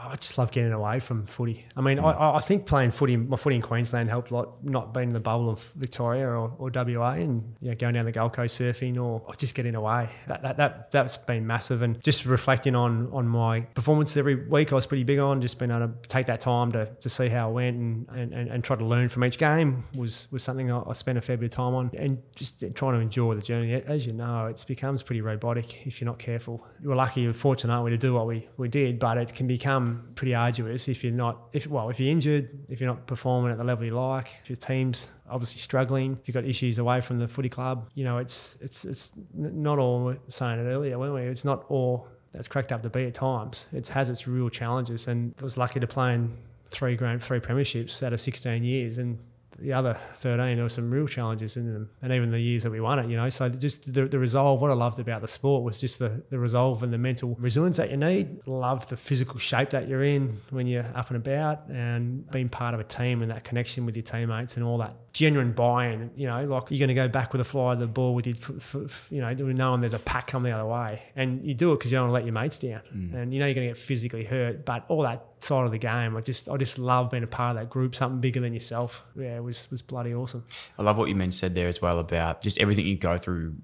I 0.08 0.16
just 0.16 0.38
love 0.38 0.52
getting 0.52 0.72
away 0.72 1.00
from 1.00 1.26
footy. 1.26 1.66
I 1.76 1.82
mean. 1.82 2.00
I, 2.00 2.38
I 2.38 2.42
think 2.42 2.66
playing 2.66 2.92
footy, 2.92 3.18
my 3.18 3.38
footy 3.38 3.58
in 3.58 3.62
Queensland 3.62 4.10
helped 4.10 4.32
a 4.32 4.36
lot, 4.36 4.64
not 4.64 4.94
being 4.94 5.10
in 5.10 5.14
the 5.14 5.20
bubble 5.20 5.50
of 5.50 5.64
Victoria 5.76 6.28
or, 6.28 6.54
or 6.58 6.72
WA 6.74 7.12
and 7.12 7.56
you 7.62 7.70
know, 7.70 7.76
going 7.76 7.94
down 7.94 8.06
the 8.06 8.12
Gold 8.12 8.34
Coast 8.34 8.60
surfing 8.60 8.96
or, 8.96 9.22
or 9.26 9.36
just 9.36 9.56
getting 9.56 9.76
away. 9.76 10.10
That, 10.28 10.44
that, 10.44 10.58
that, 10.58 10.92
that's 10.92 11.18
been 11.18 11.46
massive. 11.46 11.82
And 11.82 12.02
just 12.02 12.26
reflecting 12.26 12.76
on, 12.76 13.10
on 13.12 13.27
my 13.30 13.62
performance 13.62 14.16
every 14.18 14.36
week, 14.36 14.72
I 14.72 14.76
was 14.76 14.86
pretty 14.86 15.04
big 15.04 15.20
on, 15.20 15.42
just 15.42 15.60
being 15.60 15.72
able 15.72 15.88
to 15.88 15.94
take 16.08 16.28
that 16.28 16.42
time 16.42 16.72
to, 16.74 16.86
to 17.00 17.10
see 17.10 17.28
how 17.28 17.50
it 17.50 17.54
went 17.54 17.78
and, 17.78 18.10
and, 18.10 18.50
and, 18.50 18.64
try 18.64 18.76
to 18.76 18.86
learn 18.86 19.08
from 19.08 19.24
each 19.24 19.38
game 19.38 19.84
was, 19.96 20.28
was 20.32 20.44
something 20.44 20.72
I, 20.72 20.82
I 20.88 20.94
spent 20.94 21.18
a 21.18 21.22
fair 21.22 21.38
bit 21.38 21.46
of 21.46 21.52
time 21.52 21.74
on 21.74 21.92
and 21.98 22.22
just 22.36 22.60
trying 22.76 22.94
to 22.94 23.00
enjoy 23.00 23.36
the 23.36 23.42
journey. 23.42 23.74
As 23.74 24.06
you 24.06 24.14
know, 24.14 24.48
it 24.48 24.64
becomes 24.68 25.04
pretty 25.04 25.22
robotic 25.22 25.86
if 25.88 26.02
you're 26.02 26.08
not 26.08 26.20
careful. 26.20 26.66
We're 26.84 26.96
lucky 26.96 27.26
and 27.26 27.36
fortunate 27.36 27.82
we 27.82 27.92
to 27.92 27.98
do 27.98 28.14
what 28.14 28.28
we, 28.28 28.48
we 28.58 28.68
did, 28.68 29.00
but 29.00 29.18
it 29.18 29.34
can 29.34 29.48
become 29.48 30.10
pretty 30.16 30.36
arduous 30.36 30.88
if 30.88 31.04
you're 31.04 31.14
not 31.14 31.50
if 31.54 31.68
well 31.68 31.90
if 31.90 32.00
you're 32.00 32.12
injured 32.12 32.50
if 32.70 32.80
you're 32.80 32.90
not 32.90 33.08
performing 33.08 33.52
at 33.52 33.58
the 33.58 33.64
level 33.64 33.86
you 33.86 33.92
like 33.92 34.30
if 34.42 34.50
your 34.50 34.58
team's 34.58 35.12
obviously 35.30 35.60
struggling 35.60 36.18
if 36.20 36.28
you've 36.28 36.34
got 36.34 36.46
issues 36.46 36.78
away 36.78 37.02
from 37.02 37.20
the 37.20 37.28
footy 37.28 37.50
club 37.50 37.90
you 37.94 38.04
know 38.04 38.18
it's 38.18 38.58
it's 38.62 38.86
it's 38.86 39.14
not 39.34 39.80
all 39.80 40.14
saying 40.28 40.60
it 40.60 40.64
earlier 40.64 40.98
weren't 40.98 41.14
we 41.14 41.22
it's 41.22 41.46
not 41.46 41.66
all 41.70 42.08
that's 42.38 42.48
cracked 42.48 42.72
up 42.72 42.84
to 42.84 42.90
be 42.90 43.06
at 43.06 43.16
times. 43.16 43.68
It 43.74 43.88
has 43.88 44.12
its 44.12 44.28
real 44.28 44.50
challenges 44.50 45.08
and 45.08 45.34
I 45.42 45.44
was 45.44 45.58
lucky 45.58 45.80
to 45.80 45.88
play 45.88 46.14
in 46.14 46.38
three 46.70 46.96
grand 46.96 47.24
three 47.24 47.40
premierships 47.40 48.04
out 48.04 48.14
of 48.14 48.22
16 48.22 48.64
years 48.64 49.00
and 49.00 49.18
the 49.60 49.74
other 49.74 49.98
13, 50.16 50.56
there 50.56 50.64
were 50.64 50.70
some 50.70 50.92
real 50.92 51.08
challenges 51.08 51.58
in 51.58 51.72
them. 51.72 51.90
And 52.02 52.12
even 52.12 52.32
the 52.32 52.40
years 52.40 52.64
that 52.64 52.72
we 52.72 52.80
won 52.80 53.00
it, 53.00 53.10
you 53.10 53.18
know. 53.18 53.30
So 53.30 53.50
just 53.50 53.94
the, 53.94 54.06
the 54.06 54.20
resolve, 54.20 54.62
what 54.62 54.72
I 54.72 54.76
loved 54.76 55.00
about 55.00 55.22
the 55.22 55.28
sport 55.28 55.64
was 55.64 55.80
just 55.80 56.00
the, 56.00 56.24
the 56.30 56.40
resolve 56.40 56.84
and 56.84 56.94
the 56.94 56.98
mental 56.98 57.36
resilience 57.40 57.78
that 57.78 57.90
you 57.92 57.98
need. 57.98 58.46
Love 58.48 58.88
the 58.88 58.98
physical 58.98 59.40
shape 59.40 59.72
that 59.72 59.88
you're 59.88 60.04
in 60.04 60.38
when 60.50 60.68
you're 60.68 60.86
up 60.96 61.10
and 61.10 61.18
about 61.18 61.68
and 61.70 62.30
being 62.32 62.50
part 62.50 62.74
of 62.74 62.80
a 62.80 62.84
team 62.84 63.22
and 63.22 63.32
that 63.32 63.44
connection 63.44 63.86
with 63.86 63.96
your 63.96 64.04
teammates 64.04 64.58
and 64.58 64.66
all 64.66 64.78
that 64.78 64.96
genuine 65.14 65.52
buy-in. 65.52 66.12
You 66.16 66.28
know, 66.28 66.46
like 66.46 66.70
you're 66.70 66.80
going 66.80 66.90
to 66.90 66.94
go 66.94 67.08
back 67.08 67.32
with 67.32 67.42
a 67.42 67.46
fly 67.46 67.74
of 67.74 67.80
the 67.80 67.88
ball 67.88 68.14
with 68.14 68.28
your, 68.28 68.36
f- 68.36 68.76
f- 68.76 69.08
you 69.10 69.22
know, 69.22 69.34
knowing 69.34 69.82
there's 69.82 69.94
a 69.94 70.00
pack 70.00 70.28
coming 70.28 70.52
the 70.52 70.58
other 70.58 70.70
way, 70.70 71.02
and 71.16 71.44
you 71.44 71.54
do 71.54 71.74
it 71.74 71.80
because 71.80 71.92
you 71.92 71.98
don't 71.98 72.06
want 72.06 72.12
to 72.12 72.16
let 72.16 72.26
your 72.26 72.34
mates 72.34 72.60
down, 72.60 72.82
mm. 72.96 73.14
and 73.14 73.34
you 73.34 73.40
know 73.40 73.48
you're 73.48 73.56
going 73.56 73.68
to 73.68 73.74
get 73.74 73.78
physically 73.78 74.24
hurt. 74.24 74.66
But 74.66 74.86
all 74.88 75.02
that 75.02 75.37
side 75.44 75.66
of 75.66 75.72
the 75.72 75.78
game, 75.78 76.16
I 76.16 76.22
just, 76.22 76.50
I 76.50 76.58
just 76.58 76.78
love 76.78 77.12
being 77.12 77.24
a 77.24 77.28
part 77.28 77.56
of 77.56 77.62
that 77.62 77.70
group, 77.70 77.96
something 77.96 78.20
bigger 78.20 78.40
than 78.40 78.54
yourself. 78.54 79.04
Yeah, 79.16 79.38
it 79.38 79.44
was 79.44 79.70
was 79.72 79.82
bloody 79.82 80.14
awesome. 80.14 80.44
I 80.78 80.84
love 80.84 80.98
what 80.98 81.10
you 81.10 81.16
mentioned 81.16 81.36
said 81.36 81.56
there 81.56 81.68
as 81.68 81.82
well 81.82 82.00
about 82.00 82.42
just 82.42 82.58
everything 82.60 82.86
you 82.86 82.98
go 82.98 83.18
through 83.18 83.56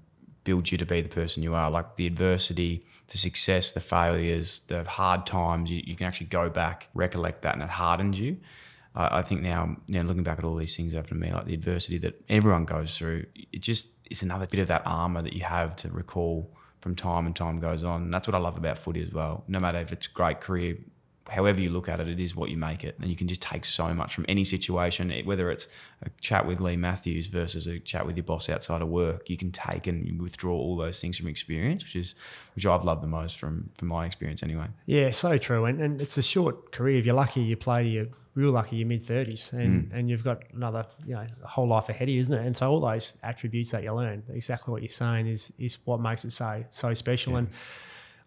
builds 0.44 0.70
you 0.70 0.78
to 0.78 0.86
be 0.86 1.00
the 1.00 1.08
person 1.08 1.42
you 1.42 1.54
are. 1.54 1.70
Like 1.70 1.96
the 1.96 2.06
adversity, 2.06 2.84
the 3.08 3.18
success, 3.18 3.72
the 3.72 3.80
failures, 3.80 4.60
the 4.68 4.84
hard 4.84 5.26
times, 5.26 5.70
you, 5.70 5.82
you 5.84 5.96
can 5.96 6.06
actually 6.06 6.26
go 6.26 6.48
back, 6.50 6.88
recollect 6.94 7.42
that, 7.42 7.54
and 7.54 7.62
it 7.62 7.70
hardens 7.70 8.20
you. 8.20 8.38
I, 8.96 9.22
think 9.22 9.42
now, 9.42 9.76
you 9.88 10.00
know, 10.00 10.06
looking 10.06 10.22
back 10.22 10.38
at 10.38 10.44
all 10.44 10.54
these 10.54 10.76
things 10.76 10.94
after 10.94 11.16
me, 11.16 11.32
like 11.32 11.46
the 11.46 11.54
adversity 11.54 11.98
that 11.98 12.22
everyone 12.28 12.64
goes 12.64 12.96
through, 12.96 13.26
it 13.34 13.60
just 13.60 13.88
is 14.08 14.22
another 14.22 14.46
bit 14.46 14.60
of 14.60 14.68
that 14.68 14.82
armor 14.86 15.20
that 15.20 15.32
you 15.32 15.42
have 15.42 15.74
to 15.76 15.88
recall 15.88 16.54
from 16.80 16.94
time 16.94 17.26
and 17.26 17.34
time 17.34 17.58
goes 17.58 17.82
on. 17.82 18.02
And 18.02 18.14
that's 18.14 18.28
what 18.28 18.36
I 18.36 18.38
love 18.38 18.56
about 18.56 18.78
footy 18.78 19.02
as 19.02 19.12
well. 19.12 19.42
No 19.48 19.58
matter 19.58 19.78
if 19.78 19.90
it's 19.90 20.06
great 20.06 20.40
career, 20.40 20.76
however 21.30 21.60
you 21.60 21.70
look 21.70 21.88
at 21.88 22.00
it, 22.00 22.08
it 22.08 22.20
is 22.20 22.36
what 22.36 22.50
you 22.50 22.56
make 22.56 22.84
it. 22.84 22.96
And 23.00 23.10
you 23.10 23.16
can 23.16 23.28
just 23.28 23.42
take 23.42 23.64
so 23.64 23.94
much 23.94 24.14
from 24.14 24.26
any 24.28 24.44
situation, 24.44 25.12
whether 25.24 25.50
it's 25.50 25.68
a 26.02 26.10
chat 26.20 26.46
with 26.46 26.60
Leigh 26.60 26.76
Matthews 26.76 27.28
versus 27.28 27.66
a 27.66 27.78
chat 27.78 28.06
with 28.06 28.16
your 28.16 28.24
boss 28.24 28.48
outside 28.48 28.82
of 28.82 28.88
work. 28.88 29.30
You 29.30 29.36
can 29.36 29.50
take 29.50 29.86
and 29.86 30.20
withdraw 30.20 30.54
all 30.54 30.76
those 30.76 31.00
things 31.00 31.18
from 31.18 31.28
experience, 31.28 31.82
which 31.82 31.96
is 31.96 32.14
which 32.54 32.66
I've 32.66 32.84
loved 32.84 33.02
the 33.02 33.08
most 33.08 33.38
from 33.38 33.70
from 33.74 33.88
my 33.88 34.06
experience 34.06 34.42
anyway. 34.42 34.66
Yeah, 34.86 35.10
so 35.12 35.38
true. 35.38 35.64
And, 35.64 35.80
and 35.80 36.00
it's 36.00 36.18
a 36.18 36.22
short 36.22 36.72
career. 36.72 36.98
If 36.98 37.06
you're 37.06 37.14
lucky, 37.14 37.40
you 37.40 37.56
play 37.56 37.84
to 37.84 37.88
your 37.88 38.06
real 38.34 38.50
lucky 38.50 38.76
your 38.76 38.88
mid 38.88 39.02
thirties, 39.02 39.50
and 39.52 39.90
mm. 39.90 39.94
and 39.96 40.10
you've 40.10 40.24
got 40.24 40.42
another 40.52 40.86
you 41.06 41.14
know 41.14 41.26
whole 41.44 41.68
life 41.68 41.88
ahead 41.88 42.08
of 42.08 42.14
you, 42.14 42.20
isn't 42.20 42.34
it? 42.34 42.44
And 42.44 42.56
so 42.56 42.70
all 42.70 42.80
those 42.80 43.16
attributes 43.22 43.70
that 43.70 43.82
you 43.82 43.92
learn, 43.92 44.24
exactly 44.28 44.72
what 44.72 44.82
you're 44.82 44.90
saying, 44.90 45.26
is 45.26 45.52
is 45.58 45.78
what 45.84 46.00
makes 46.00 46.24
it 46.24 46.32
so 46.32 46.64
so 46.70 46.94
special. 46.94 47.32
Yeah. 47.32 47.38
And 47.38 47.48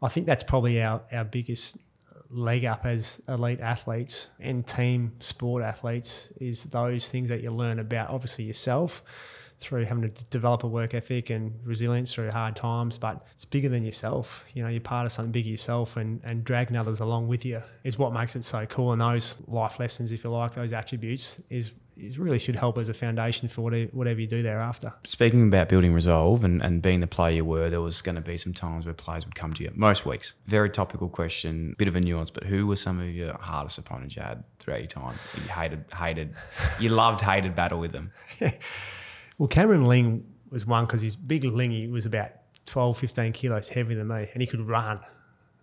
I 0.01 0.09
think 0.09 0.25
that's 0.25 0.43
probably 0.43 0.81
our 0.81 1.01
our 1.11 1.25
biggest 1.25 1.77
leg 2.29 2.65
up 2.65 2.85
as 2.85 3.21
elite 3.27 3.61
athletes 3.61 4.29
and 4.39 4.65
team 4.67 5.13
sport 5.19 5.63
athletes 5.63 6.31
is 6.39 6.65
those 6.65 7.07
things 7.07 7.29
that 7.29 7.41
you 7.41 7.51
learn 7.51 7.79
about 7.79 8.09
obviously 8.09 8.45
yourself 8.45 9.01
through 9.59 9.85
having 9.85 10.07
to 10.07 10.23
develop 10.25 10.63
a 10.63 10.67
work 10.67 10.93
ethic 10.93 11.29
and 11.29 11.59
resilience 11.63 12.13
through 12.13 12.29
hard 12.29 12.55
times. 12.55 12.97
But 12.97 13.25
it's 13.31 13.45
bigger 13.45 13.69
than 13.69 13.83
yourself. 13.83 14.45
You 14.53 14.63
know, 14.63 14.69
you're 14.69 14.81
part 14.81 15.05
of 15.05 15.11
something 15.11 15.31
bigger 15.31 15.49
yourself, 15.49 15.97
and 15.97 16.21
and 16.23 16.43
dragging 16.43 16.77
others 16.77 16.99
along 16.99 17.27
with 17.27 17.43
you 17.45 17.61
is 17.83 17.97
what 17.97 18.13
makes 18.13 18.35
it 18.35 18.45
so 18.45 18.65
cool. 18.65 18.91
And 18.91 19.01
those 19.01 19.35
life 19.47 19.79
lessons, 19.79 20.11
if 20.11 20.23
you 20.23 20.29
like, 20.29 20.53
those 20.53 20.73
attributes 20.73 21.41
is 21.49 21.71
is 21.97 22.19
really 22.19 22.39
should 22.39 22.55
help 22.55 22.77
as 22.77 22.89
a 22.89 22.93
foundation 22.93 23.47
for 23.47 23.61
whatever, 23.61 23.89
whatever 23.91 24.21
you 24.21 24.27
do 24.27 24.41
thereafter. 24.41 24.93
Speaking 25.03 25.47
about 25.47 25.69
building 25.69 25.93
resolve 25.93 26.43
and, 26.43 26.61
and 26.61 26.81
being 26.81 27.01
the 27.01 27.07
player 27.07 27.35
you 27.35 27.45
were, 27.45 27.69
there 27.69 27.81
was 27.81 28.01
going 28.01 28.15
to 28.15 28.21
be 28.21 28.37
some 28.37 28.53
times 28.53 28.85
where 28.85 28.93
players 28.93 29.25
would 29.25 29.35
come 29.35 29.53
to 29.53 29.63
you, 29.63 29.71
most 29.75 30.05
weeks. 30.05 30.33
Very 30.45 30.69
topical 30.69 31.09
question, 31.09 31.75
bit 31.77 31.87
of 31.87 31.95
a 31.95 32.01
nuance, 32.01 32.29
but 32.29 32.43
who 32.43 32.67
were 32.67 32.75
some 32.75 32.99
of 32.99 33.09
your 33.09 33.37
hardest 33.37 33.77
opponents 33.77 34.15
you 34.15 34.21
had 34.21 34.43
throughout 34.59 34.79
your 34.79 34.87
time? 34.87 35.15
You 35.35 35.49
hated, 35.49 35.85
hated, 35.93 36.33
you 36.79 36.89
loved, 36.89 37.21
hated 37.21 37.55
battle 37.55 37.79
with 37.79 37.91
them. 37.91 38.11
Well, 39.37 39.47
Cameron 39.47 39.85
Ling 39.85 40.25
was 40.49 40.65
one 40.65 40.85
because 40.85 41.01
his 41.01 41.15
big 41.15 41.43
Lingy 41.43 41.87
was 41.87 42.05
about 42.05 42.31
12, 42.65 42.97
15 42.97 43.31
kilos 43.33 43.69
heavier 43.69 43.97
than 43.97 44.07
me, 44.07 44.27
and 44.33 44.41
he 44.41 44.47
could 44.47 44.61
run. 44.61 44.99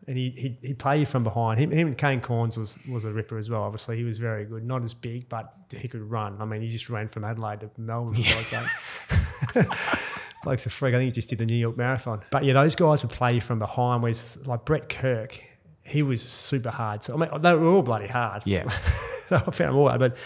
And 0.07 0.19
he, 0.19 0.31
he, 0.31 0.59
he'd 0.67 0.79
play 0.79 1.01
you 1.01 1.07
from 1.07 1.25
behind. 1.25 1.59
Him, 1.59 1.71
him 1.71 1.89
and 1.89 1.99
Kane 1.99 2.21
Cornes 2.21 2.59
was, 2.59 2.79
was 2.89 3.05
a 3.05 3.13
ripper 3.13 3.39
as 3.39 3.49
well. 3.49 3.63
Obviously, 3.63 3.97
he 3.97 4.05
was 4.05 4.19
very 4.19 4.45
good. 4.45 4.65
Not 4.65 4.83
as 4.83 4.93
big, 4.93 5.29
but 5.29 5.53
he 5.75 5.89
could 5.89 6.03
run. 6.03 6.37
I 6.41 6.45
mean, 6.45 6.61
he 6.61 6.69
just 6.69 6.91
ran 6.91 7.09
from 7.09 7.25
Adelaide 7.25 7.61
to 7.61 7.71
Melbourne, 7.79 8.15
God's 8.15 8.47
sake. 8.47 9.67
Bloke's 10.43 10.67
a 10.67 10.71
freak. 10.71 10.95
I 10.95 10.99
think 10.99 11.07
he 11.07 11.13
just 11.13 11.31
did 11.31 11.39
the 11.39 11.47
New 11.47 11.57
York 11.57 11.77
Marathon. 11.77 12.21
But 12.31 12.45
yeah, 12.45 12.53
those 12.53 12.77
guys 12.77 13.03
would 13.03 13.11
play 13.11 13.35
you 13.35 13.41
from 13.41 13.59
behind. 13.59 14.03
Whereas 14.03 14.47
like 14.47 14.67
Brett 14.67 14.91
Kirk, 14.91 15.43
he 15.83 16.03
was 16.03 16.23
super 16.23 16.71
hard. 16.71 17.03
So 17.03 17.15
I 17.15 17.17
mean, 17.17 17.43
they 17.43 17.55
were 17.55 17.67
all 17.67 17.83
bloody 17.83 18.09
hard. 18.09 18.43
Yeah. 18.47 18.65
I 19.31 19.39
found 19.39 19.57
them 19.57 19.77
all 19.77 19.89
hard. 19.89 20.01
But 20.01 20.17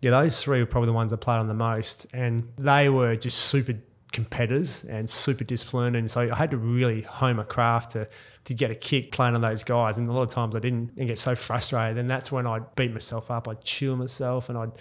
yeah, 0.00 0.12
those 0.12 0.40
three 0.42 0.60
were 0.60 0.66
probably 0.66 0.86
the 0.86 0.92
ones 0.92 1.12
I 1.12 1.16
played 1.16 1.38
on 1.38 1.48
the 1.48 1.54
most, 1.54 2.06
and 2.12 2.48
they 2.58 2.88
were 2.88 3.16
just 3.16 3.38
super 3.38 3.74
competitors 4.16 4.84
and 4.84 5.08
super 5.08 5.44
disciplined. 5.44 5.94
And 5.94 6.10
so 6.10 6.22
I 6.32 6.34
had 6.34 6.50
to 6.50 6.56
really 6.56 7.02
hone 7.02 7.36
my 7.36 7.44
craft 7.44 7.92
to 7.92 8.08
to 8.46 8.54
get 8.54 8.70
a 8.70 8.74
kick 8.74 9.12
playing 9.12 9.34
on 9.34 9.40
those 9.40 9.62
guys. 9.62 9.98
And 9.98 10.08
a 10.08 10.12
lot 10.12 10.22
of 10.22 10.30
times 10.30 10.56
I 10.56 10.60
didn't 10.60 10.92
and 10.96 11.06
get 11.06 11.18
so 11.18 11.34
frustrated. 11.34 11.98
And 11.98 12.10
that's 12.10 12.32
when 12.32 12.46
I'd 12.46 12.74
beat 12.74 12.92
myself 12.92 13.30
up. 13.30 13.46
I'd 13.46 13.62
chew 13.62 13.94
myself, 13.96 14.48
and 14.48 14.58
I'd 14.58 14.72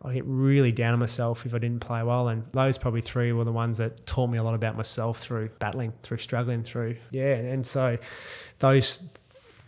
I 0.00 0.14
get 0.14 0.24
really 0.26 0.70
down 0.70 0.92
on 0.92 1.00
myself 1.00 1.44
if 1.44 1.54
I 1.54 1.58
didn't 1.58 1.80
play 1.80 2.02
well. 2.02 2.28
And 2.28 2.44
those 2.52 2.78
probably 2.78 3.00
three 3.00 3.32
were 3.32 3.44
the 3.44 3.52
ones 3.52 3.78
that 3.78 4.06
taught 4.06 4.30
me 4.30 4.38
a 4.38 4.42
lot 4.44 4.54
about 4.54 4.76
myself 4.76 5.18
through 5.18 5.50
battling, 5.58 5.92
through 6.02 6.18
struggling, 6.18 6.62
through 6.62 6.96
yeah. 7.10 7.34
And 7.34 7.66
so 7.66 7.98
those 8.60 9.02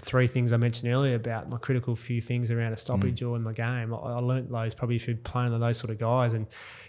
three 0.00 0.26
things 0.26 0.52
I 0.52 0.56
mentioned 0.56 0.92
earlier 0.92 1.14
about 1.14 1.48
my 1.48 1.58
critical 1.58 1.94
few 1.94 2.20
things 2.20 2.50
around 2.50 2.72
a 2.72 2.76
stoppage 2.76 3.22
or 3.22 3.36
in 3.36 3.42
my 3.42 3.52
game. 3.52 3.92
I, 3.94 3.96
I 3.96 4.18
learnt 4.18 4.50
those 4.50 4.74
probably 4.74 4.98
through 4.98 5.16
playing 5.16 5.52
with 5.52 5.60
those 5.60 5.78
sort 5.78 5.90
of 5.90 5.98
guys 5.98 6.32
and 6.32 6.46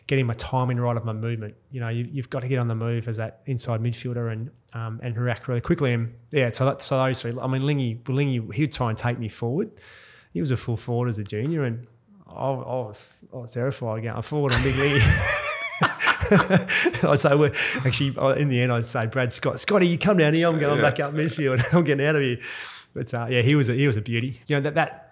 getting 0.08 0.26
my 0.26 0.34
timing 0.34 0.80
right 0.80 0.96
of 0.96 1.06
my 1.06 1.14
movement. 1.14 1.56
You 1.72 1.82
know, 1.82 1.90
you, 1.90 2.08
you've 2.12 2.30
got 2.30 2.42
to 2.42 2.48
get 2.48 2.60
on 2.60 2.68
the 2.68 2.76
move 2.76 3.08
as 3.08 3.18
that 3.18 3.42
inside 3.46 3.82
midfielder 3.82 4.32
and 4.32 4.52
um, 4.74 5.00
and 5.04 5.18
react 5.18 5.48
really 5.48 5.62
quickly. 5.62 5.94
And 5.94 6.14
yeah, 6.32 6.52
so 6.52 6.66
that, 6.66 6.82
so 6.82 6.98
those 6.98 7.22
three. 7.22 7.34
I 7.40 7.48
mean, 7.48 7.66
Lingy, 7.66 8.02
Lingy, 8.08 8.42
he 8.54 8.64
would 8.64 8.72
try 8.72 8.90
and 8.90 8.98
take 8.98 9.20
me 9.20 9.28
forward. 9.28 9.72
He 10.34 10.40
was 10.40 10.52
a 10.52 10.58
full 10.58 10.78
forward 10.78 11.10
as 11.10 11.20
a 11.20 11.24
junior, 11.24 11.64
and 11.64 11.88
I, 12.28 12.46
I 12.46 12.54
was 12.54 13.26
I 13.34 13.38
was 13.38 13.52
terrified 13.52 14.04
going 14.04 14.22
forward 14.22 14.54
on 14.54 14.64
Big 14.64 14.76
Lingy. 14.78 15.02
I'd 16.32 17.20
say, 17.20 17.36
well, 17.36 17.52
actually, 17.86 18.16
in 18.40 18.48
the 18.48 18.62
end, 18.62 18.72
I'd 18.72 18.86
say, 18.86 19.06
Brad 19.08 19.34
Scott, 19.34 19.60
Scotty, 19.60 19.88
you 19.88 19.98
come 19.98 20.18
down 20.18 20.34
here. 20.34 20.48
I'm 20.48 20.60
going 20.60 20.82
back 20.82 21.00
up 21.00 21.14
midfield. 21.14 21.62
I'm 21.74 21.84
getting 21.84 22.06
out 22.06 22.16
of 22.16 22.22
here. 22.22 22.38
But 22.94 23.14
uh, 23.14 23.28
yeah, 23.30 23.42
he 23.42 23.56
was 23.56 23.70
a, 23.70 23.74
he 23.74 23.88
was 23.88 23.98
a 23.98 24.02
beauty. 24.02 24.42
You 24.48 24.56
know 24.56 24.62
that 24.62 24.76
that 24.76 25.12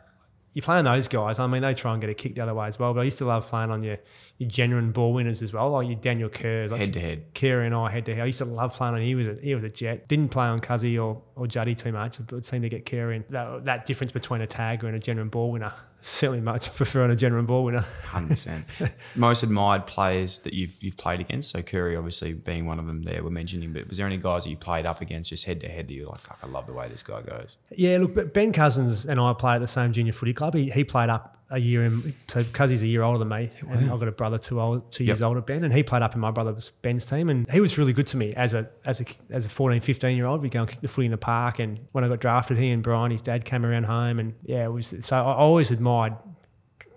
you 0.54 0.62
play 0.62 0.78
on 0.78 0.86
those 0.86 1.08
guys. 1.08 1.38
I 1.40 1.48
mean, 1.48 1.62
they 1.62 1.74
try 1.74 1.94
and 1.94 2.02
get 2.02 2.10
a 2.10 2.14
kick 2.14 2.36
the 2.36 2.42
other 2.42 2.54
way 2.54 2.68
as 2.68 2.80
well. 2.80 2.94
But 2.94 3.02
I 3.02 3.04
used 3.04 3.20
to 3.20 3.26
love 3.26 3.46
playing 3.48 3.72
on 3.72 3.84
your 3.84 3.98
your 4.38 4.50
genuine 4.50 4.92
ball 4.92 5.14
winners 5.14 5.42
as 5.42 5.54
well, 5.54 5.70
like 5.70 5.88
your 5.88 5.98
Daniel 5.98 6.30
Kerrs, 6.30 6.72
like 6.72 6.82
Head 6.82 6.94
to 6.94 7.00
head. 7.00 7.34
Kerr 7.34 7.62
and 7.62 7.76
I 7.76 7.90
head 7.92 8.06
to 8.08 8.16
head. 8.16 8.24
I 8.24 8.26
used 8.26 8.40
to 8.40 8.46
love 8.46 8.74
playing 8.74 8.96
on. 8.96 9.02
He 9.02 9.16
was 9.16 9.28
a 9.28 9.36
he 9.36 9.54
was 9.54 9.64
a 9.64 9.70
jet. 9.70 10.08
Didn't 10.08 10.30
play 10.30 10.48
on 10.48 10.60
Cuzzy 10.60 11.02
or 11.02 11.22
or 11.36 11.48
Juddy 11.48 11.76
too 11.76 11.92
much, 11.92 12.18
but 12.26 12.38
it 12.38 12.46
seemed 12.46 12.64
to 12.64 12.70
get 12.70 12.86
Kerr 12.86 13.12
in. 13.12 13.26
That, 13.30 13.66
that 13.66 13.86
difference 13.86 14.12
between 14.12 14.42
a 14.42 14.48
tagger 14.48 14.84
and 14.84 14.96
a 14.96 15.00
genuine 15.00 15.30
ball 15.30 15.52
winner. 15.52 15.74
Certainly 16.02 16.42
much 16.42 16.74
preferring 16.76 17.12
a 17.12 17.16
genuine 17.16 17.46
ball 17.46 17.66
winner. 17.66 17.86
Hundred 18.06 18.30
percent. 18.30 18.66
Most 19.16 19.44
admired 19.44 19.86
players 19.88 20.40
that 20.40 20.54
you've 20.54 20.78
you've 20.82 20.98
played 20.98 21.20
against. 21.20 21.52
So 21.52 21.62
Curry, 21.62 21.96
obviously 21.96 22.34
being 22.34 22.66
one 22.66 22.80
of 22.80 22.86
them. 22.86 23.04
There, 23.04 23.24
we're 23.24 23.30
mentioning. 23.30 23.74
But 23.74 23.90
was 23.90 23.98
there 23.98 24.08
any 24.08 24.18
guys 24.18 24.44
that 24.44 24.50
you 24.50 24.58
played 24.58 24.86
up 24.86 25.02
against 25.02 25.30
just 25.30 25.46
head 25.46 25.60
to 25.62 25.70
head 25.70 25.88
that 25.88 25.94
you're 25.94 26.08
like, 26.08 26.20
fuck, 26.20 26.40
I 26.44 26.48
love 26.48 26.68
the 26.68 26.74
way 26.74 26.88
this 26.88 27.04
guy 27.04 27.22
goes. 27.22 27.58
Yeah, 27.72 27.98
look, 27.98 28.16
but 28.16 28.34
Ben 28.34 28.52
Cousins 28.54 29.06
and 29.06 29.20
I 29.20 29.34
played 29.34 29.56
at 29.56 29.62
the 29.62 29.68
same 29.68 29.92
junior 29.92 30.14
footy 30.14 30.34
club. 30.34 30.54
He, 30.54 30.70
he 30.70 30.84
played 30.84 31.10
up 31.10 31.39
a 31.52 31.58
year 31.58 31.84
in, 31.84 32.14
so 32.28 32.44
Cuzzy's 32.44 32.84
a 32.84 32.88
year 32.88 33.02
older 33.02 33.18
than 33.18 33.30
me, 33.30 33.50
and 33.68 33.92
I've 33.92 34.00
got 34.00 34.08
a 34.08 34.12
brother 34.12 34.38
two 34.38 34.62
old, 34.62 34.92
two 34.92 35.04
years 35.04 35.22
older, 35.22 35.42
Ben, 35.42 35.64
and 35.64 35.74
he 35.74 35.82
played 35.82 36.04
up 36.04 36.14
in 36.14 36.22
my 36.22 36.30
brother's 36.30 36.72
Ben's 36.82 37.06
team, 37.06 37.30
and 37.30 37.50
he 37.50 37.60
was 37.60 37.78
really 37.78 37.94
good 37.94 38.08
to 38.08 38.18
me 38.18 38.34
as 38.34 38.54
a 38.54 38.70
as 38.86 39.02
a 39.02 39.06
as 39.32 39.46
a 39.46 39.50
14, 39.50 39.82
15 39.82 40.16
year 40.16 40.28
old. 40.28 40.42
We 40.42 40.50
go 40.50 40.62
and 40.62 40.70
kick 40.70 40.82
the 40.82 40.88
footy 40.88 41.06
in 41.06 41.12
the 41.12 41.18
park, 41.18 41.60
and 41.60 41.80
when 41.92 42.04
I 42.04 42.08
got 42.08 42.20
drafted, 42.20 42.58
he 42.58 42.70
and 42.70 42.84
Brian, 42.84 43.12
his 43.12 43.22
dad, 43.22 43.46
came 43.46 43.66
around 43.66 43.86
home, 43.86 44.20
and 44.20 44.36
yeah, 44.44 44.66
it 44.66 44.72
was 44.72 44.94
so 45.02 45.18
I 45.18 45.34
always 45.34 45.72
admired 45.72 46.16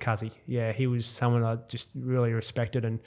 Cuzzy. 0.01 0.37
Yeah, 0.47 0.73
he 0.73 0.87
was 0.87 1.07
someone 1.07 1.45
I 1.45 1.57
just 1.69 1.91
really 1.95 2.33
respected, 2.33 2.85
and 2.85 3.01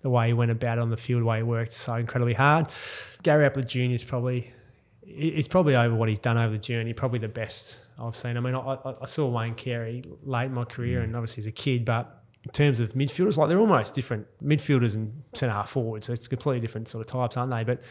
the 0.00 0.10
way 0.10 0.28
he 0.28 0.32
went 0.32 0.50
about 0.50 0.78
it 0.78 0.80
on 0.80 0.90
the 0.90 0.96
field, 0.96 1.22
the 1.22 1.26
way 1.26 1.38
he 1.38 1.42
worked 1.42 1.72
so 1.72 1.94
incredibly 1.94 2.34
hard. 2.34 2.66
Gary 3.22 3.44
Ablett 3.44 3.68
Jr. 3.68 3.80
is 3.80 4.04
probably 4.04 4.52
he's 5.04 5.48
probably 5.48 5.74
over 5.74 5.94
what 5.94 6.08
he's 6.08 6.18
done 6.18 6.38
over 6.38 6.52
the 6.52 6.58
journey, 6.58 6.92
probably 6.92 7.18
the 7.18 7.28
best 7.28 7.78
I've 7.98 8.16
seen. 8.16 8.36
I 8.36 8.40
mean, 8.40 8.54
I, 8.54 8.78
I, 9.02 9.06
saw 9.06 9.28
Wayne 9.28 9.54
Carey 9.54 10.02
late 10.22 10.46
in 10.46 10.54
my 10.54 10.64
career 10.64 11.00
mm. 11.00 11.04
and 11.04 11.16
obviously 11.16 11.42
as 11.42 11.46
a 11.46 11.52
kid, 11.52 11.84
but 11.84 12.22
in 12.44 12.50
terms 12.52 12.80
of 12.80 12.92
midfielders, 12.92 13.36
like 13.36 13.48
they're 13.48 13.58
almost 13.58 13.94
different 13.94 14.26
midfielders 14.42 14.94
and 14.94 15.22
centre 15.34 15.52
half 15.52 15.70
forwards. 15.70 16.06
So 16.06 16.12
it's 16.12 16.28
completely 16.28 16.60
different 16.60 16.88
sort 16.88 17.04
of 17.04 17.10
types, 17.10 17.36
aren't 17.36 17.50
they? 17.50 17.64
But 17.64 17.82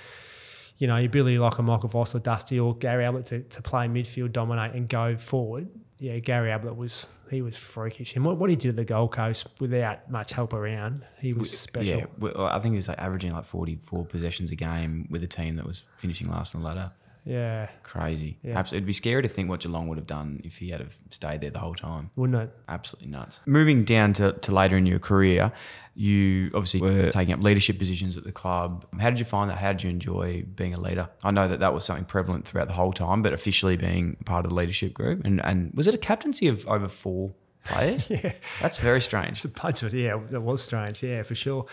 you 0.78 0.88
know, 0.88 0.97
your 0.97 1.08
ability 1.08 1.39
like 1.39 1.58
a 1.58 1.64
Michael 1.64 1.89
Voss 1.89 2.16
or 2.16 2.20
Dusty 2.20 2.60
or 2.60 2.76
Gary 2.76 3.05
Ablett 3.05 3.26
to, 3.28 3.41
to 3.41 3.62
play 3.62 3.88
midfield, 3.88 4.32
dominate 4.32 4.74
and 4.74 4.88
go 4.88 5.18
forward. 5.18 5.70
Yeah, 5.99 6.20
Gary 6.20 6.51
Ablett 6.51 6.76
was 6.76 7.12
he 7.32 7.41
was 7.41 7.58
freakish. 7.58 8.16
And 8.16 8.24
what, 8.24 8.38
what 8.38 8.51
he 8.51 8.55
did 8.55 8.70
at 8.70 8.76
the 8.76 8.86
Gold 8.86 9.12
Coast 9.12 9.47
without 9.60 10.10
much 10.12 10.32
help 10.32 10.53
around, 10.53 11.03
he 11.20 11.34
was 11.34 11.58
special. 11.58 12.03
Yeah, 12.22 12.32
I 12.38 12.60
think 12.60 12.74
he 12.74 12.78
was 12.78 12.88
like 12.88 12.99
averaging 12.99 13.34
like 13.34 13.45
44 13.45 14.05
possessions 14.05 14.51
a 14.51 14.55
game 14.55 15.08
with 15.10 15.24
a 15.24 15.28
team 15.28 15.55
that 15.55 15.66
was 15.66 15.86
finishing 15.97 16.30
last 16.30 16.53
in 16.53 16.62
the 16.62 16.68
ladder. 16.68 16.91
Yeah, 17.28 17.67
Crazy. 17.84 18.38
Yeah. 18.41 18.57
Absolutely. 18.57 18.78
It'd 18.78 18.88
be 18.88 18.93
scary 18.93 19.21
to 19.21 19.28
think 19.28 19.49
what 19.49 19.59
Geelong 19.61 19.88
would 19.88 19.97
have 19.97 20.07
done 20.07 20.41
if 20.43 20.57
he 20.57 20.69
had 20.69 20.80
have 20.82 20.97
stayed 21.09 21.41
there 21.41 21.49
the 21.49 21.59
whole 21.59 21.73
time. 21.75 22.09
wouldn't 22.15 22.41
it? 22.41 22.55
Absolutely 22.69 23.09
nuts. 23.09 23.41
Moving 23.45 23.84
down 23.84 24.13
to, 24.13 24.34
to 24.34 24.51
later 24.53 24.78
in 24.78 24.86
your 24.86 24.99
career, 24.99 25.51
you 25.95 26.51
obviously 26.53 26.80
were 26.82 27.09
taking 27.11 27.34
up 27.34 27.41
leadership 27.41 27.78
positions 27.80 28.17
at 28.17 28.23
the 28.23 28.32
club. 28.32 28.86
How 28.99 29.09
did 29.09 29.19
you 29.19 29.25
find 29.25 29.49
that? 29.49 29.57
How 29.57 29.71
did 29.73 29.84
you 29.84 29.89
enjoy 29.89 30.43
being 30.55 30.73
a 30.73 30.80
leader? 30.80 31.09
I 31.23 31.32
know 31.32 31.47
that 31.47 31.59
that 31.59 31.73
was 31.73 31.84
something 31.86 32.05
prevalent 32.05 32.45
throughout 32.45 32.67
the 32.67 32.73
whole 32.75 32.93
time, 32.93 33.21
but 33.23 33.34
officially 33.34 33.78
being 33.78 34.15
part 34.25 34.45
of 34.45 34.49
the 34.49 34.55
leadership 34.55 34.93
group. 34.93 35.25
And, 35.25 35.41
and 35.43 35.73
was 35.73 35.88
it 35.88 35.95
a 35.95 35.97
captaincy 35.97 36.47
of 36.47 36.67
over 36.67 36.88
four 36.88 37.34
players? 37.65 38.09
Yeah. 38.09 38.34
That's 38.61 38.78
very 38.78 39.01
strange. 39.01 39.32
It's 39.43 39.45
a 39.45 39.49
bunch 39.49 39.84
of 39.84 39.93
yeah, 39.93 40.19
it 40.32 40.41
was 40.41 40.63
strange. 40.63 41.01
Yeah, 41.03 41.23
for 41.23 41.36
sure. 41.36 41.65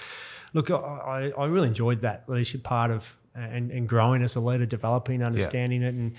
Look, 0.53 0.71
I, 0.71 1.33
I 1.37 1.45
really 1.47 1.69
enjoyed 1.69 2.01
that 2.03 2.29
leadership 2.29 2.63
part 2.63 2.91
of 2.91 3.17
and, 3.35 3.71
and 3.71 3.89
growing 3.89 4.23
as 4.23 4.37
a 4.37 4.41
leader, 4.41 4.67
developing, 4.67 5.23
understanding 5.23 5.83
it, 5.83 5.95
and 5.95 6.17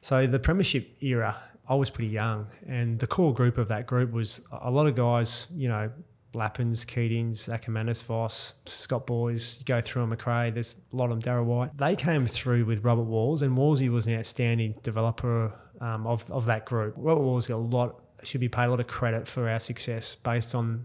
so 0.00 0.26
the 0.26 0.38
premiership 0.38 1.02
era, 1.02 1.36
I 1.68 1.74
was 1.74 1.90
pretty 1.90 2.10
young, 2.10 2.46
and 2.66 2.98
the 2.98 3.06
core 3.06 3.34
group 3.34 3.58
of 3.58 3.68
that 3.68 3.86
group 3.86 4.12
was 4.12 4.40
a 4.52 4.70
lot 4.70 4.86
of 4.86 4.94
guys, 4.94 5.48
you 5.54 5.68
know. 5.68 5.90
Lappins, 6.34 6.84
Keatings, 6.84 7.48
Akermanis, 7.48 8.02
Voss, 8.02 8.52
Scott 8.66 9.06
Boys, 9.06 9.56
you 9.58 9.64
go 9.64 9.80
through 9.80 10.02
them, 10.02 10.14
McRae, 10.14 10.52
there's 10.52 10.74
a 10.92 10.96
lot 10.96 11.10
of 11.10 11.10
them, 11.10 11.22
Darryl 11.22 11.46
White. 11.46 11.74
They 11.78 11.96
came 11.96 12.26
through 12.26 12.66
with 12.66 12.84
Robert 12.84 13.04
Walls, 13.04 13.40
and 13.40 13.56
Wallsy 13.56 13.88
was 13.88 14.06
an 14.06 14.18
outstanding 14.18 14.74
developer 14.82 15.50
um, 15.80 16.06
of, 16.06 16.30
of 16.30 16.44
that 16.44 16.66
group. 16.66 16.92
Robert 16.98 17.22
Walls 17.22 17.46
got 17.46 17.56
a 17.56 17.58
lot, 17.58 18.02
should 18.22 18.42
be 18.42 18.50
paid 18.50 18.64
a 18.64 18.68
lot 18.68 18.80
of 18.80 18.86
credit 18.86 19.26
for 19.26 19.48
our 19.48 19.60
success 19.60 20.14
based 20.14 20.54
on 20.54 20.84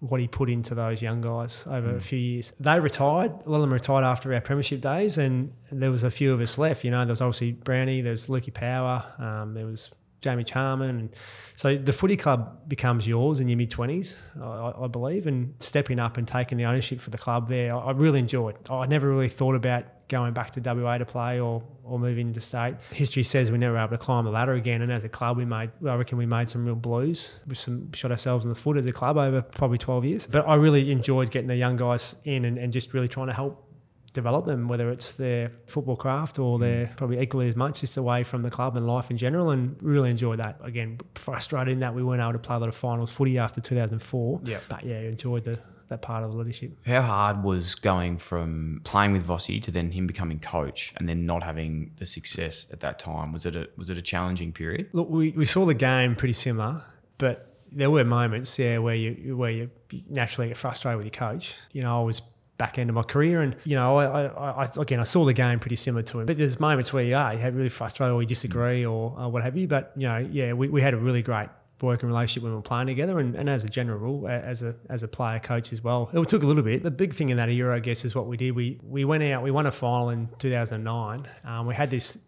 what 0.00 0.20
he 0.20 0.26
put 0.26 0.50
into 0.50 0.74
those 0.74 1.02
young 1.02 1.20
guys 1.20 1.66
over 1.66 1.94
a 1.94 2.00
few 2.00 2.18
years. 2.18 2.52
They 2.58 2.80
retired. 2.80 3.32
A 3.44 3.50
lot 3.50 3.56
of 3.56 3.62
them 3.62 3.72
retired 3.72 4.04
after 4.04 4.32
our 4.34 4.40
premiership 4.40 4.80
days, 4.80 5.18
and 5.18 5.52
there 5.70 5.90
was 5.90 6.02
a 6.02 6.10
few 6.10 6.32
of 6.32 6.40
us 6.40 6.58
left. 6.58 6.84
You 6.84 6.90
know, 6.90 7.00
there 7.00 7.12
was 7.12 7.20
obviously 7.20 7.52
Brownie, 7.52 8.00
there's 8.00 8.26
Lukey 8.26 8.52
Power, 8.52 9.04
um, 9.18 9.54
there 9.54 9.66
was 9.66 9.90
Jamie 10.22 10.44
Charman, 10.44 10.90
and 10.90 11.16
so 11.54 11.76
the 11.76 11.92
footy 11.92 12.16
club 12.16 12.68
becomes 12.68 13.06
yours 13.06 13.40
in 13.40 13.48
your 13.48 13.56
mid 13.56 13.70
twenties, 13.70 14.20
I, 14.40 14.72
I 14.82 14.86
believe, 14.86 15.26
and 15.26 15.54
stepping 15.60 15.98
up 15.98 16.16
and 16.16 16.26
taking 16.26 16.58
the 16.58 16.64
ownership 16.64 17.00
for 17.00 17.10
the 17.10 17.18
club 17.18 17.48
there, 17.48 17.74
I, 17.74 17.78
I 17.78 17.90
really 17.92 18.18
enjoyed. 18.18 18.56
I 18.70 18.86
never 18.86 19.08
really 19.08 19.28
thought 19.28 19.54
about 19.54 19.84
going 20.10 20.34
back 20.34 20.50
to 20.50 20.60
WA 20.60 20.98
to 20.98 21.06
play 21.06 21.40
or 21.40 21.62
or 21.84 21.98
moving 21.98 22.28
into 22.28 22.40
state. 22.40 22.74
History 22.92 23.22
says 23.22 23.50
we 23.50 23.58
never 23.58 23.72
were 23.72 23.80
able 23.80 23.90
to 23.90 23.98
climb 23.98 24.24
the 24.24 24.30
ladder 24.30 24.52
again, 24.52 24.82
and 24.82 24.92
as 24.92 25.02
a 25.02 25.08
club, 25.08 25.38
we 25.38 25.44
made 25.44 25.70
I 25.86 25.94
reckon 25.94 26.18
we 26.18 26.26
made 26.26 26.50
some 26.50 26.66
real 26.66 26.74
blues. 26.74 27.40
We 27.48 27.54
some 27.54 27.92
shot 27.92 28.10
ourselves 28.10 28.44
in 28.44 28.50
the 28.50 28.56
foot 28.56 28.76
as 28.76 28.84
a 28.86 28.92
club 28.92 29.16
over 29.16 29.40
probably 29.40 29.78
twelve 29.78 30.04
years. 30.04 30.26
But 30.26 30.46
I 30.46 30.56
really 30.56 30.90
enjoyed 30.90 31.30
getting 31.30 31.48
the 31.48 31.56
young 31.56 31.76
guys 31.76 32.16
in 32.24 32.44
and, 32.44 32.58
and 32.58 32.72
just 32.72 32.92
really 32.92 33.08
trying 33.08 33.28
to 33.28 33.32
help 33.32 33.66
develop 34.12 34.44
them, 34.44 34.66
whether 34.66 34.90
it's 34.90 35.12
their 35.12 35.52
football 35.66 35.96
craft 35.96 36.38
or 36.38 36.58
they're 36.58 36.86
mm. 36.86 36.96
probably 36.96 37.20
equally 37.20 37.48
as 37.48 37.54
much 37.54 37.80
just 37.80 37.96
away 37.96 38.24
from 38.24 38.42
the 38.42 38.50
club 38.50 38.76
and 38.76 38.86
life 38.86 39.10
in 39.10 39.16
general, 39.16 39.50
and 39.50 39.76
really 39.82 40.10
enjoyed 40.10 40.38
that. 40.38 40.58
Again, 40.62 40.98
frustrated 41.14 41.72
in 41.72 41.80
that 41.80 41.94
we 41.94 42.02
weren't 42.02 42.20
able 42.20 42.32
to 42.32 42.38
play 42.38 42.56
a 42.56 42.58
lot 42.58 42.68
of 42.68 42.74
finals 42.74 43.10
footy 43.10 43.38
after 43.38 43.60
2004. 43.60 44.40
Yeah. 44.44 44.58
But 44.68 44.84
yeah, 44.84 44.98
enjoyed 45.00 45.44
the 45.44 45.60
that 45.90 46.02
part 46.02 46.24
of 46.24 46.30
the 46.30 46.38
leadership. 46.38 46.72
How 46.86 47.02
hard 47.02 47.42
was 47.42 47.74
going 47.74 48.16
from 48.16 48.80
playing 48.84 49.12
with 49.12 49.26
Vossi 49.26 49.60
to 49.62 49.70
then 49.70 49.90
him 49.90 50.06
becoming 50.06 50.38
coach 50.38 50.94
and 50.96 51.08
then 51.08 51.26
not 51.26 51.42
having 51.42 51.92
the 51.98 52.06
success 52.06 52.66
at 52.72 52.80
that 52.80 52.98
time? 52.98 53.32
Was 53.32 53.44
it 53.44 53.54
a 53.54 53.68
was 53.76 53.90
it 53.90 53.98
a 53.98 54.02
challenging 54.02 54.52
period? 54.52 54.88
Look, 54.92 55.10
we, 55.10 55.32
we 55.32 55.44
saw 55.44 55.66
the 55.66 55.74
game 55.74 56.16
pretty 56.16 56.32
similar, 56.32 56.82
but 57.18 57.58
there 57.72 57.90
were 57.90 58.04
moments, 58.04 58.58
yeah, 58.58 58.78
where 58.78 58.94
you 58.94 59.36
where 59.36 59.50
you 59.50 59.70
naturally 60.08 60.48
get 60.48 60.56
frustrated 60.56 60.96
with 60.96 61.06
your 61.06 61.28
coach. 61.28 61.56
You 61.72 61.82
know, 61.82 62.00
I 62.00 62.04
was 62.04 62.22
back 62.56 62.78
end 62.78 62.90
of 62.90 62.94
my 62.94 63.02
career, 63.02 63.40
and 63.40 63.56
you 63.64 63.74
know, 63.74 63.96
I, 63.96 64.26
I, 64.26 64.64
I 64.64 64.68
again 64.76 65.00
I 65.00 65.04
saw 65.04 65.24
the 65.24 65.32
game 65.32 65.58
pretty 65.58 65.76
similar 65.76 66.02
to 66.04 66.20
him. 66.20 66.26
But 66.26 66.38
there's 66.38 66.60
moments 66.60 66.92
where 66.92 67.02
you 67.02 67.16
are 67.16 67.32
you 67.32 67.40
have 67.40 67.56
really 67.56 67.68
frustrated 67.68 68.14
or 68.14 68.22
you 68.22 68.28
disagree 68.28 68.86
or 68.86 69.18
uh, 69.18 69.28
what 69.28 69.42
have 69.42 69.56
you. 69.56 69.66
But 69.66 69.92
you 69.96 70.06
know, 70.06 70.18
yeah, 70.18 70.52
we, 70.52 70.68
we 70.68 70.80
had 70.82 70.94
a 70.94 70.98
really 70.98 71.22
great 71.22 71.48
working 71.82 72.08
relationship 72.08 72.42
when 72.42 72.52
we 72.52 72.56
were 72.56 72.62
playing 72.62 72.86
together, 72.86 73.18
and, 73.18 73.34
and 73.34 73.48
as 73.48 73.64
a 73.64 73.68
general 73.68 73.98
rule, 73.98 74.28
as 74.28 74.62
a 74.62 74.74
as 74.88 75.02
a 75.02 75.08
player 75.08 75.38
coach 75.38 75.72
as 75.72 75.82
well. 75.82 76.10
It 76.12 76.28
took 76.28 76.42
a 76.42 76.46
little 76.46 76.62
bit. 76.62 76.82
The 76.82 76.90
big 76.90 77.12
thing 77.14 77.28
in 77.30 77.36
that 77.36 77.48
year, 77.50 77.72
I 77.72 77.78
guess, 77.80 78.04
is 78.04 78.14
what 78.14 78.26
we 78.26 78.36
did. 78.36 78.52
We 78.52 78.78
we 78.82 79.04
went 79.04 79.22
out, 79.24 79.42
we 79.42 79.50
won 79.50 79.66
a 79.66 79.70
final 79.72 80.10
in 80.10 80.28
2009. 80.38 81.26
Um, 81.44 81.66
we 81.66 81.74
had 81.74 81.90
this 81.90 82.18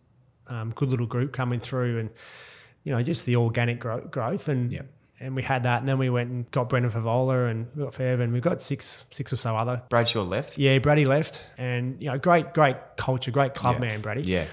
um, 0.48 0.72
good 0.74 0.88
little 0.88 1.06
group 1.06 1.32
coming 1.32 1.60
through, 1.60 1.98
and 1.98 2.10
you 2.84 2.92
know, 2.92 3.02
just 3.02 3.26
the 3.26 3.36
organic 3.36 3.80
gro- 3.80 4.06
growth 4.06 4.48
and. 4.48 4.72
Yep. 4.72 4.86
And 5.20 5.36
we 5.36 5.42
had 5.44 5.62
that, 5.62 5.78
and 5.78 5.86
then 5.88 5.98
we 5.98 6.10
went 6.10 6.30
and 6.30 6.50
got 6.50 6.68
Brendan 6.68 6.90
Fevola, 6.90 7.48
and 7.48 7.68
we 7.76 7.84
got 7.84 7.96
and 8.00 8.32
we've 8.32 8.42
got 8.42 8.60
six, 8.60 9.04
six 9.12 9.32
or 9.32 9.36
so 9.36 9.54
other. 9.54 9.80
Bradshaw 9.88 10.22
left. 10.22 10.58
Yeah, 10.58 10.80
Brady 10.80 11.04
left, 11.04 11.44
and 11.56 12.02
you 12.02 12.10
know, 12.10 12.18
great, 12.18 12.52
great 12.54 12.74
culture, 12.96 13.30
great 13.30 13.54
club 13.54 13.76
Yeah. 13.76 13.88
man, 13.88 14.00
Brady. 14.00 14.22
Yeah. 14.22 14.46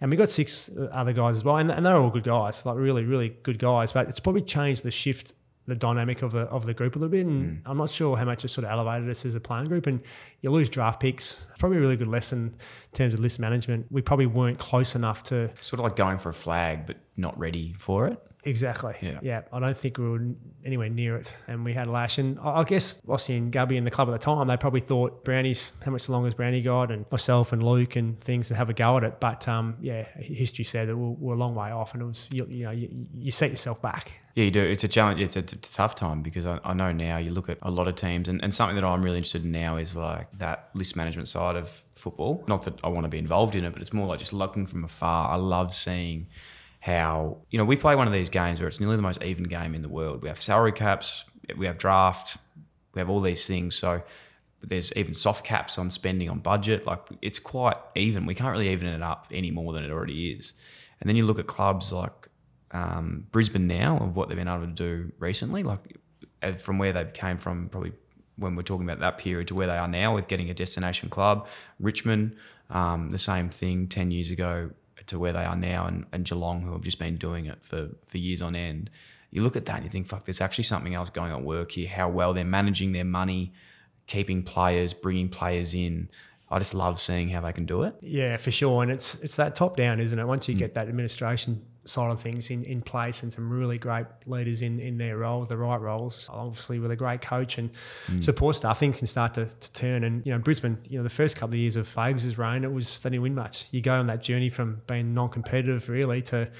And 0.00 0.10
we 0.10 0.16
got 0.16 0.30
six 0.30 0.70
uh, 0.70 0.88
other 0.92 1.12
guys 1.12 1.36
as 1.36 1.44
well, 1.44 1.56
and, 1.56 1.70
and 1.70 1.84
they're 1.84 1.96
all 1.96 2.10
good 2.10 2.24
guys, 2.24 2.64
like 2.64 2.76
really, 2.76 3.04
really 3.04 3.30
good 3.42 3.58
guys. 3.58 3.92
But 3.92 4.08
it's 4.08 4.20
probably 4.20 4.42
changed 4.42 4.84
the 4.84 4.90
shift, 4.90 5.34
the 5.66 5.74
dynamic 5.74 6.22
of 6.22 6.32
the 6.32 6.42
of 6.42 6.66
the 6.66 6.74
group 6.74 6.94
a 6.94 6.98
little 6.98 7.10
bit. 7.10 7.26
And 7.26 7.58
mm. 7.58 7.62
I'm 7.66 7.76
not 7.78 7.90
sure 7.90 8.16
how 8.16 8.24
much 8.24 8.44
it 8.44 8.48
sort 8.48 8.64
of 8.64 8.70
elevated 8.70 9.10
us 9.10 9.26
as 9.26 9.34
a 9.34 9.40
playing 9.40 9.66
group. 9.66 9.86
And 9.86 10.00
you 10.40 10.50
lose 10.50 10.68
draft 10.68 11.00
picks. 11.00 11.46
Probably 11.58 11.78
a 11.78 11.80
really 11.80 11.96
good 11.96 12.06
lesson 12.06 12.54
in 12.92 12.96
terms 12.96 13.14
of 13.14 13.20
list 13.20 13.40
management. 13.40 13.86
We 13.90 14.02
probably 14.02 14.26
weren't 14.26 14.58
close 14.58 14.94
enough 14.94 15.24
to 15.24 15.50
Sort 15.62 15.80
of 15.80 15.84
like 15.84 15.96
going 15.96 16.18
for 16.18 16.28
a 16.28 16.34
flag 16.34 16.86
but 16.86 16.96
not 17.16 17.38
ready 17.38 17.72
for 17.72 18.06
it. 18.06 18.22
Exactly. 18.48 18.94
Yeah. 19.02 19.18
yeah. 19.22 19.42
I 19.52 19.60
don't 19.60 19.76
think 19.76 19.98
we 19.98 20.08
were 20.08 20.20
anywhere 20.64 20.88
near 20.88 21.16
it. 21.16 21.34
And 21.46 21.64
we 21.64 21.74
had 21.74 21.88
a 21.88 21.90
Lash. 21.90 22.18
And 22.18 22.38
I 22.40 22.64
guess 22.64 23.00
Rossi 23.04 23.36
and 23.36 23.52
Gubby 23.52 23.76
in 23.76 23.84
the 23.84 23.90
club 23.90 24.08
at 24.08 24.12
the 24.12 24.18
time, 24.18 24.46
they 24.46 24.56
probably 24.56 24.80
thought 24.80 25.24
Brownie's, 25.24 25.72
how 25.84 25.90
much 25.90 26.08
longer 26.08 26.26
has 26.26 26.34
Brownie 26.34 26.62
got? 26.62 26.90
And 26.90 27.04
myself 27.10 27.52
and 27.52 27.62
Luke 27.62 27.96
and 27.96 28.20
things 28.20 28.48
to 28.48 28.54
have 28.54 28.70
a 28.70 28.74
go 28.74 28.96
at 28.96 29.04
it. 29.04 29.20
But 29.20 29.46
um, 29.46 29.76
yeah, 29.80 30.08
history 30.16 30.64
said 30.64 30.88
that 30.88 30.96
we're, 30.96 31.10
we're 31.10 31.34
a 31.34 31.38
long 31.38 31.54
way 31.54 31.70
off. 31.70 31.92
And 31.92 32.02
it 32.02 32.06
was, 32.06 32.28
you, 32.32 32.46
you 32.48 32.64
know, 32.64 32.70
you, 32.70 33.06
you 33.14 33.30
set 33.30 33.50
yourself 33.50 33.82
back. 33.82 34.12
Yeah, 34.34 34.44
you 34.44 34.50
do. 34.52 34.62
It's 34.62 34.84
a 34.84 34.88
challenge. 34.88 35.20
It's 35.20 35.34
a, 35.34 35.40
it's 35.40 35.52
a 35.52 35.56
tough 35.56 35.96
time 35.96 36.22
because 36.22 36.46
I, 36.46 36.60
I 36.64 36.72
know 36.72 36.92
now 36.92 37.18
you 37.18 37.32
look 37.32 37.48
at 37.48 37.58
a 37.60 37.72
lot 37.72 37.88
of 37.88 37.96
teams, 37.96 38.28
and, 38.28 38.40
and 38.40 38.54
something 38.54 38.76
that 38.76 38.84
I'm 38.84 39.02
really 39.02 39.16
interested 39.16 39.42
in 39.42 39.50
now 39.50 39.78
is 39.78 39.96
like 39.96 40.28
that 40.38 40.68
list 40.74 40.94
management 40.94 41.26
side 41.26 41.56
of 41.56 41.82
football. 41.94 42.44
Not 42.46 42.62
that 42.62 42.78
I 42.84 42.88
want 42.88 43.02
to 43.02 43.08
be 43.08 43.18
involved 43.18 43.56
in 43.56 43.64
it, 43.64 43.72
but 43.72 43.82
it's 43.82 43.92
more 43.92 44.06
like 44.06 44.20
just 44.20 44.32
looking 44.32 44.66
from 44.66 44.84
afar. 44.84 45.30
I 45.32 45.34
love 45.36 45.74
seeing 45.74 46.28
how, 46.80 47.38
you 47.50 47.58
know, 47.58 47.64
we 47.64 47.76
play 47.76 47.94
one 47.94 48.06
of 48.06 48.12
these 48.12 48.30
games 48.30 48.60
where 48.60 48.68
it's 48.68 48.80
nearly 48.80 48.96
the 48.96 49.02
most 49.02 49.22
even 49.22 49.44
game 49.44 49.74
in 49.74 49.82
the 49.82 49.88
world. 49.88 50.22
We 50.22 50.28
have 50.28 50.40
salary 50.40 50.72
caps, 50.72 51.24
we 51.56 51.66
have 51.66 51.78
draft, 51.78 52.38
we 52.94 53.00
have 53.00 53.10
all 53.10 53.20
these 53.20 53.46
things. 53.46 53.74
So 53.74 54.02
there's 54.62 54.92
even 54.94 55.14
soft 55.14 55.44
caps 55.44 55.78
on 55.78 55.90
spending 55.90 56.28
on 56.28 56.38
budget. 56.38 56.86
Like 56.86 57.00
it's 57.22 57.38
quite 57.38 57.76
even. 57.94 58.26
We 58.26 58.34
can't 58.34 58.52
really 58.52 58.70
even 58.70 58.86
it 58.86 59.02
up 59.02 59.26
any 59.30 59.50
more 59.50 59.72
than 59.72 59.84
it 59.84 59.90
already 59.90 60.32
is. 60.32 60.54
And 61.00 61.08
then 61.08 61.16
you 61.16 61.24
look 61.24 61.38
at 61.38 61.46
clubs 61.46 61.92
like 61.92 62.28
um, 62.72 63.26
Brisbane 63.30 63.66
now 63.66 63.98
of 63.98 64.16
what 64.16 64.28
they've 64.28 64.36
been 64.36 64.48
able 64.48 64.66
to 64.66 64.72
do 64.72 65.12
recently, 65.18 65.62
like 65.62 65.98
uh, 66.42 66.52
from 66.52 66.78
where 66.78 66.92
they 66.92 67.04
came 67.06 67.38
from, 67.38 67.68
probably 67.68 67.92
when 68.36 68.54
we're 68.54 68.62
talking 68.62 68.86
about 68.88 69.00
that 69.00 69.18
period 69.18 69.48
to 69.48 69.54
where 69.54 69.66
they 69.66 69.76
are 69.76 69.88
now 69.88 70.14
with 70.14 70.28
getting 70.28 70.48
a 70.50 70.54
destination 70.54 71.08
club. 71.08 71.46
Richmond, 71.80 72.36
um, 72.70 73.10
the 73.10 73.18
same 73.18 73.48
thing 73.48 73.88
10 73.88 74.10
years 74.10 74.30
ago 74.30 74.70
to 75.08 75.18
where 75.18 75.32
they 75.32 75.44
are 75.44 75.56
now, 75.56 75.86
and, 75.86 76.06
and 76.12 76.24
Geelong, 76.24 76.62
who 76.62 76.72
have 76.72 76.82
just 76.82 76.98
been 76.98 77.16
doing 77.16 77.46
it 77.46 77.62
for, 77.62 77.90
for 78.04 78.18
years 78.18 78.40
on 78.40 78.54
end. 78.54 78.90
You 79.30 79.42
look 79.42 79.56
at 79.56 79.66
that 79.66 79.76
and 79.76 79.84
you 79.84 79.90
think, 79.90 80.06
fuck, 80.06 80.24
there's 80.24 80.40
actually 80.40 80.64
something 80.64 80.94
else 80.94 81.10
going 81.10 81.32
on 81.32 81.44
work 81.44 81.72
here. 81.72 81.88
How 81.88 82.08
well 82.08 82.32
they're 82.32 82.44
managing 82.44 82.92
their 82.92 83.04
money, 83.04 83.52
keeping 84.06 84.42
players, 84.42 84.94
bringing 84.94 85.28
players 85.28 85.74
in. 85.74 86.08
I 86.50 86.58
just 86.58 86.72
love 86.72 86.98
seeing 86.98 87.28
how 87.28 87.42
they 87.42 87.52
can 87.52 87.66
do 87.66 87.82
it. 87.82 87.94
Yeah, 88.00 88.38
for 88.38 88.50
sure. 88.50 88.82
And 88.82 88.90
it's 88.90 89.16
it's 89.16 89.36
that 89.36 89.54
top 89.54 89.76
down, 89.76 90.00
isn't 90.00 90.18
it? 90.18 90.26
Once 90.26 90.48
you 90.48 90.54
mm. 90.54 90.58
get 90.58 90.74
that 90.74 90.88
administration 90.88 91.62
side 91.88 92.10
of 92.10 92.20
things 92.20 92.50
in, 92.50 92.64
in 92.64 92.82
place 92.82 93.22
and 93.22 93.32
some 93.32 93.50
really 93.50 93.78
great 93.78 94.06
leaders 94.26 94.62
in, 94.62 94.78
in 94.78 94.98
their 94.98 95.16
roles, 95.16 95.48
the 95.48 95.56
right 95.56 95.80
roles, 95.80 96.28
obviously 96.32 96.78
with 96.78 96.90
a 96.90 96.96
great 96.96 97.20
coach 97.20 97.58
and 97.58 97.70
mm. 98.06 98.22
support 98.22 98.56
staff, 98.56 98.78
things 98.78 98.98
can 98.98 99.06
start 99.06 99.34
to, 99.34 99.46
to 99.46 99.72
turn. 99.72 100.04
And, 100.04 100.24
you 100.26 100.32
know, 100.32 100.38
Brisbane, 100.38 100.78
you 100.88 100.98
know, 100.98 101.02
the 101.02 101.10
first 101.10 101.36
couple 101.36 101.54
of 101.54 101.60
years 101.60 101.76
of 101.76 101.88
Fags' 101.88 102.36
reign, 102.38 102.64
it 102.64 102.72
was, 102.72 102.98
they 102.98 103.10
didn't 103.10 103.22
win 103.22 103.34
much. 103.34 103.66
You 103.70 103.80
go 103.80 103.94
on 103.94 104.06
that 104.08 104.22
journey 104.22 104.50
from 104.50 104.82
being 104.86 105.14
non-competitive 105.14 105.88
really 105.88 106.22
to, 106.22 106.50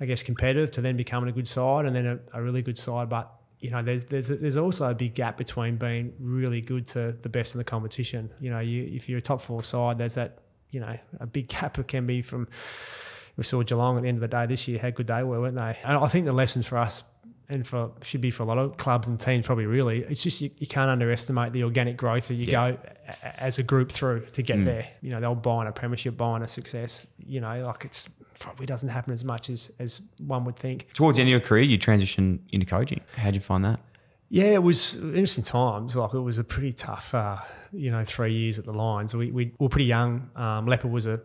I 0.00 0.06
guess, 0.06 0.22
competitive 0.22 0.70
to 0.72 0.80
then 0.80 0.96
becoming 0.96 1.28
a 1.28 1.32
good 1.32 1.48
side 1.48 1.84
and 1.84 1.94
then 1.94 2.06
a, 2.06 2.18
a 2.38 2.42
really 2.42 2.62
good 2.62 2.78
side. 2.78 3.08
But, 3.08 3.30
you 3.60 3.70
know, 3.70 3.80
there's, 3.80 4.06
there's 4.06 4.26
there's 4.26 4.56
also 4.56 4.90
a 4.90 4.94
big 4.94 5.14
gap 5.14 5.38
between 5.38 5.76
being 5.76 6.14
really 6.18 6.60
good 6.60 6.84
to 6.86 7.12
the 7.12 7.28
best 7.28 7.54
in 7.54 7.58
the 7.58 7.64
competition. 7.64 8.30
You 8.40 8.50
know, 8.50 8.58
you 8.58 8.90
if 8.92 9.08
you're 9.08 9.18
a 9.18 9.22
top 9.22 9.40
four 9.40 9.62
side, 9.62 9.98
there's 9.98 10.16
that, 10.16 10.38
you 10.70 10.80
know, 10.80 10.98
a 11.20 11.26
big 11.26 11.46
gap 11.46 11.78
it 11.78 11.86
can 11.86 12.04
be 12.04 12.22
from 12.22 12.48
we 13.36 13.44
saw 13.44 13.62
Geelong 13.62 13.96
at 13.96 14.02
the 14.02 14.08
end 14.08 14.16
of 14.18 14.20
the 14.22 14.28
day 14.28 14.46
this 14.46 14.68
year 14.68 14.78
how 14.78 14.90
good 14.90 15.06
they 15.06 15.22
were, 15.22 15.40
weren't 15.40 15.54
they? 15.56 15.76
And 15.84 15.96
I 15.98 16.08
think 16.08 16.26
the 16.26 16.32
lessons 16.32 16.66
for 16.66 16.78
us 16.78 17.02
and 17.48 17.66
for 17.66 17.90
should 18.02 18.20
be 18.20 18.30
for 18.30 18.44
a 18.44 18.46
lot 18.46 18.56
of 18.58 18.76
clubs 18.76 19.08
and 19.08 19.18
teams 19.20 19.44
probably 19.44 19.66
really 19.66 19.98
it's 20.00 20.22
just 20.22 20.40
you, 20.40 20.50
you 20.58 20.66
can't 20.66 20.88
underestimate 20.90 21.52
the 21.52 21.64
organic 21.64 21.96
growth 21.96 22.28
that 22.28 22.34
you 22.34 22.46
Yeah. 22.46 22.72
go 22.72 22.78
a- 23.24 23.42
as 23.42 23.58
a 23.58 23.62
group 23.62 23.90
through 23.90 24.26
to 24.32 24.42
get 24.42 24.64
there. 24.64 24.86
You 25.00 25.10
know, 25.10 25.20
they'll 25.20 25.34
buy 25.34 25.56
on 25.56 25.66
a 25.66 25.72
premiership, 25.72 26.16
buy 26.16 26.26
on 26.28 26.42
a 26.42 26.48
success. 26.48 27.06
You 27.26 27.40
know, 27.40 27.66
like 27.66 27.84
it's 27.84 28.08
probably 28.38 28.66
doesn't 28.66 28.88
happen 28.88 29.12
as 29.12 29.24
much 29.24 29.50
as 29.50 29.70
as 29.78 30.00
one 30.18 30.44
would 30.44 30.56
think. 30.56 30.92
Towards 30.94 31.16
the 31.16 31.22
end 31.22 31.28
of 31.28 31.30
your 31.32 31.40
career, 31.40 31.62
you 31.64 31.78
transitioned 31.78 32.40
into 32.50 32.64
coaching. 32.66 33.00
How'd 33.16 33.34
you 33.34 33.40
find 33.40 33.64
that? 33.64 33.80
Yeah, 34.28 34.44
it 34.54 34.62
was 34.62 34.94
interesting 34.96 35.44
times. 35.44 35.94
Like 35.94 36.14
it 36.14 36.20
was 36.20 36.38
a 36.38 36.44
pretty 36.44 36.72
tough, 36.72 37.12
uh, 37.14 37.36
you 37.72 37.90
know, 37.90 38.02
three 38.02 38.32
years 38.32 38.58
at 38.58 38.64
the 38.64 38.72
Lions. 38.72 39.14
We, 39.14 39.30
we 39.30 39.52
were 39.58 39.68
pretty 39.68 39.84
young. 39.84 40.30
Um, 40.36 40.66
Leppa 40.66 40.88
was 40.88 41.06
a 41.06 41.20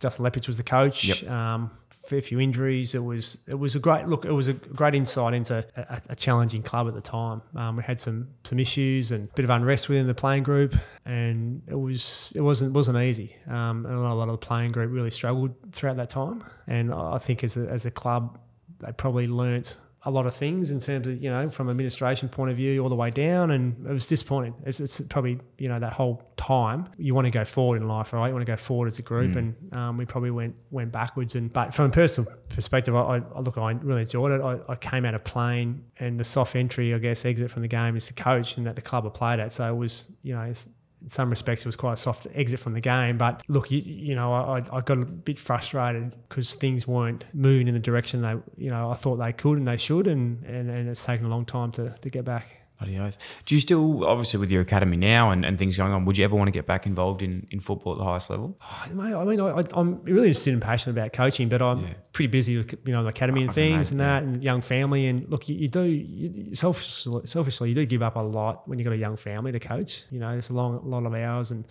Justin 0.00 0.24
Leppitsch 0.24 0.46
was 0.46 0.56
the 0.56 0.62
coach. 0.62 1.04
Yep. 1.04 1.30
Um, 1.30 1.70
fair 2.10 2.20
few 2.20 2.40
injuries. 2.40 2.94
It 2.94 3.04
was 3.04 3.38
it 3.46 3.54
was 3.54 3.76
a 3.76 3.78
great 3.78 4.06
look. 4.06 4.24
It 4.24 4.32
was 4.32 4.48
a 4.48 4.54
great 4.54 4.94
insight 4.94 5.34
into 5.34 5.64
a, 5.76 6.02
a 6.08 6.16
challenging 6.16 6.62
club 6.62 6.88
at 6.88 6.94
the 6.94 7.00
time. 7.00 7.42
Um, 7.54 7.76
we 7.76 7.82
had 7.82 8.00
some 8.00 8.28
some 8.44 8.58
issues 8.58 9.12
and 9.12 9.28
a 9.28 9.32
bit 9.34 9.44
of 9.44 9.50
unrest 9.50 9.88
within 9.88 10.06
the 10.06 10.14
playing 10.14 10.42
group, 10.42 10.74
and 11.04 11.62
it 11.68 11.78
was 11.78 12.32
it 12.34 12.40
wasn't 12.40 12.72
wasn't 12.72 12.98
easy. 12.98 13.36
Um, 13.46 13.86
and 13.86 13.94
a 13.94 14.14
lot 14.14 14.28
of 14.28 14.40
the 14.40 14.46
playing 14.46 14.72
group 14.72 14.90
really 14.90 15.10
struggled 15.10 15.54
throughout 15.72 15.96
that 15.98 16.08
time. 16.08 16.42
And 16.66 16.92
I 16.92 17.18
think 17.18 17.44
as 17.44 17.56
a, 17.56 17.68
as 17.68 17.84
a 17.84 17.90
club, 17.90 18.38
they 18.78 18.92
probably 18.92 19.28
learnt 19.28 19.76
a 20.04 20.10
lot 20.10 20.26
of 20.26 20.34
things 20.34 20.70
in 20.70 20.80
terms 20.80 21.06
of 21.06 21.22
you 21.22 21.28
know 21.28 21.50
from 21.50 21.68
administration 21.68 22.28
point 22.28 22.50
of 22.50 22.56
view 22.56 22.82
all 22.82 22.88
the 22.88 22.94
way 22.94 23.10
down 23.10 23.50
and 23.50 23.86
it 23.86 23.92
was 23.92 24.06
disappointing. 24.06 24.54
It's, 24.64 24.80
it's 24.80 25.00
probably 25.02 25.38
you 25.58 25.68
know 25.68 25.78
that 25.78 25.92
whole 25.92 26.22
time 26.36 26.88
you 26.96 27.14
want 27.14 27.26
to 27.26 27.30
go 27.30 27.44
forward 27.44 27.82
in 27.82 27.86
life 27.86 28.12
right? 28.14 28.28
You 28.28 28.32
want 28.32 28.46
to 28.46 28.50
go 28.50 28.56
forward 28.56 28.86
as 28.86 28.98
a 28.98 29.02
group 29.02 29.36
and 29.36 29.54
um, 29.72 29.98
we 29.98 30.06
probably 30.06 30.30
went 30.30 30.56
went 30.70 30.90
backwards 30.90 31.34
and 31.34 31.52
but 31.52 31.74
from 31.74 31.86
a 31.86 31.90
personal 31.90 32.32
perspective 32.48 32.96
I, 32.96 33.22
I 33.34 33.40
look 33.40 33.58
I 33.58 33.72
really 33.72 34.02
enjoyed 34.02 34.32
it. 34.32 34.40
I, 34.40 34.58
I 34.72 34.76
came 34.76 35.04
out 35.04 35.14
of 35.14 35.22
playing 35.24 35.84
and 35.98 36.18
the 36.18 36.24
soft 36.24 36.56
entry 36.56 36.94
I 36.94 36.98
guess 36.98 37.24
exit 37.26 37.50
from 37.50 37.60
the 37.60 37.68
game 37.68 37.94
is 37.94 38.08
the 38.08 38.14
coach 38.14 38.56
and 38.56 38.66
that 38.66 38.76
the 38.76 38.82
club 38.82 39.04
I 39.06 39.10
played 39.10 39.40
at. 39.40 39.52
So 39.52 39.68
it 39.68 39.76
was 39.76 40.10
you 40.22 40.34
know 40.34 40.42
it's, 40.42 40.66
in 41.02 41.08
some 41.08 41.30
respects, 41.30 41.62
it 41.62 41.68
was 41.68 41.76
quite 41.76 41.94
a 41.94 41.96
soft 41.96 42.26
exit 42.34 42.60
from 42.60 42.74
the 42.74 42.80
game. 42.80 43.18
But 43.18 43.42
look, 43.48 43.70
you, 43.70 43.80
you 43.80 44.14
know, 44.14 44.32
I, 44.32 44.58
I 44.72 44.80
got 44.80 44.98
a 44.98 45.06
bit 45.06 45.38
frustrated 45.38 46.16
because 46.28 46.54
things 46.54 46.86
weren't 46.86 47.24
moving 47.34 47.68
in 47.68 47.74
the 47.74 47.80
direction 47.80 48.22
they, 48.22 48.36
you 48.56 48.70
know, 48.70 48.90
I 48.90 48.94
thought 48.94 49.16
they 49.16 49.32
could 49.32 49.58
and 49.58 49.66
they 49.66 49.76
should, 49.76 50.06
and, 50.06 50.44
and, 50.44 50.70
and 50.70 50.88
it's 50.88 51.04
taken 51.04 51.26
a 51.26 51.28
long 51.28 51.44
time 51.44 51.72
to, 51.72 51.96
to 52.00 52.10
get 52.10 52.24
back. 52.24 52.59
Bloody 52.80 52.98
oath. 52.98 53.18
Do 53.44 53.54
you 53.54 53.60
still, 53.60 54.06
obviously, 54.06 54.40
with 54.40 54.50
your 54.50 54.62
academy 54.62 54.96
now 54.96 55.30
and, 55.32 55.44
and 55.44 55.58
things 55.58 55.76
going 55.76 55.92
on, 55.92 56.06
would 56.06 56.16
you 56.16 56.24
ever 56.24 56.34
want 56.34 56.48
to 56.48 56.52
get 56.52 56.66
back 56.66 56.86
involved 56.86 57.22
in, 57.22 57.46
in 57.50 57.60
football 57.60 57.92
at 57.92 57.98
the 57.98 58.04
highest 58.04 58.30
level? 58.30 58.58
Mate, 58.94 59.12
I 59.14 59.24
mean, 59.24 59.38
I, 59.38 59.62
I'm 59.74 60.02
really 60.04 60.28
interested 60.28 60.54
and 60.54 60.62
passionate 60.62 60.98
about 60.98 61.12
coaching, 61.12 61.50
but 61.50 61.60
I'm 61.60 61.80
Yeah. 61.80 61.92
pretty 62.12 62.28
busy 62.28 62.56
with 62.56 62.72
you 62.86 62.92
know 62.92 63.02
the 63.02 63.10
academy 63.10 63.42
and 63.42 63.50
I 63.50 63.52
things 63.52 63.90
and 63.90 64.00
that, 64.00 64.22
and 64.22 64.42
young 64.42 64.62
family. 64.62 65.06
And 65.08 65.28
look, 65.28 65.48
you, 65.50 65.56
you 65.56 65.68
do 65.68 65.84
you, 65.84 66.54
selfishly, 66.54 67.26
selfishly, 67.26 67.68
you 67.68 67.74
do 67.74 67.84
give 67.84 68.02
up 68.02 68.16
a 68.16 68.20
lot 68.20 68.66
when 68.66 68.78
you 68.78 68.84
have 68.86 68.92
got 68.92 68.96
a 68.96 68.98
young 69.00 69.16
family 69.16 69.52
to 69.52 69.60
coach. 69.60 70.04
You 70.10 70.18
know, 70.20 70.30
it's 70.30 70.48
a 70.48 70.54
long 70.54 70.80
lot 70.88 71.04
of 71.04 71.12
hours 71.14 71.50
and 71.50 71.66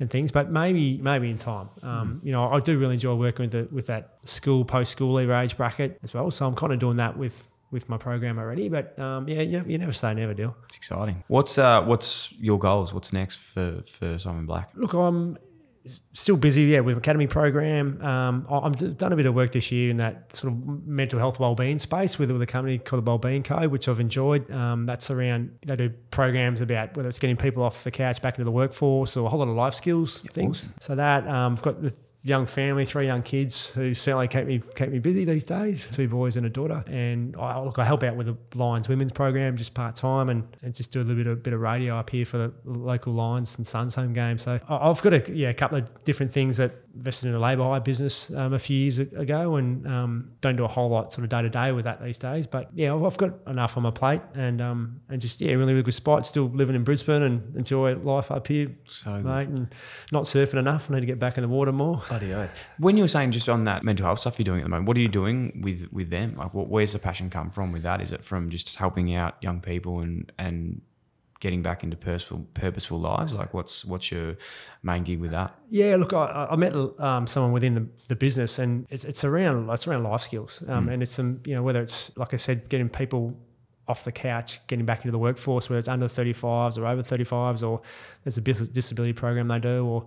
and 0.00 0.08
things, 0.08 0.30
but 0.32 0.50
maybe 0.50 0.96
maybe 0.98 1.28
in 1.28 1.36
time. 1.38 1.68
Um, 1.82 2.20
You 2.22 2.32
know, 2.32 2.48
I 2.50 2.60
do 2.60 2.78
really 2.78 2.94
enjoy 2.94 3.14
working 3.16 3.44
with 3.44 3.52
the, 3.52 3.68
with 3.74 3.88
that 3.88 4.14
school 4.24 4.64
post 4.64 4.92
school 4.92 5.12
leaver 5.12 5.34
age 5.34 5.56
bracket 5.58 5.98
as 6.02 6.14
well. 6.14 6.30
So 6.30 6.46
I'm 6.46 6.54
kind 6.54 6.72
of 6.72 6.78
doing 6.78 6.96
that 6.98 7.18
with 7.18 7.46
with 7.70 7.88
my 7.88 7.96
program 7.96 8.38
already. 8.38 8.68
But 8.68 8.98
um, 8.98 9.28
yeah, 9.28 9.42
you, 9.42 9.64
you 9.66 9.78
never 9.78 9.92
say 9.92 10.14
never, 10.14 10.34
deal. 10.34 10.56
It's 10.66 10.76
exciting. 10.76 11.24
What's 11.28 11.58
uh, 11.58 11.82
what's 11.82 12.32
your 12.32 12.58
goals? 12.58 12.92
What's 12.92 13.12
next 13.12 13.36
for, 13.36 13.82
for 13.86 14.18
Simon 14.18 14.46
Black? 14.46 14.70
Look, 14.74 14.92
I'm 14.92 15.38
still 16.12 16.36
busy, 16.36 16.64
yeah, 16.64 16.80
with 16.80 16.98
academy 16.98 17.26
program. 17.26 18.00
Um, 18.02 18.46
I've 18.50 18.96
done 18.96 19.12
a 19.12 19.16
bit 19.16 19.26
of 19.26 19.34
work 19.34 19.52
this 19.52 19.72
year 19.72 19.90
in 19.90 19.98
that 19.98 20.34
sort 20.34 20.52
of 20.52 20.86
mental 20.86 21.18
health 21.18 21.40
wellbeing 21.40 21.78
space 21.78 22.18
with, 22.18 22.30
with 22.30 22.42
a 22.42 22.46
company 22.46 22.78
called 22.78 23.04
the 23.04 23.10
Wellbeing 23.10 23.42
Code, 23.42 23.70
which 23.70 23.88
I've 23.88 24.00
enjoyed. 24.00 24.50
Um, 24.50 24.86
that's 24.86 25.10
around 25.10 25.58
they 25.62 25.76
do 25.76 25.90
programs 26.10 26.60
about 26.60 26.96
whether 26.96 27.08
it's 27.08 27.18
getting 27.18 27.36
people 27.36 27.62
off 27.62 27.84
the 27.84 27.90
couch 27.90 28.20
back 28.20 28.34
into 28.34 28.44
the 28.44 28.50
workforce 28.50 29.16
or 29.16 29.26
a 29.26 29.28
whole 29.28 29.38
lot 29.38 29.48
of 29.48 29.56
life 29.56 29.74
skills 29.74 30.18
things. 30.32 30.70
So 30.80 30.94
that 30.94 31.26
um, 31.26 31.54
I've 31.54 31.62
got 31.62 31.80
the 31.82 31.94
young 32.22 32.46
family, 32.46 32.84
three 32.84 33.06
young 33.06 33.22
kids 33.22 33.72
who 33.74 33.94
certainly 33.94 34.28
keep 34.28 34.46
me 34.46 34.62
keep 34.74 34.90
me 34.90 34.98
busy 34.98 35.24
these 35.24 35.44
days. 35.44 35.88
Two 35.90 36.08
boys 36.08 36.36
and 36.36 36.46
a 36.46 36.50
daughter, 36.50 36.84
and 36.86 37.36
I 37.36 37.60
look 37.60 37.78
I 37.78 37.84
help 37.84 38.02
out 38.02 38.16
with 38.16 38.26
the 38.26 38.36
Lions 38.58 38.88
women's 38.88 39.12
program 39.12 39.56
just 39.56 39.74
part 39.74 39.94
time 39.94 40.28
and, 40.28 40.44
and 40.62 40.74
just 40.74 40.90
do 40.90 41.00
a 41.00 41.02
little 41.02 41.16
bit 41.16 41.26
of 41.26 41.42
bit 41.42 41.54
of 41.54 41.60
radio 41.60 41.96
up 41.96 42.10
here 42.10 42.26
for 42.26 42.38
the 42.38 42.52
local 42.64 43.12
Lions 43.12 43.56
and 43.56 43.66
Suns 43.66 43.94
home 43.94 44.12
game. 44.12 44.38
So 44.38 44.60
I've 44.68 45.00
got 45.02 45.14
a 45.14 45.32
yeah 45.32 45.50
a 45.50 45.54
couple 45.54 45.78
of 45.78 46.04
different 46.04 46.32
things 46.32 46.56
that 46.56 46.72
invested 46.98 47.28
in 47.28 47.34
a 47.34 47.38
labour 47.38 47.62
hire 47.64 47.80
business 47.80 48.30
um, 48.34 48.52
a 48.52 48.58
few 48.58 48.76
years 48.76 48.98
ago 48.98 49.56
and 49.56 49.86
um, 49.86 50.30
don't 50.40 50.56
do 50.56 50.64
a 50.64 50.68
whole 50.68 50.90
lot 50.90 51.12
sort 51.12 51.24
of 51.24 51.30
day 51.30 51.40
to 51.42 51.48
day 51.48 51.72
with 51.72 51.84
that 51.86 52.02
these 52.02 52.18
days. 52.18 52.46
But 52.46 52.68
yeah, 52.74 52.94
I've, 52.94 53.02
I've 53.02 53.16
got 53.16 53.34
enough 53.46 53.76
on 53.76 53.82
my 53.84 53.90
plate 53.90 54.20
and 54.34 54.60
um, 54.60 55.00
and 55.08 55.20
just 55.20 55.40
yeah 55.40 55.52
really 55.54 55.72
really 55.72 55.82
good 55.82 55.94
spot. 55.94 56.26
Still 56.26 56.46
living 56.50 56.76
in 56.76 56.84
Brisbane 56.84 57.22
and 57.22 57.56
enjoy 57.56 57.94
life 57.96 58.30
up 58.30 58.46
here, 58.46 58.70
So 58.86 59.12
good. 59.12 59.24
mate. 59.24 59.48
And 59.48 59.74
not 60.12 60.24
surfing 60.24 60.58
enough. 60.58 60.90
I 60.90 60.94
need 60.94 61.00
to 61.00 61.06
get 61.06 61.18
back 61.18 61.38
in 61.38 61.42
the 61.42 61.48
water 61.48 61.72
more. 61.72 62.02
Bloody 62.08 62.34
oath. 62.34 62.68
When 62.78 62.96
you 62.96 63.04
were 63.04 63.08
saying 63.08 63.32
just 63.32 63.48
on 63.48 63.64
that 63.64 63.84
mental 63.84 64.04
health 64.06 64.18
stuff 64.18 64.38
you're 64.38 64.44
doing 64.44 64.60
at 64.60 64.64
the 64.64 64.68
moment, 64.70 64.88
what 64.88 64.96
are 64.96 65.00
you 65.00 65.08
doing 65.08 65.60
with 65.62 65.88
with 65.92 66.10
them? 66.10 66.36
Like, 66.36 66.52
what, 66.54 66.68
where's 66.68 66.92
the 66.92 66.98
passion 66.98 67.30
come 67.30 67.50
from 67.50 67.72
with 67.72 67.82
that? 67.82 68.00
Is 68.00 68.12
it 68.12 68.24
from 68.24 68.50
just 68.50 68.76
helping 68.76 69.14
out 69.14 69.36
young 69.40 69.60
people 69.60 70.00
and 70.00 70.30
and 70.38 70.82
getting 71.40 71.62
back 71.62 71.84
into 71.84 71.96
purposeful 71.96 72.46
purposeful 72.54 72.98
lives? 72.98 73.32
Like, 73.32 73.54
what's 73.54 73.84
what's 73.84 74.10
your 74.10 74.36
main 74.82 75.04
gig 75.04 75.20
with 75.20 75.30
that? 75.30 75.54
Yeah, 75.68 75.96
look, 75.96 76.12
I, 76.12 76.48
I 76.50 76.56
met 76.56 76.74
um, 77.00 77.26
someone 77.26 77.52
within 77.52 77.74
the, 77.74 77.88
the 78.08 78.16
business, 78.16 78.58
and 78.58 78.86
it's, 78.90 79.04
it's 79.04 79.24
around 79.24 79.68
it's 79.70 79.86
around 79.86 80.04
life 80.04 80.22
skills, 80.22 80.62
um, 80.68 80.88
and 80.88 81.02
it's 81.02 81.12
some 81.12 81.40
you 81.44 81.54
know 81.54 81.62
whether 81.62 81.82
it's 81.82 82.16
like 82.16 82.34
I 82.34 82.38
said, 82.38 82.68
getting 82.68 82.88
people 82.88 83.36
off 83.86 84.04
the 84.04 84.12
couch, 84.12 84.66
getting 84.66 84.84
back 84.84 84.98
into 84.98 85.12
the 85.12 85.18
workforce, 85.18 85.70
whether 85.70 85.78
it's 85.78 85.88
under 85.88 86.08
thirty 86.08 86.32
fives 86.32 86.76
or 86.76 86.86
over 86.86 87.02
thirty 87.02 87.24
fives, 87.24 87.62
or 87.62 87.80
there's 88.24 88.36
a 88.36 88.40
disability 88.40 89.12
program 89.12 89.48
they 89.48 89.58
do, 89.58 89.86
or 89.86 90.06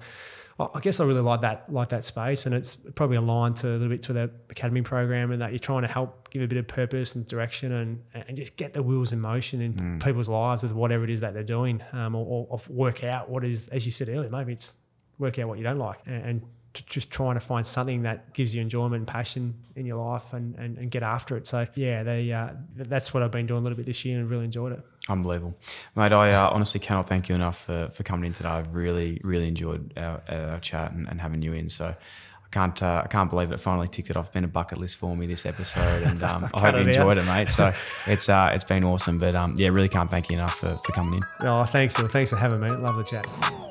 I 0.74 0.80
guess 0.80 1.00
I 1.00 1.06
really 1.06 1.22
like 1.22 1.42
that 1.42 1.72
like 1.72 1.90
that 1.90 2.04
space, 2.04 2.46
and 2.46 2.54
it's 2.54 2.76
probably 2.76 3.18
aligned 3.18 3.56
to 3.58 3.70
a 3.70 3.72
little 3.72 3.90
bit 3.90 4.02
to 4.04 4.14
the 4.14 4.32
academy 4.50 4.82
program, 4.82 5.32
and 5.32 5.42
that 5.42 5.52
you're 5.52 5.60
trying 5.60 5.84
to 5.84 5.88
help 5.88 6.30
give 6.30 6.42
a 6.42 6.48
bit 6.48 6.58
of 6.58 6.68
purpose 6.68 7.16
and 7.16 7.26
direction, 7.28 7.72
and 7.72 8.04
and 8.14 8.38
just 8.38 8.56
get 8.58 8.74
the 8.74 8.84
wheels 8.84 9.14
in 9.14 9.20
motion 9.20 9.62
in 9.62 10.00
people's 10.00 10.30
lives 10.30 10.64
with 10.64 10.74
whatever 10.74 11.04
it 11.04 11.10
is 11.10 11.22
that 11.22 11.34
they're 11.34 11.44
doing, 11.44 11.82
um, 11.94 12.16
or, 12.16 12.26
or, 12.26 12.48
or 12.50 12.62
work 12.70 13.04
out 13.04 13.30
what 13.30 13.44
is, 13.44 13.68
as 13.70 13.86
you 13.86 13.92
said 13.92 14.10
earlier, 14.10 14.30
maybe 14.30 14.54
it's 14.54 14.78
work 15.18 15.38
out 15.38 15.48
what 15.48 15.58
you 15.58 15.64
don't 15.64 15.78
like 15.78 16.00
and, 16.08 16.26
and 16.26 16.42
t- 16.74 16.84
just 16.88 17.12
trying 17.12 17.36
to 17.36 17.40
find 17.40 17.66
something 17.66 18.04
that 18.04 18.34
gives 18.34 18.56
you 18.56 18.62
enjoyment 18.62 18.96
and 18.96 19.08
passion 19.08 19.56
in 19.76 19.86
your 19.86 19.98
life 19.98 20.34
and, 20.34 20.56
and, 20.56 20.78
and 20.78 20.92
get 20.92 21.04
after 21.04 21.38
it. 21.38 21.48
So 21.48 21.68
yeah, 21.76 22.04
they 22.04 22.32
uh, 22.32 22.50
that's 22.76 23.14
what 23.14 23.24
I've 23.24 23.32
been 23.32 23.48
doing 23.48 23.60
a 23.60 23.64
little 23.64 23.78
bit 23.78 23.86
this 23.86 24.06
year 24.06 24.20
and 24.20 24.30
really 24.30 24.46
enjoyed 24.46 24.74
it. 24.74 24.82
Unbelievable, 25.10 25.58
mate. 25.96 26.12
I 26.12 26.32
uh, 26.32 26.50
honestly 26.50 26.80
cannot 26.80 27.08
thank 27.10 27.28
you 27.30 27.36
enough 27.36 27.66
for, 27.66 27.90
for 27.90 28.04
coming 28.04 28.28
in 28.28 28.34
today. 28.34 28.50
I've 28.50 28.74
really 28.74 29.20
really 29.24 29.48
enjoyed 29.48 29.94
our, 29.98 30.22
our 30.30 30.60
chat 30.60 30.92
and, 30.92 31.08
and 31.08 31.22
having 31.22 31.42
you 31.42 31.54
in. 31.54 31.70
So. 31.70 31.96
I 32.44 32.54
can't, 32.54 32.84
uh, 32.84 33.02
I 33.06 33.08
can't 33.08 33.30
believe 33.30 33.54
it 33.54 33.62
finally 33.62 33.88
ticked 33.88 34.10
it 34.10 34.18
off. 34.18 34.26
It's 34.26 34.34
been 34.34 34.44
a 34.44 34.48
bucket 34.50 34.78
list 34.78 34.98
for 34.98 35.16
me 35.16 35.26
this 35.26 35.46
episode, 35.46 36.04
and 36.04 36.22
um, 36.22 36.50
I 36.54 36.60
hope 36.60 36.76
you 36.76 36.82
it 36.82 36.84
out. 36.84 36.88
enjoyed 36.90 37.18
it, 37.18 37.24
mate. 37.24 37.50
So 37.50 37.72
it's 38.08 38.28
uh, 38.28 38.50
it's 38.52 38.66
been 38.66 38.84
awesome. 38.84 39.18
But 39.18 39.36
um, 39.36 39.54
yeah, 39.56 39.70
really 39.70 39.88
can't 39.88 40.12
thank 40.12 40.30
you 40.30 40.36
enough 40.36 40.56
for, 40.56 40.78
for 40.80 40.92
coming 40.92 41.14
in. 41.14 41.48
Oh, 41.48 41.64
thanks, 41.64 41.96
Thanks 41.96 42.30
for 42.30 42.36
having 42.36 42.60
me. 42.60 42.68
Love 42.68 42.98
the 42.98 43.04
chat. 43.04 43.71